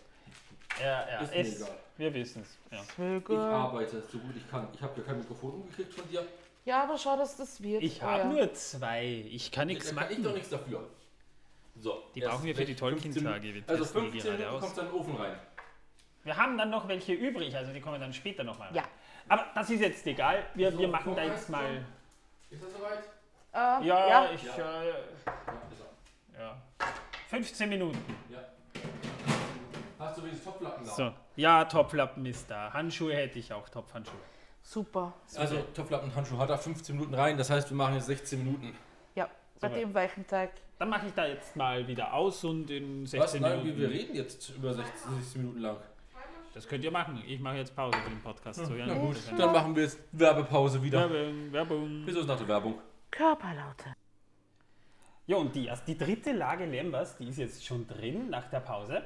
[0.81, 1.79] Ja, ja, Ist mir es, egal.
[1.97, 2.59] wir wissen es.
[2.70, 2.83] Ja.
[3.19, 4.69] Ich arbeite so gut ich kann.
[4.74, 6.27] Ich habe ja kein Mikrofon umgekriegt von dir.
[6.66, 7.83] Ja, aber schau, dass das wird.
[7.83, 8.24] Ich habe ja.
[8.27, 9.24] nur zwei.
[9.31, 10.35] Ich kann nichts da kann ich doch machen.
[10.35, 10.87] nichts dafür.
[11.81, 13.62] So, Die brauchen wir für die 15 Tolkien-Tage.
[13.66, 15.37] Also testen die 15 gerade Minuten kommt dann in den Ofen rein.
[16.24, 18.74] Wir haben dann noch welche übrig, also die kommen dann später nochmal.
[18.77, 18.85] Ja.
[19.28, 20.44] Aber das ist jetzt egal.
[20.55, 21.85] Wir, So, wir machen da jetzt mal.
[22.51, 22.99] Ist das soweit?
[23.55, 24.31] Ähm, Ja, ja.
[24.32, 24.43] ich.
[24.44, 24.53] Ja.
[24.82, 25.81] Äh, Ja, ist
[26.35, 26.40] er.
[26.40, 26.62] ja.
[27.28, 27.99] 15 Minuten.
[28.31, 28.39] Ja.
[29.99, 30.90] Hast du wenigstens Topflappen da?
[30.93, 31.12] So.
[31.36, 32.73] Ja, Topflappen ist da.
[32.73, 34.19] Handschuhe hätte ich auch, Topfhandschuhe.
[34.62, 35.12] Super.
[35.36, 37.36] Also Topflappen, Handschuh hat er 15 Minuten rein.
[37.39, 38.77] Das heißt, wir machen jetzt 16 Minuten.
[39.15, 39.28] Ja,
[39.61, 40.51] bei dem weichen Teig.
[40.78, 43.35] Dann mache ich da jetzt mal wieder aus und in 16 Was?
[43.40, 43.78] Nein, Minuten.
[43.81, 45.77] wir, wir reden jetzt über 16, 16 Minuten lang.
[46.55, 47.23] Das könnt ihr machen.
[47.27, 48.65] Ich mache jetzt Pause für den Podcast.
[48.66, 51.11] So, ja, Na gut, dann machen wir jetzt Werbepause wieder.
[51.11, 52.03] Werbung, Werbung.
[52.05, 52.79] Wieso ist nach der Werbung?
[53.11, 53.95] Körperlaute.
[55.27, 58.61] Ja, und die, also die dritte Lage Lembas, die ist jetzt schon drin nach der
[58.61, 59.03] Pause.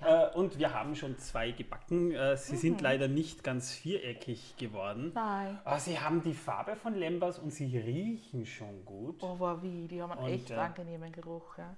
[0.00, 2.12] Äh, und wir haben schon zwei gebacken.
[2.12, 5.12] Äh, sie sind leider nicht ganz viereckig geworden.
[5.14, 5.58] Nein.
[5.64, 9.22] Aber sie haben die Farbe von Lembas und sie riechen schon gut.
[9.22, 9.88] Oh, war wie.
[9.88, 11.58] Die haben einen Und, echt äh, angenehmen Geruch.
[11.58, 11.76] Ja.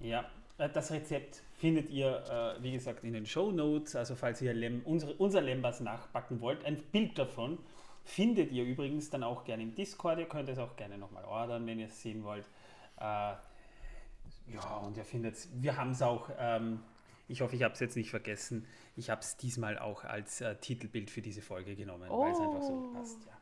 [0.00, 0.24] Ja,
[0.58, 3.94] äh, das Rezept findet ihr, äh, wie gesagt, in den Show Notes.
[3.94, 7.56] Also falls ihr Lem, unsere, unser Lembas nachbacken wollt, ein Bild davon
[8.04, 10.18] findet ihr übrigens dann auch gerne im Discord.
[10.18, 12.44] Ihr könnt es auch gerne nochmal ordern, wenn ihr es sehen wollt.
[12.98, 13.02] Äh,
[14.54, 16.80] ja, und ihr findet wir haben es auch, ähm,
[17.28, 18.66] ich hoffe, ich habe es jetzt nicht vergessen,
[18.96, 22.62] ich habe es diesmal auch als äh, Titelbild für diese Folge genommen, weil es einfach
[22.62, 22.92] so Oh.
[22.92, 23.18] passt.
[23.24, 23.38] Ja.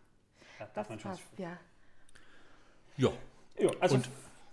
[0.59, 1.56] Da darf Das passt, ja.
[2.98, 3.10] Ja.
[3.59, 4.10] ja, also Und-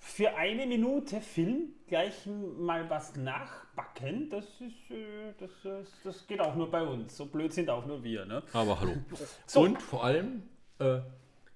[0.07, 5.51] für eine Minute Film gleich mal was nachbacken, das ist, äh, das,
[5.81, 7.15] ist, das geht auch nur bei uns.
[7.17, 8.41] So blöd sind auch nur wir, ne?
[8.53, 8.93] Aber hallo.
[9.45, 9.61] So.
[9.61, 10.43] Und vor allem,
[10.79, 10.99] äh,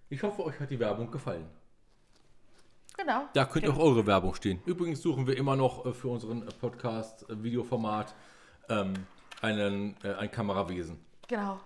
[0.09, 1.45] ich hoffe, euch hat die Werbung gefallen.
[2.97, 3.23] Genau.
[3.33, 4.59] Da könnt ihr auch eure Werbung stehen.
[4.65, 8.13] Übrigens suchen wir immer noch äh, für unseren äh, Podcast äh, Videoformat
[8.69, 8.93] ähm,
[9.41, 10.99] einen, äh, ein Kamerawesen.
[11.27, 11.59] Genau.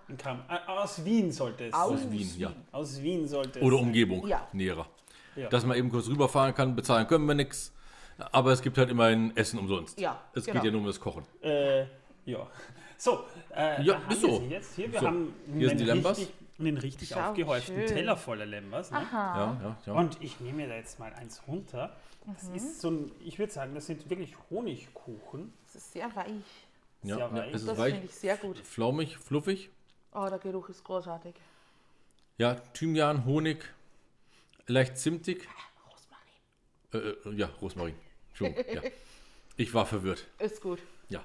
[0.68, 2.06] Aus Wien sollte es Aus sein.
[2.06, 2.52] Aus Wien, ja.
[2.70, 3.76] Aus Wien sollte es Oder.
[3.78, 4.46] Umgebung, Ja.
[4.52, 4.86] näherer.
[5.36, 5.48] Ja.
[5.48, 7.72] Dass man eben kurz rüberfahren kann, bezahlen können wir nichts.
[8.32, 10.00] Aber es gibt halt immerhin Essen umsonst.
[10.00, 10.54] Ja, Es genau.
[10.54, 11.24] geht ja nur um das Kochen.
[11.42, 11.82] Äh,
[12.24, 12.46] ja.
[12.96, 14.38] So, äh, Ja, da haben ist wir so.
[14.40, 14.90] sie jetzt hier.
[14.92, 16.18] Wir So, haben hier sind die Lembas.
[16.18, 17.86] richtig, einen richtig Schau, aufgehäuften schön.
[17.86, 18.90] Teller voller Lembas.
[18.90, 18.96] Ne?
[18.98, 19.36] Aha.
[19.36, 19.92] Ja, ja, ja.
[19.92, 21.94] Und ich nehme mir da jetzt mal eins runter.
[22.24, 22.54] Das Mhm.
[22.54, 25.52] ist so ein, ich würde sagen, das sind wirklich Honigkuchen.
[25.66, 26.30] Das ist sehr weich.
[27.02, 27.54] ja, sehr ja, weich.
[27.54, 28.58] es ist Das weich, finde ich sehr gut.
[28.58, 29.68] flaumig, fluffig.
[30.14, 31.34] Oh, der Geruch ist großartig.
[32.38, 33.62] Ja, Thymian, Honig,
[34.66, 35.46] leicht zimtig.
[35.90, 37.16] Rosmarin.
[37.24, 37.94] Äh, äh, ja, Rosmarin.
[38.30, 38.82] Entschuldigung, ja.
[39.56, 40.26] Ich war verwirrt.
[40.38, 40.80] Ist gut.
[41.08, 41.24] Ja.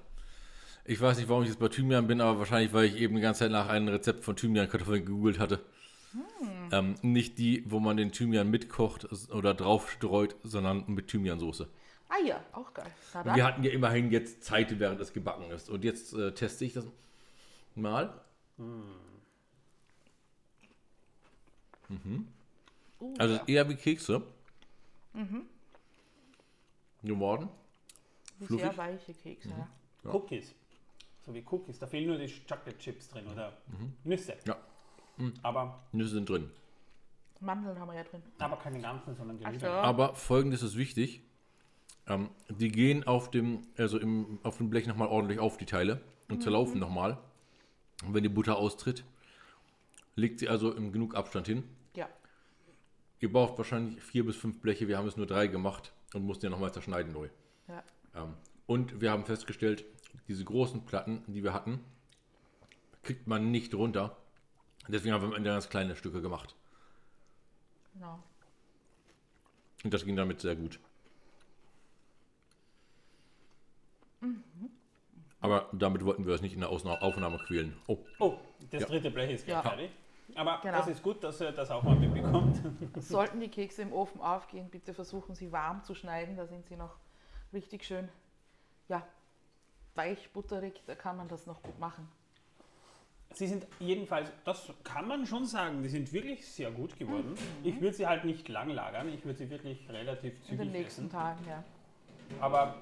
[0.85, 3.21] Ich weiß nicht, warum ich jetzt bei Thymian bin, aber wahrscheinlich, weil ich eben die
[3.21, 5.59] ganze Zeit nach einem Rezept von Thymian-Kartoffeln gegoogelt hatte.
[6.71, 11.69] Ähm, nicht die, wo man den Thymian mitkocht oder draufstreut, sondern mit Thymiansoße.
[12.09, 12.91] Ah ja, auch geil.
[13.33, 15.69] Wir hatten ja immerhin jetzt Zeit, während es gebacken ist.
[15.69, 16.85] Und jetzt äh, teste ich das
[17.75, 18.13] mal.
[23.01, 23.43] Uh, Also ja.
[23.47, 24.21] eher wie Kekse.
[27.03, 27.49] Geworden.
[28.39, 28.65] Wie fluffig.
[28.65, 29.49] sehr weiche Kekse.
[29.49, 30.13] ja.
[30.13, 30.53] Cookies.
[31.25, 31.79] So wie Cookies.
[31.79, 33.57] Da fehlen nur die Chocolate Chips drin oder
[34.03, 34.37] Nüsse.
[34.45, 34.57] Ja,
[35.43, 36.49] Aber, Nüsse sind drin.
[37.39, 38.21] Mandeln haben wir ja drin.
[38.37, 39.67] aber keine ganzen, sondern die so.
[39.67, 41.21] Aber folgendes ist wichtig.
[42.07, 46.01] Ähm, die gehen auf dem, also im, auf dem Blech nochmal ordentlich auf, die Teile,
[46.29, 47.17] und zerlaufen nochmal.
[48.05, 49.03] Und wenn die Butter austritt,
[50.15, 51.63] legt sie also in genug Abstand hin.
[53.21, 56.45] Ihr braucht wahrscheinlich vier bis fünf Bleche, wir haben es nur drei gemacht und mussten
[56.45, 57.29] ja nochmal zerschneiden neu.
[57.67, 57.83] ja.
[58.15, 58.33] Ähm,
[58.67, 59.83] und wir haben festgestellt,
[60.27, 61.83] diese großen Platten, die wir hatten,
[63.03, 64.17] kriegt man nicht runter.
[64.87, 66.55] Deswegen haben wir am Ende ganz kleine Stücke gemacht.
[67.93, 68.23] Genau.
[69.83, 70.79] Und das ging damit sehr gut.
[75.39, 77.75] Aber damit wollten wir es nicht in der Ausna Aufnahme quälen.
[77.87, 78.37] Oh, Oh,
[78.69, 78.87] das Ja.
[78.87, 79.61] dritte Blech ist Ja.
[79.61, 79.91] fertig.
[80.35, 80.77] Aber Genau.
[80.77, 82.59] das ist gut, dass ihr das auch mal mitbekommt.
[82.97, 86.35] Sollten die Kekse im Ofen aufgehen, bitte versuchen sie warm zu schneiden.
[86.37, 86.95] Da sind sie noch
[87.53, 88.07] richtig schön,
[88.87, 89.05] ja,
[89.95, 90.81] weich, butterig.
[90.85, 92.07] Da kann man das noch gut machen.
[93.33, 97.33] Sie sind jedenfalls, das kann man schon sagen, die sind wirklich sehr gut geworden.
[97.63, 100.71] Ich würde sie halt nicht lang lagern, ich würde sie wirklich relativ In den zügig
[100.73, 101.11] nächsten essen.
[101.11, 101.63] Tagen, ja.
[102.41, 102.75] Aber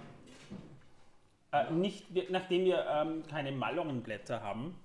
[1.51, 4.75] äh, nicht, nachdem wir ähm, keine Malonblätter haben,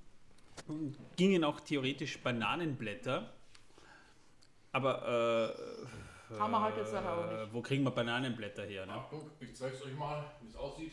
[1.17, 3.31] gingen auch theoretisch Bananenblätter.
[4.73, 5.53] Aber
[6.31, 7.53] äh, Haben wir halt jetzt auch äh, nicht.
[7.55, 8.87] wo kriegen wir Bananenblätter her?
[8.87, 8.95] Ne?
[9.41, 10.93] ich zeige es euch mal, wie es aussieht.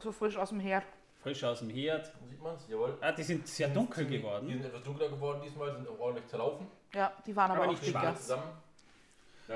[0.00, 0.84] So frisch aus dem Herd.
[1.22, 2.12] Frisch aus dem Herd.
[2.30, 2.68] Sieht man es?
[2.68, 2.96] Jawohl.
[3.00, 4.48] Ah, die sind sehr dunkel Die geworden.
[4.48, 6.66] sind etwas dunkler geworden diesmal, sind auch ordentlich zerlaufen.
[6.94, 8.00] Ja, die waren aber, Aber auch nicht dicker.
[8.00, 8.20] schwarz.
[8.22, 8.52] Zusammen.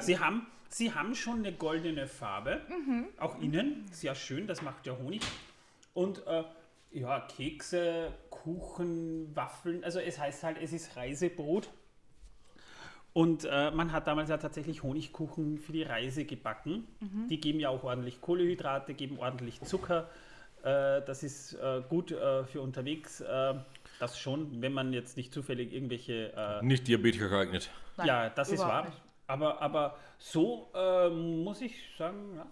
[0.00, 2.60] Sie haben, sie haben schon eine goldene Farbe,
[3.18, 5.22] auch innen, sehr schön, das macht der Honig.
[5.94, 6.44] Und äh,
[6.92, 11.68] ja, Kekse, Kuchen, Waffeln, also es heißt halt, es ist Reisebrot.
[13.12, 16.86] Und äh, man hat damals ja tatsächlich Honigkuchen für die Reise gebacken.
[17.28, 20.08] Die geben ja auch ordentlich Kohlehydrate, geben ordentlich Zucker.
[20.62, 23.20] Äh, das ist äh, gut äh, für unterwegs.
[23.20, 23.54] Äh,
[23.98, 27.70] das schon, wenn man jetzt nicht zufällig irgendwelche äh, Nicht Diabetiker geeignet.
[27.96, 28.84] Nein, ja, das ist wahr.
[28.84, 29.02] nicht.
[29.26, 30.68] Aber, aber so
[31.12, 32.46] muss ich sagen, ja.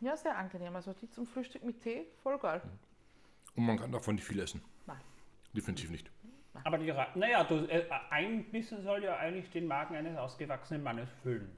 [0.00, 0.74] Ja, sehr angenehm.
[0.76, 2.60] Also die zum Frühstück mit Tee, voll geil.
[3.56, 4.62] Und man kann davon nicht viel essen.
[4.86, 4.98] Nein.
[5.54, 6.10] Definitiv nicht.
[6.64, 10.82] Aber die, Ra- naja, du, äh, ein Bissen soll ja eigentlich den Magen eines ausgewachsenen
[10.82, 11.50] Mannes füllen.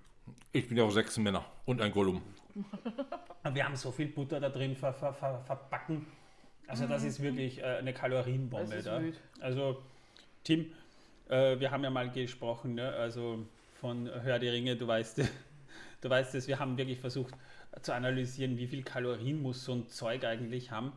[0.53, 2.23] Ich bin ja auch sechs Männer und ein Gollum.
[3.53, 6.07] Wir haben so viel Butter da drin ver, ver, ver, verbacken.
[6.67, 9.01] Also das ist wirklich äh, eine Kalorienbombe da.
[9.01, 9.19] wild.
[9.41, 9.83] Also
[10.45, 10.67] Tim,
[11.31, 12.93] äh, wir haben ja mal gesprochen, ne?
[12.93, 13.47] also
[13.81, 15.19] von Hör die Ringe, du weißt,
[16.03, 17.35] du weißt es, wir haben wirklich versucht
[17.81, 20.93] zu analysieren, wie viel Kalorien muss so ein Zeug eigentlich haben.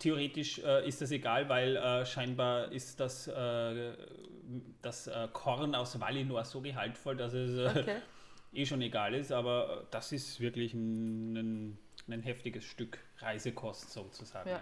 [0.00, 3.92] Theoretisch äh, ist das egal, weil äh, scheinbar ist das, äh,
[4.82, 7.96] das äh, Korn aus Valinor so gehaltvoll, dass es äh, Okay.
[8.52, 13.92] eh schon egal ist, aber äh, das ist wirklich ein, ein, ein heftiges Stück Reisekost
[13.92, 14.50] sozusagen.
[14.50, 14.60] Ja.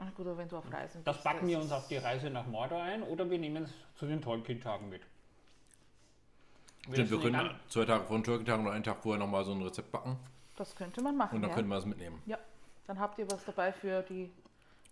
[0.00, 2.30] Na gut, aber wenn du auf Reisen Das bist, backen wir uns auf die Reise
[2.30, 5.02] nach Mordor ein oder wir nehmen es zu den Tolkien-Tagen mit.
[6.90, 9.52] Stimmt, wir können an- zwei Tage vor den Türkentagen oder einen Tag vorher nochmal so
[9.52, 10.16] ein Rezept backen
[10.56, 11.36] Das könnte man machen.
[11.36, 11.56] und dann ja.
[11.56, 12.20] können wir es mitnehmen.
[12.26, 12.38] ja,
[12.86, 14.30] dann habt ihr was dabei für die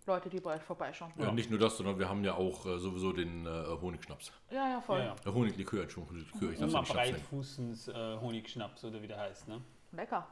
[0.07, 1.11] Leute, die bei euch vorbeischauen.
[1.17, 1.31] Ja.
[1.31, 4.31] nicht nur das, sondern wir haben ja auch äh, sowieso den äh, Honigschnaps.
[4.49, 4.99] Ja, ja, voll.
[4.99, 5.31] Ja, ja.
[5.31, 6.93] Äh, Honiglikör, Entschuldigung, Likör, ich darf Immer ja.
[6.93, 9.61] Breitfußens äh, Honigschnaps oder wie der heißt, ne?
[9.91, 10.27] Lecker.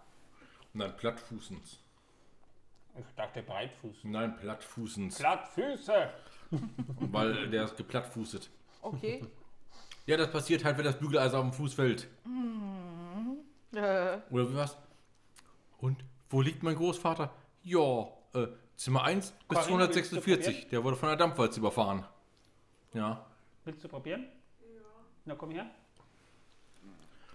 [0.73, 1.79] Nein, Plattfußens.
[2.97, 3.97] Ich dachte Breitfuß.
[4.03, 6.09] Nein, Plattfußens, Plattfüße!
[7.11, 8.49] weil der ist geplattfußet.
[8.81, 9.23] Okay.
[10.07, 12.07] Ja, das passiert halt, wenn das Bügeleisen auf dem Fuß fällt.
[13.75, 14.75] äh, Oder wie was?
[15.77, 17.31] Und wo liegt mein Großvater?
[17.63, 20.69] Ja, äh, Zimmer 1 bis Corinna, willst du 246.
[20.69, 22.05] Der wurde von einer Dampfwalze überfahren.
[22.93, 23.25] Ja.
[23.65, 24.27] Willst du probieren?
[24.61, 24.81] Ja.
[25.25, 25.65] Na komm her.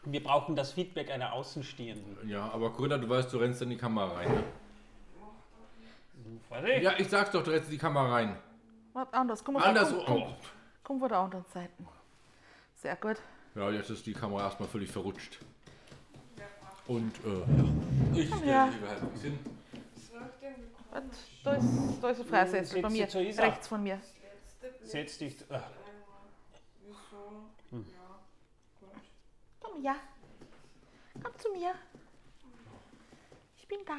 [0.07, 2.29] Wir brauchen das Feedback einer Außenstehenden.
[2.29, 4.45] Ja, aber Corinna, du weißt, du rennst in die Kamera rein.
[6.51, 6.83] Ne?
[6.83, 8.37] Ja, ich sag's doch, du rennst in die Kamera rein.
[8.93, 9.43] was anders.
[9.45, 9.91] Guck mal, Anders.
[9.91, 10.35] Komm, komm, Oh.
[10.85, 11.73] komm von der anderen Seite.
[12.77, 13.17] Sehr gut.
[13.55, 15.39] Ja, jetzt ist die Kamera erstmal völlig verrutscht.
[16.87, 18.21] Und, äh, ja.
[18.21, 19.39] Ich stelle mich lieber halbwegs hin.
[20.95, 21.01] Da
[21.55, 21.69] ist,
[22.01, 23.09] da ist ein Freisessel bei mir.
[23.13, 24.01] Rechts von mir.
[24.83, 25.41] Setz dich.
[25.51, 25.59] Äh,
[29.61, 29.97] Komm her.
[31.23, 31.73] Komm zu mir.
[33.57, 33.95] Ich bin da.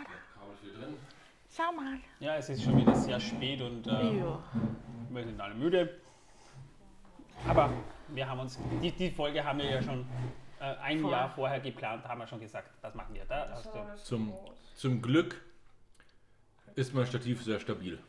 [1.51, 1.97] Schau mal.
[2.19, 4.43] ja, es ist schon wieder sehr spät und äh, Ja.
[5.09, 6.01] wir sind alle müde.
[7.47, 7.71] Aber
[8.09, 10.05] wir haben uns, die, die Folge haben wir ja schon
[10.59, 11.11] äh, ein Voll.
[11.11, 13.49] Jahr vorher geplant, haben wir schon gesagt, das machen wir da.
[13.51, 14.33] Hast du, Zum,
[14.75, 15.41] zum Glück
[16.75, 17.99] ist mein Stativ sehr stabil.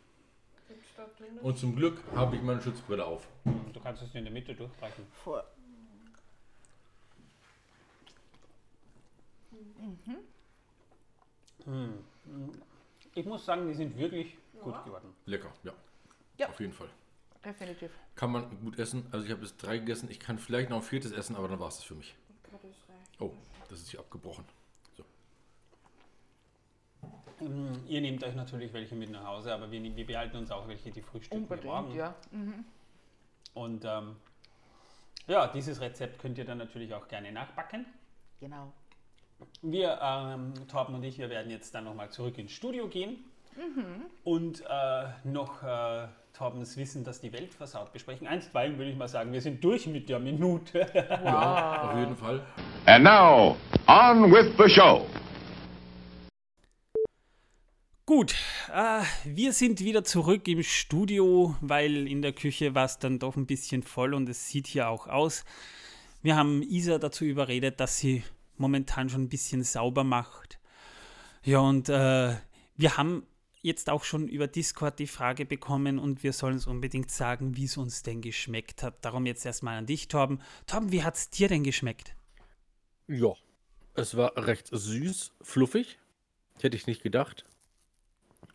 [1.43, 3.27] Und zum Glück habe ich meine Schutzbrille auf.
[3.45, 5.07] du kannst es in der Mitte durchbrechen.
[5.25, 5.43] Voll.
[13.15, 15.15] Ich muss sagen, die sind wirklich gut geworden.
[15.27, 15.73] Lecker, ja.
[16.39, 16.49] Ja.
[16.49, 16.89] Auf jeden Fall.
[17.45, 17.91] Definitiv.
[18.15, 19.07] Kann man gut essen.
[19.13, 20.11] Also ich habe jetzt drei gegessen.
[20.11, 22.15] Ich kann vielleicht noch ein viertes essen, aber dann war es das für mich.
[23.19, 23.33] Oh,
[23.69, 24.45] das ist hier abgebrochen.
[27.41, 30.51] Mm, Ihr nehmt euch natürlich welche mit nach Hause, aber wir, nehmen- wir behalten uns
[30.51, 31.87] auch welche, die frühstücken wir morgen.
[31.91, 32.15] Unbedingt, ja.
[33.55, 34.17] Und ähm,
[35.27, 37.85] ja, dieses Rezept könnt ihr dann natürlich auch gerne nachbacken.
[38.41, 38.73] Genau.
[39.63, 43.19] Wir, ähm, Torben und ich, wir werden jetzt dann nochmal zurück ins Studio gehen
[44.25, 48.27] und äh, noch äh, Torbens Wissen, dass die Welt versaut besprechen.
[48.27, 50.87] Einstweilen würde ich mal sagen, wir sind durch mit der Minute.
[51.25, 52.41] Ja, auf jeden Fall.
[52.87, 53.57] And now,
[53.89, 55.07] on with the show.
[58.09, 58.37] Gut,
[58.73, 63.35] äh, wir sind wieder zurück im Studio, weil in der Küche war es dann doch
[63.35, 65.45] ein bisschen voll und es sieht hier auch aus.
[66.23, 68.23] Wir haben Isa dazu überredet, dass sie
[68.59, 70.61] momentan schon ein bisschen sauber macht.
[71.43, 72.37] Ja, und äh,
[72.77, 73.27] wir haben
[73.61, 77.65] jetzt auch schon über Discord die Frage bekommen und wir sollen es unbedingt sagen, wie
[77.65, 79.05] es uns denn geschmeckt hat.
[79.05, 80.41] Darum jetzt erstmal an dich, Torben.
[80.69, 82.15] Torben, wie hat es dir denn geschmeckt?
[83.09, 83.33] Ja.
[83.95, 85.99] Es war recht süß, fluffig.
[86.61, 87.45] Hätte ich nicht gedacht.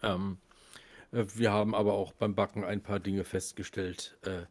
[0.01, 0.37] Ähm,
[1.11, 4.43] äh, wir haben aber auch beim Backen ein paar Dinge festgestellt, äh,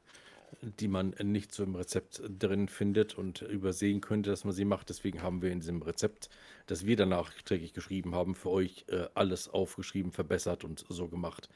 [0.62, 4.88] die man nicht so im Rezept drin findet und übersehen könnte, dass man sie macht.
[4.88, 6.28] Deswegen haben wir in diesem Rezept,
[6.66, 11.48] das wir danach nachträglich geschrieben haben, für euch äh, alles aufgeschrieben, verbessert und so gemacht,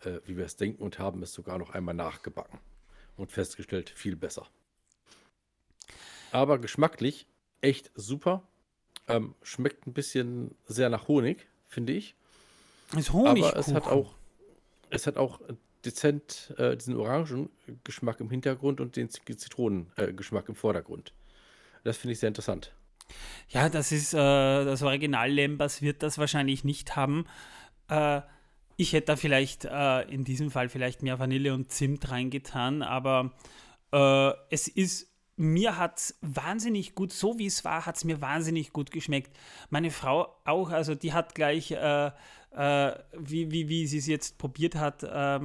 [0.00, 2.58] äh, wie wir es denken und haben es sogar noch einmal nachgebacken
[3.16, 4.46] und festgestellt, viel besser.
[6.32, 7.26] Aber geschmacklich
[7.60, 8.42] echt super.
[9.08, 12.14] Ähm, schmeckt ein bisschen sehr nach Honig, finde ich.
[12.96, 13.44] Ist Honig.
[13.44, 14.14] Aber es hat auch,
[14.90, 15.40] es hat auch
[15.84, 21.12] dezent äh, diesen Orangengeschmack im Hintergrund und den Zitronengeschmack äh, im Vordergrund.
[21.84, 22.72] Das finde ich sehr interessant.
[23.48, 27.26] Ja, das ist äh, das Original Lembas wird das wahrscheinlich nicht haben.
[27.88, 28.20] Äh,
[28.76, 33.32] ich hätte da vielleicht äh, in diesem Fall vielleicht mehr Vanille und Zimt reingetan, aber
[33.92, 38.20] äh, es ist mir hat es wahnsinnig gut, so wie es war, hat es mir
[38.20, 39.34] wahnsinnig gut geschmeckt.
[39.70, 42.10] Meine Frau auch, also die hat gleich, äh,
[42.52, 45.40] äh, wie, wie, wie sie es jetzt probiert hat, äh,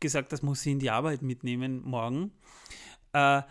[0.00, 2.32] gesagt, das muss sie in die Arbeit mitnehmen morgen.
[3.12, 3.42] Äh,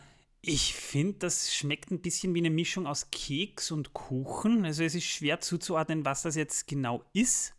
[0.42, 4.66] ich finde, das schmeckt ein bisschen wie eine Mischung aus Keks und Kuchen.
[4.66, 7.56] Also es ist schwer zuzuordnen, was das jetzt genau ist.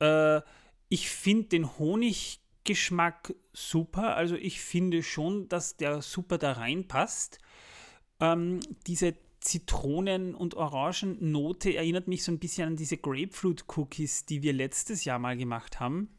[0.00, 0.40] Äh,
[0.88, 4.16] ich finde den Honiggeschmack super.
[4.16, 7.38] Also ich finde schon, dass der super da reinpasst.
[8.20, 14.52] Ähm, diese Zitronen- und Orangennote erinnert mich so ein bisschen an diese Grapefruit-Cookies, die wir
[14.52, 16.10] letztes Jahr mal gemacht haben.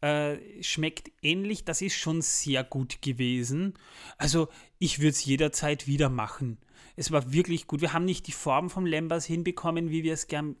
[0.00, 3.74] Äh, schmeckt ähnlich, das ist schon sehr gut gewesen.
[4.18, 4.48] Also
[4.78, 6.58] ich würde es jederzeit wieder machen.
[6.96, 7.80] Es war wirklich gut.
[7.80, 10.56] Wir haben nicht die Form vom Lembas hinbekommen, wie wir es gern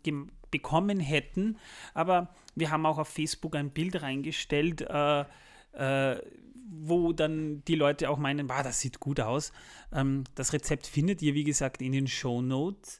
[0.50, 1.58] bekommen hätten,
[1.92, 5.24] aber wir haben auch auf Facebook ein Bild reingestellt, äh,
[5.72, 6.22] äh,
[6.68, 9.52] wo dann die Leute auch meinen, wow, das sieht gut aus.
[9.92, 12.98] Ähm, das Rezept findet ihr, wie gesagt, in den Show Notes.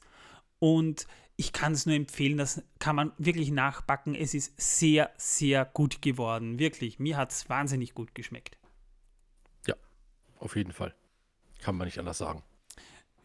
[0.59, 4.15] Und ich kann es nur empfehlen, das kann man wirklich nachbacken.
[4.15, 6.59] Es ist sehr, sehr gut geworden.
[6.59, 6.99] Wirklich.
[6.99, 8.57] Mir hat es wahnsinnig gut geschmeckt.
[9.67, 9.75] Ja,
[10.39, 10.95] auf jeden Fall.
[11.61, 12.43] Kann man nicht anders sagen.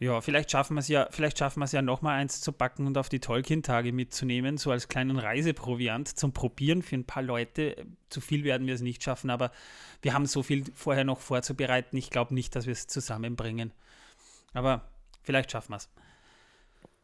[0.03, 2.87] Ja, vielleicht schaffen wir es ja, vielleicht schaffen wir es ja nochmal eins zu backen
[2.87, 7.85] und auf die Tolkien-Tage mitzunehmen, so als kleinen Reiseproviant zum Probieren für ein paar Leute.
[8.09, 9.53] Zu viel werden wir es nicht schaffen, aber
[10.01, 11.95] wir haben so viel vorher noch vorzubereiten.
[11.95, 13.71] Ich glaube nicht, dass wir es zusammenbringen.
[14.53, 14.89] Aber
[15.21, 15.89] vielleicht schaffen wir es.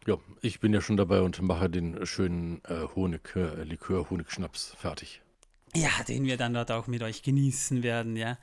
[0.05, 4.75] Ja, ich bin ja schon dabei und mache den schönen äh, Honig, äh, Likör, Honigschnaps
[4.77, 5.21] fertig.
[5.73, 8.37] Ja, den wir dann dort auch mit euch genießen werden, ja.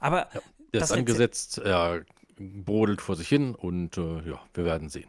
[0.00, 0.42] Aber ja,
[0.74, 2.04] der ist angesetzt, er
[2.36, 5.08] brodelt vor sich hin und äh, ja, wir werden sehen.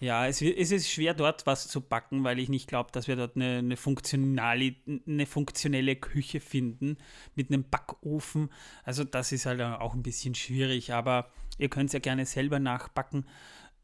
[0.00, 3.16] Ja, es, es, ist schwer dort was zu backen, weil ich nicht glaube, dass wir
[3.16, 4.76] dort eine, eine, funktionale,
[5.06, 6.98] eine funktionelle Küche finden
[7.34, 8.50] mit einem Backofen.
[8.84, 12.60] Also das ist halt auch ein bisschen schwierig, aber ihr könnt es ja gerne selber
[12.60, 13.26] nachbacken.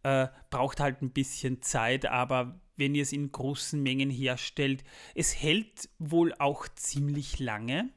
[0.05, 4.85] Äh, braucht halt ein bisschen Zeit, aber wenn ihr es in großen Mengen herstellt,
[5.17, 7.91] es hält wohl auch ziemlich lange.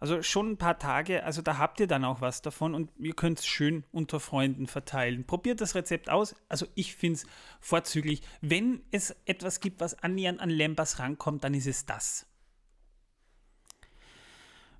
[0.00, 3.12] Also schon ein paar Tage, also da habt ihr dann auch was davon und ihr
[3.12, 5.26] könnt es schön unter Freunden verteilen.
[5.26, 6.34] Probiert das Rezept aus.
[6.48, 7.26] Also ich finde es
[7.60, 8.22] vorzüglich.
[8.40, 12.26] Wenn es etwas gibt, was annähernd an Lembas rankommt, dann ist es das.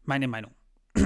[0.05, 0.53] Meine Meinung.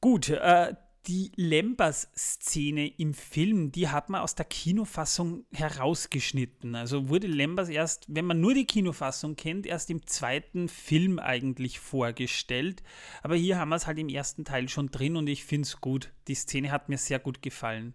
[0.00, 0.76] Gut, äh,
[1.08, 6.74] die Lembers-Szene im Film, die hat man aus der Kinofassung herausgeschnitten.
[6.74, 11.80] Also wurde Lembers erst, wenn man nur die Kinofassung kennt, erst im zweiten Film eigentlich
[11.80, 12.82] vorgestellt.
[13.22, 15.80] Aber hier haben wir es halt im ersten Teil schon drin und ich finde es
[15.80, 16.12] gut.
[16.28, 17.94] Die Szene hat mir sehr gut gefallen.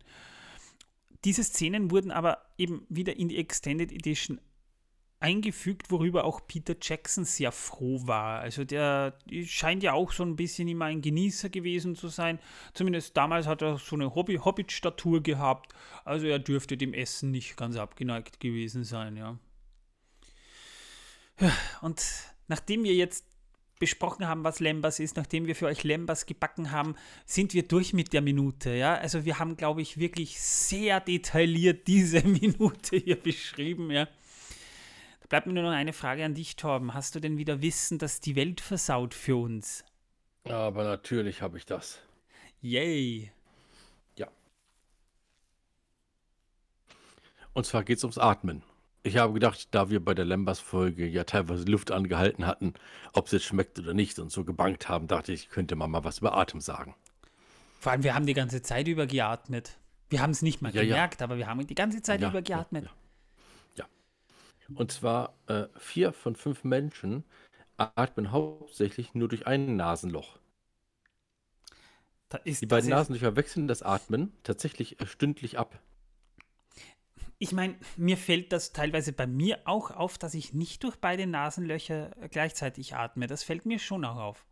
[1.23, 4.41] Diese Szenen wurden aber eben wieder in die Extended Edition
[5.24, 8.41] eingefügt, worüber auch Peter Jackson sehr froh war.
[8.41, 12.40] Also der scheint ja auch so ein bisschen immer ein Genießer gewesen zu sein.
[12.74, 15.74] Zumindest damals hat er so eine Hobby Hobbit-Statur gehabt.
[16.04, 19.40] Also er dürfte dem Essen nicht ganz abgeneigt gewesen sein, ja.
[21.82, 22.06] Und
[22.48, 23.26] nachdem wir jetzt
[23.80, 26.95] besprochen haben, was Lembas ist, nachdem wir für euch Lembas gebacken haben,
[27.26, 28.74] sind wir durch mit der Minute.
[28.76, 28.95] Ja?
[28.95, 33.90] Also wir haben, glaube ich, wirklich sehr detailliert diese Minute hier beschrieben.
[33.90, 34.08] Ja?
[35.30, 36.94] Bleibt mir nur noch eine Frage an dich, Torben.
[36.94, 39.84] Hast du denn wieder Wissen, dass die Welt versaut für uns?
[40.45, 42.00] Aber natürlich habe ich das.
[42.62, 43.32] Yay.
[44.18, 44.28] Ja.
[47.54, 48.64] Und zwar geht es ums Atmen.
[49.06, 52.74] Ich habe gedacht, da wir bei der Lembas-Folge ja teilweise Luft angehalten hatten,
[53.12, 56.06] ob es jetzt schmeckt oder nicht und so gebankt haben, dachte ich, könnte man mal
[56.06, 56.95] was über Atem sagen.
[57.82, 59.78] Vor allem, wir haben die ganze Zeit über geatmet.
[60.10, 61.26] Wir haben es nicht mal ja, gemerkt, ja.
[61.26, 62.90] aber wir haben die ganze Zeit ja, über geatmet.
[64.73, 67.23] Und zwar äh, vier von fünf Menschen
[67.77, 70.40] atmen hauptsächlich nur durch ein Nasenloch.
[72.45, 75.80] Ist, Die beiden Nasenlöcher wechseln das Atmen tatsächlich äh, stündlich ab.
[77.38, 81.27] Ich meine, mir fällt das teilweise bei mir auch auf, dass ich nicht durch beide
[81.27, 83.27] Nasenlöcher gleichzeitig atme.
[83.27, 84.45] Das fällt mir schon auch auf.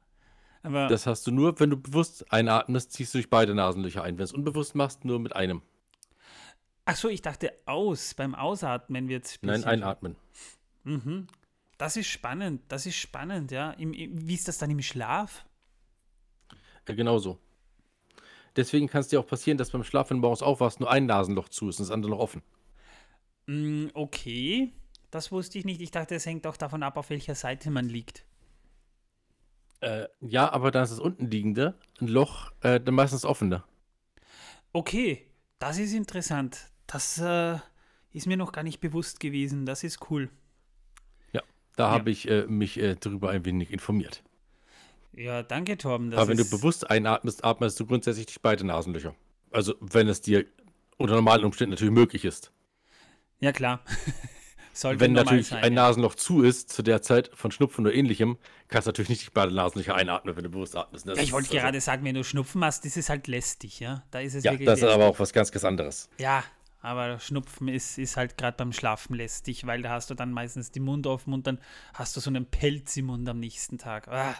[0.62, 4.14] Aber Das hast du nur, wenn du bewusst einatmest, ziehst du durch beide Nasenlöcher ein.
[4.14, 5.62] Wenn du es unbewusst machst, nur mit einem.
[6.92, 8.14] Ach so, ich dachte aus.
[8.14, 10.16] Beim Ausatmen wird es Nein, einatmen.
[11.78, 12.62] Das ist spannend.
[12.68, 13.72] Das ist spannend, ja.
[13.72, 15.46] Im, im, wie ist das dann im Schlaf?
[16.88, 17.40] Ja, genau so.
[18.56, 21.06] Deswegen kann es dir auch passieren, dass beim Schlaf, wenn du morgens aufwachst, nur ein
[21.06, 22.42] Nasenloch zu ist und das andere noch offen.
[23.46, 24.74] Mm, okay,
[25.10, 25.80] das wusste ich nicht.
[25.80, 28.26] Ich dachte, es hängt auch davon ab, auf welcher Seite man liegt.
[29.80, 33.64] Äh, ja, aber dann ist das untenliegende ein Loch, äh, dann meistens offene.
[34.74, 36.71] Okay, das ist interessant.
[36.92, 37.58] Das äh,
[38.12, 39.66] ist mir noch gar nicht bewusst gewesen.
[39.66, 40.30] Das ist cool.
[41.32, 41.42] Ja,
[41.76, 41.92] da Ja.
[41.92, 44.24] habe ich äh, mich äh, darüber ein wenig informiert.
[45.14, 46.12] Ja, danke, Torben.
[46.12, 49.16] Das aber wenn du ist- bewusst einatmest, atmest du grundsätzlich durch beide Nasenlöcher.
[49.52, 50.46] Also, wenn es dir
[50.98, 52.52] unter normalen Umständen natürlich möglich ist.
[53.40, 53.82] Ja, klar.
[54.74, 55.82] Sollte Wenn natürlich sein, ein ja.
[55.84, 58.38] Nasenloch zu ist, zu der Zeit von Schnupfen oder ähnlichem,
[58.70, 61.06] kannst du natürlich nicht durch beide Nasenlöcher einatmen, wenn du bewusst atmest.
[61.06, 63.28] Das Ja, ich ist wollte also- gerade sagen, wenn du Schnupfen hast, ist es halt
[63.28, 64.04] lästig, ja.
[64.12, 66.08] Da ist es Ja, wirklich das ist aber auch was ganz, ganz anderes.
[66.20, 66.42] Ja,
[66.82, 70.72] aber Schnupfen ist, ist halt gerade beim Schlafen lästig, weil da hast du dann meistens
[70.72, 71.60] den Mund offen und dann
[71.94, 74.08] hast du so einen Pelz im Mund am nächsten Tag.
[74.08, 74.36] Ah.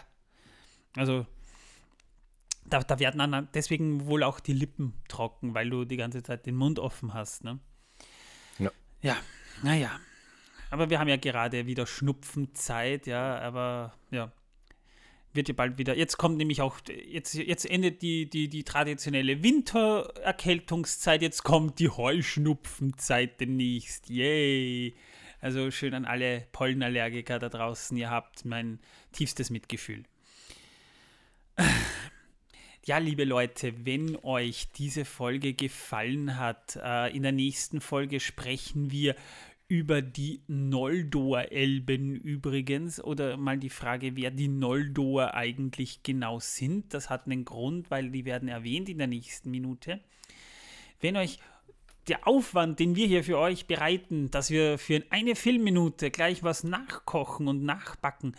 [0.96, 1.26] Also,
[2.64, 6.46] da, da werden dann deswegen wohl auch die Lippen trocken, weil du die ganze Zeit
[6.46, 7.44] den Mund offen hast.
[7.44, 7.58] Ne?
[8.58, 8.70] Ja.
[9.02, 9.16] Ja,
[9.62, 9.90] naja.
[10.70, 14.32] Aber wir haben ja gerade wieder Schnupfenzeit, ja, aber ja.
[15.34, 15.96] Wird ja bald wieder.
[15.96, 16.78] Jetzt kommt nämlich auch,
[17.08, 24.10] jetzt, jetzt endet die, die, die traditionelle Wintererkältungszeit, jetzt kommt die Heuschnupfenzeit demnächst.
[24.10, 24.94] Yay!
[25.40, 28.78] Also schön an alle Pollenallergiker da draußen, ihr habt mein
[29.12, 30.04] tiefstes Mitgefühl.
[32.84, 38.90] Ja, liebe Leute, wenn euch diese Folge gefallen hat, äh, in der nächsten Folge sprechen
[38.90, 39.14] wir
[39.72, 46.92] über die Noldor-Elben übrigens oder mal die Frage, wer die Noldor eigentlich genau sind.
[46.92, 50.00] Das hat einen Grund, weil die werden erwähnt in der nächsten Minute.
[51.00, 51.38] Wenn euch
[52.06, 56.64] der Aufwand, den wir hier für euch bereiten, dass wir für eine Filmminute gleich was
[56.64, 58.36] nachkochen und nachbacken,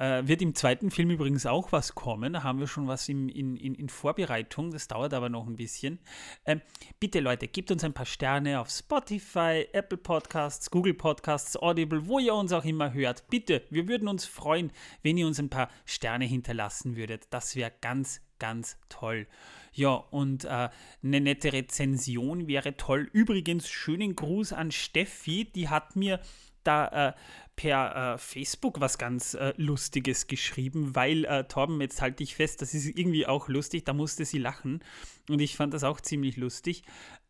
[0.00, 2.32] äh, wird im zweiten Film übrigens auch was kommen.
[2.32, 4.70] Da haben wir schon was im, in, in, in Vorbereitung.
[4.70, 5.98] Das dauert aber noch ein bisschen.
[6.46, 6.62] Ähm,
[6.98, 12.18] bitte Leute, gebt uns ein paar Sterne auf Spotify, Apple Podcasts, Google Podcasts, Audible, wo
[12.18, 13.28] ihr uns auch immer hört.
[13.28, 14.72] Bitte, wir würden uns freuen,
[15.02, 17.26] wenn ihr uns ein paar Sterne hinterlassen würdet.
[17.28, 19.26] Das wäre ganz, ganz toll.
[19.72, 20.70] Ja, und äh,
[21.02, 23.10] eine nette Rezension wäre toll.
[23.12, 26.20] Übrigens, schönen Gruß an Steffi, die hat mir
[26.64, 27.12] da äh,
[27.60, 32.62] per äh, Facebook was ganz äh, Lustiges geschrieben, weil äh, Torben, jetzt halte ich fest,
[32.62, 34.80] das ist irgendwie auch lustig, da musste sie lachen
[35.28, 36.84] und ich fand das auch ziemlich lustig.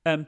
[0.05, 0.27] Ähm,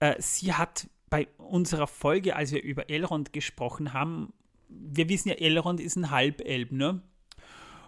[0.00, 4.32] äh, sie hat bei unserer Folge, als wir über Elrond gesprochen haben,
[4.70, 7.02] wir wissen ja, Elrond ist ein Halbelb, ne?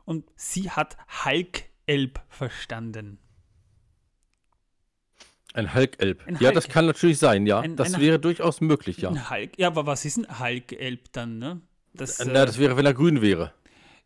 [0.05, 3.19] Und sie hat Halkelb verstanden.
[5.57, 6.27] Ein Halkelb.
[6.27, 7.61] Ein Ja, das Halk- kann natürlich sein, ja.
[7.61, 9.09] Ein- das ein- wäre durchaus möglich, ja.
[9.09, 11.61] Ein Halk, ja, aber was ist ein Halkelb dann, ne?
[11.95, 13.53] Das, Na, äh, das wäre, wenn er grün wäre.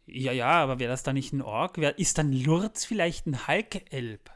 [0.07, 1.77] ja, ja, aber wäre das dann nicht ein Ork?
[1.79, 4.31] Ist dann Lurz vielleicht ein Halkelb?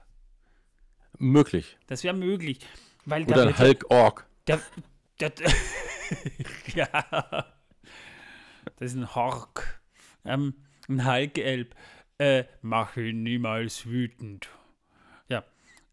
[1.18, 1.78] Möglich.
[1.86, 2.58] Das wäre möglich.
[3.04, 4.26] Weil Oder ein Hulk-Ork.
[4.48, 4.60] Der,
[5.20, 5.32] der,
[6.74, 6.88] ja,
[8.76, 9.80] das ist ein Hork.
[10.24, 10.54] Ähm,
[10.88, 11.74] ein Halkelb.
[12.18, 14.48] Äh, mach ihn niemals wütend.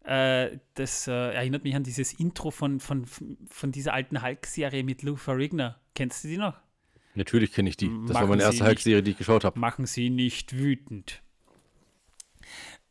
[0.04, 4.84] Ja, äh, das äh, erinnert mich an dieses Intro von, von, von dieser alten Hulk-Serie
[4.84, 5.74] mit Lou Ferrigno.
[5.94, 6.54] Kennst du die noch?
[7.14, 7.88] Natürlich kenne ich die.
[8.06, 8.64] Das war Machen meine Sie erste.
[8.64, 9.58] Hulk-Serie, die ich geschaut habe.
[9.58, 11.22] Machen sie nicht wütend.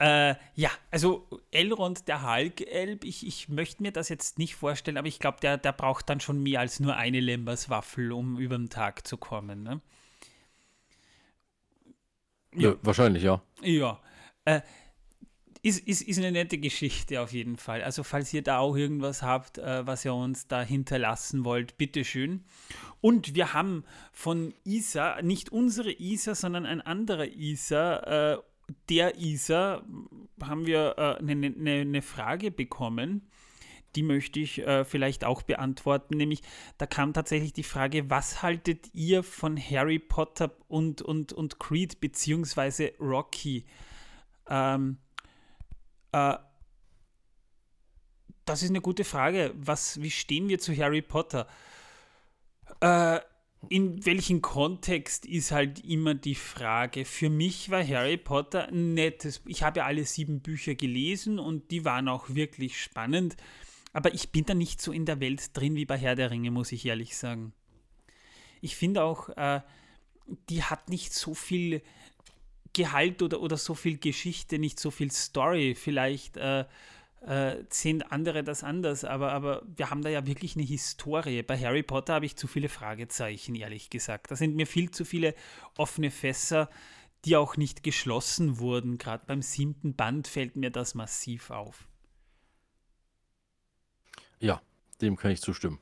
[0.02, 5.08] Äh, ja, also Elrond, der Halkelb, ich, ich möchte mir das jetzt nicht vorstellen, aber
[5.08, 8.70] ich glaube, der, der braucht dann schon mehr als nur eine Lemberswaffel, um über den
[8.70, 9.62] Tag zu kommen.
[9.62, 9.80] Ne?
[12.56, 12.76] Ja.
[12.82, 13.44] wahrscheinlich, ja.
[13.62, 14.00] Ja,
[14.46, 14.62] äh,
[15.64, 17.84] ist, ist, ist eine nette Geschichte auf jeden Fall.
[17.84, 22.44] Also falls ihr da auch irgendwas habt, äh, was ihr uns da hinterlassen wollt, bitteschön.
[23.00, 28.38] Und wir haben von Isa, nicht unsere Isa, sondern ein anderer Isa, äh,
[28.90, 29.84] der Isa,
[30.42, 33.28] haben wir äh, eine ne, ne Frage bekommen.
[33.96, 36.18] Die möchte ich äh, vielleicht auch beantworten.
[36.18, 36.42] Nämlich,
[36.78, 42.00] da kam tatsächlich die Frage, was haltet ihr von Harry Potter und, und, und Creed
[42.00, 43.66] beziehungsweise Rocky?
[44.50, 44.98] Ähm,
[46.12, 46.36] äh,
[48.46, 49.54] das ist eine gute Frage.
[49.56, 51.48] Was, wie stehen wir zu Harry Potter?
[52.82, 53.20] Äh,
[53.70, 57.06] in welchem Kontext ist halt immer die Frage.
[57.06, 59.42] Für mich war Harry Potter ein nettes.
[59.46, 63.38] Ich habe ja alle sieben Bücher gelesen und die waren auch wirklich spannend.
[63.94, 66.50] Aber ich bin da nicht so in der Welt drin wie bei Herr der Ringe,
[66.50, 67.54] muss ich ehrlich sagen.
[68.62, 69.62] Ich finde auch, äh,
[70.50, 71.82] die hat nicht so viel
[72.74, 75.76] Gehalt oder, oder so viel Geschichte, nicht so viel Story.
[75.76, 76.66] Vielleicht äh,
[77.22, 81.44] äh, sehen andere das anders, aber, aber wir haben da ja wirklich eine Historie.
[81.44, 84.32] Bei Harry Potter habe ich zu viele Fragezeichen, ehrlich gesagt.
[84.32, 85.36] Da sind mir viel zu viele
[85.78, 86.70] offene Fässer,
[87.26, 88.98] die auch nicht geschlossen wurden.
[88.98, 91.88] Gerade beim siebten Band fällt mir das massiv auf.
[94.40, 94.62] Ja,
[95.02, 95.78] dem kann ich zustimmen.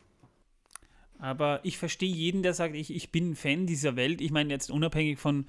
[1.19, 4.21] Aber ich verstehe jeden, der sagt, ich, ich bin Fan dieser Welt.
[4.21, 5.47] Ich meine, jetzt unabhängig von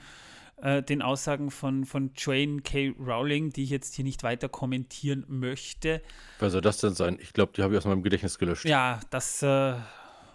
[0.62, 2.94] äh, den Aussagen von, von Joanne K.
[2.98, 6.02] Rowling, die ich jetzt hier nicht weiter kommentieren möchte.
[6.38, 7.18] Wer soll das denn sein?
[7.20, 8.64] Ich glaube, die habe ich aus meinem Gedächtnis gelöscht.
[8.64, 9.74] Ja, das äh,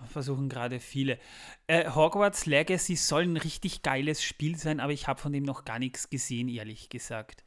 [0.08, 1.20] versuchen gerade viele.
[1.68, 5.66] Äh, Hogwarts Legacy soll ein richtig geiles Spiel sein, aber ich habe von dem noch
[5.66, 7.44] gar nichts gesehen, ehrlich gesagt.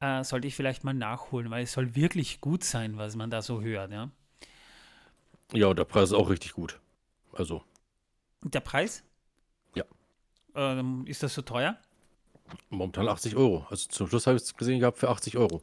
[0.00, 3.42] Äh, sollte ich vielleicht mal nachholen, weil es soll wirklich gut sein, was man da
[3.42, 4.10] so hört, ja.
[5.52, 6.80] Ja, und der Preis ist auch richtig gut.
[7.32, 7.62] Also.
[8.42, 9.04] Der Preis?
[9.74, 9.84] Ja.
[10.54, 11.78] Ähm, ist das so teuer?
[12.70, 13.66] Momentan 80 Euro.
[13.70, 15.62] Also zum Schluss habe ich es gesehen gehabt für 80 Euro.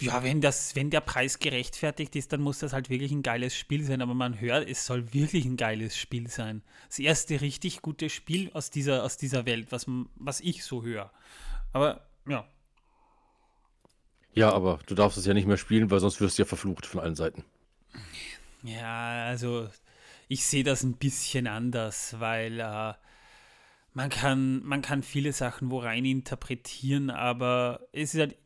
[0.00, 3.56] Ja, wenn, das, wenn der Preis gerechtfertigt ist, dann muss das halt wirklich ein geiles
[3.56, 4.00] Spiel sein.
[4.00, 6.62] Aber man hört, es soll wirklich ein geiles Spiel sein.
[6.88, 11.10] Das erste richtig gute Spiel aus dieser, aus dieser Welt, was, was ich so höre.
[11.72, 12.46] Aber ja.
[14.34, 16.86] Ja, aber du darfst es ja nicht mehr spielen, weil sonst wirst du ja verflucht
[16.86, 17.44] von allen Seiten.
[18.62, 19.68] Ja, also
[20.28, 22.92] ich sehe das ein bisschen anders, weil äh,
[23.94, 28.36] man, kann, man kann viele Sachen wo rein interpretieren, aber es ist halt.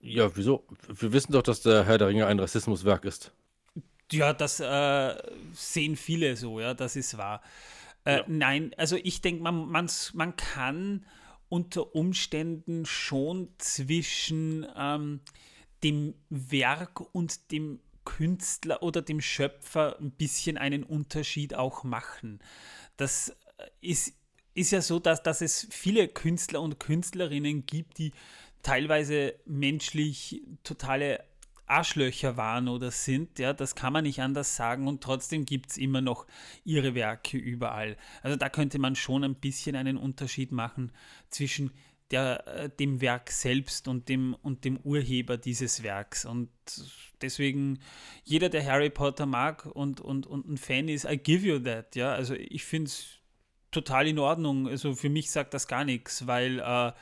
[0.00, 0.66] Ja, wieso?
[0.88, 3.32] Wir wissen doch, dass der Herr der Ringe ein Rassismuswerk ist.
[4.12, 5.16] Ja, das äh,
[5.52, 7.42] sehen viele so, ja, das ist wahr.
[8.04, 8.24] Äh, ja.
[8.28, 11.04] Nein, also ich denke, man, man, man kann
[11.48, 15.20] unter Umständen schon zwischen ähm,
[15.82, 22.40] dem Werk und dem Künstler oder dem Schöpfer ein bisschen einen Unterschied auch machen.
[22.96, 23.36] Das
[23.80, 24.14] ist,
[24.56, 28.12] ist ja so, dass, dass es viele Künstler und Künstlerinnen gibt, die
[28.62, 31.22] teilweise menschlich totale
[31.66, 35.76] Arschlöcher waren oder sind, ja, das kann man nicht anders sagen und trotzdem gibt es
[35.76, 36.26] immer noch
[36.64, 37.96] ihre Werke überall.
[38.22, 40.92] Also da könnte man schon ein bisschen einen Unterschied machen
[41.28, 41.72] zwischen
[42.12, 46.24] der, äh, dem Werk selbst und dem, und dem Urheber dieses Werks.
[46.24, 46.50] Und
[47.20, 47.80] deswegen,
[48.24, 51.96] jeder, der Harry Potter mag und, und, und ein Fan ist, I give you that.
[51.96, 52.12] Ja?
[52.12, 53.15] Also ich finde es
[53.76, 54.68] total in Ordnung.
[54.68, 56.92] Also für mich sagt das gar nichts, weil äh,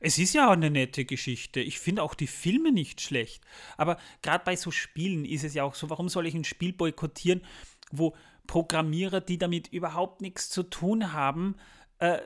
[0.00, 1.60] es ist ja eine nette Geschichte.
[1.60, 3.44] Ich finde auch die Filme nicht schlecht.
[3.76, 6.72] Aber gerade bei so Spielen ist es ja auch so, warum soll ich ein Spiel
[6.72, 7.42] boykottieren,
[7.90, 8.14] wo
[8.46, 11.56] Programmierer, die damit überhaupt nichts zu tun haben,
[11.98, 12.18] äh,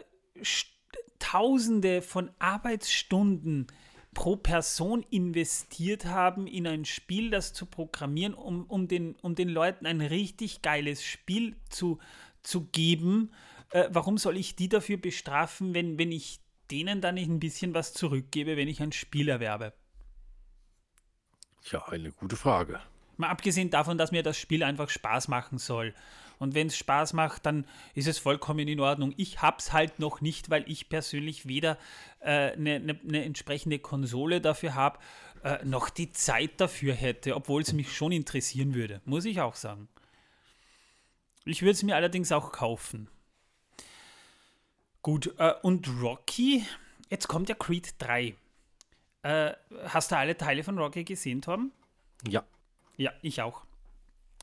[1.19, 3.67] Tausende von Arbeitsstunden
[4.15, 9.49] pro Person investiert haben in ein Spiel, das zu programmieren, um, um, den, um den
[9.49, 11.99] Leuten ein richtig geiles Spiel zu,
[12.43, 13.31] zu geben.
[13.71, 16.41] Äh, warum soll ich die dafür bestrafen, wenn, wenn ich
[16.71, 19.73] denen dann nicht ein bisschen was zurückgebe, wenn ich ein Spiel erwerbe?
[21.71, 22.81] Ja, eine gute Frage.
[23.17, 25.95] Mal abgesehen davon, dass mir das Spiel einfach Spaß machen soll.
[26.39, 29.13] Und wenn es Spaß macht, dann ist es vollkommen in Ordnung.
[29.17, 31.79] Ich habe es halt noch nicht, weil ich persönlich weder
[32.21, 35.01] eine äh, ne, ne, ne entsprechende Konsole dafür habe,
[35.43, 39.57] äh, noch die Zeit dafür hätte, obwohl es mich schon interessieren würde, muss ich auch
[39.57, 39.89] sagen.
[41.45, 43.09] Ich würde es mir allerdings auch kaufen.
[45.09, 46.67] Gut, äh, und Rocky,
[47.09, 48.35] jetzt kommt ja Creed 3.
[49.23, 49.53] Äh,
[49.87, 51.73] hast du alle Teile von Rocky gesehen, Tom?
[52.29, 52.45] Ja.
[52.99, 53.65] Ja, ich auch.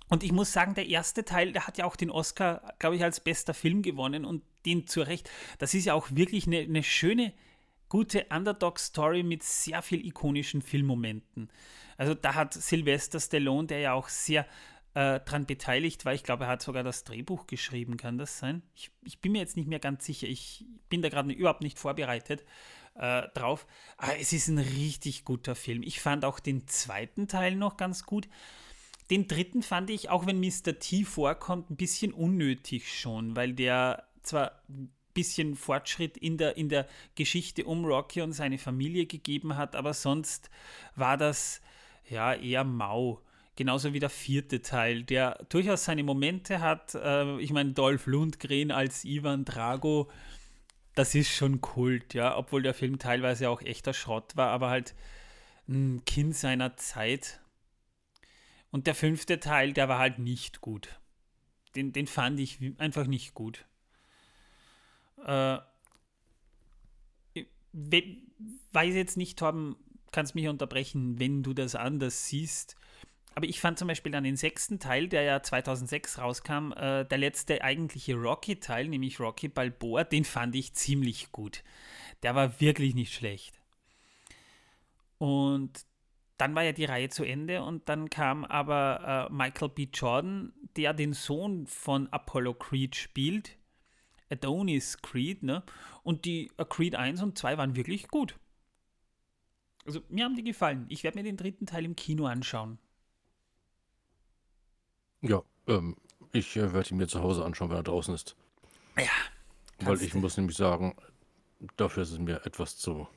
[0.10, 3.04] Und ich muss sagen, der erste Teil, der hat ja auch den Oscar, glaube ich,
[3.04, 5.30] als bester Film gewonnen und den zu Recht.
[5.60, 7.34] Das ist ja auch wirklich eine, eine schöne,
[7.88, 11.52] gute Underdog-Story mit sehr viel ikonischen Filmmomenten.
[11.96, 14.48] Also da hat Sylvester Stallone, der ja auch sehr
[14.96, 18.64] äh, dran beteiligt war, ich glaube, er hat sogar das Drehbuch geschrieben, kann das sein?
[18.74, 21.78] Ich, ich bin mir jetzt nicht mehr ganz sicher, ich bin da gerade überhaupt nicht
[21.78, 22.46] vorbereitet
[22.96, 23.68] äh, drauf.
[23.98, 25.84] Aber es ist ein richtig guter Film.
[25.84, 28.28] Ich fand auch den zweiten Teil noch ganz gut.
[29.12, 30.80] Den dritten fand ich, auch wenn Mr.
[30.80, 36.70] T vorkommt, ein bisschen unnötig schon, weil der zwar ein bisschen Fortschritt in der, in
[36.70, 40.50] der Geschichte um Rocky und seine Familie gegeben hat, aber sonst
[40.96, 41.62] war das
[42.10, 43.22] ja eher mau.
[43.56, 46.96] Genauso wie der vierte Teil, der durchaus seine Momente hat.
[46.96, 50.10] Äh, ich meine, Dolph Lundgren als Ivan Drago,
[50.94, 54.96] das ist schon Kult, ja, obwohl der Film teilweise auch echter Schrott war, aber halt
[55.68, 57.40] ein Kind seiner Zeit
[58.76, 61.00] und der fünfte Teil, der war halt nicht gut.
[61.78, 63.66] Den, den fand ich einfach nicht gut.
[65.26, 65.60] Äh,
[68.74, 69.78] weiß jetzt nicht, Torben,
[70.12, 72.76] kannst mich unterbrechen, wenn du das anders siehst.
[73.36, 77.18] Aber ich fand zum Beispiel dann den sechsten Teil, der ja 2006 rauskam, äh, der
[77.18, 81.62] letzte eigentliche Rocky-Teil, nämlich Rocky Balboa, den fand ich ziemlich gut.
[82.24, 83.60] Der war wirklich nicht schlecht.
[85.18, 85.86] Und
[86.38, 89.88] dann war ja die Reihe zu Ende und dann kam aber äh, Michael B.
[89.94, 93.58] Jordan, der den Sohn von Apollo Creed spielt,
[94.30, 95.64] Adonis Creed, ne?
[96.04, 98.38] Und die äh, Creed 1 und 2 waren wirklich gut.
[99.86, 100.86] Also mir haben die gefallen.
[100.90, 102.80] Ich werde mir den dritten Teil im Kino anschauen.
[105.28, 105.96] Ja, ähm,
[106.32, 108.36] ich äh, werde ihn mir zu Hause anschauen, wenn er draußen ist.
[108.98, 109.10] Ja.
[109.80, 110.96] Weil ich muss nämlich sagen,
[111.78, 113.08] dafür ist es mir etwas zu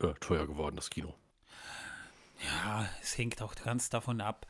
[0.00, 1.14] äh, teuer geworden, das Kino.
[2.44, 4.46] Ja, es hängt auch ganz davon ab.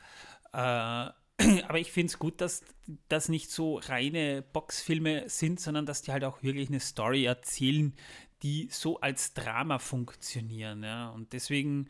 [0.53, 0.59] Äh,
[1.69, 2.63] aber ich finde es gut, dass
[3.09, 7.95] das nicht so reine Boxfilme sind, sondern dass die halt auch wirklich eine Story erzählen,
[8.43, 10.83] die so als Drama funktionieren.
[10.83, 11.11] Ja?
[11.11, 11.89] Und deswegen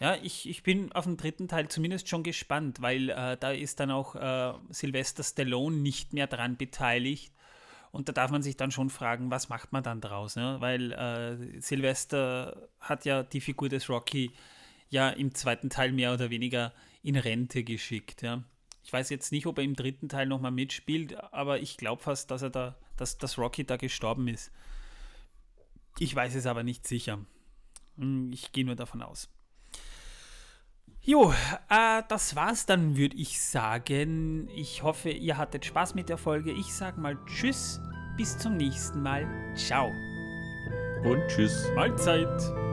[0.00, 3.80] ja, ich, ich bin auf den dritten Teil zumindest schon gespannt, weil äh, da ist
[3.80, 7.34] dann auch äh, Sylvester Stallone nicht mehr dran beteiligt.
[7.92, 10.36] Und da darf man sich dann schon fragen, was macht man dann draus?
[10.36, 10.56] Ne?
[10.60, 14.30] Weil äh, Sylvester hat ja die Figur des Rocky
[14.88, 16.72] ja im zweiten Teil mehr oder weniger
[17.02, 18.22] in Rente geschickt.
[18.22, 18.42] Ja?
[18.82, 22.30] Ich weiß jetzt nicht, ob er im dritten Teil nochmal mitspielt, aber ich glaube fast,
[22.30, 24.50] dass er da, dass, dass Rocky da gestorben ist.
[25.98, 27.18] Ich weiß es aber nicht sicher.
[27.98, 29.28] Hm, ich gehe nur davon aus.
[31.02, 31.32] Jo,
[31.70, 34.48] äh, das war's dann, würde ich sagen.
[34.54, 36.52] Ich hoffe, ihr hattet Spaß mit der Folge.
[36.52, 37.80] Ich sag mal Tschüss,
[38.16, 39.26] bis zum nächsten Mal.
[39.54, 39.90] Ciao.
[41.02, 41.70] Und Tschüss.
[41.74, 42.69] Mahlzeit.